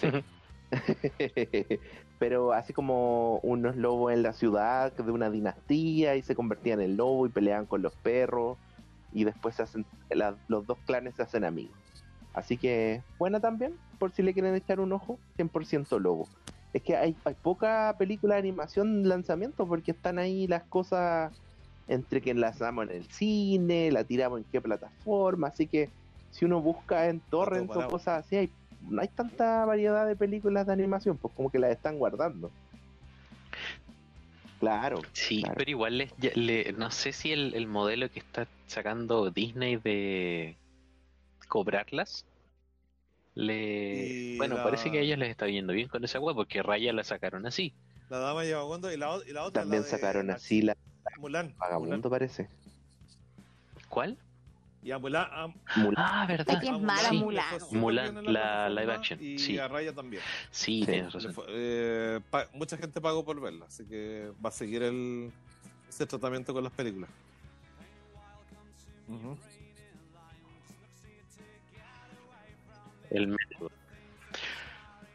Sí. 0.01 0.07
pero 2.19 2.53
así 2.53 2.73
como 2.73 3.39
unos 3.43 3.77
lobos 3.77 4.13
en 4.13 4.23
la 4.23 4.33
ciudad 4.33 4.93
de 4.93 5.11
una 5.11 5.31
dinastía 5.31 6.17
y 6.17 6.23
se 6.23 6.35
convertían 6.35 6.81
en 6.81 6.97
lobo 6.97 7.27
y 7.27 7.31
peleaban 7.31 7.67
con 7.67 7.83
los 7.83 7.95
perros 7.97 8.59
y 9.13 9.25
después 9.25 9.55
se 9.55 9.63
hacen 9.63 9.87
la- 10.11 10.37
los 10.49 10.67
dos 10.67 10.79
clanes 10.87 11.15
se 11.15 11.23
hacen 11.23 11.45
amigos. 11.45 11.77
Así 12.35 12.57
que 12.57 13.03
buena 13.19 13.41
también 13.41 13.73
por 13.99 14.13
si 14.13 14.23
le 14.23 14.33
quieren 14.33 14.55
echar 14.55 14.81
un 14.81 14.93
ojo 14.93 15.19
100% 15.37 15.99
lobo. 15.99 16.29
Es 16.73 16.83
que 16.83 16.97
hay, 16.97 17.17
hay 17.25 17.35
poca 17.35 17.97
película 17.99 18.35
de 18.35 18.41
animación 18.41 18.89
en 18.89 19.09
lanzamiento 19.09 19.67
porque 19.67 19.93
están 19.93 20.19
ahí 20.19 20.47
las 20.47 20.65
cosas 20.65 21.33
entre 21.89 22.21
que 22.21 22.35
lanzamos 22.35 22.85
en 22.85 22.97
el 22.97 23.05
cine, 23.07 23.91
la 23.91 24.05
tiramos 24.05 24.41
en 24.41 24.45
qué 24.53 24.61
plataforma, 24.61 25.49
así 25.49 25.67
que 25.67 25.91
si 26.31 26.45
uno 26.45 26.61
busca 26.61 27.09
en 27.09 27.21
torrents 27.31 27.71
o 27.75 27.89
cosas 27.89 28.27
así, 28.27 28.37
hay, 28.37 28.53
no 28.83 29.01
hay 29.03 29.09
tanta 29.09 29.65
variedad 29.65 30.07
de 30.07 30.17
películas 30.17 30.67
de 30.67 30.73
animación, 30.73 31.17
pues 31.19 31.35
como 31.35 31.51
que 31.51 31.59
las 31.59 31.71
están 31.73 31.99
guardando. 31.99 32.51
Claro, 34.61 35.03
Sí, 35.13 35.41
Claro. 35.43 35.55
pero 35.57 35.71
igual 35.71 35.99
les, 35.99 36.13
ya- 36.19 36.33
le- 36.35 36.73
no 36.73 36.91
sé 36.91 37.13
si 37.13 37.31
el, 37.33 37.55
el 37.55 37.67
modelo 37.69 38.11
que 38.11 38.19
está 38.19 38.49
sacando 38.67 39.31
Disney 39.31 39.77
de 39.77 40.57
cobrarlas, 41.47 42.25
le... 43.37 44.07
Y 44.07 44.37
Bueno, 44.37 44.57
la- 44.57 44.65
parece 44.65 44.91
que 44.91 44.99
a 44.99 45.01
ellos 45.03 45.17
les 45.19 45.31
está 45.31 45.47
yendo 45.47 45.73
bien 45.73 45.87
con 45.89 46.03
esa 46.05 46.19
web 46.19 46.35
porque 46.35 46.61
Raya 46.63 46.93
la 46.93 47.05
sacaron 47.05 47.47
así. 47.47 47.73
La 48.11 48.19
dama 48.19 48.43
lleva 48.43 48.67
cuando 48.67 48.93
y 48.93 48.97
la, 48.97 49.17
y 49.29 49.33
la 49.33 49.45
otra. 49.45 49.63
también 49.63 49.83
la 49.83 49.87
de 49.89 49.91
sacaron 49.93 50.27
la- 50.27 50.35
así 50.35 50.63
la 50.63 50.77
Mulan. 51.19 51.55
Vagabundo, 51.59 51.97
Mulan. 51.97 52.11
parece. 52.11 52.49
¿Cuál? 53.89 54.19
Y 54.89 54.91
a 54.91 54.99
Mulan. 54.99 55.27
a-. 55.31 55.55
Ah, 55.99 56.25
¿verdad? 56.27 56.55
Es 56.55 56.61
que 56.61 56.75
es 56.75 56.81
mala 56.81 57.13
Mulan. 57.13 57.45
Mulan, 57.73 58.33
la 58.33 58.71
live 58.71 58.91
action, 58.95 59.19
Y 59.23 59.39
sí. 59.39 59.59
a 59.59 59.69
Raya 59.69 59.93
también. 59.95 60.23
Sí, 60.51 60.81
Sí. 60.81 60.87
tienes 60.87 61.13
razón. 61.13 61.35
fue- 61.35 61.45
eh, 61.49 62.21
mucha 62.55 62.79
gente 62.79 62.99
pagó 62.99 63.23
por 63.23 63.39
verla, 63.39 63.67
así 63.67 63.85
que 63.85 64.33
va 64.43 64.49
a 64.49 64.53
seguir 64.53 64.83
el, 64.83 65.31
ese 65.91 66.07
tratamiento 66.07 66.55
con 66.55 66.65
las 66.65 66.73
películas. 66.73 67.11
Ujú. 69.09 69.37
El 73.11 73.27
método. 73.29 73.71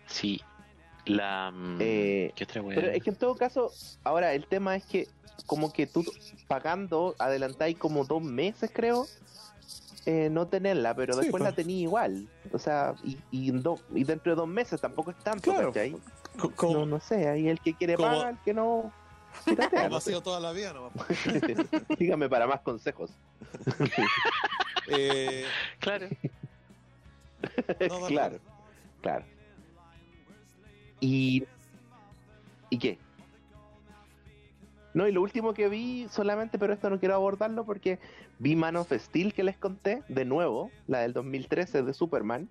Sí. 0.05 0.39
La... 1.05 1.49
mm, 1.51 1.77
Eh, 1.81 2.31
¿Qué 2.35 2.43
otra? 2.43 2.61
Pero 2.63 2.91
es 2.91 3.01
que 3.03 3.09
en 3.09 3.15
todo 3.15 3.35
caso, 3.35 3.71
ahora 4.03 4.33
el 4.35 4.45
tema 4.45 4.75
es 4.75 4.85
que 4.85 5.07
como 5.47 5.73
que 5.73 5.87
tú 5.87 6.05
pagando 6.47 7.15
adelantáis 7.17 7.75
como 7.77 8.05
dos 8.05 8.21
meses, 8.21 8.69
creo, 8.73 9.07
eh, 10.05 10.29
no 10.29 10.47
tenerla, 10.47 10.93
pero 10.95 11.13
Sí, 11.13 11.21
después 11.21 11.41
pues. 11.41 11.51
la 11.51 11.55
tenía 11.55 11.79
igual. 11.81 12.27
O 12.51 12.59
sea, 12.59 12.95
y, 13.03 13.17
y, 13.31 13.49
en 13.49 13.61
do- 13.63 13.79
y 13.93 14.03
dentro 14.03 14.31
de 14.33 14.35
dos 14.35 14.47
meses 14.47 14.79
tampoco 14.81 15.11
es 15.11 15.17
tanto, 15.17 15.51
Claro. 15.51 15.67
¿cachai? 15.69 15.95
Co- 16.39 16.51
Como, 16.55 16.73
No, 16.79 16.85
no 16.85 16.99
sé, 16.99 17.27
ahí 17.29 17.47
el 17.47 17.59
que 17.59 17.73
quiere 17.73 17.95
como- 17.95 18.09
paga, 18.09 18.29
el 18.31 18.37
que 18.39 18.53
no... 18.53 18.91
piratea, 19.45 19.83
como 19.85 19.97
ha 19.97 20.01
sido 20.01 20.21
toda 20.21 20.39
la 20.39 20.51
vida, 20.51 20.73
¿no? 20.73 20.91
Dígame 21.99 22.27
para 22.29 22.47
más 22.47 22.61
consejos. 22.61 23.11
Eh, 24.87 25.45
Claro. 25.79 26.07
no, 27.89 28.05
claro, 28.07 28.37
claro. 29.01 29.25
¿Y, 30.99 31.43
¿Y 32.69 32.77
qué? 32.77 32.97
No, 34.93 35.07
y 35.07 35.11
lo 35.11 35.21
último 35.21 35.53
que 35.53 35.69
vi 35.69 36.07
solamente, 36.09 36.59
pero 36.59 36.73
esto 36.73 36.89
no 36.89 36.99
quiero 36.99 37.15
abordarlo 37.15 37.65
porque 37.65 37.99
vi 38.39 38.55
Man 38.55 38.75
of 38.75 38.91
Steel 38.91 39.33
que 39.33 39.43
les 39.43 39.57
conté, 39.57 40.03
de 40.07 40.25
nuevo, 40.25 40.69
la 40.87 40.99
del 40.99 41.13
2013 41.13 41.83
de 41.83 41.93
Superman, 41.93 42.47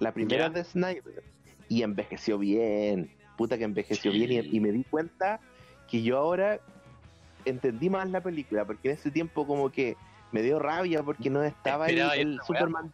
la 0.00 0.12
primera 0.12 0.50
de 0.50 0.64
Snyder, 0.64 1.22
y 1.68 1.82
envejeció 1.82 2.38
bien, 2.38 3.10
puta 3.36 3.56
que 3.56 3.64
envejeció 3.64 4.10
Sí. 4.12 4.26
bien, 4.26 4.46
y, 4.46 4.56
y 4.56 4.60
me 4.60 4.72
di 4.72 4.84
cuenta 4.84 5.40
que 5.88 6.02
yo 6.02 6.18
ahora 6.18 6.60
entendí 7.44 7.88
más 7.88 8.10
la 8.10 8.20
película, 8.20 8.64
porque 8.64 8.88
en 8.88 8.94
ese 8.94 9.10
tiempo 9.10 9.46
como 9.46 9.70
que 9.70 9.96
me 10.32 10.42
dio 10.42 10.58
rabia 10.58 11.02
porque 11.02 11.30
no 11.30 11.42
estaba 11.44 11.88
el, 11.88 11.98
el. 11.98 12.40
Superman 12.44 12.92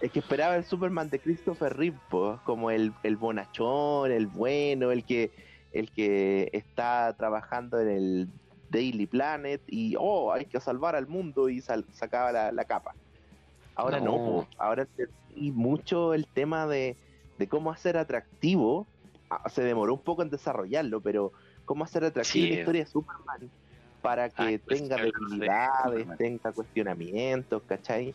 es 0.00 0.12
que 0.12 0.20
esperaba 0.20 0.56
el 0.56 0.64
Superman 0.64 1.10
de 1.10 1.18
Christopher 1.18 1.76
Reeve, 1.76 1.98
como 2.44 2.70
el, 2.70 2.92
el 3.02 3.16
bonachón, 3.16 4.12
el 4.12 4.26
bueno, 4.28 4.92
el 4.92 5.04
que, 5.04 5.32
el 5.72 5.90
que 5.90 6.48
está 6.52 7.14
trabajando 7.18 7.80
en 7.80 7.88
el 7.88 8.28
Daily 8.70 9.06
Planet 9.06 9.62
y, 9.66 9.96
oh, 9.98 10.32
hay 10.32 10.44
que 10.46 10.60
salvar 10.60 10.94
al 10.96 11.06
mundo 11.06 11.48
y 11.48 11.60
sal- 11.60 11.84
sacaba 11.92 12.32
la, 12.32 12.52
la 12.52 12.64
capa. 12.64 12.94
Ahora 13.74 14.00
no, 14.00 14.46
ahora 14.58 14.82
entendí 14.82 15.52
mucho 15.52 16.12
el 16.14 16.26
tema 16.26 16.66
de, 16.66 16.96
de 17.38 17.46
cómo 17.46 17.70
hacer 17.70 17.96
atractivo, 17.96 18.86
ah, 19.30 19.48
se 19.48 19.62
demoró 19.62 19.94
un 19.94 20.00
poco 20.02 20.22
en 20.22 20.30
desarrollarlo, 20.30 21.00
pero 21.00 21.32
cómo 21.64 21.84
hacer 21.84 22.04
atractivo 22.04 22.44
Sí. 22.46 22.52
la 22.54 22.58
historia 22.60 22.84
de 22.84 22.90
Superman 22.90 23.50
para 24.02 24.30
que 24.30 24.58
pues, 24.58 24.80
tenga 24.80 24.96
de 24.96 25.12
debilidades, 25.12 26.08
tenga 26.18 26.52
cuestionamientos, 26.52 27.62
¿cachai? 27.66 28.14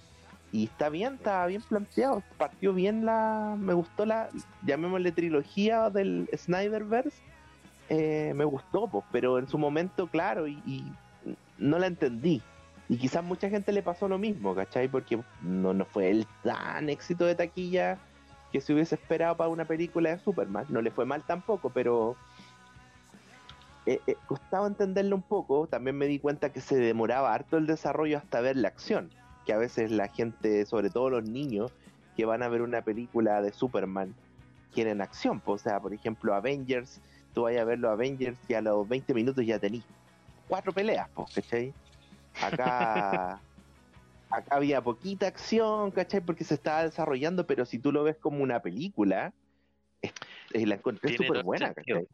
Y 0.51 0.65
está 0.65 0.89
bien, 0.89 1.15
está 1.15 1.45
bien 1.47 1.61
planteado. 1.61 2.21
Partió 2.37 2.73
bien 2.73 3.05
la. 3.05 3.55
Me 3.57 3.73
gustó 3.73 4.05
la. 4.05 4.29
Llamémosle 4.65 5.11
trilogía 5.11 5.89
del 5.89 6.29
Snyderverse. 6.37 7.17
Eh, 7.89 8.33
me 8.35 8.45
gustó, 8.45 8.87
pues, 8.87 9.05
pero 9.11 9.39
en 9.39 9.47
su 9.47 9.57
momento, 9.57 10.07
claro, 10.07 10.47
y, 10.47 10.83
no 11.57 11.79
la 11.79 11.87
entendí. 11.87 12.41
Y 12.89 12.97
quizás 12.97 13.23
mucha 13.23 13.49
gente 13.49 13.71
le 13.71 13.81
pasó 13.81 14.07
lo 14.07 14.17
mismo, 14.17 14.55
¿cachai? 14.55 14.87
Porque 14.87 15.19
no, 15.41 15.85
fue 15.85 16.09
el 16.09 16.27
tan 16.43 16.89
éxito 16.89 17.25
de 17.25 17.35
taquilla 17.35 17.97
que 18.51 18.61
se 18.61 18.73
hubiese 18.73 18.95
esperado 18.95 19.35
para 19.37 19.49
una 19.49 19.65
película 19.65 20.09
de 20.09 20.19
Superman. 20.19 20.65
No 20.69 20.81
le 20.81 20.91
fue 20.91 21.05
mal 21.05 21.23
tampoco, 21.23 21.69
pero 21.69 22.15
eh, 23.85 23.99
eh, 24.05 24.15
costaba 24.27 24.67
entenderlo 24.67 25.15
un 25.15 25.21
poco. 25.21 25.67
También 25.67 25.97
me 25.97 26.07
di 26.07 26.19
cuenta 26.19 26.51
que 26.51 26.61
se 26.61 26.75
demoraba 26.75 27.33
harto 27.33 27.57
el 27.57 27.65
desarrollo 27.65 28.17
hasta 28.17 28.41
ver 28.41 28.57
la 28.57 28.67
acción. 28.67 29.09
Que 29.45 29.53
a 29.53 29.57
veces 29.57 29.91
la 29.91 30.07
gente, 30.07 30.65
sobre 30.65 30.89
todo 30.89 31.09
los 31.09 31.23
niños, 31.23 31.71
que 32.15 32.25
van 32.25 32.43
a 32.43 32.47
ver 32.47 32.61
una 32.61 32.81
película 32.81 33.41
de 33.41 33.53
Superman, 33.53 34.13
quieren 34.73 35.01
acción. 35.01 35.41
O 35.45 35.57
sea, 35.57 35.79
por 35.79 35.93
ejemplo, 35.93 36.33
Avengers, 36.33 37.01
tú 37.33 37.43
vayas 37.43 37.61
a 37.61 37.65
ver 37.65 37.79
los 37.79 37.91
Avengers 37.91 38.37
y 38.47 38.53
a 38.53 38.61
los 38.61 38.87
20 38.87 39.13
minutos 39.13 39.45
ya 39.45 39.59
tenís 39.59 39.83
cuatro 40.47 40.71
peleas, 40.73 41.09
po, 41.09 41.25
¿cachai? 41.33 41.73
Acá, 42.41 43.41
acá 44.29 44.55
había 44.55 44.81
poquita 44.81 45.27
acción, 45.27 45.91
¿cachai? 45.91 46.21
Porque 46.21 46.43
se 46.43 46.53
estaba 46.55 46.83
desarrollando, 46.83 47.45
pero 47.47 47.65
si 47.65 47.79
tú 47.79 47.91
lo 47.91 48.03
ves 48.03 48.17
como 48.17 48.43
una 48.43 48.61
película, 48.61 49.33
es- 50.01 50.13
eh, 50.53 50.65
la 50.65 50.75
encontré 50.75 51.15
súper 51.17 51.43
buena. 51.43 51.73
¿cachai? 51.73 52.07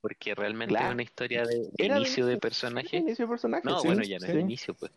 Porque 0.00 0.34
realmente 0.34 0.74
Claro. 0.74 0.88
es 0.88 0.94
una 0.94 1.02
historia 1.02 1.46
de, 1.46 1.58
de 1.58 1.68
de 1.78 1.86
inicio 1.86 2.26
de 2.26 2.32
inicio. 2.32 2.40
personaje. 2.40 2.96
Inicio 2.96 3.24
de 3.26 3.30
personaje, 3.30 3.68
No, 3.68 3.78
sí, 3.78 3.86
bueno, 3.86 4.02
ya 4.02 4.18
no 4.18 4.26
sí. 4.26 4.32
es 4.32 4.34
de 4.34 4.40
inicio, 4.40 4.74
pues. 4.74 4.92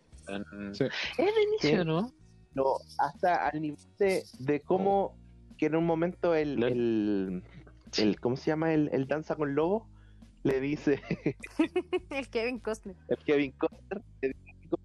Sí. 0.73 0.83
Es 1.17 1.35
de 1.35 1.43
inicio, 1.43 1.81
Sí. 1.81 1.85
¿no? 1.85 2.11
No, 2.55 2.77
hasta 2.97 3.47
al 3.47 3.61
nivel 3.61 3.77
de, 3.99 4.23
de 4.39 4.59
cómo 4.61 5.15
que 5.57 5.67
en 5.67 5.75
un 5.75 5.85
momento 5.85 6.33
el, 6.33 7.43
el- 7.99 8.19
¿cómo 8.19 8.35
se 8.35 8.51
llama? 8.51 8.73
El, 8.73 8.89
el 8.93 9.07
danza 9.07 9.35
con 9.35 9.55
lobo 9.55 9.88
le 10.43 10.59
dice 10.59 11.01
El 12.11 12.27
Kevin 12.30 12.59
Costner. 12.59 12.95
el 13.07 13.17
Kevin 13.19 13.51
Costner 13.53 14.01
le 14.22 14.27
dice- 14.30 14.76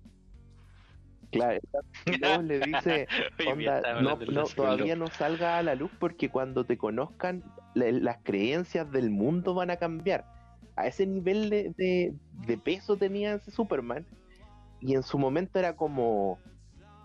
claro 1.31 1.53
el 1.53 1.61
danza 1.73 1.91
con 2.05 2.21
lobo 2.21 2.43
le 2.43 2.61
dice 2.61 3.09
onda, 3.47 3.81
no, 4.03 4.17
no, 4.33 4.45
todavía 4.57 4.97
no 4.97 5.07
salga 5.09 5.59
a 5.59 5.63
la 5.63 5.75
luz 5.75 5.91
porque 5.99 6.29
cuando 6.29 6.65
te 6.65 6.77
conozcan 6.79 7.43
la- 7.75 7.91
las 7.93 8.19
creencias 8.23 8.91
del 8.91 9.11
mundo 9.11 9.55
van 9.55 9.71
a 9.71 9.77
cambiar 9.77 10.25
a 10.77 10.87
ese 10.87 11.07
nivel 11.07 11.51
de, 11.51 11.73
de- 11.77 12.15
de 12.47 12.59
peso 12.59 12.97
tenía 12.97 13.35
ese 13.35 13.51
Superman 13.51 14.07
y 14.81 14.95
en 14.95 15.03
su 15.03 15.19
momento 15.19 15.59
era 15.59 15.77
como 15.77 16.39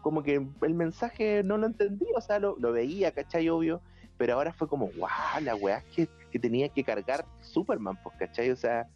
como 0.01 0.21
que 0.21 0.35
el 0.61 0.73
mensaje 0.75 1.41
no 1.43 1.57
lo 1.57 1.65
entendí, 1.65 2.05
o 2.15 2.21
sea, 2.21 2.37
lo, 2.37 2.55
lo 2.59 2.71
veía, 2.71 3.11
¿cachai? 3.11 3.49
Obvio, 3.49 3.81
pero 4.17 4.33
ahora 4.35 4.53
fue 4.53 4.67
como, 4.67 4.87
wow, 4.97 5.41
la 5.41 5.55
weá 5.55 5.81
que, 5.95 6.07
que 6.31 6.39
tenía 6.39 6.69
que 6.69 6.83
cargar 6.83 7.25
Superman, 7.41 7.97
pues, 8.03 8.15
¿cachai? 8.17 8.49
O 8.51 8.55
sea, 8.55 8.87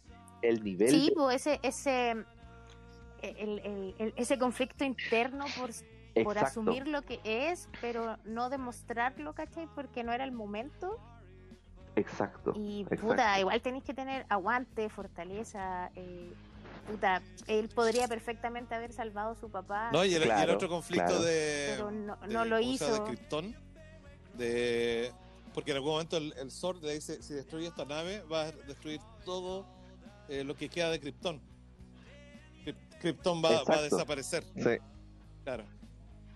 el 0.42 0.62
nivel 0.64 0.88
Sí, 0.90 1.08
de- 1.08 1.14
pues 1.14 1.46
ese, 1.46 1.60
ese, 1.62 2.10
el, 3.22 3.58
el- 3.60 3.94
el- 3.98 4.14
ese 4.16 4.38
conflicto 4.38 4.84
interno 4.84 5.44
por, 5.58 5.70
por 6.24 6.38
asumir 6.38 6.86
lo 6.88 7.02
que 7.02 7.20
es, 7.24 7.68
pero 7.80 8.16
no 8.24 8.48
demostrarlo, 8.50 9.34
¿cachai? 9.34 9.68
Porque 9.74 10.02
no 10.04 10.12
era 10.12 10.24
el 10.24 10.32
momento. 10.32 10.98
exacto. 11.96 12.52
Y 12.56 12.82
Exacto. 12.82 13.06
puta, 13.08 13.38
igual 13.40 13.60
tenéis 13.60 13.84
que 13.84 13.92
tener 13.94 14.24
aguante, 14.30 14.88
fortaleza, 14.88 15.90
eh, 15.96 16.32
puta, 16.90 17.20
él 17.46 17.68
podría 17.68 18.08
perfectamente 18.08 18.74
haber 18.74 18.92
salvado 18.92 19.32
a 19.32 19.34
su 19.34 19.50
papá, 19.50 19.90
No, 19.92 20.04
y 20.04 20.14
el, 20.14 20.26
y 20.26 20.30
el 20.30 20.50
otro 20.50 20.68
conflicto 20.68 21.06
claro. 21.06 21.22
de. 21.22 21.66
pero 21.76 21.90
no, 21.90 22.16
de- 22.16 22.48
lo 22.48 22.58
hizo. 22.60 22.90
De 22.92 23.02
Krypton. 23.04 23.54
De. 24.36 25.12
Porque 25.54 25.72
en 25.72 25.76
algún 25.78 25.92
momento 25.92 26.16
el, 26.16 26.32
el 26.38 26.50
Zord 26.50 26.82
le 26.82 26.94
dice: 26.94 27.22
si 27.22 27.34
destruye 27.34 27.66
esta 27.66 27.84
nave, 27.84 28.22
va 28.22 28.42
a 28.42 28.52
destruir 28.52 29.00
todo 29.24 29.66
eh, 30.28 30.44
lo 30.44 30.54
que 30.56 30.68
queda 30.68 30.90
de 30.90 31.00
Krypton. 31.00 31.40
Kryp- 32.64 32.98
Krypton 33.00 33.42
va, 33.44 33.62
va 33.64 33.74
a 33.76 33.82
desaparecer. 33.82 34.44
Sí. 34.56 34.78
Claro. 35.44 35.64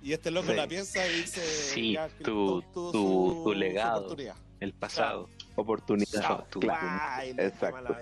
Y 0.03 0.13
este 0.13 0.31
loco 0.31 0.49
Sí. 0.51 0.57
la 0.57 0.67
piensa 0.67 1.07
y 1.07 1.15
dice: 1.23 1.41
Sí, 1.43 1.93
ya, 1.93 2.09
tu- 2.09 2.63
tu- 2.73 2.87
su- 2.87 2.93
tu 2.93 3.43
su 3.45 3.53
legado. 3.55 3.99
oportunidad. 4.07 4.37
El 4.61 4.73
pasado. 4.73 5.29
Oportunidad. 5.57 6.21
Chao, 6.23 6.47
tú. 6.51 6.61
Claro. 6.61 7.27
Y 7.27 7.33
le 7.35 7.47
Exacto. 7.47 7.95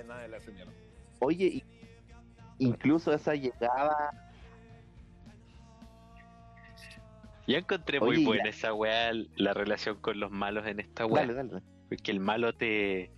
Oye, 1.21 1.45
y- 1.47 1.65
incluso 2.59 3.13
esa 3.13 3.35
llegada. 3.35 4.32
Yo 7.47 7.59
encontré 7.59 7.99
muy 8.01 8.25
buena 8.25 8.45
la- 8.45 8.51
esa 8.51 8.73
weá, 8.73 9.13
la 9.37 9.55
relación 9.55 10.01
con 10.01 10.21
los 10.21 10.31
malos 10.31 10.67
en 10.67 10.81
esta 10.81 11.07
weá. 11.07 11.27
Dale, 11.27 11.35
dale. 11.35 11.63
Porque 11.89 12.11
el 12.11 12.21
malo 12.21 12.53
te. 12.55 13.11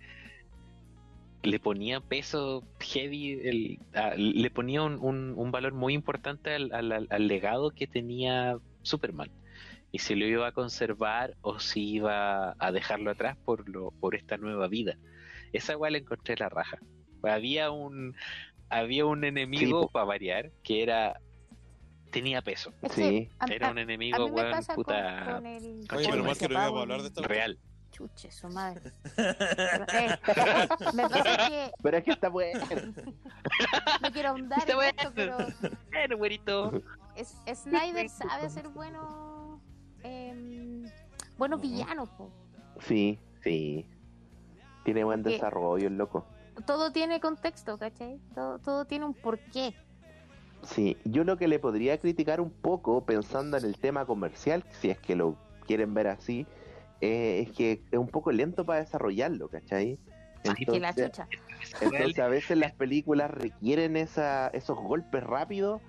Le 1.43 1.59
ponía 1.59 2.01
peso 2.01 2.63
heavy, 2.79 3.33
el, 3.43 3.79
le 4.17 4.49
ponía 4.49 4.81
un, 4.81 4.97
un- 4.99 5.33
un 5.37 5.51
valor 5.51 5.73
muy 5.73 5.93
importante 5.93 6.55
al, 6.55 6.73
al- 6.73 7.07
al 7.09 7.27
legado 7.27 7.69
que 7.69 7.85
tenía 7.85 8.57
Superman. 8.81 9.29
Y 9.91 9.99
si 9.99 10.15
lo 10.15 10.25
iba 10.25 10.47
a 10.47 10.51
conservar 10.51 11.35
o 11.41 11.59
si 11.59 11.87
iba 11.93 12.55
a 12.57 12.71
dejarlo 12.71 13.11
atrás 13.11 13.37
por, 13.45 13.69
lo, 13.69 13.91
por 13.91 14.15
esta 14.15 14.37
nueva 14.37 14.67
vida. 14.67 14.97
Esa 15.53 15.77
weá 15.77 15.91
la 15.91 15.99
encontré 15.99 16.35
la 16.37 16.49
raja. 16.49 16.79
Había 17.23 17.69
un, 17.71 18.15
había 18.69 19.05
un 19.05 19.23
enemigo, 19.23 19.87
para 19.89 20.05
variar, 20.05 20.51
que 20.63 20.81
era. 20.81 21.21
Tenía 22.15 22.41
peso. 22.41 22.73
Es 22.81 22.93
Sí. 22.93 23.29
Era 23.49 23.71
un 23.71 23.77
enemigo, 23.77 24.25
weón, 24.27 24.51
pasa 24.51 24.73
con- 24.73 24.85
puta. 24.85 25.35
con, 25.35 25.45
el... 25.45 25.85
Oye, 25.93 26.07
pero 26.09 26.23
más 26.23 26.37
que 26.37 26.47
no 26.47 26.53
íbamos 26.53 26.79
a 26.79 26.81
hablar 26.81 27.01
de 27.01 27.07
esta 27.07 27.21
Real. 27.23 27.59
Chuche, 27.91 28.31
su 28.31 28.47
madre. 28.49 28.91
Pero, 29.15 29.85
eh, 29.93 30.19
me 30.93 31.09
pasa 31.09 31.47
que 31.47 31.71
Pero 31.81 31.97
es 31.97 32.03
que 32.03 32.11
está 32.11 32.29
bueno. 32.29 32.59
no 34.01 34.11
quiero 34.11 34.29
ahondar 34.29 34.59
Está 34.59 34.71
en 34.71 34.77
bueno. 34.77 34.93
esto, 34.97 35.11
pero 35.15 35.37
Bueno, 35.91 36.17
güerito. 36.17 36.81
es, 37.15 37.35
Snyder 37.53 38.09
sabe 38.09 38.45
hacer 38.47 38.67
buenos 38.69 39.61
em, 40.03 40.85
buenos 41.37 41.61
villanos. 41.61 42.09
po. 42.11 42.31
Sí, 42.79 43.19
sí. 43.43 43.89
Tiene 44.83 45.03
buen 45.03 45.23
desarrollo 45.23 45.87
el 45.87 45.97
loco. 45.97 46.25
Todo 46.65 46.91
tiene 46.91 47.19
contexto, 47.19 47.77
¿cachai? 47.77 48.19
Todo, 48.33 48.59
todo 48.59 48.85
tiene 48.85 49.05
un 49.05 49.13
porqué. 49.13 49.73
Sí, 50.65 50.97
yo 51.05 51.23
lo 51.23 51.37
que 51.37 51.47
le 51.47 51.59
podría 51.59 51.97
criticar 51.99 52.41
un 52.41 52.49
poco, 52.51 53.05
pensando 53.05 53.57
en 53.57 53.65
el 53.65 53.77
tema 53.77 54.05
comercial, 54.05 54.63
si 54.71 54.89
es 54.89 54.97
que 54.99 55.15
lo 55.15 55.35
quieren 55.67 55.93
ver 55.93 56.07
así, 56.07 56.45
eh, 57.01 57.45
es 57.47 57.55
que 57.55 57.83
es 57.91 57.99
un 57.99 58.07
poco 58.07 58.31
lento 58.31 58.65
para 58.65 58.79
desarrollarlo, 58.79 59.47
¿cachai? 59.49 59.99
que 60.43 60.79
la 60.79 60.89
Entonces, 60.89 61.11
chucha. 61.11 61.27
entonces 61.81 62.19
a 62.19 62.27
veces 62.27 62.57
las 62.57 62.71
películas 62.73 63.31
requieren 63.31 63.97
esa, 63.97 64.47
esos 64.49 64.77
golpes 64.77 65.23
rápidos 65.23 65.81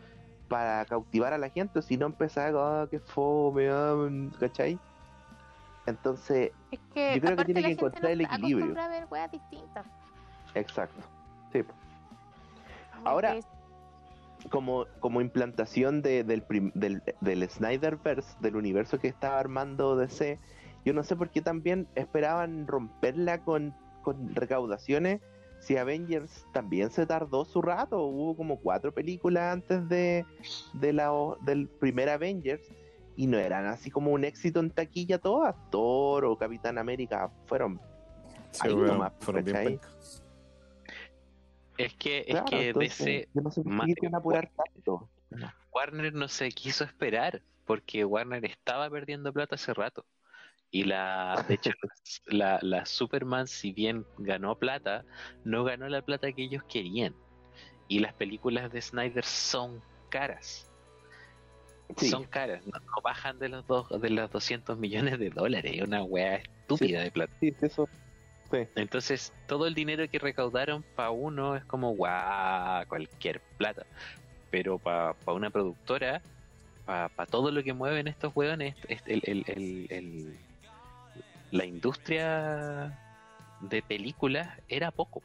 para 0.48 0.84
cautivar 0.86 1.32
a 1.34 1.38
la 1.38 1.50
gente, 1.50 1.82
si 1.82 1.96
no 1.98 2.06
empezar, 2.06 2.54
ah, 2.56 2.86
qué 2.90 2.98
fome, 3.00 3.68
ah, 3.70 4.08
¿cachai? 4.40 4.78
Entonces, 5.86 6.52
Es 6.70 6.80
que, 6.92 7.14
yo 7.16 7.20
creo 7.20 7.36
que 7.36 7.44
tiene 7.44 7.62
que 7.62 7.72
encontrar 7.72 8.10
el 8.12 8.20
equilibrio. 8.22 8.80
a 8.80 8.88
ver 8.88 9.06
distintas. 9.30 9.86
exacto. 10.54 11.02
Sí, 11.52 11.62
Ahora- 13.04 13.36
como, 14.50 14.86
como 15.00 15.20
implantación 15.20 16.02
de- 16.02 16.24
del, 16.24 16.42
prim- 16.42 16.72
del, 16.74 17.02
del 17.20 17.48
Snyderverse, 17.48 18.36
del 18.40 18.56
universo 18.56 18.98
que 18.98 19.08
estaba 19.08 19.38
armando 19.38 19.96
DC, 19.96 20.38
yo 20.84 20.92
no 20.92 21.02
sé 21.02 21.16
por 21.16 21.30
qué 21.30 21.42
también 21.42 21.88
esperaban 21.94 22.66
romperla 22.66 23.38
con, 23.42 23.74
con 24.02 24.34
recaudaciones. 24.34 25.20
Si 25.58 25.76
Avengers 25.76 26.44
también 26.52 26.90
se 26.90 27.06
tardó 27.06 27.44
su 27.44 27.60
rato, 27.62 28.02
hubo 28.04 28.36
como 28.36 28.58
cuatro 28.60 28.92
películas 28.92 29.52
antes 29.54 29.88
de, 29.88 30.24
de 30.74 30.92
la, 30.92 31.10
del 31.40 31.66
primer 31.68 32.08
Avengers 32.10 32.62
y 33.16 33.26
no 33.26 33.38
eran 33.38 33.66
así 33.66 33.90
como 33.90 34.10
un 34.12 34.24
éxito 34.24 34.60
en 34.60 34.70
taquilla 34.70 35.18
todas. 35.18 35.56
Thor 35.70 36.24
o 36.26 36.36
Capitán 36.36 36.78
América 36.78 37.30
fueron 37.46 37.80
Sí, 38.52 38.60
Ahí 38.68 38.74
nomás, 38.76 39.12
fueron 39.20 39.44
bien. 39.44 39.80
Es 41.78 41.94
que, 41.94 42.20
es 42.20 42.26
Claro, 42.26 42.46
que 42.46 42.68
entonces, 42.68 42.98
DC, 42.98 43.28
yo 43.34 43.42
no 43.42 43.50
sé 43.50 43.62
por 43.62 43.72
más 43.72 43.86
qué 43.86 43.94
quieren 43.94 44.14
apurar 44.14 44.50
tanto. 44.54 45.08
Warner 45.72 46.14
no 46.14 46.28
se 46.28 46.48
quiso 46.50 46.84
esperar, 46.84 47.42
porque 47.66 48.04
Warner 48.04 48.44
estaba 48.44 48.88
perdiendo 48.88 49.32
plata 49.32 49.56
hace 49.56 49.74
rato. 49.74 50.06
Y 50.70 50.84
la, 50.84 51.44
de 51.48 51.54
hecho, 51.54 51.70
la, 52.26 52.58
la 52.62 52.86
Superman, 52.86 53.46
si 53.46 53.72
bien 53.72 54.06
ganó 54.18 54.58
plata, 54.58 55.04
no 55.44 55.64
ganó 55.64 55.88
la 55.88 56.02
plata 56.02 56.32
que 56.32 56.44
ellos 56.44 56.62
querían. 56.64 57.14
Y 57.88 58.00
las 58.00 58.14
películas 58.14 58.72
de 58.72 58.82
Snyder 58.82 59.24
son 59.24 59.82
caras. 60.08 60.70
Sí. 61.96 62.08
Son 62.08 62.24
caras, 62.24 62.66
no, 62.66 62.80
no 62.80 63.02
bajan 63.02 63.38
de 63.38 63.48
los, 63.48 63.64
dos, 63.66 63.88
de 64.00 64.10
los 64.10 64.30
200 64.30 64.76
millones 64.76 65.20
de 65.20 65.30
dólares. 65.30 65.72
Es 65.76 65.82
una 65.82 66.02
weá 66.02 66.36
estúpida 66.36 67.00
de 67.00 67.12
plata. 67.12 67.32
Sí, 67.38 67.54
eso. 67.60 67.88
Sí. 68.50 68.58
Entonces, 68.76 69.32
todo 69.46 69.66
el 69.66 69.74
dinero 69.74 70.08
que 70.08 70.18
recaudaron 70.18 70.84
para 70.94 71.10
uno 71.10 71.56
es 71.56 71.64
como, 71.64 71.90
guau, 71.90 72.86
cualquier 72.86 73.40
plata. 73.58 73.84
Pero 74.50 74.78
para 74.78 75.14
una 75.26 75.50
productora, 75.50 76.22
para 76.84 77.26
todo 77.28 77.50
lo 77.50 77.62
que 77.64 77.72
mueven 77.72 78.06
estos 78.06 78.34
hueones, 78.34 78.76
es- 78.88 79.02
el- 79.06 79.22
el- 79.24 79.44
el- 79.48 79.86
el- 79.90 80.38
la 81.50 81.64
industria 81.64 82.96
de 83.60 83.82
películas 83.82 84.48
era 84.68 84.90
poco. 84.90 85.22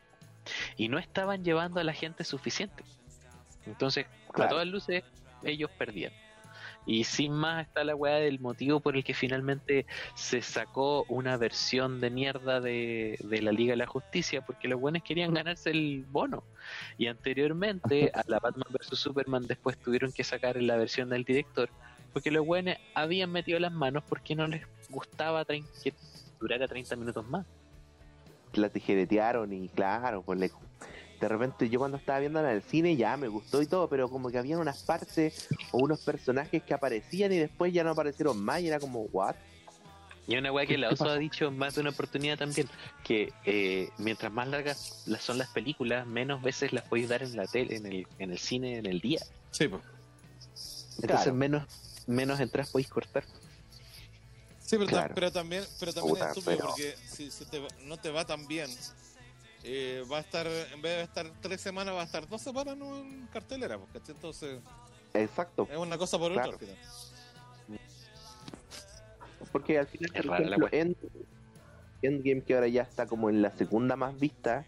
Y 0.75 0.87
no 0.87 0.97
estaban 0.97 1.43
llevando 1.43 1.79
a 1.79 1.83
la 1.83 1.93
gente 1.93 2.23
suficiente. 2.23 2.83
Entonces, 3.67 4.07
a 4.29 4.33
Claro. 4.33 4.51
todas 4.51 4.67
luces, 4.67 5.03
ellos 5.43 5.69
perdían. 5.77 6.11
Y 6.85 7.03
sin 7.03 7.31
más 7.33 7.67
está 7.67 7.83
la 7.83 7.95
weá 7.95 8.15
del 8.15 8.39
motivo 8.39 8.79
por 8.79 8.97
el 8.97 9.03
que 9.03 9.13
finalmente 9.13 9.85
se 10.15 10.41
sacó 10.41 11.05
una 11.09 11.37
versión 11.37 11.99
de 12.01 12.09
mierda 12.09 12.59
de, 12.59 13.17
de 13.19 13.41
la 13.41 13.51
Liga 13.51 13.73
de 13.73 13.77
la 13.77 13.85
Justicia, 13.87 14.41
porque 14.41 14.67
los 14.67 14.79
buenos 14.79 15.03
querían 15.03 15.33
ganarse 15.33 15.69
el 15.69 16.05
bono. 16.09 16.43
Y 16.97 17.07
anteriormente 17.07 18.11
a 18.15 18.23
la 18.27 18.39
Batman 18.39 18.65
vs. 18.69 18.97
Superman 18.99 19.43
después 19.47 19.77
tuvieron 19.77 20.11
que 20.11 20.23
sacar 20.23 20.61
la 20.61 20.75
versión 20.75 21.09
del 21.09 21.23
director, 21.23 21.69
porque 22.13 22.31
los 22.31 22.45
buenos 22.45 22.75
habían 22.95 23.31
metido 23.31 23.59
las 23.59 23.71
manos 23.71 24.03
porque 24.09 24.35
no 24.35 24.47
les 24.47 24.63
gustaba 24.89 25.45
que 25.45 25.93
durara 26.39 26.67
30 26.67 26.95
minutos 26.95 27.25
más. 27.29 27.45
la 28.53 28.69
tijeretearon 28.69 29.53
y 29.53 29.69
claro, 29.69 30.23
pues 30.23 30.39
le- 30.39 30.51
de 31.21 31.27
repente 31.27 31.69
yo 31.69 31.77
cuando 31.79 31.97
estaba 31.97 32.17
viendo 32.19 32.39
en 32.39 32.47
el 32.47 32.63
cine 32.63 32.95
ya 32.97 33.15
me 33.15 33.27
gustó 33.27 33.61
y 33.61 33.67
todo, 33.67 33.87
pero 33.87 34.09
como 34.09 34.29
que 34.31 34.39
habían 34.39 34.59
unas 34.59 34.81
partes 34.81 35.47
o 35.71 35.77
unos 35.77 36.01
personajes 36.01 36.63
que 36.63 36.73
aparecían 36.73 37.31
y 37.31 37.37
después 37.37 37.71
ya 37.71 37.83
no 37.83 37.91
aparecieron 37.91 38.43
más 38.43 38.59
y 38.61 38.67
era 38.67 38.79
como, 38.79 39.01
¿what? 39.11 39.35
Y 40.27 40.35
una 40.35 40.51
weá 40.51 40.65
que 40.65 40.77
la 40.77 40.87
¿Qué 40.89 40.93
Oso 40.95 41.05
ha 41.09 41.17
dicho 41.17 41.51
más 41.51 41.75
de 41.75 41.81
una 41.81 41.91
oportunidad 41.91 42.37
también, 42.39 42.67
que 43.03 43.31
eh, 43.45 43.89
mientras 43.97 44.31
más 44.31 44.47
largas 44.47 45.03
las 45.05 45.23
son 45.23 45.37
las 45.37 45.49
películas, 45.49 46.07
menos 46.07 46.41
veces 46.41 46.73
las 46.73 46.83
podéis 46.85 47.09
dar 47.09 47.21
en 47.21 47.35
la 47.35 47.45
tele, 47.45 47.75
en 47.75 47.85
el, 47.85 48.07
en 48.17 48.31
el 48.31 48.39
cine, 48.39 48.77
en 48.77 48.85
el 48.87 48.99
día. 48.99 49.19
Sí, 49.51 49.67
pues. 49.67 49.81
Entonces 51.01 51.23
Claro. 51.25 51.33
menos, 51.33 51.63
menos 52.07 52.39
entradas 52.39 52.69
podéis 52.71 52.89
cortar. 52.89 53.23
Sí, 54.59 54.77
pero, 54.77 54.85
Claro. 54.87 55.13
pero 55.13 55.31
también, 55.31 55.63
pero 55.79 55.91
también 55.93 56.15
Puta, 56.15 56.31
es 56.31 56.37
estúpido 56.37 56.57
pero- 56.57 56.69
porque 56.69 56.95
si, 57.07 57.29
si 57.29 57.45
te 57.45 57.59
va- 57.59 57.67
no 57.85 57.97
te 57.97 58.09
va 58.09 58.25
tan 58.25 58.47
bien, 58.47 58.69
eh, 59.63 60.03
va 60.11 60.17
a 60.17 60.21
estar, 60.21 60.47
en 60.47 60.81
vez 60.81 60.97
de 60.97 61.03
estar 61.03 61.31
tres 61.41 61.61
semanas, 61.61 61.93
va 61.95 62.01
a 62.01 62.05
estar 62.05 62.27
dos 62.27 62.41
semanas 62.41 62.75
¿no? 62.77 62.97
en 62.99 63.27
cartelera, 63.27 63.77
porque 63.77 63.99
entonces 64.11 64.59
Exacto, 65.13 65.67
es 65.71 65.77
una 65.77 65.97
cosa 65.97 66.17
por 66.17 66.31
Claro. 66.33 66.51
otra. 66.55 66.67
al 66.67 66.75
final. 66.75 67.81
porque 69.51 69.77
al 69.79 69.87
final, 69.87 70.11
Es 70.13 70.21
por 70.21 70.31
rara 70.31 70.45
la 70.49 70.55
ejemplo, 70.55 70.69
End- 70.79 70.95
Endgame 72.01 72.41
que 72.41 72.53
ahora 72.55 72.67
ya 72.67 72.81
está 72.83 73.05
como 73.05 73.29
en 73.29 73.41
la 73.41 73.51
segunda 73.51 73.95
más 73.95 74.17
vista, 74.19 74.65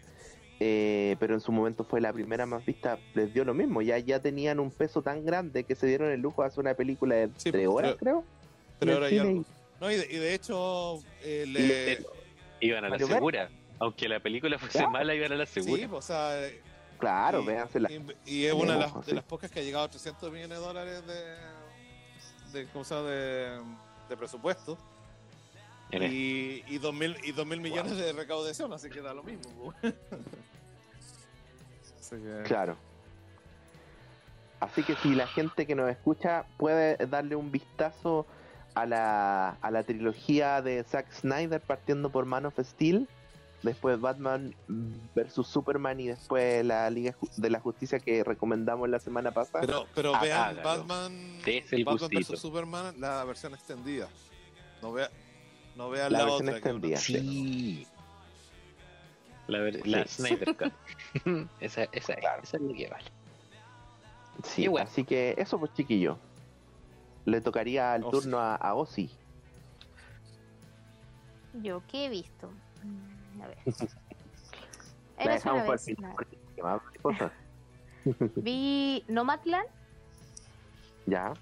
eh, 0.60 1.16
pero 1.18 1.34
en 1.34 1.40
su 1.40 1.50
momento 1.52 1.82
fue 1.84 2.00
la 2.00 2.12
primera 2.12 2.46
más 2.46 2.64
vista, 2.64 2.98
les 3.14 3.32
dio 3.34 3.44
lo 3.44 3.54
mismo, 3.54 3.82
ya, 3.82 3.98
ya 3.98 4.20
tenían 4.20 4.60
un 4.60 4.70
peso 4.70 5.02
tan 5.02 5.24
grande 5.24 5.64
que 5.64 5.74
se 5.74 5.86
dieron 5.86 6.10
el 6.12 6.20
lujo 6.20 6.42
de 6.42 6.48
hacer 6.48 6.60
una 6.60 6.74
película 6.74 7.14
de 7.16 7.26
Sí, 7.36 7.50
tres 7.50 7.62
pero- 7.62 7.72
horas, 7.74 7.96
creo. 7.98 8.24
Pero 8.78 8.92
en 8.92 8.96
el 8.98 9.02
ahora 9.04 9.10
ya. 9.16 9.22
cine 9.22 9.44
No, 9.80 9.90
y, 9.90 9.96
de, 9.96 10.06
y 10.10 10.16
de 10.18 10.34
hecho, 10.34 11.00
eh, 11.22 11.44
Y 11.46 11.50
le, 11.50 11.60
le- 11.96 12.06
Iban 12.60 12.78
a 12.78 12.82
la 12.82 12.90
Mario 12.90 13.06
segura. 13.08 13.50
Aunque 13.80 14.08
la 14.08 14.20
película 14.20 14.58
fuese 14.58 14.78
Claro. 14.78 14.90
mala, 14.92 15.14
iban 15.14 15.32
a 15.32 15.36
la 15.36 15.46
segura. 15.46 15.82
sí, 15.82 15.88
o 15.92 16.02
sea, 16.02 16.40
Claro, 16.98 17.42
y, 17.42 17.46
véanse 17.46 17.80
la... 17.80 17.90
y, 17.90 18.06
y 18.24 18.44
es 18.46 18.52
una 18.54 18.74
de 18.74 18.78
las, 18.80 18.94
de 18.94 19.02
sí. 19.04 19.12
las 19.14 19.24
pocas 19.24 19.50
que 19.50 19.60
ha 19.60 19.62
llegado 19.62 19.84
a 19.84 19.88
300 19.90 20.30
millones 20.32 20.58
de 20.58 20.64
dólares 20.64 21.02
de, 21.06 22.58
de, 22.60 22.66
¿cómo 22.68 22.84
se 22.84 22.94
llama? 22.94 23.08
de, 23.08 23.60
de 24.08 24.16
presupuesto 24.16 24.78
En 25.90 26.02
el- 26.04 26.12
y, 26.12 26.64
y 26.68 26.78
2.000 26.78 27.18
y 27.24 27.32
2.000 27.32 27.60
millones 27.60 27.96
de 27.96 28.12
recaudación, 28.12 28.72
así 28.72 28.88
que 28.90 29.00
da 29.02 29.12
lo 29.12 29.22
mismo. 29.24 29.74
Así 32.00 32.16
que- 32.16 32.42
Claro. 32.44 32.76
Así 34.60 34.82
que 34.82 34.94
si 34.96 35.14
la 35.14 35.26
gente 35.26 35.66
que 35.66 35.74
nos 35.74 35.90
escucha 35.90 36.44
puede 36.56 36.96
darle 37.06 37.36
un 37.36 37.50
vistazo 37.50 38.26
a 38.74 38.86
la, 38.86 39.50
a 39.60 39.70
la 39.70 39.82
trilogía 39.82 40.62
de 40.62 40.82
Zack 40.84 41.12
Snyder 41.12 41.60
partiendo 41.60 42.08
por 42.10 42.24
Man 42.24 42.46
of 42.46 42.58
Steel, 42.60 43.08
después 43.64 44.00
Batman 44.00 44.54
versus 45.14 45.48
Superman 45.48 45.98
y 45.98 46.06
después 46.08 46.64
la 46.64 46.88
Liga 46.90 47.14
de 47.36 47.50
la 47.50 47.58
Justicia 47.58 47.98
que 47.98 48.22
recomendamos 48.22 48.88
la 48.88 49.00
semana 49.00 49.32
pasada. 49.32 49.62
Pero, 49.66 49.86
pero 49.94 50.14
Ah, 50.14 50.20
vean 50.22 50.40
hágalo. 50.58 50.62
Batman, 50.62 51.40
el 51.46 51.84
Batman 51.84 52.10
vs 52.10 52.38
Superman, 52.38 52.94
la 53.00 53.24
versión 53.24 53.54
extendida. 53.54 54.08
No, 54.82 54.92
vea, 54.92 55.10
no 55.76 55.90
vean 55.90 56.12
La 56.12 56.18
la, 56.20 56.24
versión 56.26 56.48
otra. 56.48 56.60
que 56.60 56.68
es 56.68 56.74
una- 56.74 56.86
extendida. 56.88 56.96
Sí. 56.98 57.86
La, 59.46 59.58
ver- 59.60 59.86
la 59.86 60.06
Sí. 60.06 60.22
Snyder 60.22 60.56
Cut. 60.56 60.72
esa, 61.60 61.84
esa, 61.92 62.12
es, 62.14 62.18
Claro. 62.20 62.42
esa 62.42 62.56
es 62.56 62.62
lo 62.62 62.72
que 62.74 62.88
vale. 62.88 63.04
Sí, 64.42 64.68
bueno. 64.68 64.88
así 64.88 65.04
que 65.04 65.34
eso 65.38 65.58
pues 65.58 65.72
chiquillo. 65.74 66.18
Le 67.24 67.40
tocaría 67.40 67.94
el 67.96 68.04
Ozzy. 68.04 68.10
turno 68.10 68.38
a, 68.38 68.56
a 68.56 68.74
Ozzy. 68.74 69.10
Yo, 71.62 71.82
¿qué 71.86 72.06
he 72.06 72.08
visto? 72.08 72.50
Mm, 72.82 73.42
A 73.42 73.46
ver. 73.48 73.58
La 75.16 75.22
Era 75.24 75.34
dejamos 75.34 75.58
una 75.62 75.66
para 75.66 75.72
el 75.74 75.78
vez. 75.78 75.84
final, 75.84 76.10
no. 76.10 76.16
porque 76.16 76.38
hay 76.56 76.62
más 76.62 76.82
cosas. 77.02 77.32
Vi 78.36 79.04
Nomadland, 79.08 79.66
Ya, 81.06 81.32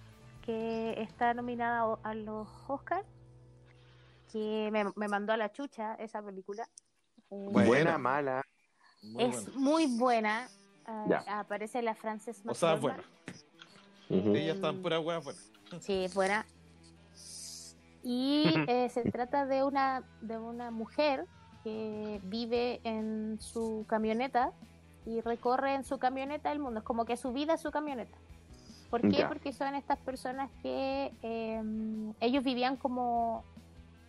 que 0.44 0.94
está 1.02 1.34
nominada 1.34 1.98
a 2.02 2.14
los 2.14 2.46
Oscars, 2.68 3.06
que 4.30 4.68
me, 4.72 4.84
me 4.96 5.08
mandó 5.08 5.32
a 5.32 5.36
la 5.36 5.50
chucha 5.52 5.94
esa 5.96 6.22
película. 6.22 6.68
Eh, 7.30 7.46
buena, 7.50 7.98
mala. 7.98 8.42
Muy 9.02 9.24
es 9.24 9.44
buena. 9.44 9.58
muy 9.58 9.98
buena. 9.98 10.48
Ya. 11.08 11.38
aparece 11.38 11.80
la 11.80 11.94
Frances 11.94 12.42
O 12.44 12.54
sea, 12.54 12.74
McDormand. 12.74 13.04
Ujú. 14.10 14.34
Eh, 14.34 14.42
Ellas 14.42 14.56
están 14.56 14.82
puras 14.82 15.02
buenas 15.02 15.24
buenas. 15.24 15.50
Sí, 15.80 16.04
es 16.04 16.14
buena. 16.14 16.44
Y 18.02 18.44
eh, 18.68 18.88
se 18.88 19.10
trata 19.10 19.46
de 19.46 19.64
una, 19.64 20.02
de 20.20 20.38
una 20.38 20.70
mujer 20.70 21.26
que 21.64 22.20
vive 22.24 22.80
en 22.84 23.38
su 23.40 23.84
camioneta 23.88 24.52
y 25.06 25.20
recorre 25.20 25.74
en 25.74 25.84
su 25.84 25.98
camioneta 25.98 26.52
el 26.52 26.58
mundo. 26.58 26.80
Es 26.80 26.84
como 26.84 27.04
que 27.04 27.16
su 27.16 27.32
vida 27.32 27.54
es 27.54 27.60
su 27.60 27.70
camioneta. 27.70 28.16
¿Por 28.90 29.00
qué? 29.00 29.10
Ya. 29.10 29.28
Porque 29.28 29.52
son 29.52 29.74
estas 29.74 29.98
personas 30.00 30.50
que 30.62 31.12
eh, 31.22 32.12
ellos 32.20 32.44
vivían 32.44 32.76
como 32.76 33.44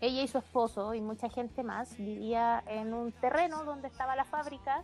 ella 0.01 0.23
y 0.23 0.27
su 0.27 0.37
esposo 0.37 0.93
y 0.93 0.99
mucha 0.99 1.29
gente 1.29 1.63
más 1.63 1.95
vivía 1.97 2.61
en 2.67 2.93
un 2.93 3.13
terreno 3.13 3.63
donde 3.63 3.87
estaba 3.87 4.17
la 4.17 4.25
fábrica 4.25 4.83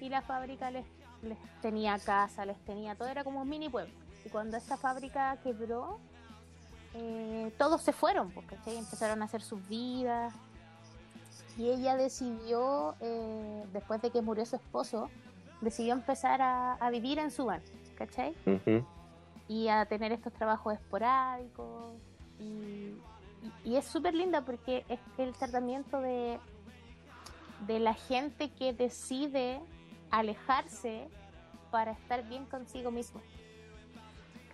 y 0.00 0.08
la 0.08 0.22
fábrica 0.22 0.72
les, 0.72 0.84
les 1.22 1.38
tenía 1.62 1.96
casa, 2.00 2.44
les 2.44 2.58
tenía 2.64 2.96
todo, 2.96 3.06
era 3.06 3.22
como 3.22 3.42
un 3.42 3.48
mini 3.48 3.68
pueblo. 3.68 3.94
Y 4.24 4.28
cuando 4.28 4.56
esta 4.56 4.76
fábrica 4.76 5.38
quebró, 5.44 6.00
eh, 6.98 7.52
todos 7.58 7.82
se 7.82 7.92
fueron, 7.92 8.30
porque 8.30 8.56
empezaron 8.66 9.20
a 9.22 9.26
hacer 9.26 9.42
sus 9.42 9.66
vidas. 9.68 10.32
Y 11.58 11.70
ella 11.70 11.96
decidió, 11.96 12.94
eh, 13.00 13.64
después 13.72 14.00
de 14.02 14.10
que 14.10 14.20
murió 14.22 14.44
su 14.44 14.56
esposo, 14.56 15.08
decidió 15.60 15.92
empezar 15.94 16.42
a, 16.42 16.74
a 16.74 16.90
vivir 16.90 17.18
en 17.18 17.30
su 17.30 17.46
van, 17.46 17.62
¿cachai? 17.96 18.34
Y 19.48 19.68
a 19.68 19.86
tener 19.86 20.12
estos 20.12 20.32
trabajos 20.32 20.74
esporádicos. 20.74 21.94
Y, 22.38 22.44
y- 22.44 23.52
y 23.64 23.76
es 23.76 23.84
súper 23.86 24.14
linda 24.14 24.42
porque 24.42 24.84
es 24.88 25.00
el 25.18 25.32
tratamiento 25.34 26.00
de, 26.00 26.38
de 27.66 27.78
la 27.80 27.94
gente 27.94 28.50
que 28.50 28.72
decide 28.74 29.60
alejarse 30.10 31.08
para 31.70 31.92
estar 31.92 32.22
bien 32.28 32.44
consigo 32.46 32.90
mismo. 32.90 33.20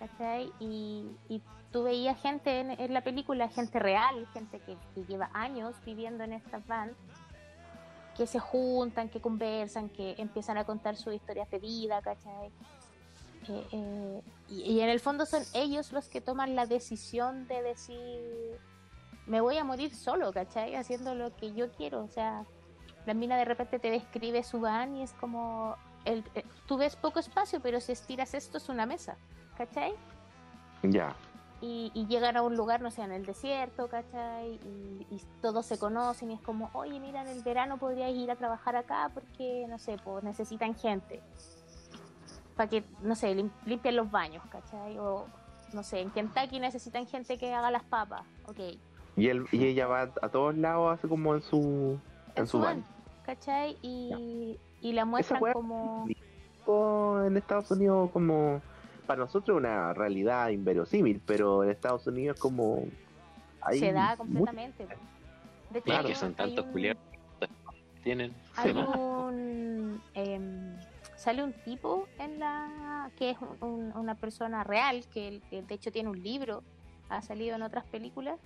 ¿Cachai? 0.07 0.51
Y, 0.59 1.05
y 1.29 1.41
tú 1.71 1.83
veías 1.83 2.21
gente 2.21 2.59
en, 2.59 2.93
la 2.93 3.01
película, 3.01 3.47
gente 3.47 3.79
real, 3.79 4.27
gente 4.33 4.59
que, 4.59 4.75
lleva 5.07 5.29
años 5.33 5.75
viviendo 5.85 6.25
en 6.25 6.33
estas 6.33 6.67
vans, 6.67 6.93
que 8.17 8.27
se 8.27 8.39
juntan, 8.39 9.07
que 9.07 9.21
conversan, 9.21 9.89
que 9.89 10.15
empiezan 10.17 10.57
a 10.57 10.65
contar 10.65 10.97
sus 10.97 11.13
historias 11.13 11.49
de 11.49 11.59
vida, 11.59 12.01
¿cachai? 12.01 12.47
Eh, 13.47 13.67
eh, 13.71 14.21
y, 14.49 14.73
y 14.73 14.81
en 14.81 14.89
el 14.89 14.99
fondo 14.99 15.25
son 15.25 15.43
ellos 15.53 15.93
los 15.93 16.09
que 16.09 16.19
toman 16.19 16.55
la 16.55 16.65
decisión 16.65 17.47
de 17.47 17.61
decir 17.61 18.59
me 19.25 19.39
voy 19.39 19.57
a 19.57 19.63
morir 19.63 19.95
solo, 19.95 20.33
¿cachai? 20.33 20.75
Haciendo 20.75 21.15
lo 21.15 21.35
que 21.35 21.53
yo 21.53 21.71
quiero. 21.71 22.03
O 22.03 22.07
sea, 22.09 22.45
la 23.05 23.13
mina 23.13 23.37
de 23.37 23.45
repente 23.45 23.79
te 23.79 23.89
describe 23.89 24.43
su 24.43 24.59
van 24.59 24.95
y 24.97 25.03
es 25.03 25.13
como 25.13 25.77
el, 26.05 26.23
eh, 26.35 26.43
tú 26.67 26.77
ves 26.77 26.95
poco 26.95 27.19
espacio, 27.19 27.59
pero 27.61 27.79
si 27.79 27.93
estiras 27.93 28.33
esto 28.33 28.57
es 28.57 28.69
una 28.69 28.85
mesa, 28.85 29.17
¿cachai? 29.57 29.93
Ya. 30.83 31.15
Y, 31.61 31.91
y 31.93 32.07
llegan 32.07 32.35
a 32.35 32.41
un 32.41 32.57
lugar, 32.57 32.81
no 32.81 32.91
sé, 32.91 33.03
en 33.03 33.13
el 33.13 33.25
desierto, 33.25 33.87
¿cachai? 33.87 34.59
Y, 34.65 35.07
y 35.09 35.21
todos 35.41 35.65
se 35.65 35.79
conocen 35.79 36.31
y 36.31 36.33
es 36.33 36.41
como, 36.41 36.69
oye, 36.73 36.99
mira, 36.99 37.21
en 37.21 37.29
el 37.29 37.41
verano 37.41 37.77
podrías 37.77 38.11
ir 38.11 38.29
a 38.31 38.35
trabajar 38.35 38.75
acá 38.75 39.09
porque, 39.13 39.65
no 39.69 39.79
sé, 39.79 39.97
pues 40.03 40.23
necesitan 40.25 40.75
gente. 40.75 41.21
Para 42.57 42.69
que, 42.69 42.83
no 43.01 43.15
sé, 43.15 43.33
lim- 43.33 43.51
limpien 43.65 43.95
los 43.95 44.11
baños, 44.11 44.43
¿cachai? 44.51 44.97
O, 44.99 45.25
no 45.73 45.83
sé, 45.83 46.01
en 46.01 46.11
Kentucky 46.11 46.59
necesitan 46.59 47.07
gente 47.07 47.37
que 47.37 47.53
haga 47.53 47.71
las 47.71 47.83
papas, 47.83 48.23
ok. 48.47 48.59
Y, 49.15 49.29
él, 49.29 49.45
y 49.51 49.65
ella 49.65 49.87
va 49.87 50.01
a 50.21 50.29
todos 50.29 50.57
lados, 50.57 50.99
así 50.99 51.07
como 51.07 51.33
en 51.33 51.41
su, 51.41 51.97
en 52.35 52.45
su 52.47 52.59
van. 52.59 52.83
¿cachai? 53.25 53.77
Y, 53.81 54.59
y 54.81 54.91
la 54.91 55.05
muestran 55.05 55.41
como... 55.53 56.05
En 57.25 57.37
Estados 57.37 57.71
Unidos, 57.71 58.09
como. 58.11 58.61
Para 59.07 59.19
nosotros, 59.21 59.55
es 59.55 59.59
una 59.59 59.93
realidad 59.93 60.49
inverosímil, 60.49 61.21
pero 61.25 61.63
en 61.63 61.69
Estados 61.71 62.07
Unidos, 62.07 62.39
como. 62.39 62.85
hay 63.61 63.79
se 63.79 63.91
da 63.93 64.15
completamente. 64.17 64.85
De 64.85 64.93
hecho, 64.93 65.77
Y 65.79 65.81
Claro. 65.81 66.07
que 66.07 66.15
son 66.15 66.33
tantos 66.35 66.65
un- 66.65 66.71
culiados 66.71 67.01
tienen. 68.03 68.33
hay 68.57 68.71
un 68.71 70.01
em, 70.13 70.77
sale 71.15 71.43
un 71.43 71.53
tipo 71.53 72.07
en 72.19 72.39
la 72.39 73.09
que 73.17 73.31
es 73.31 73.37
un- 73.39 73.69
un- 73.69 73.97
una 73.97 74.15
persona 74.15 74.63
real 74.63 75.05
que, 75.13 75.41
que 75.49 75.61
de 75.63 75.75
hecho 75.75 75.91
tiene 75.91 76.09
un 76.09 76.21
libro 76.21 76.63
ha 77.09 77.21
salido 77.21 77.55
en 77.55 77.61
otras 77.63 77.85
películas 77.85 78.39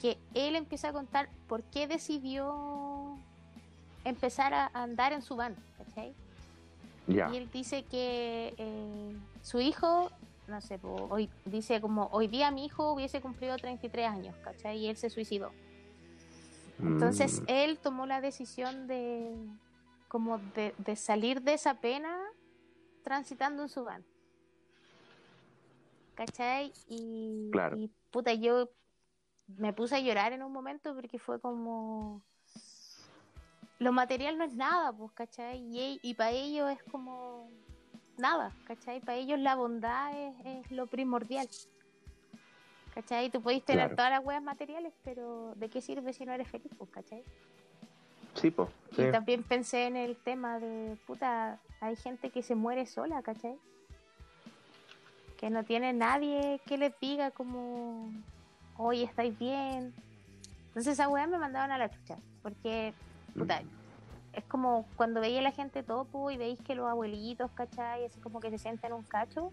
que 0.00 0.18
él 0.34 0.54
empieza 0.54 0.88
a 0.88 0.92
contar 0.92 1.28
por 1.48 1.62
qué 1.62 1.86
decidió 1.88 3.16
empezar 4.04 4.52
a 4.54 4.70
andar 4.74 5.12
en 5.12 5.22
su 5.22 5.34
van 5.36 5.56
¿cachai? 5.78 6.12
Y 7.32 7.36
él 7.36 7.50
dice 7.50 7.84
que 7.84 8.54
eh, 8.56 9.16
su 9.42 9.60
hijo 9.60 10.10
no 10.46 10.60
sé 10.60 10.78
hoy 10.82 11.28
dice 11.44 11.80
como 11.80 12.08
hoy 12.12 12.26
día 12.26 12.50
mi 12.50 12.64
hijo 12.64 12.92
hubiese 12.92 13.20
cumplido 13.20 13.56
33 13.56 14.08
años 14.08 14.34
¿cachai? 14.42 14.78
y 14.78 14.88
él 14.88 14.96
se 14.96 15.10
suicidó 15.10 15.52
entonces 16.78 17.42
Mm, 17.42 17.44
él 17.48 17.78
tomó 17.78 18.06
la 18.06 18.20
decisión 18.20 18.86
de 18.86 19.34
como 20.08 20.38
de, 20.54 20.74
de 20.78 20.96
salir 20.96 21.42
de 21.42 21.54
esa 21.54 21.80
pena 21.80 22.18
transitando 23.02 23.62
en 23.62 23.68
su 23.68 23.84
van. 23.84 24.04
¿Cachai? 26.14 26.72
Y, 26.88 27.48
Claro. 27.52 27.76
y 27.76 27.90
puta, 28.10 28.34
yo 28.34 28.70
me 29.46 29.72
puse 29.72 29.96
a 29.96 30.00
llorar 30.00 30.32
en 30.32 30.42
un 30.42 30.52
momento 30.52 30.94
porque 30.94 31.18
fue 31.18 31.40
como 31.40 32.22
lo 33.78 33.92
material 33.92 34.36
no 34.38 34.44
es 34.44 34.54
nada, 34.54 34.92
pues, 34.92 35.12
¿cachai? 35.12 35.58
Y, 35.72 36.00
y 36.02 36.14
para 36.14 36.30
ellos 36.30 36.70
es 36.70 36.82
como 36.84 37.48
nada, 38.16 38.52
¿cachai? 38.64 39.00
Para 39.00 39.16
ellos 39.16 39.38
la 39.38 39.54
bondad 39.54 40.12
es, 40.18 40.34
es 40.44 40.70
lo 40.72 40.86
primordial. 40.86 41.48
¿Cachai? 42.94 43.30
Tú 43.30 43.40
podés 43.40 43.64
tener 43.64 43.82
Claro. 43.84 43.96
todas 43.96 44.10
las 44.10 44.24
huevas 44.24 44.42
materiales, 44.42 44.92
pero 45.04 45.54
¿de 45.54 45.68
qué 45.68 45.80
sirve 45.80 46.12
si 46.12 46.24
no 46.26 46.32
eres 46.32 46.48
feliz? 46.48 46.72
Pues, 46.76 46.90
¿cachai? 46.90 47.22
sí, 48.34 48.50
pues. 48.50 48.68
Sí. 48.94 49.02
Y 49.02 49.10
también 49.12 49.42
pensé 49.44 49.86
en 49.86 49.96
el 49.96 50.16
tema 50.16 50.58
de, 50.58 50.96
puta, 51.06 51.60
hay 51.80 51.94
gente 51.96 52.30
que 52.30 52.42
se 52.42 52.54
muere 52.56 52.86
sola, 52.86 53.22
¿cachai? 53.22 53.56
Que 55.36 55.50
no 55.50 55.64
tiene 55.64 55.92
nadie 55.92 56.60
que 56.66 56.78
les 56.78 56.98
diga 57.00 57.30
como, 57.30 58.10
oye, 58.76 59.04
estáis 59.04 59.38
bien. 59.38 59.94
Entonces 60.68 60.94
esa 60.94 61.08
weá 61.08 61.26
me 61.28 61.38
mandaban 61.38 61.70
a 61.70 61.78
la 61.78 61.90
chucha, 61.90 62.16
porque, 62.42 62.92
puta, 63.38 63.62
es 64.32 64.44
como 64.44 64.86
cuando 64.96 65.20
veía 65.20 65.40
a 65.40 65.42
la 65.42 65.52
gente 65.52 65.82
topo 65.82 66.30
y 66.30 66.36
veis 66.36 66.58
que 66.60 66.74
los 66.74 66.88
abuelitos, 66.88 67.50
¿cachai? 67.52 68.04
Así 68.04 68.20
como 68.20 68.40
que 68.40 68.50
se 68.50 68.58
sienten 68.58 68.92
un 68.92 69.02
cacho. 69.02 69.52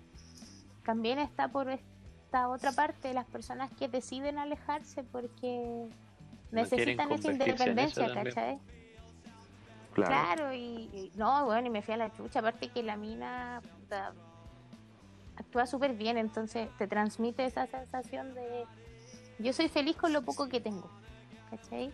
También 0.86 1.18
está 1.20 1.48
por 1.48 1.70
esta 1.70 2.50
otra 2.50 2.72
parte, 2.72 3.14
las 3.14 3.26
personas 3.26 3.72
que 3.80 3.88
deciden 3.88 4.38
alejarse 4.38 5.04
porque 5.04 5.88
No 6.52 6.62
necesitan 6.62 7.12
esa 7.12 7.32
independencia. 7.32 8.14
¿cachai? 8.14 8.60
Claro. 9.94 10.12
Claro, 10.12 10.54
y, 10.54 10.90
y- 10.94 11.12
no, 11.16 11.46
bueno, 11.46 11.68
y 11.68 11.70
me 11.70 11.82
fui 11.82 11.94
a 11.94 11.98
la 11.98 12.12
chucha, 12.12 12.40
aparte 12.40 12.68
que 12.68 12.84
la 12.84 12.98
mina 12.98 13.62
puta, 13.80 14.14
actúa 15.38 15.66
súper 15.66 15.94
bien, 15.94 16.18
entonces 16.18 16.70
te 16.78 16.86
transmite 16.88 17.46
esa 17.46 17.66
sensación 17.68 18.34
de 18.36 18.66
yo 19.40 19.54
soy 19.54 19.70
feliz 19.70 19.96
con 19.98 20.12
lo 20.14 20.22
poco 20.22 20.48
que 20.50 20.60
tengo, 20.62 20.90
¿cachai? 21.50 21.92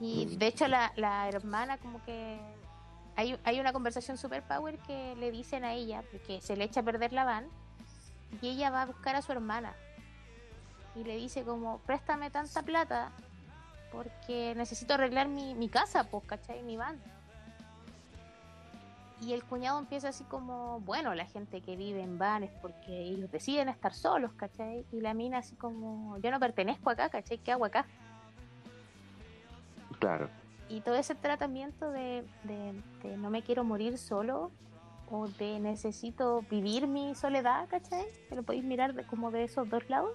Y 0.00 0.26
Mm. 0.26 0.38
de 0.38 0.46
hecho 0.46 0.68
la, 0.68 0.92
la 0.96 1.28
hermana 1.28 1.78
como 1.78 2.02
que 2.04 2.38
hay, 3.16 3.38
hay 3.44 3.60
una 3.60 3.72
conversación 3.72 4.18
super 4.18 4.42
power 4.42 4.78
que 4.80 5.16
le 5.16 5.30
dicen 5.30 5.64
a 5.64 5.72
ella, 5.72 6.02
porque 6.12 6.40
se 6.42 6.56
le 6.56 6.64
echa 6.64 6.80
a 6.80 6.82
perder 6.82 7.12
la 7.12 7.24
van, 7.24 7.46
y 8.42 8.48
ella 8.50 8.70
va 8.70 8.82
a 8.82 8.86
buscar 8.86 9.16
a 9.16 9.22
su 9.22 9.32
hermana. 9.32 9.74
Y 10.94 11.04
le 11.04 11.16
dice 11.16 11.42
como, 11.44 11.78
préstame 11.80 12.30
tanta 12.30 12.62
plata 12.62 13.10
porque 13.92 14.54
necesito 14.56 14.94
arreglar 14.94 15.28
mi, 15.28 15.54
mi 15.54 15.68
casa, 15.68 16.04
pues, 16.04 16.24
¿cachai? 16.24 16.62
Mi 16.62 16.76
van. 16.76 17.00
Y 19.22 19.32
el 19.32 19.44
cuñado 19.44 19.78
empieza 19.78 20.08
así 20.10 20.24
como, 20.24 20.80
bueno, 20.80 21.14
la 21.14 21.24
gente 21.24 21.62
que 21.62 21.76
vive 21.76 22.02
en 22.02 22.18
vanes 22.18 22.50
porque 22.60 23.00
ellos 23.00 23.30
deciden 23.30 23.70
estar 23.70 23.94
solos, 23.94 24.32
¿cachai? 24.34 24.84
Y 24.92 25.00
la 25.00 25.14
mina 25.14 25.38
así 25.38 25.56
como, 25.56 26.18
yo 26.18 26.30
no 26.30 26.38
pertenezco 26.38 26.90
acá, 26.90 27.08
¿cachai? 27.08 27.38
¿Qué 27.38 27.52
hago 27.52 27.64
acá? 27.64 27.86
Claro. 29.98 30.28
Y 30.68 30.80
todo 30.80 30.96
ese 30.96 31.14
tratamiento 31.14 31.90
de, 31.90 32.24
de, 32.44 32.82
de 33.02 33.16
no 33.16 33.30
me 33.30 33.42
quiero 33.42 33.62
morir 33.64 33.98
solo 33.98 34.50
o 35.08 35.28
de 35.28 35.60
necesito 35.60 36.42
vivir 36.50 36.86
mi 36.88 37.14
soledad, 37.14 37.68
¿cachai? 37.68 38.04
Que 38.28 38.34
lo 38.34 38.42
podéis 38.42 38.64
mirar 38.64 38.92
de, 38.94 39.06
como 39.06 39.30
de 39.30 39.44
esos 39.44 39.68
dos 39.68 39.88
lados. 39.88 40.10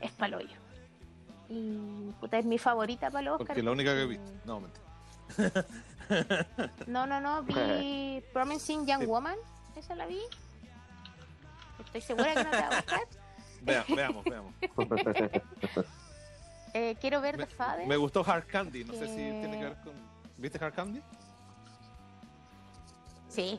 Es 0.00 0.10
paloyo. 0.12 0.56
Y 1.48 2.10
puta, 2.20 2.38
es 2.38 2.46
mi 2.46 2.58
favorita 2.58 3.10
para 3.10 3.22
los 3.22 3.34
Oscar. 3.34 3.48
Porque 3.48 3.62
la 3.62 3.70
única 3.72 3.94
que 3.94 4.02
he 4.02 4.06
visto. 4.06 4.32
No, 4.44 4.60
mentira. 4.60 5.64
No, 6.86 7.04
no, 7.04 7.20
no, 7.20 7.42
vi 7.42 8.22
Promising 8.32 8.86
Young 8.86 9.06
Woman, 9.08 9.34
esa 9.74 9.96
la 9.96 10.06
vi. 10.06 10.20
Estoy 11.84 12.00
segura 12.00 12.32
que 12.32 12.44
no 12.44 12.50
te 12.50 12.56
va 12.58 12.68
a 12.68 12.76
gustar. 12.76 13.00
Vea- 13.62 13.84
veamos, 13.88 14.24
veamos. 14.24 14.54
Eh, 16.76 16.94
quiero 17.00 17.22
ver 17.22 17.38
Me, 17.38 17.46
The 17.46 17.54
Father. 17.54 17.86
me 17.86 17.96
gustó 17.96 18.22
Hard 18.26 18.44
Candy. 18.46 18.84
No 18.84 18.92
sé 18.92 19.08
si 19.08 19.14
tiene 19.14 19.58
que 19.58 19.64
ver 19.64 19.76
con. 19.82 19.94
¿Viste 20.36 20.62
Hard 20.62 20.74
Candy? 20.74 21.00
Sí. 23.28 23.58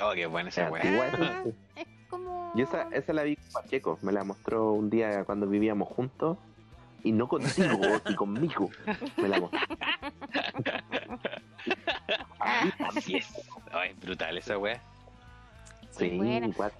Oh, 0.00 0.12
qué 0.14 0.24
buena 0.24 0.48
esa 0.48 0.70
weá. 0.70 0.82
igual. 0.82 1.10
Ah, 1.20 1.42
es 1.76 1.86
como. 2.08 2.52
Y 2.54 2.62
esa, 2.62 2.88
esa 2.90 3.12
la 3.12 3.22
vi 3.24 3.36
con 3.36 3.52
Pacheco, 3.52 3.98
me 4.00 4.12
la 4.12 4.24
mostró 4.24 4.72
un 4.72 4.88
día 4.88 5.24
cuando 5.24 5.46
vivíamos 5.46 5.88
juntos. 5.88 6.38
Y 7.02 7.12
no 7.12 7.28
contigo, 7.28 7.78
y 8.08 8.14
conmigo. 8.14 8.70
Me 9.18 9.28
la 9.28 9.40
mostró. 9.40 9.60
Así 12.38 13.16
es. 13.16 13.28
Ay, 13.72 13.92
brutal 14.00 14.38
esa 14.38 14.56
weá. 14.56 14.80
Sí. 15.90 16.18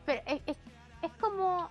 Pero 0.07 0.23
es, 0.27 0.41
es, 0.47 0.57
es 1.03 1.13
como. 1.21 1.69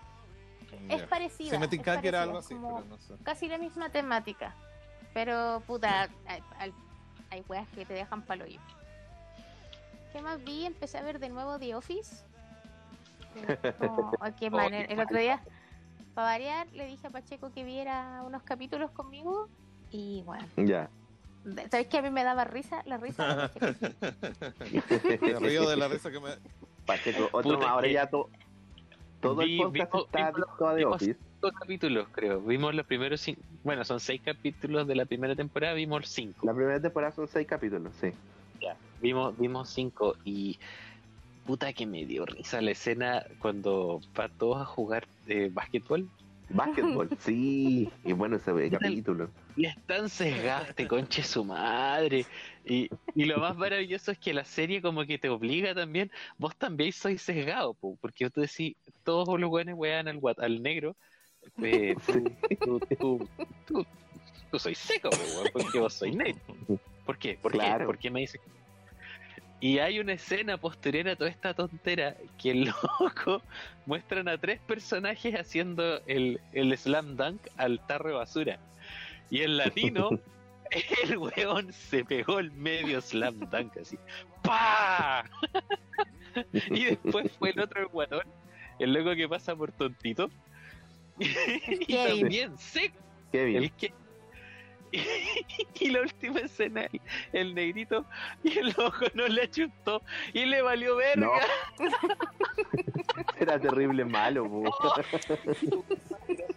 Es 0.89 1.01
Ya. 1.01 1.07
parecida. 1.07 1.49
Se 1.51 1.59
me 1.59 1.67
es 1.67 2.01
que 2.01 2.07
era 2.07 2.19
parecida, 2.19 2.23
algo 2.23 2.39
es 2.39 2.45
así, 2.45 2.53
como 2.55 2.75
pero 2.77 2.87
no 2.89 2.97
sé. 2.99 3.13
Casi 3.23 3.47
la 3.47 3.57
misma 3.57 3.89
temática. 3.89 4.55
Pero, 5.13 5.61
puta, 5.67 6.09
hay, 6.25 6.43
hay- 6.57 6.73
hay 7.29 7.43
weas 7.47 7.67
que 7.69 7.85
te 7.85 7.93
dejan 7.93 8.21
palo 8.23 8.45
yo. 8.45 8.59
¿Qué 10.11 10.21
más 10.21 10.43
vi? 10.43 10.65
Empecé 10.65 10.97
a 10.97 11.01
ver 11.01 11.19
de 11.19 11.29
nuevo 11.29 11.57
The 11.59 11.75
Office. 11.75 12.23
Como- 13.79 14.11
oh, 14.19 14.35
qué 14.39 14.49
mal, 14.49 14.73
el, 14.73 14.91
el 14.91 14.99
otro 14.99 15.17
día, 15.17 15.41
para 16.13 16.27
variar, 16.27 16.67
le 16.73 16.85
dije 16.85 17.07
a 17.07 17.09
Pacheco 17.09 17.51
que 17.51 17.63
viera 17.63 18.21
unos 18.25 18.43
capítulos 18.43 18.91
conmigo. 18.91 19.49
Y 19.89 20.21
bueno, 20.25 20.45
Ya. 20.57 20.89
¿sabes 21.71 21.87
que 21.87 21.97
a 21.97 22.01
mí 22.01 22.09
me 22.09 22.23
daba 22.23 22.43
risa? 22.45 22.81
La 22.85 22.97
risa 22.97 23.35
de 23.35 23.49
Pacheco. 24.53 25.39
Me 25.41 25.49
río 25.49 25.67
de 25.69 25.77
la 25.77 25.87
risa 25.87 26.11
que 26.11 26.19
me. 26.19 26.29
Pacheco, 26.85 27.25
otro 27.31 27.41
Puta, 27.55 27.57
más, 27.57 27.67
ahora 27.69 27.87
que- 27.87 27.93
ya 27.93 28.07
to- 28.07 28.29
todo 29.23 29.41
el 29.41 29.49
Vi- 29.49 29.57
podcast 29.57 29.91
vimos- 29.93 30.05
está 30.05 30.17
vimos- 30.31 30.35
adicto 30.47 30.67
a 30.67 30.75
The 30.75 30.85
Office. 30.85 31.17
Dos 31.41 31.51
capítulos, 31.53 32.07
creo. 32.11 32.39
Vimos 32.41 32.73
los 32.75 32.85
primeros 32.85 33.19
cinco. 33.21 33.41
Bueno, 33.63 33.83
son 33.83 33.99
seis 33.99 34.21
capítulos 34.23 34.87
de 34.87 34.95
la 34.95 35.05
primera 35.05 35.35
temporada, 35.35 35.73
vimos 35.73 36.07
cinco. 36.07 36.45
La 36.45 36.53
primera 36.53 36.79
temporada 36.79 37.11
son 37.11 37.27
seis 37.27 37.45
capítulos, 37.47 37.91
sí. 37.99 38.11
Ya, 38.61 38.77
vimos, 39.01 39.37
vimos 39.37 39.69
cinco 39.69 40.15
y 40.23 40.57
puta 41.45 41.73
que 41.73 41.85
me 41.85 42.05
dio 42.05 42.25
risa 42.25 42.61
la 42.61 42.71
escena 42.71 43.23
cuando 43.39 43.99
va 44.17 44.29
todos 44.29 44.61
a 44.61 44.65
jugar 44.65 45.05
eh, 45.27 45.49
básquetbol 45.53 46.07
Básquetbol, 46.49 47.09
sí. 47.19 47.89
Y 48.05 48.13
bueno, 48.13 48.35
ese 48.37 48.69
capítulo. 48.69 49.29
Y 49.55 49.65
están 49.65 50.09
sesgados, 50.09 50.69
este 50.69 50.87
conche 50.87 51.23
su 51.23 51.43
madre. 51.43 52.25
Y, 52.65 52.89
y 53.15 53.25
lo 53.25 53.39
más 53.39 53.55
maravilloso 53.55 54.11
es 54.11 54.17
que 54.19 54.33
la 54.33 54.45
serie 54.45 54.81
como 54.81 55.05
que 55.05 55.17
te 55.17 55.29
obliga 55.29 55.75
también, 55.75 56.11
vos 56.37 56.55
también 56.55 56.91
sois 56.91 57.21
sesgado, 57.21 57.73
po, 57.73 57.97
porque 58.01 58.29
tú 58.29 58.41
decís, 58.41 58.75
todos 59.03 59.39
los 59.39 59.49
buenos 59.49 59.75
wean 59.77 60.07
al, 60.07 60.61
negro, 60.61 60.95
eh, 61.61 61.95
tú, 62.63 62.79
tú, 62.99 63.29
tú, 63.67 63.85
tú, 64.49 64.59
sois 64.59 64.77
seco, 64.77 65.09
po, 65.09 65.49
porque 65.53 65.79
vos 65.79 65.93
sois 65.93 66.15
negro. 66.15 66.41
¿Por 67.05 67.17
qué? 67.17 67.37
¿Por 67.41 67.51
Claro. 67.51 67.79
qué? 67.79 67.85
¿Por 67.85 67.97
qué 67.99 68.09
me 68.09 68.21
dices? 68.21 68.41
Y 69.63 69.79
hay 69.79 69.99
una 69.99 70.11
escena 70.11 70.57
posterior 70.57 71.07
a 71.07 71.15
toda 71.15 71.29
esta 71.29 71.53
tontera 71.53 72.17
que 72.37 72.51
el 72.51 72.65
loco 72.99 73.41
muestran 73.85 74.27
a 74.27 74.37
tres 74.37 74.59
personajes 74.59 75.35
haciendo 75.35 76.01
el, 76.05 76.41
el 76.51 76.77
slam 76.77 77.15
dunk 77.15 77.39
al 77.55 77.79
tarro 77.87 78.09
de 78.09 78.15
basura. 78.15 78.59
Y 79.33 79.41
el 79.41 79.57
latino, 79.57 80.11
el 81.03 81.17
weón 81.17 81.73
se 81.73 82.05
pegó 82.05 82.37
el 82.37 82.51
medio 82.51 83.01
slam 83.01 83.39
dunk 83.49 83.75
así. 83.77 83.97
¡Pa! 84.43 85.25
y 86.53 86.85
después 86.85 87.31
fue 87.39 87.49
el 87.49 87.61
otro 87.61 87.89
guatón, 87.89 88.27
el 88.77 88.93
loco 88.93 89.15
que 89.15 89.27
pasa 89.27 89.55
por 89.55 89.71
tontito. 89.71 90.29
y 91.19 91.85
Kevin. 91.87 92.19
también 92.19 92.57
seco. 92.59 92.95
Qué 93.31 93.45
bien. 93.45 93.63
El 93.63 93.71
que... 93.71 93.91
y 95.79 95.89
la 95.89 96.01
última 96.01 96.41
escena, 96.41 96.87
el, 97.31 97.55
negrito 97.55 98.05
y 98.43 98.59
el 98.59 98.69
ojo 98.77 99.05
no 99.15 99.27
le 99.29 99.45
achutó 99.45 100.03
y 100.31 100.45
le 100.45 100.61
valió 100.61 100.97
verga. 100.97 101.27
No. 101.79 101.89
Era 103.39 103.59
terrible 103.59 104.05
malo. 104.05 104.47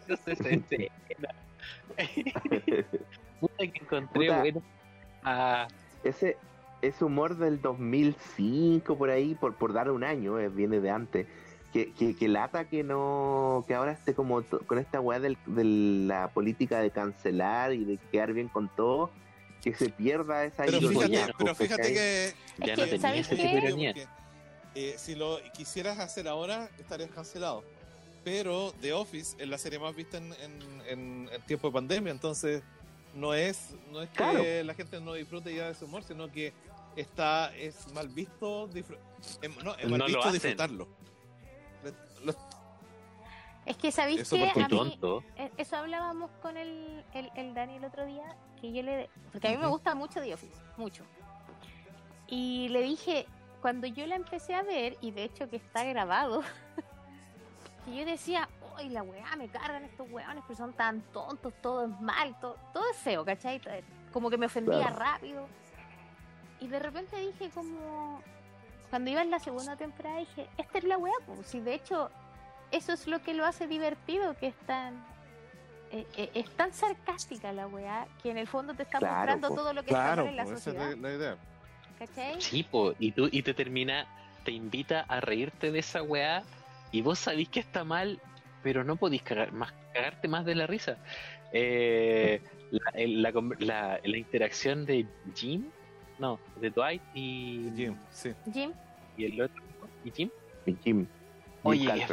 No 0.08 0.16
sé, 0.18 0.32
escena. 0.32 0.66
Puta 3.40 3.56
que 3.58 3.72
encontré, 3.80 4.26
Puta. 4.28 4.40
bueno. 4.40 4.62
Ah, 5.22 5.66
ese, 6.04 6.36
ese 6.82 7.04
humor 7.04 7.36
del 7.36 7.60
2005 7.60 8.96
por 8.96 9.10
ahí, 9.10 9.34
por, 9.34 9.54
por 9.54 9.72
dar 9.72 9.90
un 9.90 10.04
año, 10.04 10.38
eh, 10.38 10.48
viene 10.48 10.80
de 10.80 10.90
antes. 10.90 11.26
Que, 11.72 11.92
que, 11.92 12.16
que 12.16 12.28
lata 12.28 12.64
que 12.66 12.82
no, 12.82 13.64
que 13.66 13.74
ahora 13.74 13.92
esté 13.92 14.14
como 14.14 14.42
con 14.44 14.78
esta 14.78 15.00
weá 15.00 15.18
del- 15.20 15.36
de 15.46 15.64
la 15.64 16.28
política 16.28 16.80
de 16.80 16.90
cancelar 16.90 17.74
y 17.74 17.84
de 17.84 17.98
quedar 18.10 18.32
bien 18.32 18.48
con 18.48 18.68
todo, 18.74 19.10
que 19.62 19.74
se 19.74 19.90
pierda 19.90 20.44
esa 20.44 20.64
Pero 20.64 20.78
Sí, 20.78 20.86
fíjate, 20.88 21.12
ya, 21.12 21.26
pero 21.36 21.54
pues, 21.54 21.58
fíjate 21.58 21.92
que. 21.92 22.32
ya 22.64 22.72
Es 22.72 22.78
no 22.78 22.84
que, 22.84 22.90
tenía 22.90 23.00
¿sabes 23.00 23.26
ese 23.32 23.36
qué? 23.36 23.58
ironía. 23.58 23.92
porque, 23.92 24.08
eh, 24.74 24.94
si 24.96 25.16
lo 25.16 25.38
quisieras 25.52 25.98
hacer 25.98 26.28
ahora, 26.28 26.70
estarías 26.78 27.10
cancelado. 27.10 27.62
Pero 28.26 28.72
The 28.80 28.92
Office 28.92 29.36
es 29.38 29.48
la 29.48 29.56
serie 29.56 29.78
más 29.78 29.94
vista 29.94 30.16
en, 30.16 30.32
en, 30.42 30.82
en- 30.88 31.30
en 31.32 31.42
tiempo 31.42 31.68
de 31.68 31.74
pandemia, 31.74 32.10
entonces 32.10 32.60
no 33.14 33.32
es, 33.34 33.72
no 33.92 34.02
es 34.02 34.10
que 34.10 34.16
Claro. 34.16 34.42
la 34.64 34.74
gente 34.74 35.00
no 35.00 35.12
disfrute 35.12 35.54
ya 35.54 35.66
de 35.66 35.70
ese 35.70 35.84
humor, 35.84 36.02
sino 36.02 36.28
que 36.32 36.52
está 36.96 37.54
es 37.54 37.86
mal 37.92 38.08
visto 38.08 38.68
no, 39.62 39.74
es 39.76 39.88
mal 39.88 39.90
No 39.90 39.98
lo 39.98 40.06
visto 40.06 40.32
disfrutarlo. 40.32 40.88
Lo- 42.24 42.34
Es 43.64 43.76
que 43.76 43.92
sabéis 43.92 44.28
que 44.28 44.50
a 44.50 44.66
mí, 44.68 44.98
eh, 45.36 45.52
eso 45.56 45.76
hablábamos 45.76 46.28
con 46.42 46.56
el, 46.56 47.04
el, 47.14 47.30
el 47.36 47.54
Dani 47.54 47.76
el 47.76 47.84
otro 47.84 48.06
día, 48.06 48.36
que 48.60 48.72
yo 48.72 48.82
le... 48.82 49.08
Porque 49.30 49.46
a 49.46 49.50
mí 49.52 49.56
me 49.58 49.68
gusta 49.68 49.94
mucho 49.94 50.20
The 50.20 50.34
Office, 50.34 50.60
mucho. 50.76 51.04
Y 52.26 52.70
le 52.70 52.82
dije, 52.82 53.26
cuando 53.62 53.86
yo 53.86 54.04
la 54.08 54.16
empecé 54.16 54.52
a 54.54 54.64
ver, 54.64 54.96
y 55.00 55.12
de 55.12 55.22
hecho 55.22 55.48
que 55.48 55.56
está 55.56 55.84
grabado, 55.84 56.42
que 57.86 57.96
yo 57.96 58.04
decía, 58.04 58.48
uy, 58.78 58.90
la 58.90 59.02
weá, 59.02 59.34
me 59.36 59.48
cargan 59.48 59.84
estos 59.84 60.10
weones, 60.10 60.44
pero 60.46 60.56
son 60.58 60.72
tan 60.74 61.00
tontos, 61.12 61.54
todo 61.62 61.86
es 61.86 62.00
mal, 62.00 62.38
todo, 62.40 62.56
todo 62.74 62.84
es 62.90 62.96
feo, 62.98 63.24
¿cachai? 63.24 63.60
Como 64.12 64.28
que 64.28 64.36
me 64.36 64.46
ofendía 64.46 64.78
Claro. 64.88 64.96
rápido. 64.96 65.48
Y 66.60 66.68
de 66.68 66.78
repente 66.78 67.16
dije 67.16 67.48
como... 67.54 68.20
Cuando 68.90 69.10
iba 69.10 69.20
en 69.20 69.30
la 69.32 69.40
segunda 69.40 69.74
temporada 69.76 70.18
dije, 70.18 70.46
esta 70.58 70.78
es 70.78 70.84
la 70.84 70.96
weá, 70.96 71.12
pues 71.26 71.46
si 71.48 71.58
de 71.60 71.74
hecho 71.74 72.08
eso 72.70 72.92
es 72.92 73.06
lo 73.08 73.20
que 73.20 73.34
lo 73.34 73.44
hace 73.44 73.66
divertido, 73.66 74.36
que 74.36 74.46
es 74.46 74.54
tan, 74.66 74.94
eh, 75.90 76.06
eh, 76.16 76.30
es 76.34 76.48
tan 76.56 76.72
sarcástica 76.72 77.52
la 77.52 77.66
weá, 77.66 78.06
que 78.22 78.30
en 78.30 78.38
el 78.38 78.46
fondo 78.46 78.74
te 78.74 78.84
está 78.84 78.98
Claro, 78.98 79.16
mostrando 79.16 79.48
po. 79.48 79.54
todo 79.56 79.72
lo 79.72 79.82
que 79.82 79.90
está 79.90 80.02
claro, 80.14 80.26
en 80.28 80.36
la 80.36 80.42
esa 80.44 80.54
sociedad. 80.54 80.92
es 80.92 80.98
la, 80.98 81.08
la 81.10 81.14
idea. 81.16 81.36
¿Cachai? 81.98 82.40
Sí, 82.40 82.62
po, 82.62 82.94
y 83.00 83.10
tú 83.10 83.28
y 83.30 83.42
te 83.42 83.54
termina, 83.54 84.06
te 84.44 84.52
invita 84.52 85.04
a 85.08 85.20
reírte 85.20 85.72
de 85.72 85.80
esa 85.80 86.02
weá 86.02 86.44
y 86.96 87.02
vos 87.02 87.18
sabís 87.18 87.48
que 87.50 87.60
está 87.60 87.84
mal, 87.84 88.18
pero 88.62 88.82
no 88.82 88.96
podís 88.96 89.22
cagar, 89.22 89.52
más, 89.52 89.72
cagarte 89.92 90.28
más 90.28 90.46
de 90.46 90.54
la 90.54 90.66
risa. 90.66 90.96
Eh, 91.52 92.40
la, 92.70 92.90
el- 92.94 93.22
la 93.22 93.32
la- 93.58 94.00
la 94.02 94.16
interacción 94.16 94.86
de 94.86 95.06
Jim, 95.34 95.64
no, 96.18 96.40
de 96.56 96.70
Dwight 96.70 97.02
y, 97.14 97.70
Jim, 97.76 97.96
sí. 98.10 98.32
Jim, 98.50 98.72
y 99.16 99.26
el 99.26 99.42
otro, 99.42 99.62
y 100.04 100.10
Jim, 100.10 100.30
Y 100.64 100.70
Jim, 100.72 100.80
Jim 100.82 101.06
Oye, 101.62 102.06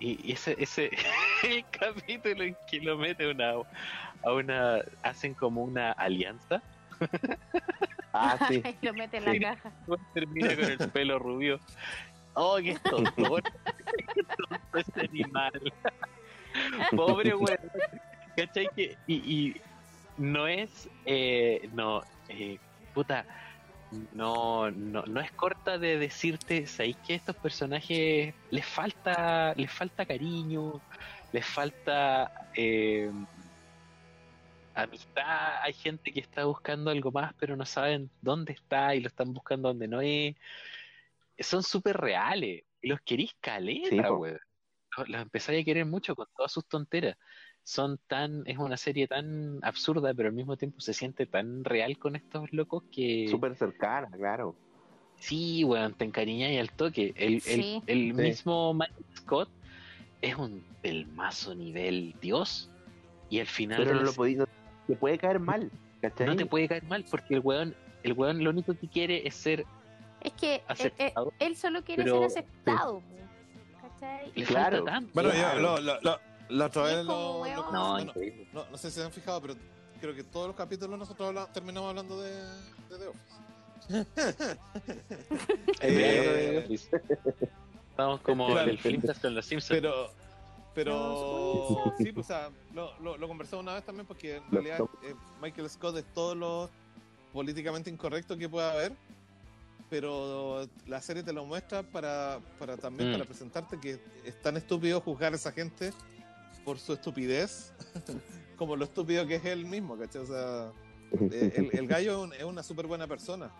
y, 0.00 0.28
y 0.28 0.32
ese, 0.32 0.56
ese 0.58 0.90
el 1.44 1.64
capítulo 1.70 2.42
en 2.44 2.56
que 2.68 2.80
lo 2.80 2.98
mete 2.98 3.30
una, 3.30 3.52
a 4.24 4.32
una, 4.32 4.80
hacen 5.02 5.34
como 5.34 5.62
una 5.62 5.92
alianza 5.92 6.60
Ah, 8.12 8.36
sí. 8.48 8.60
y 8.82 8.86
lo 8.86 8.92
mete 8.94 9.18
en 9.18 9.24
la 9.24 9.32
Sí. 9.32 9.40
caja. 9.40 9.72
termina 10.14 10.54
con 10.56 10.64
el 10.64 10.78
pelo 10.90 11.18
rubio. 11.20 11.60
Oh, 12.40 12.58
qué 12.62 12.76
tonto. 12.88 13.36
qué 14.14 14.22
tonto 14.22 14.78
ese 14.78 15.00
animal. 15.00 15.52
Pobre 16.96 17.34
weón. 17.34 17.58
¿Cachai? 18.36 18.68
Que, 18.76 18.96
y, 19.08 19.14
y 19.14 19.60
no 20.18 20.46
es. 20.46 20.88
Eh, 21.04 21.68
no. 21.72 22.02
Eh, 22.28 22.58
puta. 22.94 23.24
No, 24.12 24.70
no, 24.70 25.02
no 25.06 25.20
es 25.20 25.32
corta 25.32 25.78
de 25.78 25.98
decirte, 25.98 26.66
¿sabéis 26.66 26.96
que 26.98 27.14
a 27.14 27.16
estos 27.16 27.34
personajes 27.36 28.34
les 28.50 28.66
falta, 28.66 29.54
les 29.54 29.72
falta 29.72 30.04
cariño, 30.04 30.80
les 31.32 31.46
falta 31.46 32.50
eh, 32.54 33.10
amistad? 34.74 35.62
Hay 35.62 35.72
gente 35.72 36.12
que 36.12 36.20
está 36.20 36.44
buscando 36.44 36.90
algo 36.90 37.10
más, 37.10 37.32
pero 37.40 37.56
no 37.56 37.64
saben 37.64 38.10
dónde 38.20 38.52
está 38.52 38.94
y 38.94 39.00
lo 39.00 39.08
están 39.08 39.32
buscando 39.32 39.68
donde 39.68 39.88
no 39.88 40.02
es. 40.02 40.36
Son 41.38 41.62
súper 41.62 41.96
reales. 41.96 42.64
Y 42.80 42.88
los 42.88 43.00
querís 43.02 43.32
caleta, 43.40 43.88
Sí, 43.88 44.00
weón. 44.00 44.38
Los, 44.96 45.08
los 45.08 45.22
empezáis 45.22 45.62
a 45.62 45.64
querer 45.64 45.84
mucho 45.86 46.14
con 46.16 46.26
todas 46.36 46.50
sus 46.52 46.66
tonteras. 46.66 47.16
Son 47.62 47.98
tan, 48.06 48.42
es 48.46 48.56
una 48.58 48.76
serie 48.76 49.06
tan 49.06 49.58
absurda, 49.62 50.14
pero 50.14 50.28
al 50.30 50.34
mismo 50.34 50.56
tiempo 50.56 50.80
se 50.80 50.94
siente 50.94 51.26
tan 51.26 51.64
real 51.64 51.98
con 51.98 52.16
estos 52.16 52.50
locos 52.52 52.82
que 52.90 53.26
Súper 53.28 53.54
cercana, 53.56 54.08
claro. 54.16 54.56
sí, 55.16 55.64
weón, 55.64 55.94
te 55.94 56.04
encariñáis 56.04 56.58
al 56.60 56.70
toque. 56.72 57.12
El, 57.16 57.34
el- 57.34 57.40
Sí. 57.40 57.82
el 57.86 57.98
Sí. 57.98 58.12
mismo 58.14 58.72
Michael 58.72 59.04
Scott 59.16 59.50
es 60.22 60.34
un 60.36 60.64
pelmazo 60.82 61.54
nivel 61.54 62.14
Dios. 62.20 62.70
Y 63.28 63.40
al 63.40 63.46
final 63.46 63.84
Pero 63.84 63.96
no 63.96 64.02
lo 64.02 64.12
podí, 64.14 64.36
no- 64.36 64.46
te 64.86 64.96
puede 64.96 65.18
caer 65.18 65.38
mal, 65.38 65.70
¿cachai? 66.00 66.26
no 66.26 66.36
te 66.36 66.46
puede 66.46 66.68
caer 66.68 66.84
mal 66.84 67.04
porque 67.10 67.34
el 67.34 67.40
weón, 67.40 67.74
el 68.02 68.12
weón 68.14 68.42
lo 68.42 68.48
único 68.50 68.74
que 68.74 68.88
quiere 68.88 69.26
es 69.28 69.34
ser 69.34 69.66
Es 70.20 70.32
que 70.32 70.56
él, 70.56 70.60
él- 70.60 70.64
aceptado. 70.68 71.32
él 71.38 71.56
solo 71.56 71.82
quiere 71.84 72.02
Pero- 72.04 72.16
ser 72.28 72.38
aceptado. 72.38 73.02
¿Cachai? 73.80 74.30
Claro. 74.44 74.84
tanto. 74.84 75.10
Bueno, 75.14 75.30
yo 75.34 75.54
lo, 75.60 75.80
lo, 75.80 76.00
lo- 76.00 76.20
la 76.48 76.66
otra 76.66 76.82
vez 76.82 77.04
lo, 77.04 77.44
lo- 77.44 77.72
No, 77.72 77.98
no, 78.04 78.64
no 78.70 78.76
sé 78.78 78.90
si 78.90 78.96
se 79.00 79.04
han 79.04 79.12
fijado, 79.12 79.40
pero 79.40 79.54
creo 80.00 80.14
que 80.14 80.22
todos 80.24 80.46
los 80.48 80.56
capítulos 80.56 80.98
nosotros 80.98 81.28
habla- 81.28 81.46
terminamos 81.52 81.88
hablando 81.90 82.20
de, 82.20 82.30
de 82.32 82.98
The 82.98 83.06
Office. 83.08 83.38
Eh, 85.80 86.66
Estamos 87.90 88.20
como 88.20 88.46
Claro. 88.46 88.66
delfinitas 88.66 89.18
con 89.18 89.34
los 89.34 89.44
Simpsons. 89.46 89.80
pero, 89.80 90.10
pero 90.74 91.94
sí, 91.98 92.12
pues, 92.12 92.26
o 92.26 92.28
sea, 92.28 92.50
lo, 92.74 92.96
lo, 93.00 93.16
lo 93.16 93.28
conversamos 93.28 93.62
una 93.64 93.74
vez 93.74 93.84
también 93.84 94.06
porque 94.06 94.36
en 94.36 94.50
realidad 94.50 94.80
eh, 95.02 95.14
Michael 95.42 95.68
Scott 95.68 95.96
es 95.96 96.04
todo 96.14 96.34
lo 96.34 96.70
políticamente 97.32 97.90
incorrecto 97.90 98.36
que 98.36 98.48
pueda 98.48 98.72
haber, 98.72 98.92
pero 99.90 100.68
la 100.86 101.00
serie 101.00 101.22
te 101.22 101.32
lo 101.32 101.44
muestra 101.44 101.82
para, 101.82 102.40
para 102.58 102.76
también 102.76 103.10
Mm. 103.10 103.12
para 103.12 103.24
presentarte 103.24 103.78
que 103.80 103.98
es 104.24 104.42
tan 104.42 104.56
estúpido 104.56 105.00
juzgar 105.00 105.32
a 105.32 105.36
esa 105.36 105.52
gente 105.52 105.92
por 106.64 106.78
su 106.78 106.92
estupidez 106.92 107.72
como 108.56 108.76
lo 108.76 108.84
estúpido 108.84 109.26
que 109.26 109.36
es 109.36 109.44
él 109.44 109.64
mismo, 109.64 109.96
¿cachai? 109.96 110.22
O 110.22 110.26
sea, 110.26 110.72
eh, 111.30 111.52
el, 111.56 111.70
el 111.78 111.86
gallo 111.86 112.10
es, 112.12 112.18
un- 112.18 112.32
es 112.34 112.44
una 112.44 112.62
súper 112.62 112.86
buena 112.86 113.06
persona, 113.06 113.50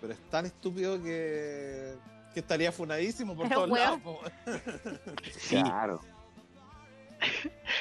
pero 0.00 0.12
es 0.12 0.18
tan 0.30 0.46
estúpido 0.46 1.00
que, 1.02 1.94
que 2.34 2.40
estaría 2.40 2.72
funadísimo 2.72 3.36
por 3.36 3.48
todos 3.48 3.68
lados. 3.70 4.00
Sí, 5.38 5.56
Claro. 5.62 6.00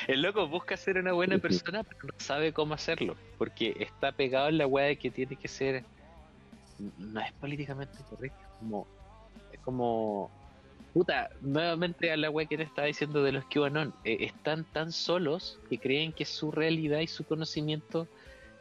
el 0.07 0.21
loco 0.21 0.47
busca 0.47 0.77
ser 0.77 0.97
una 0.97 1.11
buena 1.13 1.37
persona, 1.39 1.83
pero 1.83 1.99
no 2.07 2.13
sabe 2.19 2.53
cómo 2.53 2.73
hacerlo. 2.73 3.15
Porque 3.37 3.75
está 3.79 4.11
pegado 4.11 4.47
en 4.49 4.57
la 4.57 4.67
weá 4.67 4.85
de 4.85 4.97
que 4.97 5.11
tiene 5.11 5.35
que 5.35 5.47
ser. 5.47 5.83
No 6.77 7.21
es 7.21 7.31
políticamente 7.33 7.97
correcto. 8.09 8.37
Es 8.41 8.47
como. 8.59 8.87
Es 9.51 9.59
como. 9.61 10.31
Puta, 10.93 11.29
nuevamente 11.41 12.11
a 12.11 12.17
la 12.17 12.29
weá 12.29 12.45
que 12.45 12.55
te 12.57 12.63
estaba 12.63 12.87
diciendo 12.87 13.21
de 13.21 13.33
los 13.33 13.43
QAnon. 13.45 13.93
eh, 14.05 14.17
están 14.21 14.63
tan 14.71 14.91
solos 14.93 15.59
que 15.69 15.77
creen 15.77 16.13
que 16.13 16.23
su 16.25 16.51
realidad 16.51 16.99
y 16.99 17.07
su 17.07 17.25
conocimiento 17.25 18.07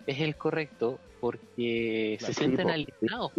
es 0.07 0.21
el 0.21 0.37
correcto 0.37 0.99
porque 1.21 2.19
se 2.21 2.35
sienten 2.35 2.71
alienados. 2.71 3.33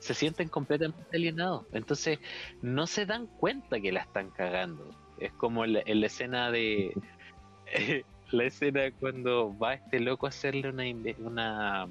Se 0.00 0.14
sienten 0.14 0.48
completamente 0.48 1.16
alienados. 1.16 1.64
Entonces, 1.72 2.18
no 2.60 2.88
se 2.88 3.06
dan 3.06 3.26
cuenta 3.26 3.80
que 3.80 3.92
la 3.92 4.00
están 4.00 4.30
cagando. 4.30 4.90
Es 5.18 5.32
como 5.34 5.64
la- 5.64 5.82
en 5.86 6.00
la 6.00 6.06
escena 6.06 6.50
de. 6.50 6.92
la 8.32 8.44
escena 8.44 8.90
cuando 8.98 9.56
va 9.56 9.74
este 9.74 10.00
loco 10.00 10.26
a 10.26 10.30
hacerle 10.30 10.68
una, 10.68 10.84
una 11.18 11.88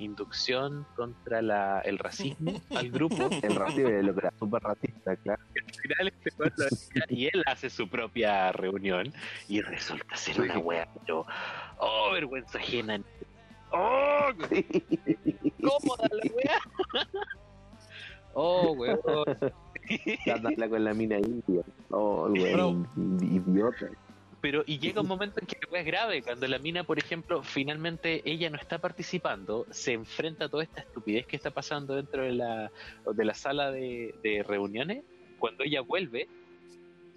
inducción 0.00 0.86
contra 0.96 1.42
la, 1.42 1.80
el 1.80 1.98
racismo 1.98 2.60
al 2.74 2.90
grupo. 2.90 3.28
El 3.42 3.54
racismo, 3.54 3.90
lo 3.90 4.14
que 4.14 4.20
era 4.20 4.32
súper 4.38 4.62
racista, 4.62 5.16
claro. 5.16 5.42
Al 5.54 5.74
final 5.74 6.08
este 6.08 6.32
weón 6.38 6.52
lo 6.56 6.66
hacía 6.66 7.04
y 7.08 7.26
él 7.26 7.42
hace 7.46 7.70
su 7.70 7.88
propia 7.88 8.52
reunión 8.52 9.12
y 9.48 9.60
resulta 9.60 10.16
ser 10.16 10.40
una 10.40 10.58
wea, 10.58 10.88
pero. 11.00 11.26
¡Oh, 11.78 12.10
vergüenza 12.12 12.58
ajena! 12.58 13.00
¡Oh, 13.72 14.30
cómoda 15.62 16.08
la 16.10 16.32
wea! 16.34 16.60
¡Oh, 18.34 18.72
weón! 18.72 18.98
Darla 20.26 20.68
con 20.68 20.84
la 20.84 20.94
mina 20.94 21.18
india. 21.18 21.62
Oh, 21.90 22.28
weón, 22.28 22.88
idiota. 23.22 23.88
Pero 24.40 24.62
y 24.66 24.78
llega 24.78 25.02
un 25.02 25.08
momento 25.08 25.40
en 25.40 25.46
que 25.46 25.58
es 25.70 25.86
grave, 25.86 26.22
cuando 26.22 26.46
la 26.48 26.58
mina, 26.58 26.84
por 26.84 26.98
ejemplo, 26.98 27.42
finalmente 27.42 28.22
ella 28.24 28.48
no 28.48 28.56
está 28.56 28.78
participando, 28.78 29.66
se 29.70 29.92
enfrenta 29.92 30.46
a 30.46 30.48
toda 30.48 30.62
esta 30.62 30.80
estupidez 30.80 31.26
que 31.26 31.36
está 31.36 31.50
pasando 31.50 31.94
dentro 31.94 32.22
de 32.22 32.32
la, 32.32 32.72
de 33.14 33.24
la 33.24 33.34
sala 33.34 33.70
de, 33.70 34.14
de 34.22 34.42
reuniones, 34.42 35.04
cuando 35.38 35.64
ella 35.64 35.82
vuelve, 35.82 36.28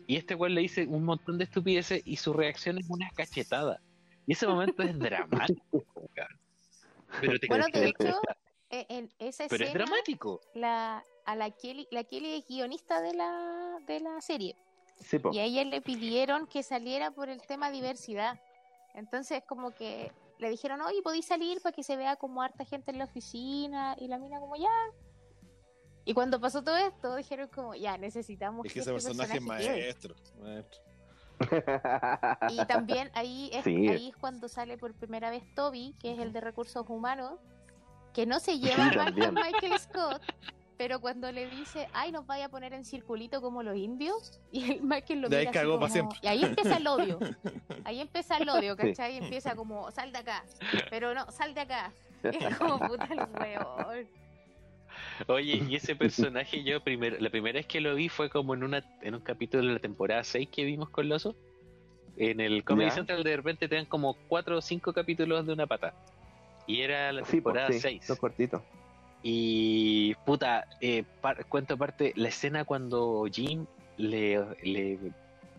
y 0.07 0.17
este 0.17 0.35
weón 0.35 0.55
le 0.55 0.61
dice 0.61 0.85
un 0.87 1.05
montón 1.05 1.37
de 1.37 1.45
estupideces 1.45 2.01
y 2.05 2.17
su 2.17 2.33
reacción 2.33 2.77
es 2.77 2.89
una 2.89 3.09
cachetada. 3.11 3.79
Y 4.25 4.33
ese 4.33 4.47
momento 4.47 4.83
es 4.83 4.97
dramático. 4.97 5.61
Pero 7.21 7.39
te 7.39 7.47
Bueno, 7.47 7.65
de 7.71 7.89
hecho, 7.89 8.19
eh, 8.69 8.85
en 8.89 9.09
esa 9.19 9.47
pero 9.47 9.65
es 9.65 9.73
dramático. 9.73 10.41
la, 10.55 11.03
a 11.25 11.35
la 11.35 11.51
Kelly, 11.51 11.87
la 11.91 12.03
Kelly 12.03 12.37
es 12.37 12.47
guionista 12.47 13.01
de 13.01 13.13
la, 13.13 13.79
de 13.85 13.99
la 13.99 14.19
serie. 14.19 14.55
Sí. 14.99 15.18
Y 15.32 15.40
a 15.40 15.44
ella 15.44 15.64
le 15.65 15.82
pidieron 15.82 16.48
que 16.48 16.64
saliera 16.64 17.11
por 17.11 17.30
el 17.30 17.41
tema 17.41 17.70
diversidad. 17.72 18.40
Entonces, 18.94 19.44
como 19.48 19.72
que 19.72 20.11
le 20.40 20.49
dijeron, 20.49 20.82
oye, 20.82 21.02
podéis 21.02 21.26
salir 21.26 21.61
para 21.61 21.74
que 21.76 21.84
se 21.84 21.95
vea 21.98 22.15
como 22.15 22.41
harta 22.41 22.65
gente 22.65 22.91
en 22.91 22.98
la 22.99 23.06
oficina. 23.06 23.95
Y 23.99 24.07
la 24.07 24.18
mina, 24.18 24.40
como 24.40 24.56
ya. 24.56 24.70
Y 26.06 26.14
cuando 26.14 26.40
pasó 26.40 26.64
todo 26.64 26.76
esto, 26.78 27.15
dijeron, 27.15 27.49
como 27.53 27.76
ya, 27.76 27.98
necesitamos 27.98 28.65
Es 28.65 28.74
que 28.74 28.80
ese 28.80 28.95
este 28.95 29.07
personaje 29.07 29.38
es 29.38 29.40
personaje 29.40 29.64
quede". 29.65 29.84
maestro. 29.84 30.15
maestro. 30.41 30.82
Y 32.49 32.65
también 32.65 33.10
ahí 33.14 33.49
es, 33.53 33.64
Sí. 33.64 33.88
ahí 33.88 34.10
es 34.10 34.15
cuando 34.18 34.48
sale 34.48 34.78
por 34.78 34.94
primera 34.94 35.30
vez 35.30 35.44
Toby, 35.56 35.95
que 35.99 36.11
es 36.14 36.20
el 36.20 36.32
de 36.34 36.41
recursos 36.41 36.86
humanos, 36.90 37.40
que 38.14 38.26
no 38.26 38.40
se 38.40 38.60
lleva 38.60 38.90
Sí, 38.91 38.98
mal 38.98 39.15
con 39.18 39.34
Michael 39.34 39.80
Scott, 39.80 40.22
pero 40.77 40.99
cuando 40.99 41.31
le 41.31 41.49
dice, 41.49 41.87
ay, 41.93 42.11
nos 42.11 42.25
vaya 42.25 42.45
a 42.45 42.49
poner 42.49 42.73
en 42.73 42.83
circulito 42.85 43.41
como 43.41 43.63
los 43.63 43.75
indios, 43.77 44.39
y 44.51 44.71
el 44.73 44.81
Michael 44.81 45.21
lo 45.21 45.29
De 45.29 45.37
ahí 45.37 45.47
mira 45.47 45.61
así 45.61 45.69
como- 45.69 45.89
siempre. 45.89 46.19
Y 46.21 46.27
ahí 46.27 46.43
empieza 46.43 46.77
el 46.77 46.87
odio. 46.87 47.19
Ahí 47.85 47.99
empieza 47.99 48.37
el 48.37 48.47
odio, 48.47 48.77
¿cachai? 48.77 49.15
Y 49.15 49.17
empieza 49.17 49.55
como, 49.55 49.91
sal 49.91 50.11
de 50.13 50.19
acá. 50.19 50.45
Pero 50.89 51.13
no, 51.13 51.29
sal 51.31 51.53
de 51.53 51.61
acá. 51.61 51.91
Y 52.23 52.27
es 52.43 52.57
como, 52.57 52.79
puta 52.79 53.09
el 53.11 53.19
weón. 53.37 54.07
Oye, 55.27 55.61
y 55.67 55.75
ese 55.75 55.95
personaje 55.95 56.63
yo 56.63 56.81
primero, 56.81 57.17
la 57.19 57.29
primera 57.29 57.57
vez 57.59 57.65
que 57.65 57.81
lo 57.81 57.93
vi 57.95 58.07
fue 58.09 58.29
como 58.29 58.53
en 58.53 58.63
una 58.63 58.83
en 59.01 59.15
un 59.15 59.21
capítulo 59.21 59.67
de 59.67 59.73
la 59.73 59.79
temporada 59.79 60.23
6 60.23 60.47
que 60.49 60.63
vimos 60.63 60.89
con 60.89 61.09
Loso. 61.09 61.35
En 62.15 62.39
el 62.39 62.63
Comedy 62.63 62.89
Ya. 62.89 62.95
Central 62.95 63.23
de 63.23 63.35
repente 63.35 63.67
te 63.67 63.75
dan 63.75 63.85
como 63.85 64.13
4 64.27 64.57
o 64.57 64.61
5 64.61 64.93
capítulos 64.93 65.45
de 65.45 65.53
una 65.53 65.67
pata. 65.67 65.93
Y 66.67 66.81
era 66.81 67.11
la 67.11 67.25
Sí, 67.25 67.41
po, 67.41 67.49
temporada 67.51 67.71
sí, 67.73 67.79
6. 67.81 68.07
Dos 68.07 68.19
cortitos. 68.19 68.61
Y 69.25 70.15
puta, 70.25 70.67
eh, 70.81 71.03
par- 71.21 71.45
cuento 71.45 71.75
aparte 71.75 72.11
la 72.17 72.27
escena 72.27 72.65
cuando 72.65 73.25
Jim 73.31 73.65
le, 73.97 74.43
le, 74.63 74.99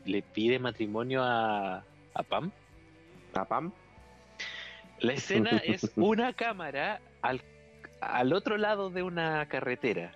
le 0.05 0.23
pide 0.23 0.59
matrimonio 0.59 1.23
a, 1.25 1.83
a 2.15 2.23
Pam. 2.23 2.51
¿A 3.35 3.45
Pam? 3.47 3.73
La 5.01 5.15
escena 5.15 5.51
es 5.65 5.91
una 5.97 6.35
cámara 6.35 7.01
al, 7.23 7.41
al 8.01 8.33
otro 8.35 8.59
lado 8.59 8.91
de 8.91 9.03
una 9.03 9.47
carretera 9.47 10.13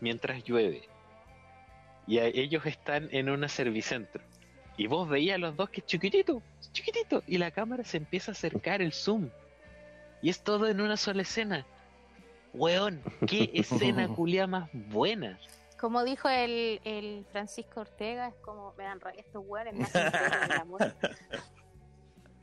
mientras 0.00 0.42
llueve. 0.44 0.88
Y 2.06 2.18
a- 2.18 2.26
ellos 2.26 2.64
están 2.64 3.08
en 3.12 3.28
una 3.28 3.48
servicentro. 3.48 4.22
Y 4.78 4.86
vos 4.86 5.06
veías 5.08 5.36
a 5.36 5.38
los 5.38 5.54
dos 5.56 5.68
que 5.70 5.80
es 5.82 5.86
chiquitito, 5.86 6.42
chiquitito. 6.72 7.22
Y 7.26 7.36
la 7.38 7.50
cámara 7.50 7.84
se 7.84 7.98
empieza 7.98 8.30
a 8.30 8.32
acercar 8.32 8.80
el 8.80 8.92
zoom. 8.92 9.28
Y 10.22 10.30
es 10.30 10.40
todo 10.42 10.66
en 10.66 10.80
una 10.80 10.96
sola 10.96 11.22
escena. 11.22 11.66
Weón, 12.54 13.02
qué 13.26 13.50
escena 13.54 14.08
culia 14.08 14.46
más 14.46 14.70
buena. 14.72 15.38
Como 15.78 16.04
dijo 16.04 16.28
el, 16.28 16.80
el 16.84 17.26
Francisco 17.30 17.80
Ortega, 17.80 18.28
es 18.28 18.34
como, 18.36 18.72
me 18.78 18.84
dan 18.84 19.00
rabia 19.00 19.20
estos 19.20 19.44
weones, 19.46 19.94
el 19.94 20.52
amor. 20.52 20.94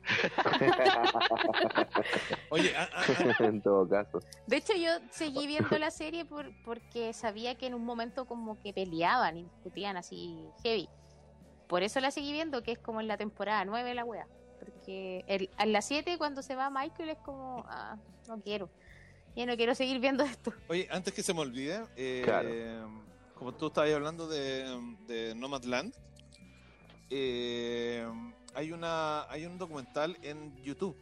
Oye, 2.50 2.74
ah, 2.76 2.88
ah, 2.94 3.04
ah, 3.06 3.36
en 3.44 3.62
todo 3.62 3.88
caso. 3.88 4.20
De 4.46 4.56
hecho, 4.56 4.74
yo 4.74 4.90
seguí 5.10 5.46
viendo 5.46 5.78
la 5.78 5.90
serie 5.90 6.24
por, 6.24 6.50
porque 6.64 7.12
sabía 7.12 7.56
que 7.56 7.66
en 7.66 7.74
un 7.74 7.84
momento 7.84 8.26
como 8.26 8.60
que 8.60 8.72
peleaban 8.72 9.36
y 9.36 9.44
discutían 9.44 9.96
así 9.96 10.48
heavy. 10.62 10.88
Por 11.68 11.82
eso 11.82 12.00
la 12.00 12.10
seguí 12.10 12.32
viendo, 12.32 12.62
que 12.62 12.72
es 12.72 12.78
como 12.78 13.00
en 13.00 13.08
la 13.08 13.16
temporada 13.16 13.64
9 13.64 13.94
la 13.94 14.04
wea. 14.04 14.26
Porque 14.58 15.24
el, 15.26 15.50
a 15.56 15.66
las 15.66 15.86
7 15.86 16.18
cuando 16.18 16.42
se 16.42 16.54
va 16.54 16.70
Michael 16.70 17.10
es 17.10 17.18
como, 17.18 17.64
ah, 17.68 17.96
no 18.28 18.40
quiero. 18.40 18.70
Ya 19.34 19.46
no 19.46 19.56
quiero 19.56 19.74
seguir 19.74 19.98
viendo 20.00 20.24
esto. 20.24 20.52
oye, 20.68 20.86
antes 20.90 21.12
que 21.14 21.22
se 21.22 21.32
me 21.32 21.40
olvide, 21.40 21.84
eh, 21.96 22.22
Claro. 22.24 22.48
como 23.34 23.54
tú 23.54 23.68
estabas 23.68 23.90
hablando 23.92 24.28
de, 24.28 24.64
de 25.06 25.34
Nomadland, 25.34 25.94
eh, 27.10 28.06
hay 28.54 28.72
una 28.72 29.22
hay 29.30 29.46
un 29.46 29.58
documental 29.58 30.16
en 30.22 30.56
YouTube. 30.62 30.96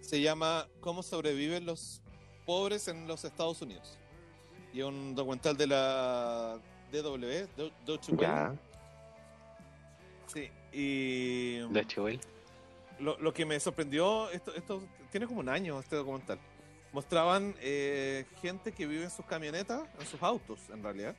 Se 0.00 0.20
llama 0.20 0.66
¿Cómo 0.80 1.02
sobreviven 1.02 1.66
los 1.66 2.00
pobres 2.46 2.88
en 2.88 3.06
los 3.06 3.24
Estados 3.24 3.60
Unidos? 3.62 3.98
Y 4.72 4.80
es 4.80 4.84
un 4.86 5.14
documental 5.14 5.56
de 5.56 5.66
la 5.66 6.58
DW, 6.92 7.46
Do- 7.56 7.70
Deutsche 7.84 8.12
Welle. 8.12 8.22
Ya. 8.22 8.54
Sí, 10.26 10.48
y 10.72 11.58
De 11.72 11.80
hecho, 11.80 12.06
él. 12.06 12.20
lo, 13.00 13.18
lo 13.18 13.34
que 13.34 13.44
me 13.44 13.58
sorprendió, 13.58 14.30
esto, 14.30 14.54
esto 14.54 14.80
tiene 15.10 15.26
como 15.26 15.40
un 15.40 15.48
año 15.48 15.78
este 15.80 15.96
documental. 15.96 16.38
Mostraban 16.92 17.54
eh, 17.60 18.24
gente 18.42 18.72
que 18.72 18.86
vive 18.86 19.04
en 19.04 19.10
sus 19.10 19.24
camionetas, 19.26 19.82
en 20.00 20.06
sus 20.06 20.20
autos 20.22 20.58
en 20.72 20.82
realidad. 20.82 21.14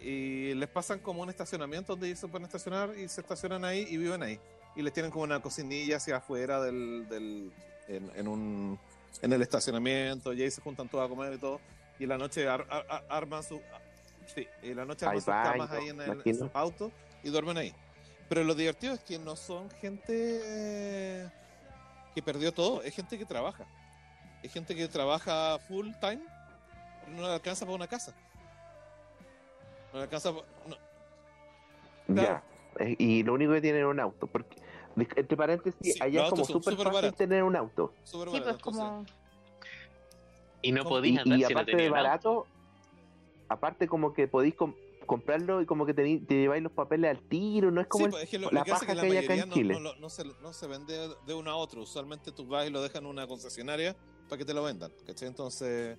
Y 0.00 0.54
les 0.54 0.68
pasan 0.68 0.98
como 1.00 1.22
un 1.22 1.30
estacionamiento 1.30 1.92
donde 1.94 2.06
ellos 2.08 2.20
se 2.20 2.28
pueden 2.28 2.44
estacionar 2.46 2.96
y 2.96 3.08
se 3.08 3.20
estacionan 3.20 3.64
ahí 3.64 3.86
y 3.90 3.96
viven 3.96 4.22
ahí. 4.22 4.38
Y 4.76 4.82
les 4.82 4.92
tienen 4.92 5.10
como 5.10 5.24
una 5.24 5.40
cocinilla 5.40 5.96
hacia 5.96 6.16
afuera 6.18 6.60
del, 6.60 7.08
del 7.08 7.50
en, 7.88 8.10
en 8.14 8.28
un 8.28 8.78
en 9.22 9.32
el 9.32 9.40
estacionamiento 9.40 10.34
y 10.34 10.42
ahí 10.42 10.50
se 10.50 10.60
juntan 10.60 10.88
todos 10.88 11.04
a 11.06 11.08
comer 11.08 11.32
y 11.34 11.38
todo. 11.38 11.60
Y 11.98 12.02
en 12.04 12.10
la 12.10 12.18
noche 12.18 12.46
ar- 12.46 12.66
ar- 12.68 12.86
ar- 12.88 13.04
arman 13.08 13.42
su 13.42 13.60
sí, 14.32 14.46
y 14.62 14.70
en 14.70 14.76
la 14.76 14.84
noche 14.84 15.06
arman 15.06 15.20
sus 15.22 15.26
camas 15.52 15.70
ahí 15.70 15.88
en, 15.88 16.00
el- 16.02 16.10
en 16.30 16.38
sus 16.38 16.50
autos 16.54 16.92
y 17.24 17.30
duermen 17.30 17.56
ahí. 17.56 17.74
Pero 18.28 18.44
lo 18.44 18.54
divertido 18.54 18.92
es 18.92 19.00
que 19.00 19.18
no 19.18 19.34
son 19.34 19.70
gente 19.70 21.26
que 22.14 22.22
perdió 22.22 22.52
todo, 22.52 22.82
es 22.82 22.94
gente 22.94 23.18
que 23.18 23.24
trabaja. 23.24 23.64
Gente 24.48 24.74
que 24.74 24.88
trabaja 24.88 25.58
full 25.58 25.90
time, 26.00 26.20
pero 27.04 27.16
no 27.16 27.22
le 27.22 27.34
alcanza 27.34 27.64
para 27.64 27.76
una 27.76 27.86
casa. 27.86 28.14
No 29.92 29.98
le 29.98 30.04
alcanza 30.04 30.32
pa- 30.34 30.42
no, 30.66 30.76
Claro. 32.14 32.42
Ya. 32.78 32.84
Eh, 32.84 32.96
Y 32.98 33.22
lo 33.22 33.34
único 33.34 33.52
que 33.52 33.60
tienen 33.60 33.82
es 33.82 33.86
un 33.88 33.98
auto. 34.00 34.26
Porque, 34.26 34.56
entre 35.16 35.36
paréntesis, 35.36 35.94
Sí, 35.94 35.98
allá 36.00 36.24
es 36.24 36.30
como 36.30 36.44
súper 36.44 36.76
fácil 36.76 36.92
baratos. 36.92 37.16
tener 37.16 37.42
un 37.42 37.56
auto. 37.56 37.92
súper 38.04 38.28
Sí, 38.28 38.34
barato, 38.40 38.58
pues 38.62 38.62
como... 38.76 39.04
Y 40.62 40.72
no 40.72 40.84
podías 40.84 41.16
Y, 41.26 41.32
andar 41.32 41.38
y 41.38 41.44
si 41.44 41.52
no 41.54 41.58
aparte 41.60 41.76
de 41.76 41.82
auto. 41.86 41.94
barato, 41.94 42.46
aparte 43.48 43.86
como 43.88 44.12
que 44.12 44.26
podéis 44.28 44.54
com- 44.54 44.74
comprarlo 45.06 45.60
y 45.62 45.66
como 45.66 45.86
que 45.86 45.94
te, 45.94 46.02
te 46.20 46.34
lleváis 46.34 46.62
los 46.62 46.72
papeles 46.72 47.10
al 47.16 47.22
tiro, 47.22 47.70
no 47.70 47.80
es 47.80 47.86
como 47.86 48.00
Sí, 48.00 48.04
el- 48.06 48.10
pues, 48.10 48.24
es 48.24 48.30
que 48.30 48.38
lo, 48.40 48.50
la 48.50 48.58
lo 48.60 48.64
que 48.64 48.70
paja 48.72 48.84
es 48.84 48.88
que 48.88 48.94
que 49.00 49.06
hay 49.06 49.12
la 49.14 49.20
acá 49.20 49.34
en 49.34 49.48
no, 49.48 49.54
Chile. 49.54 49.74
no 49.74 49.80
lo- 49.80 49.96
no 49.96 50.10
se, 50.10 50.24
no 50.24 50.52
se 50.52 50.66
vende 50.66 51.08
de 51.26 51.34
uno 51.34 51.50
a 51.50 51.56
otro. 51.56 51.82
Usualmente 51.82 52.32
tú 52.32 52.46
vas 52.46 52.66
y 52.66 52.70
lo 52.70 52.82
dejan 52.82 53.04
en 53.04 53.10
una 53.10 53.26
concesionaria 53.28 53.94
para 54.28 54.38
que 54.38 54.44
te 54.44 54.54
lo 54.54 54.62
vendan. 54.62 54.90
¿cachai? 55.06 55.28
Entonces, 55.28 55.98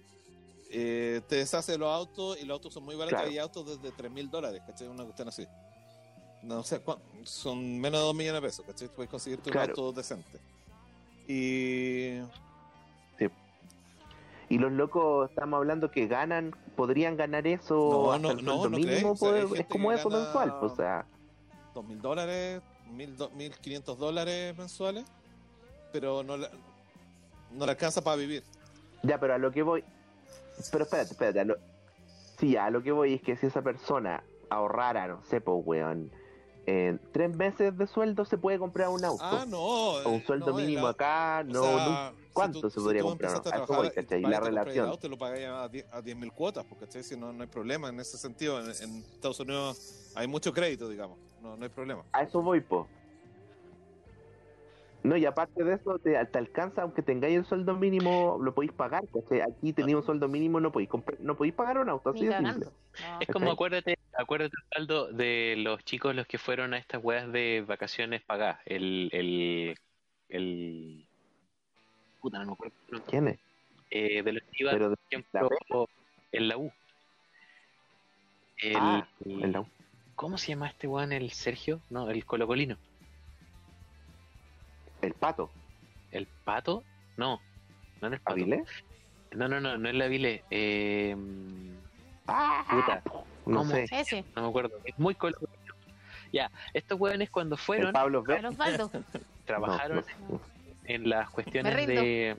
eh, 0.70 1.22
te 1.28 1.38
deshace 1.38 1.74
de 1.74 1.78
los 1.78 1.90
autos 1.90 2.38
y 2.42 2.46
los 2.46 2.56
autos 2.56 2.74
son 2.74 2.84
muy 2.84 2.96
baratos. 2.96 3.18
Claro. 3.20 3.30
Hay 3.32 3.38
autos 3.38 3.66
desde 3.82 3.96
3 3.96 4.12
mil 4.12 4.30
dólares, 4.30 4.62
¿cachai? 4.66 4.88
Una 4.88 5.04
cuestión 5.04 5.28
así. 5.30 5.46
No 6.44 6.64
sé, 6.64 6.82
son 7.24 7.80
menos 7.80 8.00
de 8.00 8.06
2 8.06 8.16
millones 8.16 8.42
de 8.42 8.48
pesos, 8.48 8.66
¿cachai? 8.66 8.88
Puedes 8.90 9.10
conseguirte 9.10 9.50
Claro. 9.50 9.74
un 9.74 9.80
auto 9.80 9.92
decente. 9.94 10.40
Y. 11.28 12.20
Y 14.50 14.58
los 14.60 14.72
locos, 14.72 15.30
estamos 15.30 15.58
hablando 15.58 15.92
que 15.92 16.08
ganan, 16.08 16.56
podrían 16.78 17.18
ganar 17.18 17.46
eso 17.48 17.76
No, 17.76 18.12
hasta 18.14 18.24
no, 18.28 18.32
el 18.40 18.46
no, 18.46 18.70
mínimo, 18.70 19.12
o 19.12 19.16
sea, 19.18 19.46
pues, 19.46 19.60
es 19.60 19.66
como 19.68 19.92
eso 19.92 20.10
mensual, 20.10 20.58
pues, 20.62 20.72
o 20.72 20.76
sea, 20.78 21.06
dos 21.74 21.84
mil 21.86 22.02
dólares, 22.02 22.62
mil, 22.90 23.18
do- 23.18 23.30
mil 23.32 23.54
quinientos 23.58 23.98
dólares 24.00 24.58
mensuales, 24.58 25.04
pero 25.92 26.24
no 26.24 26.38
no 27.52 27.66
le 27.66 27.72
alcanza 27.72 28.02
para 28.04 28.16
vivir. 28.18 28.44
ya, 29.04 29.20
pero 29.20 29.34
a 29.36 29.38
lo 29.38 29.52
que 29.52 29.64
voy, 29.64 29.84
pero 30.72 30.84
espérate, 30.84 31.12
espérate, 31.12 31.40
a 31.40 31.46
lo- 31.46 31.58
sí, 32.40 32.56
a 32.58 32.70
lo 32.70 32.82
que 32.84 32.92
voy 32.92 33.14
es 33.16 33.22
que 33.22 33.36
si 33.38 33.46
esa 33.48 33.62
persona 33.62 34.24
ahorrara, 34.50 35.08
no 35.08 35.24
sé, 35.26 35.40
pues, 35.42 35.58
weón, 35.66 36.12
en 36.66 37.00
tres 37.14 37.34
meses 37.36 37.78
de 37.78 37.88
sueldo 37.88 38.26
se 38.26 38.38
puede 38.38 38.60
comprar 38.60 38.90
un 38.90 39.06
auto, 39.06 39.24
Ah, 39.24 39.46
no. 39.48 39.60
o 39.62 40.10
un 40.10 40.22
sueldo 40.26 40.48
no, 40.48 40.54
mínimo 40.58 40.84
la- 40.84 40.90
acá, 40.90 41.44
no, 41.46 41.62
sea, 41.64 41.86
no- 42.12 42.18
¿cuánto 42.34 42.58
si 42.58 42.62
tú- 42.64 42.70
se 42.70 42.80
si 42.80 42.84
podría 42.84 43.02
tú 43.04 43.08
comprar? 43.08 43.30
empezaste 43.32 43.50
A 43.50 43.52
trabajar 43.66 43.78
voy, 43.78 43.90
¿cachai? 43.92 44.20
y 44.20 44.22
La 44.24 44.28
compras 44.30 44.48
el 44.50 44.56
relación. 44.58 44.90
auto, 44.90 45.08
lo 45.10 45.18
pagáis 45.18 45.48
a 45.48 45.68
10 45.70 45.86
a 45.92 46.02
10 46.02 46.18
mil 46.18 46.34
cuotas, 46.34 46.66
porque 46.66 46.86
¿cachai? 46.86 47.04
Si 47.04 47.16
no, 47.16 47.32
no 47.32 47.42
hay 47.44 47.48
problema 47.50 47.88
en 47.88 48.00
ese 48.02 48.18
sentido. 48.18 48.60
En, 48.60 48.66
en 48.84 48.98
Estados 49.14 49.40
Unidos 49.40 50.12
hay 50.16 50.28
mucho 50.28 50.52
crédito, 50.52 50.90
digamos. 50.90 51.18
No, 51.42 51.56
no 51.56 51.64
hay 51.64 51.70
problema. 51.70 52.04
A 52.12 52.24
eso 52.24 52.42
voy, 52.42 52.60
po. 52.60 52.88
No, 55.08 55.16
y 55.18 55.26
aparte 55.26 55.64
de 55.64 55.76
eso, 55.76 55.98
te, 56.00 56.24
te 56.26 56.38
alcanza, 56.38 56.82
aunque 56.82 57.02
tengáis 57.02 57.38
el 57.38 57.46
sueldo 57.46 57.76
mínimo, 57.76 58.38
lo 58.42 58.54
podéis 58.54 58.74
pagar. 58.74 59.04
¿cachai? 59.14 59.42
Aquí 59.42 59.72
tenéis 59.74 59.98
un 59.98 60.04
sueldo 60.04 60.28
mínimo, 60.28 60.60
no 60.60 60.72
podéis 60.72 60.90
comprar, 60.90 61.20
no 61.22 61.36
podéis 61.36 61.56
pagar 61.56 61.78
un 61.80 61.90
auto, 61.90 62.10
así 62.10 62.22
Ni 62.22 62.26
de 62.28 62.32
cagando. 62.34 62.66
simple. 62.66 62.72
No. 63.10 63.20
Es 63.22 63.28
como, 63.30 63.52
acuérdate, 63.52 63.98
acuérdate, 64.18 64.56
Aldo, 64.76 65.12
de 65.12 65.56
los 65.58 65.84
chicos 65.86 66.14
los 66.16 66.28
que 66.28 66.38
fueron 66.38 66.74
a 66.74 66.78
estas 66.78 67.04
weas 67.04 67.32
de 67.32 67.64
vacaciones 67.68 68.22
pagadas. 68.22 68.60
El, 68.66 69.10
el, 69.14 69.78
el... 70.30 71.06
Puta, 72.22 72.40
no 72.40 72.46
me 72.48 72.52
acuerdo. 72.54 72.76
¿Quién 73.10 73.28
es? 73.30 73.40
Eh, 73.92 74.22
de 74.24 74.34
los 74.34 74.44
que 74.44 74.50
iban, 74.64 74.74
Pero 74.76 74.90
de- 74.90 74.98
por 74.98 75.06
ejemplo, 75.54 75.90
en 76.34 76.48
la 76.50 76.58
U. 76.58 76.72
El, 78.58 78.76
Ah, 78.76 79.08
en 79.26 79.52
la 79.52 79.62
U. 79.62 79.68
¿Cómo 80.16 80.38
se 80.38 80.48
llama 80.50 80.68
este 80.68 80.88
weón? 80.88 81.12
¿El 81.14 81.30
Sergio? 81.32 81.80
No, 81.90 82.10
el 82.10 82.26
colocolino. 82.26 82.78
El 85.02 85.14
pato, 85.14 85.52
¿El 86.12 86.26
Pato? 86.46 86.84
No, 87.18 87.42
no, 88.02 88.10
no 88.10 88.16
es 88.16 88.20
el 88.20 88.20
Pato. 88.22 88.38
No, 89.36 89.48
no, 89.50 89.60
no, 89.60 89.78
no 89.78 89.90
es 89.90 89.96
la 89.96 90.08
Vile. 90.08 90.44
Eh, 90.50 91.16
Ah, 92.30 92.66
puta, 92.70 93.02
no 93.46 93.60
¿cómo? 93.60 93.72
sé. 93.72 93.86
Ese, 93.92 94.24
no 94.36 94.42
me 94.44 94.48
acuerdo. 94.50 94.72
Es 94.84 94.98
muy 95.00 95.16
colocolino. 95.16 95.54
Ya, 96.34 96.52
estos 96.74 97.00
weones 97.00 97.30
cuando 97.30 97.56
El 97.56 97.60
fueron, 97.62 97.94
Pablo 97.94 98.24
los 98.42 98.58
Baldos. 98.58 98.92
trabajaron 99.46 100.04
No, 100.28 100.34
no. 100.36 100.42
en 100.86 101.10
las 101.10 101.30
cuestiones 101.30 101.88
de... 101.88 102.36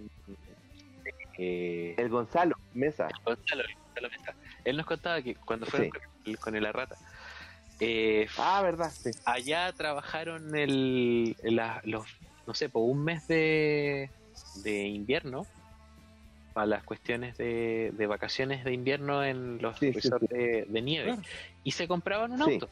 eh, 1.38 1.94
El 1.96 2.08
Gonzalo 2.10 2.56
Mesa. 2.74 3.08
Gonzalo, 3.24 3.64
Gonzalo 3.94 4.10
Mesa. 4.10 4.34
Él 4.64 4.76
nos 4.76 4.86
contaba 4.86 5.22
que 5.22 5.34
cuando 5.36 5.64
fueron 5.66 5.86
Sí. 5.86 5.92
con, 5.92 6.02
el, 6.26 6.38
con 6.38 6.56
el 6.56 6.66
Arrata, 6.66 6.96
eh, 7.80 8.26
Ah, 8.36 8.60
verdad, 8.62 8.90
sí. 8.90 9.10
allá 9.24 9.72
trabajaron 9.72 10.54
el, 10.56 11.36
la- 11.42 11.80
los, 11.84 12.06
no 12.48 12.54
sé, 12.54 12.70
por 12.70 12.82
un 12.82 13.04
mes 13.04 13.28
de, 13.28 14.10
de 14.64 14.82
invierno 14.88 15.46
para 16.54 16.66
las 16.66 16.82
cuestiones 16.82 17.36
de, 17.36 17.92
de 17.96 18.06
vacaciones 18.06 18.64
de 18.64 18.72
invierno 18.72 19.22
en 19.22 19.60
los 19.60 19.78
Sí, 19.78 19.88
sí, 19.88 19.92
resorts 19.92 20.26
sí. 20.30 20.34
De, 20.34 20.64
de 20.66 20.82
nieve 20.82 21.12
Claro. 21.12 21.22
y 21.62 21.70
se 21.72 21.86
compraban 21.86 22.32
un 22.32 22.44
Sí. 22.44 22.54
auto 22.54 22.68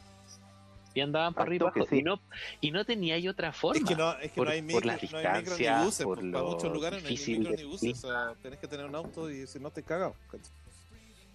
y 0.95 1.01
andaban 1.03 1.35
para 1.35 1.45
arriba 1.49 1.67
y 1.67 1.69
toque, 1.69 1.81
abajo 1.81 1.91
sí. 1.95 1.99
y 1.99 2.03
no 2.03 2.21
y 2.63 2.71
no 2.71 2.85
tenía 2.87 3.17
ahí 3.17 3.29
otra 3.29 3.53
forma 3.53 3.79
Es 3.83 3.85
que 3.87 3.95
no, 3.95 4.13
es 4.19 4.33
que 4.33 4.37
por- 4.37 4.47
no 4.47 4.53
hay 4.53 4.63
por 4.63 4.67
micro, 4.73 4.87
las 4.87 5.13
no 5.13 5.19
hay 5.19 5.25
micro 5.25 5.35
ni 5.35 5.59
distancias, 5.59 5.85
buses. 5.85 6.05
por 6.07 6.17
Para 6.17 6.27
lo 6.31 6.51
muchos 6.53 6.73
lugares 6.73 7.03
no 7.03 7.09
hay 7.11 7.19
micro 7.19 7.51
de- 7.51 7.57
ni 7.59 7.65
buses. 7.65 8.05
O 8.05 8.09
sea, 8.09 8.35
tenés 8.43 8.59
que 8.59 8.67
tener 8.67 8.87
un 8.87 8.95
auto 8.95 9.31
y 9.31 9.47
si 9.47 9.61
no 9.61 9.71
te 9.71 9.83
cagas. 9.83 10.15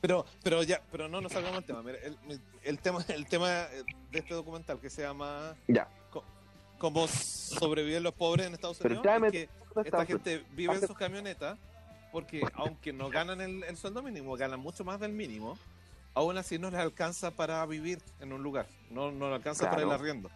Pero, 0.02 0.26
pero 0.42 0.64
ya, 0.64 0.82
pero 0.92 1.08
no 1.08 1.22
nos 1.22 1.32
salgamos 1.32 1.58
del 1.58 1.66
tema. 1.66 1.84
Mira, 1.84 2.00
el, 2.00 2.18
el 2.64 2.80
tema, 2.80 3.06
el 3.10 3.28
tema 3.28 3.50
de 4.10 4.18
este 4.20 4.34
documental 4.34 4.80
que 4.80 4.90
se 4.90 5.04
llama 5.04 5.56
Ya. 5.68 5.88
Cómo 6.82 7.08
sobreviven 7.08 8.02
los 8.02 8.16
pobres 8.16 8.48
en 8.48 8.56
Estados 8.56 8.82
Unidos. 8.82 9.06
es 9.06 9.32
que 9.32 9.50
esta 9.86 10.04
gente 10.04 10.44
vive 10.54 10.74
en 10.74 10.88
sus 10.88 10.98
camionetas 10.98 11.60
porque 12.12 12.42
aunque 12.56 12.92
no 12.92 13.08
ganan 13.12 13.40
el, 13.40 13.64
el 13.66 13.78
sueldo 13.78 14.02
mínimo, 14.02 14.36
ganan 14.36 14.60
mucho 14.60 14.84
más 14.84 15.00
del 15.00 15.12
mínimo, 15.12 15.60
aún 16.16 16.40
así 16.40 16.58
no 16.58 16.72
les 16.72 16.80
alcanza 16.80 17.30
para 17.30 17.64
vivir 17.68 18.02
en 18.20 18.34
un 18.34 18.42
lugar, 18.42 18.66
no, 18.90 19.12
no 19.12 19.28
les 19.28 19.36
alcanza 19.36 19.70
para 19.70 19.84
el 19.84 19.90
Claro. 19.90 20.02
arriendo. 20.02 20.32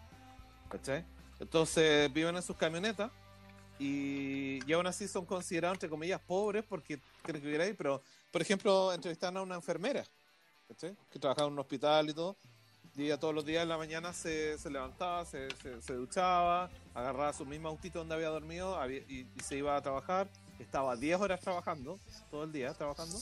¿Cachai? 0.70 1.04
Entonces 1.40 2.14
viven 2.14 2.36
en 2.36 2.44
sus 2.44 2.56
camionetas 2.56 3.10
y, 3.80 4.60
y 4.70 4.74
aún 4.74 4.86
así 4.86 5.08
son 5.08 5.26
considerados, 5.26 5.78
entre 5.78 5.90
comillas, 5.90 6.22
pobres 6.22 6.64
porque 6.64 7.00
tienen 7.24 7.42
que 7.42 7.48
vivir 7.48 7.62
ahí, 7.62 7.74
pero 7.74 8.04
por 8.32 8.44
ejemplo, 8.44 8.94
entrevistaron 8.94 9.38
a 9.38 9.42
una 9.42 9.56
enfermera 9.56 10.04
¿cachai? 10.68 10.96
que 11.12 11.18
trabajaba 11.18 11.48
en 11.48 11.54
un 11.54 11.60
hospital 11.60 12.08
y 12.08 12.14
todo. 12.14 12.36
Y 12.98 13.04
ella 13.06 13.20
todos 13.20 13.36
los 13.36 13.46
días 13.46 13.64
en 13.64 13.70
la 13.70 13.78
mañana 13.78 14.14
se, 14.14 14.58
se 14.58 14.70
levantaba, 14.70 15.26
se, 15.26 15.50
se, 15.62 15.82
se 15.82 15.94
duchaba, 15.94 16.70
agarraba 16.94 17.34
su 17.34 17.46
mismo 17.46 17.68
autito 17.68 18.00
donde 18.00 18.16
había 18.16 18.30
dormido 18.30 18.78
había- 18.80 19.00
y, 19.10 19.28
y 19.36 19.40
se 19.44 19.58
iba 19.58 19.76
a 19.76 19.82
trabajar. 19.82 20.30
Estaba 20.60 20.96
10 20.96 21.20
horas 21.20 21.42
trabajando, 21.42 22.00
todo 22.32 22.46
el 22.46 22.54
día 22.54 22.74
trabajando. 22.74 23.18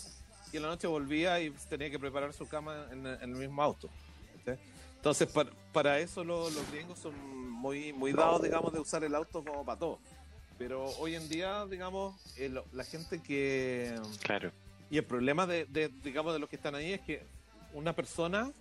Y 0.52 0.58
en 0.58 0.64
la 0.64 0.70
noche 0.70 0.86
volvía 0.86 1.40
y 1.42 1.50
tenía 1.70 1.90
que 1.90 1.98
preparar 1.98 2.32
su 2.34 2.48
cama 2.48 2.86
en, 2.92 3.08
en 3.08 3.22
el 3.24 3.30
mismo 3.36 3.64
auto. 3.64 3.90
¿cachai? 4.38 4.60
Entonces, 4.98 5.28
para, 5.28 5.50
para 5.72 5.98
eso 6.00 6.24
lo- 6.24 6.52
los 6.52 6.72
gringos 6.72 7.00
son 7.00 7.14
muy, 7.50 7.92
muy 7.94 8.14
dados, 8.14 8.44
digamos, 8.44 8.72
de 8.72 8.80
usar 8.80 9.04
el 9.04 9.16
auto 9.16 9.44
como 9.44 9.66
para 9.66 9.80
todo. 9.80 10.00
Pero 10.60 10.86
hoy 11.00 11.16
en 11.16 11.28
día, 11.28 11.66
digamos, 11.66 12.16
el- 12.38 12.62
la 12.74 12.84
gente 12.84 13.24
que... 13.24 14.00
Claro. 14.22 14.52
Y 14.92 14.98
el 15.00 15.06
problema 15.06 15.48
de, 15.48 15.66
de, 15.66 15.88
digamos, 16.04 16.32
de 16.34 16.40
los 16.40 16.48
que 16.48 16.58
están 16.58 16.76
ahí 16.76 16.94
es 16.94 17.02
que 17.02 17.26
una 17.74 17.94
persona 17.94 18.52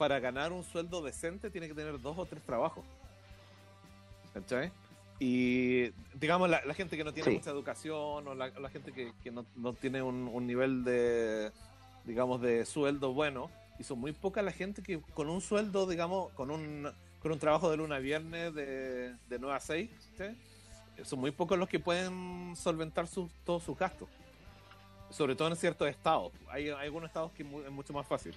para 0.00 0.18
ganar 0.18 0.50
un 0.50 0.64
sueldo 0.64 1.02
decente 1.02 1.50
tiene 1.50 1.68
que 1.68 1.74
tener 1.74 2.00
dos 2.00 2.16
o 2.16 2.24
tres 2.24 2.42
trabajos. 2.42 2.82
¿Cachai? 4.32 4.72
Y 5.18 5.90
digamos, 6.14 6.48
la, 6.48 6.64
la 6.64 6.72
gente 6.72 6.96
que 6.96 7.04
no 7.04 7.12
tiene 7.12 7.28
Sí. 7.30 7.36
mucha 7.36 7.50
educación 7.50 8.26
o 8.26 8.34
la, 8.34 8.48
la 8.48 8.70
gente 8.70 8.92
que, 8.92 9.12
que 9.22 9.30
no, 9.30 9.44
no 9.56 9.74
tiene 9.74 10.00
un, 10.00 10.26
un 10.32 10.46
nivel 10.46 10.84
de, 10.84 11.52
digamos, 12.06 12.40
de 12.40 12.64
sueldo 12.64 13.12
bueno, 13.12 13.50
y 13.78 13.84
son 13.84 13.98
muy 13.98 14.12
poca 14.12 14.40
la 14.40 14.52
gente 14.52 14.82
que 14.82 15.02
con 15.12 15.28
un 15.28 15.42
sueldo, 15.42 15.86
digamos, 15.86 16.32
con 16.32 16.50
un, 16.50 16.90
con 17.20 17.32
un 17.32 17.38
trabajo 17.38 17.70
de 17.70 17.76
luna 17.76 17.96
a 17.96 17.98
viernes 17.98 18.54
de, 18.54 19.12
de 19.28 19.38
9 19.38 19.54
a 19.54 19.60
6, 19.60 19.90
¿sí? 20.16 21.04
son 21.04 21.18
muy 21.18 21.30
pocos 21.30 21.58
los 21.58 21.68
que 21.68 21.78
pueden 21.78 22.56
solventar 22.56 23.06
sus- 23.06 23.30
todos 23.44 23.62
sus 23.62 23.76
gastos. 23.78 24.08
Sobre 25.10 25.34
todo 25.36 25.48
en 25.48 25.56
ciertos 25.56 25.86
estados. 25.90 26.32
Hay, 26.48 26.70
hay 26.70 26.86
algunos 26.86 27.08
estados 27.10 27.32
que 27.32 27.42
es 27.42 27.70
mucho 27.70 27.92
más 27.92 28.06
fácil. 28.06 28.34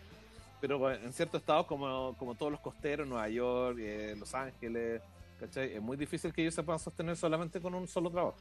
Pero 0.64 0.90
en 0.94 1.12
ciertos 1.12 1.42
estados, 1.42 1.66
como, 1.66 2.16
como 2.18 2.36
todos 2.36 2.50
los 2.50 2.62
costeros, 2.62 3.06
Nueva 3.06 3.28
York, 3.28 3.78
eh, 3.82 4.16
Los 4.18 4.34
Ángeles, 4.34 5.02
¿cachai? 5.38 5.74
Es 5.76 5.82
muy 5.82 5.98
difícil 5.98 6.32
que 6.32 6.42
ellos 6.42 6.54
se 6.54 6.64
puedan 6.64 6.80
sostener 6.80 7.18
solamente 7.18 7.60
con 7.60 7.74
un 7.76 7.86
solo 7.86 8.10
trabajo. 8.10 8.38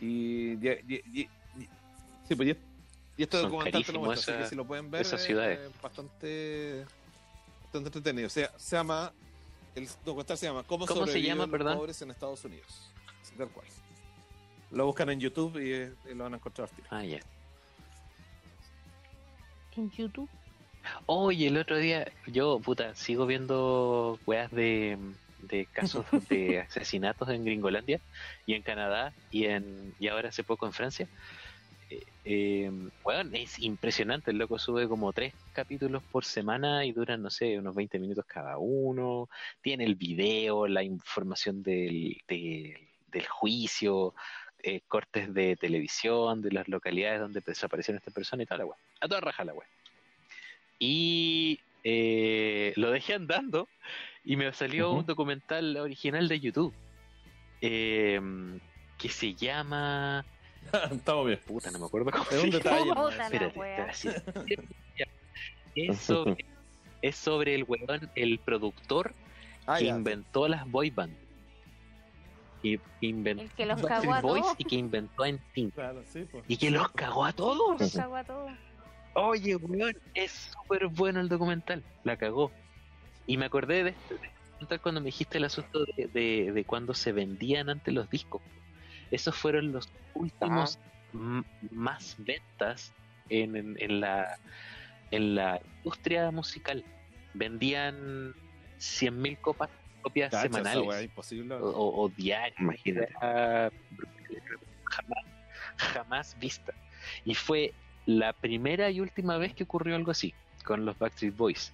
Y, 0.00 0.52
y- 0.54 0.80
y- 0.88 0.94
y- 1.12 1.20
y- 1.20 1.68
sí, 2.26 2.34
pues, 2.34 2.48
y, 2.48 2.56
y 3.18 3.22
este 3.24 3.36
Son 3.38 3.50
documental 3.50 3.84
te 3.84 3.92
lo 3.92 4.10
así 4.12 4.32
que 4.32 4.46
si 4.46 4.54
lo 4.56 4.64
pueden 4.66 4.90
ver, 4.90 5.02
esas 5.02 5.20
es, 5.20 5.26
ciudades. 5.26 5.58
eh, 5.58 5.70
bastante, 5.82 6.86
bastante 7.64 7.88
entretenido. 7.90 8.28
O 8.28 8.30
sea, 8.30 8.50
se 8.56 8.74
llama, 8.76 9.12
el 9.74 9.86
documental 10.06 10.38
se 10.38 10.46
llama 10.46 10.62
¿Cómo, 10.62 10.86
¿Cómo 10.86 11.00
se 11.00 11.06
sobreviven 11.12 11.28
llama, 11.28 11.42
los 11.42 11.50
perdón? 11.50 11.76
pobres 11.76 12.00
en 12.00 12.12
Estados 12.12 12.42
Unidos? 12.46 12.90
Así 13.20 13.34
tal 13.34 13.50
cual. 13.50 13.66
Lo 14.70 14.86
buscan 14.86 15.10
en 15.10 15.20
YouTube 15.20 15.58
y, 15.62 15.70
eh, 15.70 15.92
y 16.10 16.14
lo 16.14 16.24
van 16.24 16.32
a 16.32 16.36
encontrar. 16.38 16.70
tiro. 16.70 16.88
Ah, 16.90 17.04
ya. 17.04 17.20
En 19.76 19.90
YouTube. 19.90 20.30
Oye, 21.06 21.48
el 21.48 21.58
otro 21.58 21.78
día, 21.78 22.10
yo, 22.26 22.60
puta, 22.60 22.94
sigo 22.94 23.26
viendo 23.26 24.18
weas 24.26 24.50
de, 24.50 24.98
de 25.42 25.66
casos 25.66 26.06
de 26.28 26.60
asesinatos 26.60 27.28
en 27.28 27.44
Gringolandia 27.44 28.00
y 28.46 28.54
en 28.54 28.62
Canadá 28.62 29.12
y 29.30 29.46
en 29.46 29.94
y 29.98 30.08
ahora 30.08 30.30
hace 30.30 30.44
poco 30.44 30.66
en 30.66 30.72
Francia. 30.72 31.08
Eh, 31.90 32.04
eh, 32.24 32.70
weón, 33.04 33.34
es 33.34 33.58
impresionante, 33.58 34.30
el 34.30 34.38
loco 34.38 34.58
sube 34.58 34.88
como 34.88 35.12
tres 35.12 35.34
capítulos 35.52 36.02
por 36.10 36.24
semana 36.24 36.84
y 36.84 36.92
duran, 36.92 37.22
no 37.22 37.30
sé, 37.30 37.58
unos 37.58 37.74
20 37.74 37.98
minutos 37.98 38.24
cada 38.26 38.58
uno. 38.58 39.28
Tiene 39.60 39.84
el 39.84 39.96
video, 39.96 40.66
la 40.66 40.82
información 40.82 41.62
del, 41.62 42.22
del, 42.28 42.76
del 43.08 43.26
juicio, 43.26 44.14
eh, 44.62 44.80
cortes 44.86 45.34
de 45.34 45.56
televisión, 45.56 46.40
de 46.40 46.52
las 46.52 46.68
localidades 46.68 47.20
donde 47.20 47.42
desaparecieron 47.44 47.98
esta 47.98 48.12
persona 48.12 48.44
y 48.44 48.46
tal, 48.46 48.58
la 48.58 48.66
wea. 48.66 48.76
A 49.00 49.08
toda 49.08 49.20
raja 49.20 49.44
la 49.44 49.54
wea. 49.54 49.68
Y 50.84 51.60
eh, 51.84 52.72
lo 52.74 52.90
dejé 52.90 53.14
andando 53.14 53.68
y 54.24 54.34
me 54.34 54.52
salió 54.52 54.90
un 54.90 55.06
documental 55.06 55.76
original 55.76 56.26
de 56.26 56.40
YouTube 56.40 56.74
eh, 57.60 58.20
que 58.98 59.08
se 59.08 59.34
llama. 59.34 60.24
Estamos 60.90 61.26
bien. 61.28 61.38
Puta, 61.46 61.70
no 61.70 61.78
me 61.78 61.86
acuerdo 61.86 62.10
cómo 62.10 62.24
Es 62.28 62.42
un 62.42 62.50
detalle. 62.50 62.90
Espérate, 63.20 63.94
sí. 63.94 64.08
Es 65.76 65.98
sobre, 66.00 66.44
es 67.00 67.14
sobre 67.14 67.54
el 67.54 67.62
weón, 67.62 68.10
el 68.16 68.40
productor 68.40 69.14
Ah, 69.64 69.78
que 69.78 69.84
ya. 69.84 69.94
inventó 69.96 70.48
las 70.48 70.68
boy 70.68 70.90
band. 70.90 71.14
Y 72.64 72.80
inventó 73.02 73.44
El 73.44 73.50
que 73.52 73.66
los 73.66 73.80
cagó 73.82 74.14
a 74.14 74.20
Boys 74.20 74.42
todos. 74.42 74.56
y 74.58 74.64
que 74.64 74.74
inventó 74.74 75.24
en 75.24 75.40
Sync. 75.54 75.74
Claro, 75.74 76.02
sí, 76.12 76.26
pues. 76.28 76.44
Y 76.48 76.56
que 76.56 76.72
los 76.72 76.90
cagó 76.90 77.24
a 77.24 77.32
todos. 77.32 77.80
Los 77.80 77.92
cagó 77.94 78.16
a 78.16 78.24
todos. 78.24 78.50
Oye, 79.14 79.56
weón, 79.56 79.94
es 80.14 80.32
súper 80.32 80.86
bueno 80.88 81.20
el 81.20 81.28
documental. 81.28 81.82
La 82.04 82.16
cagó. 82.16 82.50
Y 83.26 83.36
me 83.36 83.46
acordé 83.46 83.84
de 83.84 83.90
este 83.90 84.14
documental 84.14 84.80
cuando 84.80 85.00
me 85.00 85.06
dijiste 85.06 85.38
el 85.38 85.44
asunto 85.44 85.84
de, 85.96 86.08
de, 86.08 86.52
de 86.52 86.64
cuando 86.64 86.94
se 86.94 87.12
vendían 87.12 87.68
antes 87.68 87.92
los 87.92 88.08
discos. 88.10 88.42
Esos 89.10 89.36
fueron 89.36 89.72
los 89.72 89.88
últimos 90.14 90.78
m- 91.12 91.44
más 91.70 92.16
ventas 92.18 92.92
en, 93.28 93.56
en, 93.56 93.76
en 93.78 94.00
la, 94.00 94.38
en 95.10 95.34
la 95.34 95.60
industria 95.78 96.30
musical. 96.30 96.82
Vendían 97.34 98.34
100.000 98.78 99.38
copas, 99.40 99.70
copias 100.00 100.30
Cacha, 100.30 100.42
semanales 100.42 101.04
imposible. 101.04 101.54
o, 101.56 101.66
o, 101.68 102.02
o 102.04 102.08
diarias. 102.08 102.58
Imagínate. 102.58 103.12
Era 103.20 103.70
jamás, 104.84 105.24
jamás 105.76 106.38
vista. 106.38 106.72
Y 107.24 107.34
fue 107.34 107.72
la 108.06 108.32
primera 108.32 108.90
y 108.90 109.00
última 109.00 109.36
vez 109.38 109.54
que 109.54 109.64
ocurrió 109.64 109.96
algo 109.96 110.10
así 110.10 110.34
con 110.64 110.84
los 110.84 110.98
Backstreet 110.98 111.36
Boys. 111.36 111.72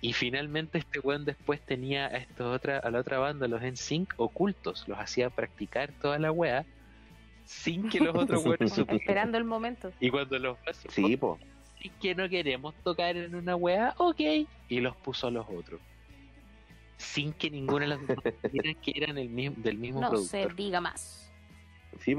Y 0.00 0.12
finalmente 0.12 0.78
este 0.78 1.00
weón 1.00 1.24
después 1.24 1.60
tenía 1.60 2.06
a, 2.06 2.16
estos 2.18 2.54
otra, 2.54 2.78
a 2.78 2.90
la 2.90 3.00
otra 3.00 3.18
banda, 3.18 3.48
los 3.48 3.62
NSYNC, 3.62 4.14
ocultos. 4.18 4.86
Los 4.88 4.98
hacía 4.98 5.30
practicar 5.30 5.90
toda 6.00 6.18
la 6.18 6.30
wea 6.30 6.64
sin 7.44 7.88
que 7.88 8.00
los 8.00 8.14
otros 8.14 8.44
weones 8.44 8.72
supieran. 8.72 8.96
Esperando 9.00 9.38
el 9.38 9.44
momento. 9.44 9.92
Y 10.00 10.10
cuando 10.10 10.38
los 10.38 10.58
Sí, 10.90 11.16
po. 11.16 11.38
"Sí 11.80 11.90
que 12.00 12.14
no 12.14 12.28
queremos 12.28 12.74
tocar 12.84 13.16
en 13.16 13.34
una 13.34 13.56
wea, 13.56 13.94
ok. 13.98 14.20
Y 14.68 14.80
los 14.80 14.94
puso 14.96 15.28
a 15.28 15.30
los 15.30 15.46
otros. 15.48 15.80
Sin 16.98 17.32
que 17.32 17.50
ninguna 17.50 17.80
de 17.80 17.86
las 17.88 18.06
dos 18.06 18.18
que 18.82 18.92
eran 18.94 19.18
el 19.18 19.28
mismo, 19.28 19.56
del 19.62 19.78
mismo 19.78 20.00
No 20.00 20.10
productor. 20.10 20.48
se 20.50 20.54
diga 20.54 20.80
más. 20.80 21.30
Sí. 22.00 22.16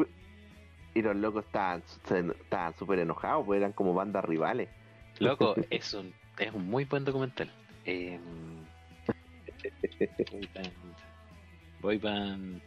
Y 0.97 1.01
los 1.03 1.15
locos 1.15 1.45
estaban 1.45 1.83
estaban 2.09 2.75
súper 2.75 2.97
enojados, 2.97 3.45
pues 3.45 3.59
eran 3.59 3.71
como 3.71 3.93
bandas 3.93 4.25
rivales. 4.25 4.67
Loco, 5.19 5.55
es 5.69 5.93
un, 5.93 6.11
es 6.39 6.51
un 6.51 6.67
muy 6.67 6.85
buen 6.85 7.05
documental. 7.05 7.51
Eh, 7.85 8.19
boy 10.31 10.49
Band. 10.55 10.73
Boy 11.81 11.97
Band. 11.99 12.61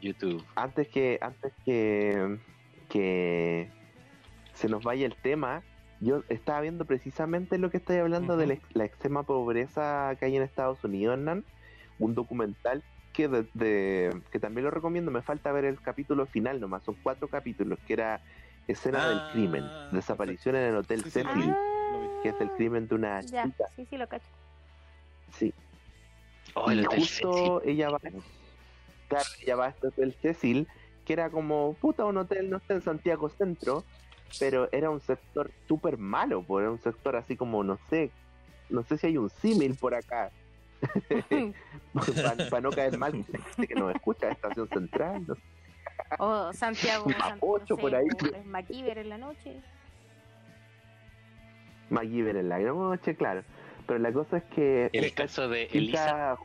YouTube. 0.00 0.44
Antes 0.54 0.86
que, 0.88 1.18
antes 1.20 1.52
que, 1.64 2.38
que 2.88 3.68
se 4.52 4.68
nos 4.68 4.84
vaya 4.84 5.04
el 5.06 5.16
tema, 5.16 5.64
yo 6.00 6.22
estaba 6.28 6.60
viendo 6.60 6.84
precisamente 6.84 7.58
lo 7.58 7.70
que 7.70 7.78
estoy 7.78 7.96
hablando 7.96 8.36
de 8.36 8.46
la, 8.46 8.58
la 8.74 8.84
extrema 8.84 9.24
pobreza 9.24 10.14
que 10.20 10.26
hay 10.26 10.36
en 10.36 10.42
Estados 10.42 10.84
Unidos, 10.84 11.14
Hernán. 11.14 11.44
Un 11.98 12.14
documental 12.14 12.84
que, 13.14 13.28
de- 13.28 13.46
de- 13.54 14.20
que 14.30 14.38
también 14.38 14.64
lo 14.66 14.70
recomiendo. 14.70 15.10
Me 15.10 15.22
falta 15.22 15.52
ver 15.52 15.64
el 15.64 15.80
capítulo 15.80 16.26
final 16.26 16.60
nomás. 16.60 16.82
Son 16.84 16.96
cuatro 17.02 17.28
capítulos, 17.28 17.78
que 17.86 17.94
era 17.94 18.20
Escena 18.68 19.04
Ah, 19.04 19.08
del 19.08 19.22
crimen. 19.32 19.70
Desaparición 19.90 20.56
en 20.56 20.62
el 20.64 20.76
Hotel 20.76 21.02
Sí, 21.04 21.10
sí, 21.10 21.22
lo 21.22 21.30
Cecil, 21.32 21.50
Ah, 21.50 22.08
que 22.22 22.28
es 22.30 22.40
el 22.40 22.50
crimen 22.50 22.86
de 22.88 22.94
una 22.96 23.20
ya, 23.22 23.44
chica. 23.44 23.64
sí, 23.76 23.86
sí, 23.88 23.96
lo 23.96 24.06
cacho. 24.08 24.26
Sí. 25.38 25.54
Oh, 26.54 26.70
el 26.70 26.80
y 26.80 26.84
justo 26.84 27.62
ella 27.64 27.90
va, 27.90 27.98
claro, 29.08 29.24
ella 29.42 29.56
va 29.56 29.66
a 29.66 29.68
este 29.70 29.86
hotel 29.88 30.14
Cecil, 30.20 30.68
que 31.04 31.12
era 31.12 31.30
como, 31.30 31.74
puta, 31.74 32.04
un 32.04 32.16
hotel, 32.18 32.50
no 32.50 32.58
sé, 32.60 32.74
en 32.74 32.82
Santiago 32.82 33.28
Centro, 33.30 33.84
pero 34.38 34.68
era 34.72 34.90
un 34.90 35.00
sector 35.00 35.50
súper 35.66 35.98
malo, 35.98 36.42
pues 36.46 36.62
era 36.64 36.70
un 36.72 36.80
sector 36.80 37.16
así 37.16 37.36
como, 37.36 37.62
no 37.64 37.78
sé, 37.88 38.10
no 38.70 38.82
sé 38.82 38.98
si 38.98 39.06
hay 39.08 39.18
un 39.18 39.30
símil 39.30 39.76
por 39.76 39.94
acá, 39.94 40.30
para 42.50 42.60
no 42.62 42.70
caer 42.70 42.98
mal, 42.98 43.12
gente 43.12 43.66
que 43.66 43.74
nos 43.74 43.94
escucha, 43.94 44.30
Estación 44.30 44.68
Central, 44.68 45.26
no 45.26 45.34
sé. 45.34 45.40
O 46.18 46.52
Santiago. 46.52 47.10
San- 47.10 47.34
Mapocho, 47.34 47.74
no 47.74 47.76
sé, 47.76 47.82
por 47.82 47.94
ahí. 47.94 48.06
es 48.34 48.46
MacGyver 48.46 48.98
en 48.98 49.08
la 49.08 49.18
noche. 49.18 49.56
MacGyver 51.90 52.36
en 52.36 52.48
la 52.48 52.58
noche, 52.58 53.14
claro. 53.16 53.42
Pero 53.86 53.98
la 53.98 54.12
cosa 54.12 54.38
es 54.38 54.44
que 54.44 54.90
El 54.92 55.12
caso 55.12 55.48
de 55.48 55.64
Elisa. 55.64 56.36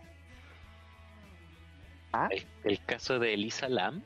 ¿Ah? 2.11 2.27
El, 2.31 2.45
el 2.63 2.85
caso 2.85 3.19
de 3.19 3.33
Elisa 3.33 3.69
Lam. 3.69 4.03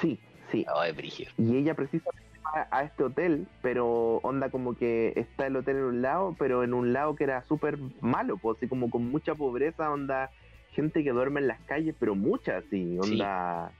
Sí, 0.00 0.18
sí. 0.50 0.66
Oh, 0.74 0.82
es. 0.82 1.28
Y 1.38 1.56
ella 1.56 1.74
precisamente 1.74 2.29
a 2.70 2.82
este 2.84 3.04
hotel, 3.04 3.46
pero 3.62 4.16
onda 4.22 4.50
como 4.50 4.74
que 4.74 5.12
está 5.16 5.46
el 5.46 5.56
hotel 5.56 5.76
en 5.76 5.84
un 5.84 6.02
lado, 6.02 6.34
pero 6.38 6.64
en 6.64 6.74
un 6.74 6.92
lado 6.92 7.14
que 7.14 7.24
era 7.24 7.42
súper 7.44 7.78
malo, 8.00 8.36
pues 8.38 8.56
así 8.58 8.68
como 8.68 8.90
con 8.90 9.10
mucha 9.10 9.34
pobreza, 9.34 9.90
onda 9.90 10.30
gente 10.72 11.02
que 11.02 11.10
duerme 11.10 11.40
en 11.40 11.48
las 11.48 11.60
calles, 11.62 11.94
pero 11.98 12.14
mucha, 12.14 12.58
así, 12.58 12.96
onda, 12.98 13.72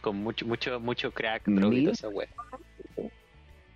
Con 0.00 0.16
mucho, 0.16 0.46
mucho, 0.46 0.78
mucho 0.80 1.10
crack, 1.12 1.44
toda 1.44 1.72
esa 1.92 2.08
wea. 2.08 2.28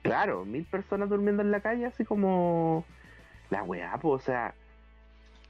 claro, 0.02 0.44
mil 0.44 0.64
personas 0.64 1.08
durmiendo 1.08 1.42
en 1.42 1.50
la 1.50 1.60
calle, 1.60 1.86
así 1.86 2.04
como 2.04 2.84
la 3.50 3.62
weá, 3.62 3.98
pues, 4.00 4.22
o 4.22 4.24
sea, 4.24 4.54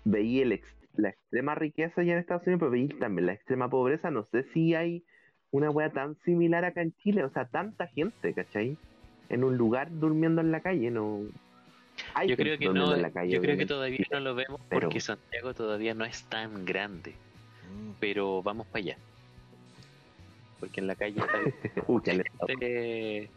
veía 0.04 0.42
el 0.42 0.52
ex- 0.52 0.76
la 0.94 1.10
extrema 1.10 1.54
riqueza 1.54 2.00
allá 2.00 2.14
en 2.14 2.18
Estados 2.18 2.46
Unidos, 2.46 2.60
pero 2.60 2.70
veía 2.70 2.98
también 2.98 3.26
la 3.26 3.32
extrema 3.32 3.68
pobreza, 3.68 4.10
no 4.10 4.24
sé 4.24 4.44
si 4.52 4.74
hay 4.74 5.04
una 5.50 5.70
weá 5.70 5.90
tan 5.90 6.16
similar 6.24 6.64
acá 6.64 6.82
en 6.82 6.92
Chile, 7.02 7.24
o 7.24 7.30
sea, 7.30 7.46
tanta 7.46 7.86
gente, 7.88 8.32
¿cachai? 8.34 8.76
En 9.30 9.44
un 9.44 9.56
lugar 9.56 9.88
durmiendo 9.90 10.40
en 10.40 10.52
la 10.52 10.60
calle, 10.60 10.90
no... 10.90 11.20
Hay 12.14 12.28
Yo 12.28 12.36
creo 12.36 12.58
que 12.58 12.68
no, 12.68 12.94
en 12.94 13.02
la 13.02 13.10
calle, 13.10 13.30
yo 13.32 13.40
creo 13.42 13.56
que 13.58 13.66
todavía 13.66 14.06
no 14.10 14.20
lo 14.20 14.34
vemos 14.34 14.60
Pero- 14.68 14.82
porque 14.82 15.00
Santiago 15.00 15.52
todavía 15.54 15.92
no 15.94 16.04
es 16.04 16.24
tan 16.24 16.64
grande. 16.64 17.10
Mm. 17.12 17.90
Pero 18.00 18.42
vamos 18.42 18.66
para 18.66 18.78
allá. 18.84 18.96
porque 20.58 20.80
en 20.80 20.86
la 20.86 20.94
calle 20.94 21.20
está 21.20 21.82
gente- 22.46 23.22
eh, 23.22 23.30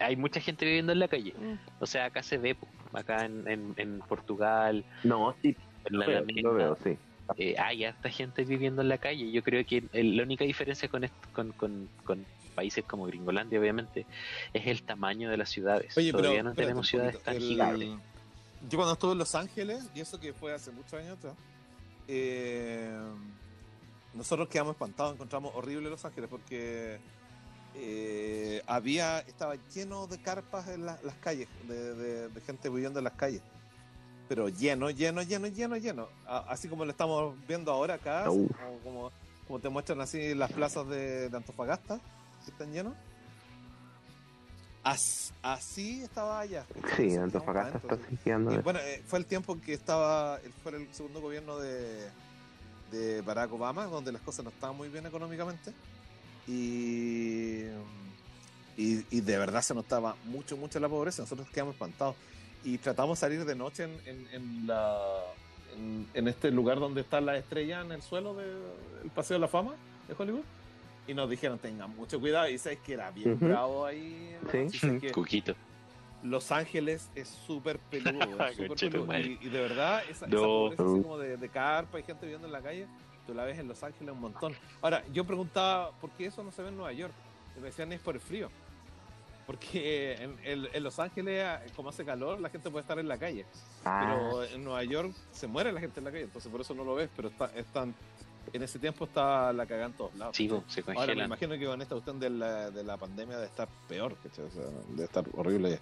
hay 0.00 0.16
mucha 0.16 0.40
gente 0.40 0.64
viviendo 0.64 0.92
en 0.92 0.98
la 1.00 1.08
calle. 1.08 1.34
Mm. 1.38 1.54
O 1.80 1.86
sea, 1.86 2.06
acá 2.06 2.22
se 2.22 2.38
ve, 2.38 2.56
acá 2.92 3.24
en, 3.26 3.46
en, 3.48 3.74
en 3.76 3.98
Portugal, 4.00 4.84
No, 5.04 5.34
sí, 5.42 5.56
en 5.84 5.98
la 5.98 6.06
lo 6.06 6.10
veo, 6.12 6.24
sí, 6.26 6.40
lo 6.42 6.50
Alameda, 6.50 6.64
veo, 6.64 6.78
sí. 6.82 6.98
eh, 7.36 7.54
hay 7.58 7.84
harta 7.84 8.08
gente 8.10 8.44
viviendo 8.44 8.80
en 8.82 8.88
la 8.88 8.98
calle. 8.98 9.30
Yo 9.30 9.42
creo 9.42 9.64
que 9.66 9.84
el- 9.92 10.16
la 10.16 10.22
única 10.22 10.44
diferencia 10.44 10.88
con, 10.88 11.04
est- 11.04 11.32
con, 11.32 11.52
con, 11.52 11.88
con 12.04 12.24
países 12.56 12.84
como 12.84 13.06
Gringolandia, 13.06 13.60
obviamente, 13.60 14.06
es 14.52 14.66
el 14.66 14.82
tamaño 14.82 15.30
de 15.30 15.36
las 15.36 15.48
ciudades. 15.50 15.96
Oye, 15.96 16.10
pero 16.10 16.22
Todavía 16.24 16.42
no 16.42 16.50
espérate 16.50 16.66
tenemos 16.68 16.88
ciudades 16.88 17.22
tan 17.22 17.36
El- 17.36 17.42
gigantes. 17.42 17.88
Yo 18.68 18.78
cuando 18.78 18.94
estuve 18.94 19.12
en 19.12 19.18
Los 19.18 19.34
Ángeles, 19.36 19.84
y 19.94 20.00
eso 20.00 20.18
que 20.18 20.32
fue 20.32 20.52
hace 20.52 20.72
muchos 20.72 20.94
años 20.94 21.18
atrás, 21.18 21.34
eh, 22.08 22.90
nosotros 24.14 24.48
quedamos 24.48 24.72
espantados, 24.72 25.14
encontramos 25.14 25.52
horrible 25.54 25.90
Los 25.90 26.04
Ángeles 26.04 26.28
porque 26.30 26.98
eh, 27.78 28.62
había, 28.66 29.18
estaba 29.20 29.54
lleno 29.74 30.06
de 30.06 30.18
carpas 30.18 30.68
en 30.68 30.86
la- 30.86 30.98
las 31.04 31.14
calles, 31.16 31.46
de, 31.68 31.94
de- 31.94 32.28
de 32.30 32.40
gente 32.40 32.70
viviendo 32.70 32.98
en 33.00 33.04
las 33.04 33.12
calles. 33.12 33.42
Pero 34.28 34.48
lleno, 34.48 34.90
lleno, 34.90 35.22
lleno, 35.22 35.46
lleno, 35.46 35.76
lleno. 35.76 36.08
A- 36.26 36.46
así 36.48 36.68
como 36.68 36.84
lo 36.86 36.90
estamos 36.90 37.34
viendo 37.46 37.70
ahora 37.70 37.94
acá, 37.94 38.24
como, 38.24 38.48
como, 38.82 39.12
como 39.46 39.58
te 39.60 39.68
muestran 39.68 40.00
así 40.00 40.34
las 40.34 40.50
plazas 40.52 40.88
de, 40.88 41.28
de 41.28 41.36
Antofagasta, 41.36 42.00
que 42.46 42.50
están 42.52 42.72
llenos. 42.72 42.94
As- 44.84 45.32
así 45.42 46.02
estaba 46.02 46.40
allá. 46.40 46.64
Sí, 46.96 47.06
Así 47.08 47.16
Antofagasta 47.16 47.78
está 47.78 47.98
siguiendo. 48.08 48.52
y 48.54 48.58
bueno, 48.58 48.78
eh, 48.80 49.02
fue 49.06 49.18
el 49.18 49.26
tiempo 49.26 49.52
en 49.54 49.60
que 49.60 49.74
estaba, 49.74 50.38
el- 50.44 50.52
fue 50.62 50.76
el 50.76 50.94
segundo 50.94 51.20
gobierno 51.20 51.58
de, 51.58 52.08
de 52.92 53.20
Barack 53.22 53.52
Obama, 53.52 53.84
donde 53.86 54.12
las 54.12 54.22
cosas 54.22 54.44
no 54.44 54.50
estaban 54.50 54.76
muy 54.76 54.88
bien 54.88 55.04
económicamente. 55.06 55.72
Y, 56.46 57.64
y, 58.76 59.04
y 59.10 59.20
de 59.20 59.38
verdad 59.38 59.62
se 59.62 59.74
notaba 59.74 60.14
mucho, 60.24 60.56
mucho 60.56 60.78
la 60.78 60.88
pobreza. 60.88 61.22
Nosotros 61.22 61.48
quedamos 61.50 61.74
espantados. 61.74 62.14
Y 62.62 62.78
tratamos 62.78 63.18
de 63.18 63.20
salir 63.20 63.44
de 63.44 63.54
noche 63.56 63.84
en, 63.84 64.00
en, 64.06 64.28
en 64.32 64.66
la, 64.68 64.98
en, 65.76 66.06
en 66.14 66.28
este 66.28 66.50
lugar 66.52 66.78
donde 66.78 67.00
está 67.00 67.20
la 67.20 67.36
estrella 67.36 67.80
en 67.80 67.90
el 67.92 68.02
suelo 68.02 68.34
del 68.34 69.10
Paseo 69.14 69.34
de 69.36 69.40
la 69.40 69.48
Fama 69.48 69.74
de 70.06 70.14
Hollywood. 70.16 70.44
Y 71.06 71.14
nos 71.14 71.30
dijeron, 71.30 71.58
tengan 71.58 71.94
mucho 71.96 72.18
cuidado. 72.20 72.48
Y 72.48 72.58
sabes 72.58 72.78
que 72.80 72.94
era 72.94 73.10
bien 73.10 73.34
Ujú. 73.34 73.46
bravo 73.46 73.86
ahí. 73.86 74.36
la 74.42 74.68
Sí. 74.70 74.98
que- 75.00 75.12
Cuquito. 75.12 75.54
los 76.22 76.50
Ángeles 76.50 77.08
es 77.14 77.28
súper 77.28 77.78
peludo, 77.78 78.18
es 78.50 78.56
tu 78.56 78.74
peludo. 78.90 79.18
Y, 79.18 79.38
y 79.40 79.48
de 79.48 79.60
verdad, 79.60 80.02
esa, 80.08 80.26
esa 80.26 80.34
No. 80.34 80.42
pobreza 80.42 80.82
así 80.82 81.02
como 81.02 81.18
de, 81.18 81.36
de 81.36 81.48
carpa 81.48 82.00
y 82.00 82.02
gente 82.02 82.26
viviendo 82.26 82.46
en 82.48 82.52
la 82.52 82.60
calle, 82.62 82.86
tú 83.26 83.34
la 83.34 83.44
ves 83.44 83.58
en 83.58 83.68
Los 83.68 83.82
Ángeles 83.84 84.12
un 84.12 84.20
montón. 84.20 84.54
Ahora, 84.82 85.04
yo 85.12 85.24
preguntaba, 85.24 85.92
¿por 86.00 86.10
qué 86.10 86.26
eso 86.26 86.42
no 86.42 86.50
se 86.50 86.62
ve 86.62 86.68
en 86.68 86.76
Nueva 86.76 86.92
York? 86.92 87.12
Y 87.56 87.60
me 87.60 87.66
decían, 87.66 87.92
es 87.92 88.00
por 88.00 88.14
el 88.16 88.20
frío. 88.20 88.50
Porque 89.46 90.14
en, 90.14 90.36
en- 90.42 90.68
en 90.72 90.82
Los 90.82 90.98
Ángeles, 90.98 91.44
como 91.76 91.90
hace 91.90 92.04
calor, 92.04 92.40
la 92.40 92.48
gente 92.50 92.68
puede 92.68 92.80
estar 92.82 92.98
en 92.98 93.06
la 93.06 93.16
calle. 93.18 93.46
Ah, 93.84 94.00
Pero 94.18 94.42
en 94.44 94.64
Nueva 94.64 94.82
York 94.82 95.12
se 95.30 95.46
muere 95.46 95.70
la 95.70 95.78
gente 95.80 96.00
en 96.00 96.04
la 96.04 96.10
calle, 96.10 96.24
entonces 96.24 96.50
por 96.50 96.60
eso 96.60 96.74
no 96.74 96.82
lo 96.84 96.96
ves. 96.96 97.08
Pero 97.14 97.28
está, 97.28 97.46
están, 97.54 97.94
en 98.52 98.62
ese 98.62 98.78
tiempo 98.78 99.04
está 99.04 99.52
la 99.52 99.66
cagada 99.66 99.86
en 99.86 99.92
todos 99.94 100.14
lados. 100.14 100.36
Sí, 100.36 100.48
se 100.68 100.82
Ahora 100.96 101.14
me 101.14 101.24
imagino 101.24 101.58
que 101.58 101.66
con 101.66 101.80
esta 101.82 101.94
cuestión 101.94 102.18
de 102.20 102.30
la, 102.30 102.70
de 102.70 102.84
la 102.84 102.96
pandemia 102.96 103.38
de 103.38 103.46
estar 103.46 103.68
peor, 103.88 104.16
¿cachai? 104.22 104.44
O 104.44 104.50
sea, 104.50 104.64
de 104.96 105.04
estar 105.04 105.24
horrible. 105.34 105.78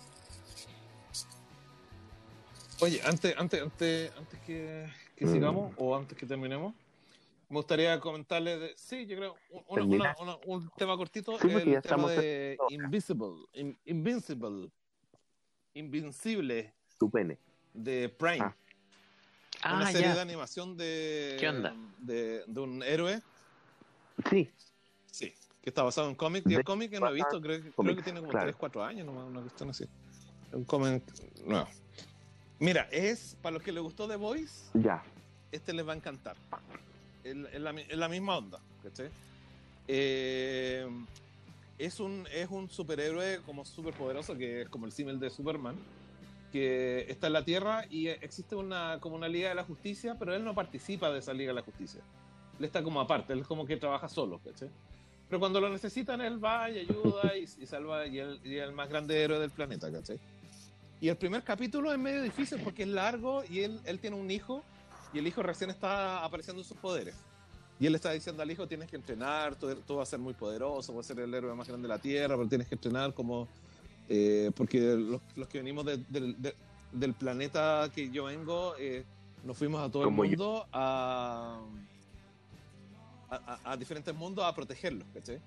Oye, 2.81 3.01
antes, 3.05 3.35
antes, 3.39 3.62
antes, 3.62 4.12
antes 4.16 4.41
que, 4.41 4.86
que 5.16 5.27
Mm. 5.27 5.32
sigamos 5.32 5.73
o 5.77 5.97
antes 5.97 6.19
que 6.19 6.27
terminemos, 6.27 6.74
me 7.49 7.57
gustaría 7.57 7.99
comentarles, 8.01 8.59
de- 8.61 8.74
sí, 8.77 9.07
yo 9.07 9.16
creo, 9.16 9.36
un, 9.69 9.81
una- 9.82 9.95
una- 9.95 10.16
una- 10.19 10.39
un 10.47 10.70
tema 10.77 10.97
cortito, 10.97 11.39
Sí, 11.39 11.49
el 11.51 11.81
tema 11.82 12.11
de 12.11 12.57
en- 12.70 12.85
Invisible, 12.85 13.47
In- 13.53 13.78
Invincible, 13.85 14.70
Invincible 15.74 16.74
tu 16.99 17.11
pene. 17.11 17.39
de 17.73 18.09
Prime. 18.09 18.41
Ah. 18.45 18.57
Una 19.73 19.86
Ah, 19.89 19.93
serie 19.93 20.09
de 20.09 20.15
ya. 20.16 20.20
animación 20.23 20.77
de, 20.77 21.36
¿Qué 21.41 21.49
onda? 21.49 21.74
de, 21.99 22.45
de 22.47 22.61
un 22.61 22.82
héroe 22.82 23.20
Sí, 24.31 24.51
Sí, 25.11 25.32
que 25.62 25.70
está 25.70 25.82
basado 25.82 26.09
en 26.09 26.15
cómic. 26.15 26.45
Y 26.47 26.53
el 26.53 26.59
De- 26.59 26.65
cómic 26.65 26.91
que 26.91 27.01
no 27.01 27.09
he 27.09 27.15
visto, 27.15 27.41
creo, 27.41 27.62
que- 27.62 27.70
creo 27.70 27.97
que 27.97 28.03
tiene 28.03 28.20
como 28.20 28.31
claro. 28.32 28.47
3, 28.47 28.57
4 28.57 28.85
años, 28.85 29.07
nomás, 29.07 29.24
una 29.27 29.41
cuestión 29.41 29.70
así. 29.70 29.85
Un 30.53 30.65
cómic 30.65 31.03
nuevo. 31.47 31.69
Mira, 32.59 32.89
es 32.93 33.36
para 33.43 33.55
los 33.55 33.62
que 33.62 33.73
les 33.73 33.82
gustó 33.82 34.07
The 34.09 34.16
Voice, 34.16 34.70
ya. 34.74 35.03
este 35.51 35.73
les 35.73 35.86
va 35.86 35.93
a 35.93 35.97
encantar. 35.97 36.36
Es, 37.23 37.35
la, 37.61 37.73
la 37.73 38.09
misma 38.09 38.36
onda, 38.39 38.61
¿cachai? 38.82 39.11
Eh, 39.89 40.86
es, 41.78 42.01
un, 42.01 42.27
es 42.32 42.49
un 42.51 42.69
superhéroe 42.70 43.41
como 43.45 43.65
súper 43.65 43.95
poderoso, 43.95 44.36
que 44.36 44.62
es 44.62 44.69
como 44.69 44.86
el 44.86 44.93
símil 44.93 45.19
de 45.19 45.31
Superman, 45.31 45.77
que 46.55 47.10
está 47.10 47.26
en 47.26 47.32
la 47.32 47.44
Tierra 47.44 47.85
y 47.90 48.06
existe 48.06 48.55
una, 48.55 48.98
como 49.01 49.16
una 49.16 49.26
Liga 49.26 49.48
de 49.48 49.56
la 49.56 49.64
Justicia, 49.64 50.14
pero 50.16 50.32
él 50.36 50.44
no 50.44 50.55
participa 50.55 51.10
de 51.10 51.18
esa 51.18 51.32
Liga 51.32 51.48
de 51.48 51.55
la 51.55 51.62
Justicia. 51.62 52.01
Él 52.60 52.64
está 52.64 52.81
como 52.81 53.01
aparte, 53.01 53.32
él 53.32 53.40
es 53.40 53.47
como 53.48 53.66
que 53.66 53.76
trabaja 53.76 54.09
solo, 54.09 54.39
¿cachai? 54.39 54.68
Pero 55.28 55.40
cuando 55.40 55.60
lo 55.60 55.68
necesitan, 55.68 56.20
él 56.20 56.43
va 56.43 56.70
y 56.70 56.78
ayuda 56.78 57.36
y, 57.36 57.43
y 57.43 57.66
salva, 57.66 58.06
y 58.06 58.20
es 58.20 58.39
el 58.44 58.70
más 58.70 58.89
grande 58.89 59.20
héroe 59.20 59.40
del 59.40 59.51
planeta, 59.51 59.90
¿cachai? 59.90 60.20
Y 61.01 61.09
el 61.09 61.16
primer 61.16 61.43
capítulo 61.43 61.93
es 61.93 61.98
medio 61.98 62.22
difícil 62.22 62.60
porque 62.62 62.85
es 62.85 62.89
largo 62.89 63.43
y 63.51 63.62
él, 63.62 63.81
él 63.85 63.98
tiene 63.98 64.14
un 64.14 64.31
hijo 64.31 64.62
y 65.12 65.18
el 65.18 65.26
hijo 65.26 65.43
recién 65.43 65.70
está 65.70 66.24
apareciendo 66.24 66.62
sus 66.62 66.76
poderes. 66.76 67.16
Y 67.81 67.86
él 67.89 67.97
está 67.97 68.12
diciendo 68.12 68.44
al 68.44 68.51
hijo, 68.52 68.68
tienes 68.68 68.89
que 68.89 68.94
entrenar, 68.94 69.56
tú, 69.56 69.74
tú 69.85 69.97
vas 69.97 70.09
a 70.09 70.10
ser 70.10 70.20
muy 70.20 70.35
poderoso, 70.35 70.94
vas 70.94 71.06
a 71.06 71.14
ser 71.14 71.24
el 71.24 71.35
héroe 71.35 71.52
más 71.56 71.66
grande 71.66 71.89
de 71.89 71.94
la 71.94 71.98
Tierra, 71.98 72.36
pero 72.36 72.48
tienes 72.48 72.68
que 72.68 72.76
entrenar 72.76 73.12
como... 73.12 73.48
eh, 74.09 74.51
porque 74.56 74.78
los, 74.81 75.20
los 75.36 75.48
que 75.48 75.59
venimos 75.59 75.85
de- 75.86 75.98
del- 76.09 76.40
de- 76.40 76.55
del 76.93 77.14
planeta 77.14 77.90
que 77.94 78.10
yo 78.10 78.24
vengo, 78.24 78.74
eh, 78.78 79.05
nos 79.44 79.56
fuimos 79.56 79.81
a 79.82 79.90
todo 79.90 80.02
el 80.02 80.06
Como 80.09 80.22
mundo 80.24 80.66
a, 80.72 81.59
a, 83.31 83.59
a- 83.64 83.76
diferentes 83.76 84.14
mundos 84.14 84.44
a 84.44 84.55
protegerlos, 84.55 85.06
¿cachai? 85.12 85.40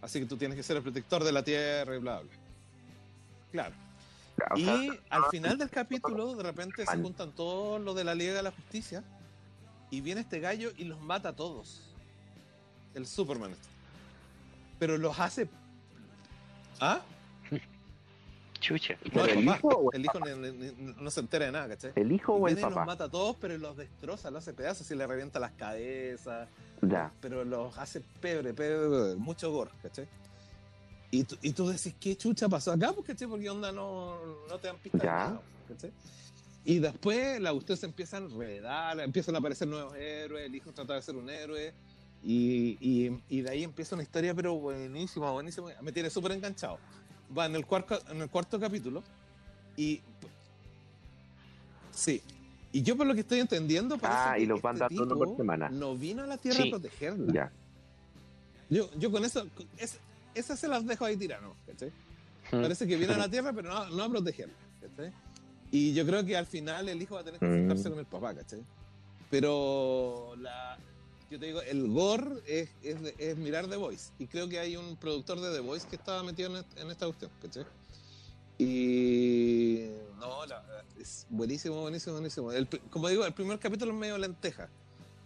Así 0.00 0.20
que 0.20 0.26
tú 0.26 0.36
tienes 0.36 0.56
que 0.56 0.62
ser 0.62 0.76
el 0.76 0.82
protector 0.82 1.24
de 1.24 1.32
la 1.32 1.42
Tierra 1.42 1.96
y 1.96 1.98
bla, 1.98 2.20
bla. 2.20 2.30
Claro. 3.52 3.74
Y 4.56 4.90
al 5.10 5.24
final 5.30 5.58
del 5.58 5.68
capítulo, 5.70 6.36
de 6.36 6.42
repente 6.44 6.86
se 6.86 6.96
juntan 6.96 7.32
todos 7.32 7.80
los 7.80 7.96
de 7.96 8.04
la 8.04 8.14
Liga 8.14 8.34
de 8.34 8.42
la 8.42 8.52
Justicia 8.52 9.02
y 9.90 10.00
viene 10.00 10.20
este 10.20 10.38
gallo 10.38 10.70
y 10.76 10.84
los 10.84 11.00
mata 11.00 11.30
a 11.30 11.32
todos. 11.36 11.80
El 12.94 13.06
Superman. 13.06 13.50
este. 13.50 13.66
Pero 14.78 14.96
los 14.96 15.18
hace. 15.18 15.48
¿Ah? 16.80 17.00
Chucha. 18.68 18.94
No, 19.04 19.10
¿Pero 19.12 19.24
el 19.24 19.38
el 19.38 19.44
papá. 19.46 19.58
hijo 19.58 19.68
o 19.68 19.92
el 19.92 19.98
El 20.00 20.04
hijo 20.04 20.20
ni- 20.20 20.50
ni- 20.50 20.72
ni- 20.72 20.94
no 21.00 21.10
se 21.10 21.20
entera 21.20 21.46
de 21.46 21.52
nada, 21.52 21.68
¿cachai? 21.68 21.92
¿El 21.96 22.12
hijo 22.12 22.34
o 22.34 22.46
el 22.48 22.58
y 22.58 22.60
los 22.60 22.70
papá? 22.72 22.84
mata 22.84 23.04
a 23.04 23.08
todos, 23.08 23.36
pero 23.40 23.56
los 23.56 23.76
destroza, 23.76 24.30
los 24.30 24.42
hace 24.42 24.52
pedazos 24.52 24.90
y 24.90 24.94
le 24.94 25.06
revienta 25.06 25.38
las 25.40 25.52
cabezas. 25.52 26.48
Ya. 26.82 27.10
Pero 27.20 27.44
los 27.44 27.76
hace 27.78 28.00
pebre, 28.20 28.52
pebre, 28.52 29.16
mucho 29.16 29.50
gore, 29.50 29.70
¿cachai? 29.82 30.06
Y 31.10 31.24
tú, 31.24 31.38
y 31.40 31.52
tú 31.52 31.66
decís, 31.68 31.94
¿qué 31.98 32.14
chucha 32.16 32.48
pasó 32.48 32.72
acá? 32.72 32.92
Pues, 32.92 33.06
¿cachai? 33.06 33.26
Porque 33.26 33.48
onda 33.48 33.72
no, 33.72 34.18
no 34.48 34.58
te 34.58 34.66
dan 34.66 34.76
pistas 34.76 35.00
de 35.00 35.06
Ya. 35.06 35.12
nada, 35.16 35.40
¿cachai? 35.68 35.92
Y 36.66 36.78
después 36.80 37.40
la 37.40 37.52
cuestión 37.52 37.78
se 37.78 37.86
empieza 37.86 38.18
a 38.18 38.20
enredar, 38.20 39.00
empiezan 39.00 39.34
a 39.34 39.38
aparecer 39.38 39.66
nuevos 39.66 39.94
héroes, 39.96 40.44
el 40.44 40.54
hijo 40.54 40.70
trata 40.72 40.92
de 40.94 41.00
ser 41.02 41.16
un 41.16 41.30
héroe, 41.30 41.72
y, 42.22 42.76
y, 42.80 43.18
y 43.30 43.40
de 43.40 43.48
ahí 43.50 43.64
empieza 43.64 43.94
una 43.94 44.02
historia, 44.02 44.34
pero 44.34 44.54
buenísima, 44.56 45.30
buenísima, 45.30 45.70
me 45.80 45.92
tiene 45.92 46.10
súper 46.10 46.32
enganchado. 46.32 46.78
Va 47.36 47.46
en 47.46 47.56
el, 47.56 47.66
cuarto, 47.66 48.00
en 48.10 48.22
el 48.22 48.28
cuarto 48.30 48.58
capítulo, 48.58 49.02
y... 49.76 50.00
Sí, 51.92 52.22
y 52.72 52.82
yo 52.82 52.96
por 52.96 53.06
lo 53.06 53.14
que 53.14 53.20
estoy 53.20 53.40
entendiendo, 53.40 53.98
Ah, 54.02 54.36
y 54.38 54.46
los 54.46 54.62
van 54.62 54.80
este 54.80 54.94
dando 54.94 55.16
por 55.16 55.36
semana. 55.36 55.68
No 55.68 55.96
vino 55.96 56.22
a 56.22 56.26
la 56.26 56.36
Tierra 56.38 56.62
Sí. 56.62 56.68
a 56.68 56.70
protegerla. 56.70 57.32
Ya. 57.32 57.52
Yo, 58.70 58.90
yo 58.98 59.10
con 59.10 59.24
eso, 59.24 59.46
es- 59.78 59.98
esas 60.34 60.58
se 60.60 60.68
las 60.68 60.86
dejo 60.86 61.04
ahí 61.04 61.16
tiradas, 61.16 61.50
¿cachai? 61.66 61.88
Mm. 62.52 62.62
Parece 62.62 62.86
que 62.86 62.96
viene 62.96 63.14
a 63.14 63.18
la 63.18 63.28
Tierra, 63.30 63.52
pero 63.52 63.68
no, 63.72 63.88
no 63.90 64.02
a 64.04 64.08
protegerla, 64.08 64.54
¿cachai? 64.80 65.12
Y 65.70 65.92
yo 65.92 66.06
creo 66.06 66.24
que 66.24 66.36
al 66.36 66.46
final 66.46 66.88
el 66.88 67.02
hijo 67.02 67.14
va 67.16 67.22
a 67.22 67.24
tener 67.24 67.40
que 67.40 67.46
Mm. 67.46 67.52
enfrentarse 67.52 67.90
con 67.90 67.98
el 67.98 68.06
papá, 68.06 68.34
¿cachai? 68.34 68.62
Pero 69.30 70.34
la, 70.38 70.78
yo 71.30 71.38
te 71.38 71.46
digo, 71.46 71.60
el 71.62 71.88
gore 71.88 72.42
es, 72.46 72.70
es, 72.82 72.96
es 73.18 73.36
mirar 73.36 73.68
The 73.68 73.76
Voice. 73.76 74.12
Y 74.18 74.26
creo 74.26 74.48
que 74.48 74.58
hay 74.58 74.76
un 74.76 74.96
productor 74.96 75.40
de 75.40 75.52
The 75.52 75.60
Voice 75.60 75.86
que 75.88 75.96
estaba 75.96 76.22
metido 76.22 76.56
en, 76.56 76.64
en 76.76 76.90
esta 76.90 77.06
cuestión, 77.06 77.30
¿cachai? 77.42 77.64
Y 78.58 79.88
no, 80.18 80.44
la- 80.46 80.64
es 80.98 81.26
buenísimo, 81.28 81.80
buenísimo, 81.82 82.14
buenísimo. 82.14 82.52
El 82.52 82.66
como 82.90 83.08
digo, 83.08 83.24
el 83.24 83.32
primer 83.32 83.58
capítulo 83.58 83.92
es 83.92 83.98
medio 83.98 84.18
lenteja. 84.18 84.68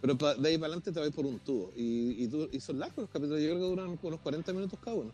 Pero 0.01 0.19
pa- 0.19 0.35
de 0.35 0.49
ahí 0.49 0.57
para 0.59 0.67
adelante 0.67 0.91
te 0.93 1.01
vas 1.01 1.11
por 1.11 1.25
un 1.25 1.39
tubo. 1.39 1.73
Y, 1.77 2.25
y, 2.25 2.49
y 2.53 2.61
son 2.61 2.79
largos 2.79 2.99
los 2.99 3.11
capítulos, 3.11 3.41
yo 3.41 3.47
creo 3.51 3.59
que 3.59 3.65
duran 3.65 3.99
unos 4.03 4.21
40 4.21 4.53
minutos 4.53 4.79
cada 4.83 4.97
uno. 4.97 5.13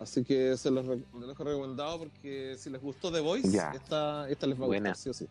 Así 0.00 0.24
que 0.24 0.56
se 0.56 0.70
los, 0.70 0.84
dejo 0.86 1.44
recomendado 1.44 1.98
porque 2.00 2.56
si 2.58 2.70
les 2.70 2.80
gustó 2.80 3.12
The 3.12 3.20
Voice, 3.20 3.48
Ya. 3.50 3.70
esta, 3.72 4.28
esta 4.28 4.46
les 4.48 4.58
va 4.58 4.64
a 4.64 4.66
Buena. 4.66 4.90
gustar, 4.90 5.02
sí 5.02 5.10
o 5.10 5.14
sí. 5.14 5.28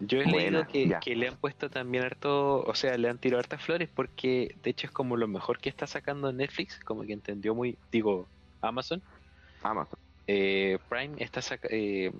Yo 0.00 0.20
he 0.20 0.24
Buena, 0.24 0.66
leído 0.66 1.00
que, 1.00 1.14
le 1.16 1.28
han 1.28 1.36
puesto 1.36 1.68
también 1.70 2.04
harto, 2.04 2.62
o 2.62 2.74
sea, 2.74 2.96
le 2.98 3.08
han 3.08 3.18
tirado 3.18 3.40
hartas 3.40 3.62
flores 3.62 3.88
porque 3.94 4.54
de 4.62 4.70
hecho 4.70 4.86
es 4.86 4.92
como 4.92 5.16
lo 5.16 5.26
mejor 5.28 5.58
que 5.58 5.68
está 5.68 5.86
sacando 5.86 6.32
Netflix, 6.32 6.78
como 6.80 7.02
que 7.04 7.12
entendió 7.12 7.54
muy, 7.54 7.78
digo, 7.90 8.28
Amazon. 8.60 9.02
Amazon. 9.62 9.98
Eh, 10.26 10.78
Prime 10.88 11.14
está 11.22 11.40
saca- 11.42 11.68
eh, 11.70 12.10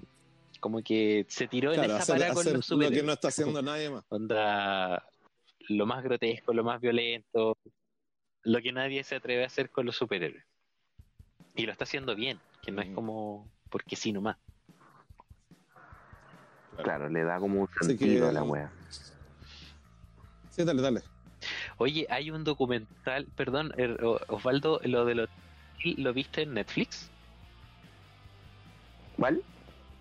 como 0.61 0.83
que 0.83 1.27
se 1.29 1.47
tiró 1.49 1.73
en 1.73 1.85
esa 1.85 1.97
hacer, 1.97 2.15
parada 2.15 2.35
con 2.35 2.41
hacer 2.41 2.53
los 2.55 2.71
lo 2.71 2.79
que 2.79 2.85
superhéroes. 2.85 3.05
no 3.07 3.13
está 3.13 3.29
haciendo 3.29 3.63
nadie 3.63 3.91
más. 3.91 4.05
Onda, 4.09 5.05
lo 5.69 5.87
más 5.87 6.03
grotesco, 6.05 6.53
lo 6.53 6.65
más 6.65 6.81
violento, 6.81 7.57
lo 8.43 8.61
que 8.63 8.73
nadie 8.73 9.03
se 9.05 9.17
atreve 9.17 9.45
a 9.45 9.47
hacer 9.47 9.71
con 9.71 9.87
los 9.87 9.97
superhéroes. 9.97 10.45
Y 11.57 11.67
lo 11.67 11.73
está 11.73 11.85
haciendo 11.85 12.15
bien, 12.15 12.39
que 12.63 12.73
no 12.73 12.83
es 12.83 12.89
Mm. 12.91 12.95
como 12.95 13.49
porque 13.71 13.97
sí 13.97 14.13
nomás. 14.13 14.37
Claro, 16.83 17.09
le 17.09 17.23
da 17.23 17.39
como 17.39 17.61
un 17.63 17.69
sentido 17.81 18.25
que- 18.25 18.29
a 18.31 18.33
la 18.33 18.43
wea. 18.43 18.71
Sí, 20.51 20.65
dale, 20.65 20.83
dale. 20.83 21.03
Oye, 21.79 22.07
hay 22.11 22.31
un 22.31 22.45
documental, 22.45 23.27
perdón, 23.37 23.73
er- 23.77 23.99
Osvaldo, 24.29 24.81
lo 24.85 25.05
de 25.05 25.15
lo, 25.15 25.27
¿lo 25.85 26.13
viste 26.13 26.43
en 26.43 26.55
Netflix? 26.55 27.11
¿Cuál? 29.17 29.43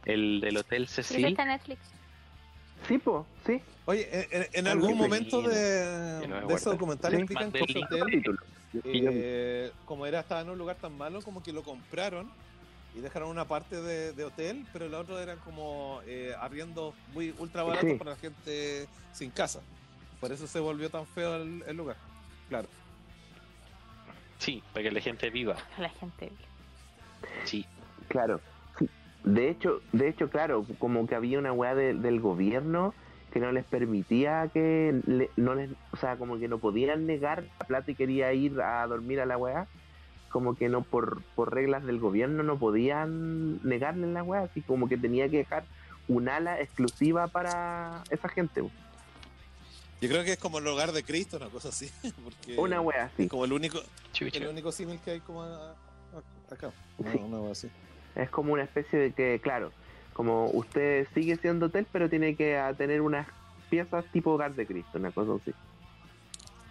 El 0.05 0.41
del 0.41 0.57
Hotel 0.57 0.87
Cecil. 0.87 1.25
está 1.25 1.43
en 1.43 1.49
Netflix. 1.49 1.79
Sí, 2.87 2.97
po, 2.97 3.25
sí. 3.45 3.61
Oye, 3.85 4.07
en, 4.53 4.67
algún 4.67 4.97
momento 4.97 5.41
de, 5.41 5.55
de 5.55 6.23
ese 6.23 6.41
guarda. 6.45 6.71
documental 6.71 7.11
Sí. 7.11 7.17
explican 7.17 7.51
que 7.51 7.61
hotel, 7.61 8.23
eh, 8.83 9.71
como 9.85 10.05
era 10.05 10.21
estaba 10.21 10.41
en 10.41 10.49
un 10.49 10.57
lugar 10.57 10.77
tan 10.77 10.97
malo, 10.97 11.21
como 11.21 11.41
que 11.43 11.53
lo 11.53 11.63
compraron 11.63 12.29
y 12.95 12.99
dejaron 12.99 13.29
una 13.29 13.45
parte 13.45 13.81
de, 13.81 14.13
de 14.13 14.23
hotel, 14.23 14.65
pero 14.71 14.87
la 14.87 14.99
otra 14.99 15.21
eran 15.21 15.39
como 15.39 16.01
eh, 16.05 16.33
arriendos 16.39 16.93
muy 17.13 17.33
ultra 17.39 17.63
baratos 17.63 17.89
Sí. 17.91 17.95
para 17.97 18.11
la 18.11 18.17
gente 18.17 18.87
sin 19.13 19.31
casa. 19.31 19.61
Por 20.19 20.31
eso 20.31 20.47
se 20.47 20.59
volvió 20.59 20.89
tan 20.89 21.05
feo 21.07 21.35
el, 21.37 21.63
el 21.67 21.75
lugar. 21.77 21.97
Claro. 22.49 22.67
Sí, 24.37 24.61
para 24.73 24.83
que 24.83 24.91
la 24.91 24.99
gente 25.01 25.29
viva. 25.29 25.55
La 25.77 25.89
gente. 25.89 26.31
Sí. 27.45 27.65
Claro. 28.09 28.41
sí. 28.77 28.89
De 29.23 29.49
hecho, 29.49 29.81
de 29.91 30.09
hecho, 30.09 30.29
claro, 30.29 30.65
como 30.79 31.07
que 31.07 31.15
había 31.15 31.39
una 31.39 31.51
weá 31.53 31.75
de- 31.75 31.93
del 31.93 32.19
gobierno 32.19 32.93
que 33.31 33.39
no 33.39 33.51
les 33.51 33.65
permitía 33.65 34.49
que 34.53 35.01
le- 35.07 35.31
no 35.37 35.55
les, 35.55 35.71
o 35.91 35.97
sea, 35.97 36.17
como 36.17 36.37
que 36.37 36.47
no 36.47 36.59
podían 36.59 37.07
negar 37.07 37.43
la 37.59 37.65
plata 37.65 37.89
y 37.91 37.95
quería 37.95 38.31
ir 38.33 38.61
a 38.61 38.85
dormir 38.85 39.19
a 39.21 39.25
la 39.25 39.37
weá, 39.37 39.65
como 40.33 40.55
que 40.55 40.67
no 40.67 40.81
por, 40.81 41.21
por 41.35 41.53
reglas 41.53 41.85
del 41.85 41.99
gobierno 41.99 42.41
no 42.41 42.57
podían 42.57 43.63
negarle 43.63 44.07
la 44.11 44.23
weá, 44.23 44.41
así 44.41 44.61
como 44.61 44.89
que 44.89 44.97
tenía 44.97 45.29
que 45.29 45.37
dejar 45.37 45.63
un 46.07 46.27
ala 46.27 46.59
exclusiva 46.59 47.27
para 47.27 48.03
esa 48.09 48.27
gente. 48.27 48.61
Yo 50.01 50.09
creo 50.09 50.23
que 50.23 50.33
es 50.33 50.39
como 50.39 50.57
el 50.57 50.67
hogar 50.67 50.91
de 50.91 51.03
Cristo, 51.03 51.37
una 51.37 51.47
cosa 51.49 51.69
así. 51.69 51.89
Porque 52.23 52.57
Una 52.59 52.81
weá 52.81 53.05
así. 53.05 53.23
es 53.23 53.29
como 53.29 53.45
el 53.45 53.53
único, 53.53 53.79
Chucha. 54.11 54.37
el 54.39 54.47
único 54.47 54.71
símil 54.71 54.99
que 55.05 55.11
hay 55.11 55.19
como 55.21 55.43
a- 55.43 55.69
a- 55.71 56.53
acá. 56.53 56.71
Una, 56.97 57.11
Sí. 57.11 57.19
una 57.19 57.37
wea 57.39 57.51
así. 57.51 57.69
Es 58.15 58.29
como 58.31 58.53
una 58.53 58.63
especie 58.63 58.97
de 58.99 59.11
que, 59.13 59.39
claro, 59.41 59.71
como 60.13 60.47
usted 60.49 61.07
sigue 61.13 61.37
siendo 61.37 61.67
hotel, 61.67 61.85
pero 61.91 62.09
tiene 62.09 62.35
que 62.35 62.59
tener 62.77 63.01
unas 63.01 63.27
piezas 63.69 64.03
tipo 64.11 64.31
hogar 64.31 64.55
de 64.55 64.65
Cristo, 64.65 64.97
una 64.97 65.11
cosa 65.11 65.33
así. 65.41 65.53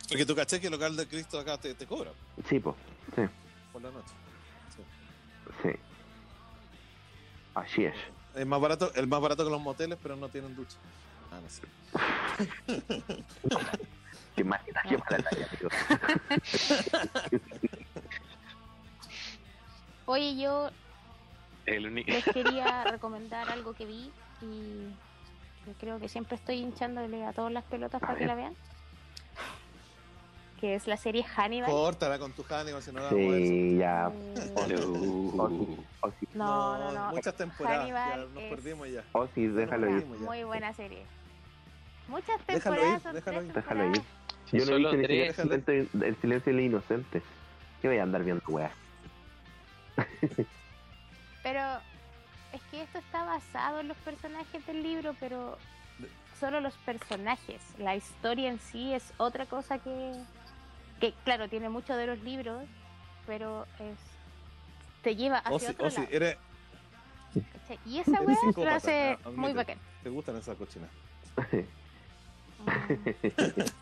Porque 0.08 0.26
tú 0.26 0.34
caché 0.34 0.60
que 0.60 0.66
el 0.66 0.74
hogar 0.74 0.92
de 0.92 1.06
Cristo 1.06 1.38
acá 1.38 1.56
te, 1.58 1.74
te 1.74 1.86
cobra 1.86 2.10
Sí, 2.48 2.58
pues, 2.60 2.76
sí, 3.16 3.22
por 3.72 3.82
la 3.82 3.90
noche. 3.90 4.12
Sí. 4.76 4.82
sí. 5.62 5.70
Así 7.54 7.84
es. 7.84 7.94
Es 8.34 8.46
más 8.46 8.60
barato, 8.60 8.92
el 8.94 9.06
más 9.06 9.20
barato 9.20 9.44
que 9.44 9.50
los 9.50 9.60
moteles, 9.60 9.98
pero 10.02 10.16
no 10.16 10.28
tienen 10.28 10.54
ducha. 10.56 10.76
Ah, 11.30 11.40
no 11.40 11.48
sé. 11.48 11.62
Qué 14.36 14.44
mala, 14.44 14.64
qué 14.88 14.96
mala 14.96 15.18
talla. 15.22 15.48
Oye, 20.06 20.36
yo 20.36 20.70
El 21.66 21.94
les 21.94 22.24
quería 22.32 22.84
recomendar 22.84 23.50
algo 23.50 23.74
que 23.74 23.84
vi 23.84 24.10
y 24.40 24.88
que 25.64 25.74
creo 25.78 26.00
que 26.00 26.08
siempre 26.08 26.36
estoy 26.36 26.56
hinchándole 26.56 27.24
a 27.24 27.32
todas 27.32 27.52
las 27.52 27.64
pelotas 27.64 28.02
A 28.02 28.06
para 28.06 28.18
que 28.18 28.26
la 28.26 28.34
vean. 28.34 28.56
Que 30.62 30.76
es 30.76 30.86
la 30.86 30.96
serie 30.96 31.24
Hannibal. 31.24 31.68
Córtala 31.68 32.20
con 32.20 32.32
tu 32.32 32.44
Hannibal, 32.48 32.80
si 32.80 32.92
no 32.92 33.00
la 33.00 33.06
vamos 33.06 33.18
a 33.20 33.30
ver. 33.32 33.42
Sí, 33.42 33.76
ya. 33.78 34.12
Eh, 34.36 34.76
No. 35.34 35.42
O 36.00 36.10
sí, 36.20 36.28
No, 36.34 36.78
no, 36.78 36.92
no. 36.92 37.10
Muchas 37.10 37.34
temporadas, 37.36 37.88
ya 37.88 38.04
Hannibal 38.04 38.32
nos 38.34 38.42
es- 38.44 38.50
perdimos 38.50 38.88
ya. 38.88 39.04
o 39.10 39.26
sí, 39.34 39.46
déjalo 39.48 39.90
ir. 39.90 40.06
Muy, 40.06 40.44
buena 40.44 40.72
serie. 40.72 41.04
Muchas 42.08 42.38
Déjalo 42.46 42.76
temporadas. 42.76 42.94
ir, 42.94 43.02
son 43.02 43.14
déjalo 43.14 43.38
tres 43.38 43.48
ir. 43.48 43.54
Déjalo 43.54 43.84
ir. 43.90 43.96
Yo 43.96 44.02
no 44.52 44.62
he 44.62 44.66
solo 44.66 44.78
visto 44.78 44.96
ni 44.96 45.02
tres. 45.02 45.36
siquiera 45.36 45.54
el 45.56 45.64
silencio, 45.64 46.06
el 46.06 46.16
silencio 46.20 46.52
de 46.52 46.56
los 46.58 46.66
inocentes. 46.66 47.22
¿Qué 47.80 47.88
voy 47.88 47.98
a 47.98 48.02
andar 48.04 48.22
viendo, 48.22 48.42
weá? 48.48 48.70
Pero 51.42 51.60
es 52.52 52.62
que 52.70 52.82
esto 52.82 52.98
está 52.98 53.24
basado 53.24 53.80
en 53.80 53.88
los 53.88 53.96
personajes 53.98 54.64
del 54.66 54.82
libro, 54.84 55.14
pero 55.18 55.58
solo 56.38 56.60
los 56.60 56.74
personajes. 56.78 57.60
La 57.78 57.96
historia 57.96 58.48
en 58.50 58.60
sí 58.60 58.92
es 58.94 59.12
otra 59.16 59.46
cosa 59.46 59.78
que, 59.78 60.12
que 61.02 61.12
claro, 61.24 61.48
tiene 61.48 61.68
mucho 61.68 61.96
de 61.96 62.06
los 62.06 62.22
libros, 62.22 62.62
pero 63.26 63.66
es 63.80 63.98
te 65.02 65.16
lleva 65.16 65.38
hacia 65.38 65.56
O 65.56 65.58
si, 65.58 65.66
otro 65.66 65.86
o 65.86 65.90
si 65.90 66.00
lado. 66.00 66.12
eres, 66.12 66.36
¿cachai? 67.34 67.80
Y 67.84 67.98
esa 67.98 68.22
weá 68.22 68.36
lo 68.56 68.70
hace 68.70 69.18
muy 69.34 69.52
bacán. 69.52 69.78
te 70.04 70.10
gustan 70.10 70.36
esas 70.36 70.56
cochinas. 70.56 70.88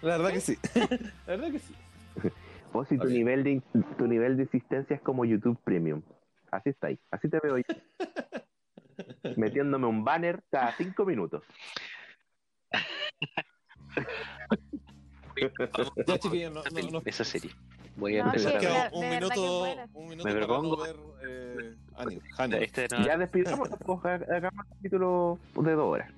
La 0.01 0.17
verdad 0.17 0.33
que 0.33 0.41
sí. 0.41 0.57
La 1.27 1.37
verdad 1.37 1.53
que 1.53 1.59
sí. 1.59 1.75
O 2.73 2.87
si 2.87 2.97
tu 2.97 3.09
nivel 3.09 3.45
de 3.45 3.61
tu 3.99 4.07
nivel 4.07 4.39
de 4.39 4.45
existencia 4.45 4.97
es 4.97 5.03
como 5.03 5.27
YouTube 5.27 5.59
Premium. 5.63 6.01
Así 6.51 6.71
está 6.71 6.87
ahí. 6.87 6.99
Así 7.11 7.29
te 7.29 7.39
veo 7.41 7.59
yo. 7.59 7.65
Metiéndome 9.37 9.87
un 9.87 10.05
banner 10.05 10.43
cada 10.51 10.73
cinco 10.73 11.05
minutos. 11.05 11.43
Ya, 16.07 16.19
chiquillos, 16.19 16.53
no, 16.53 16.63
no, 16.63 16.91
no. 16.91 17.03
Esa 17.05 17.25
serie. 17.25 17.51
Voy 17.97 18.17
a 18.19 18.23
No, 18.25 18.29
empezar 18.31 18.59
que 18.59 18.67
a 18.67 18.83
ver. 18.85 18.91
un 18.93 19.11
minuto, 19.11 19.59
buena. 19.61 19.89
un 19.95 20.09
minuto 20.09 20.25
Me 20.29 20.35
no 20.35 20.77
ver 20.77 20.97
eh. 21.27 21.75
Este 22.61 22.89
Ya 23.05 23.17
despidamos, 23.19 23.69
pues, 23.85 23.99
ha- 24.05 24.35
hagamos 24.37 24.65
el 24.67 24.77
capítulo 24.77 25.39
de 25.57 25.73
dos 25.73 25.87
horas. 25.87 26.11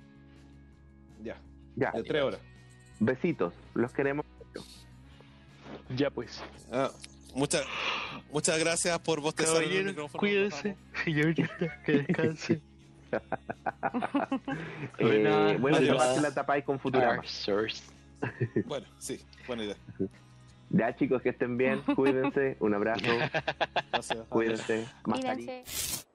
Ya, 1.23 1.37
Ya, 1.77 1.91
de 1.93 2.03
tres 2.05 2.23
horas. 2.23 2.41
besitos. 3.01 3.53
Los 3.75 3.93
queremos. 3.93 4.25
Ya 5.97 6.11
pues. 6.11 6.43
Ah, 6.71 6.91
muchas, 7.35 7.65
muchas 8.31 8.59
gracias 8.59 8.99
por 9.01 9.21
Caballeros, 9.63 9.87
micrófono. 9.93 10.21
cuídense. 10.21 10.77
Señorita, 11.05 11.49
que 11.85 11.93
descanse. 12.03 12.61
Eh, 14.99 15.57
bueno, 15.61 15.79
la 16.23 16.33
tapáis 16.33 16.65
con 16.65 16.79
Futurama. 16.81 17.23
Bueno, 18.67 18.87
sí, 18.99 19.21
buena 19.47 19.65
idea. 19.65 19.77
Ya, 20.71 20.97
chicos, 20.97 21.23
que 21.23 21.31
estén 21.31 21.57
bien. 21.57 21.83
Cuídense. 21.97 22.57
Un 22.61 22.75
abrazo. 22.75 23.05
Gracias. 23.91 24.19
Cuídense. 24.29 24.87
Mascarilla. 25.05 25.53
Cuídense. 25.53 26.07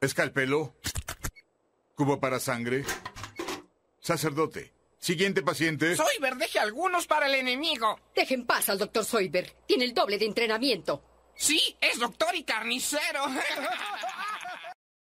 Escalpelo. 0.00 0.74
Cubo 1.94 2.20
para 2.20 2.38
sangre. 2.40 2.84
Sacerdote. 4.00 4.72
Siguiente 4.98 5.42
paciente. 5.42 5.94
Soyber 5.96 6.36
deje 6.36 6.58
algunos 6.58 7.06
para 7.06 7.26
el 7.26 7.34
enemigo. 7.34 8.00
Deje 8.14 8.34
en 8.34 8.46
paz 8.46 8.68
al 8.68 8.78
doctor 8.78 9.04
Soyber. 9.04 9.54
Tiene 9.66 9.84
el 9.84 9.94
doble 9.94 10.18
de 10.18 10.26
entrenamiento. 10.26 11.02
Sí, 11.36 11.76
es 11.80 11.98
doctor 11.98 12.34
y 12.34 12.42
carnicero. 12.42 13.22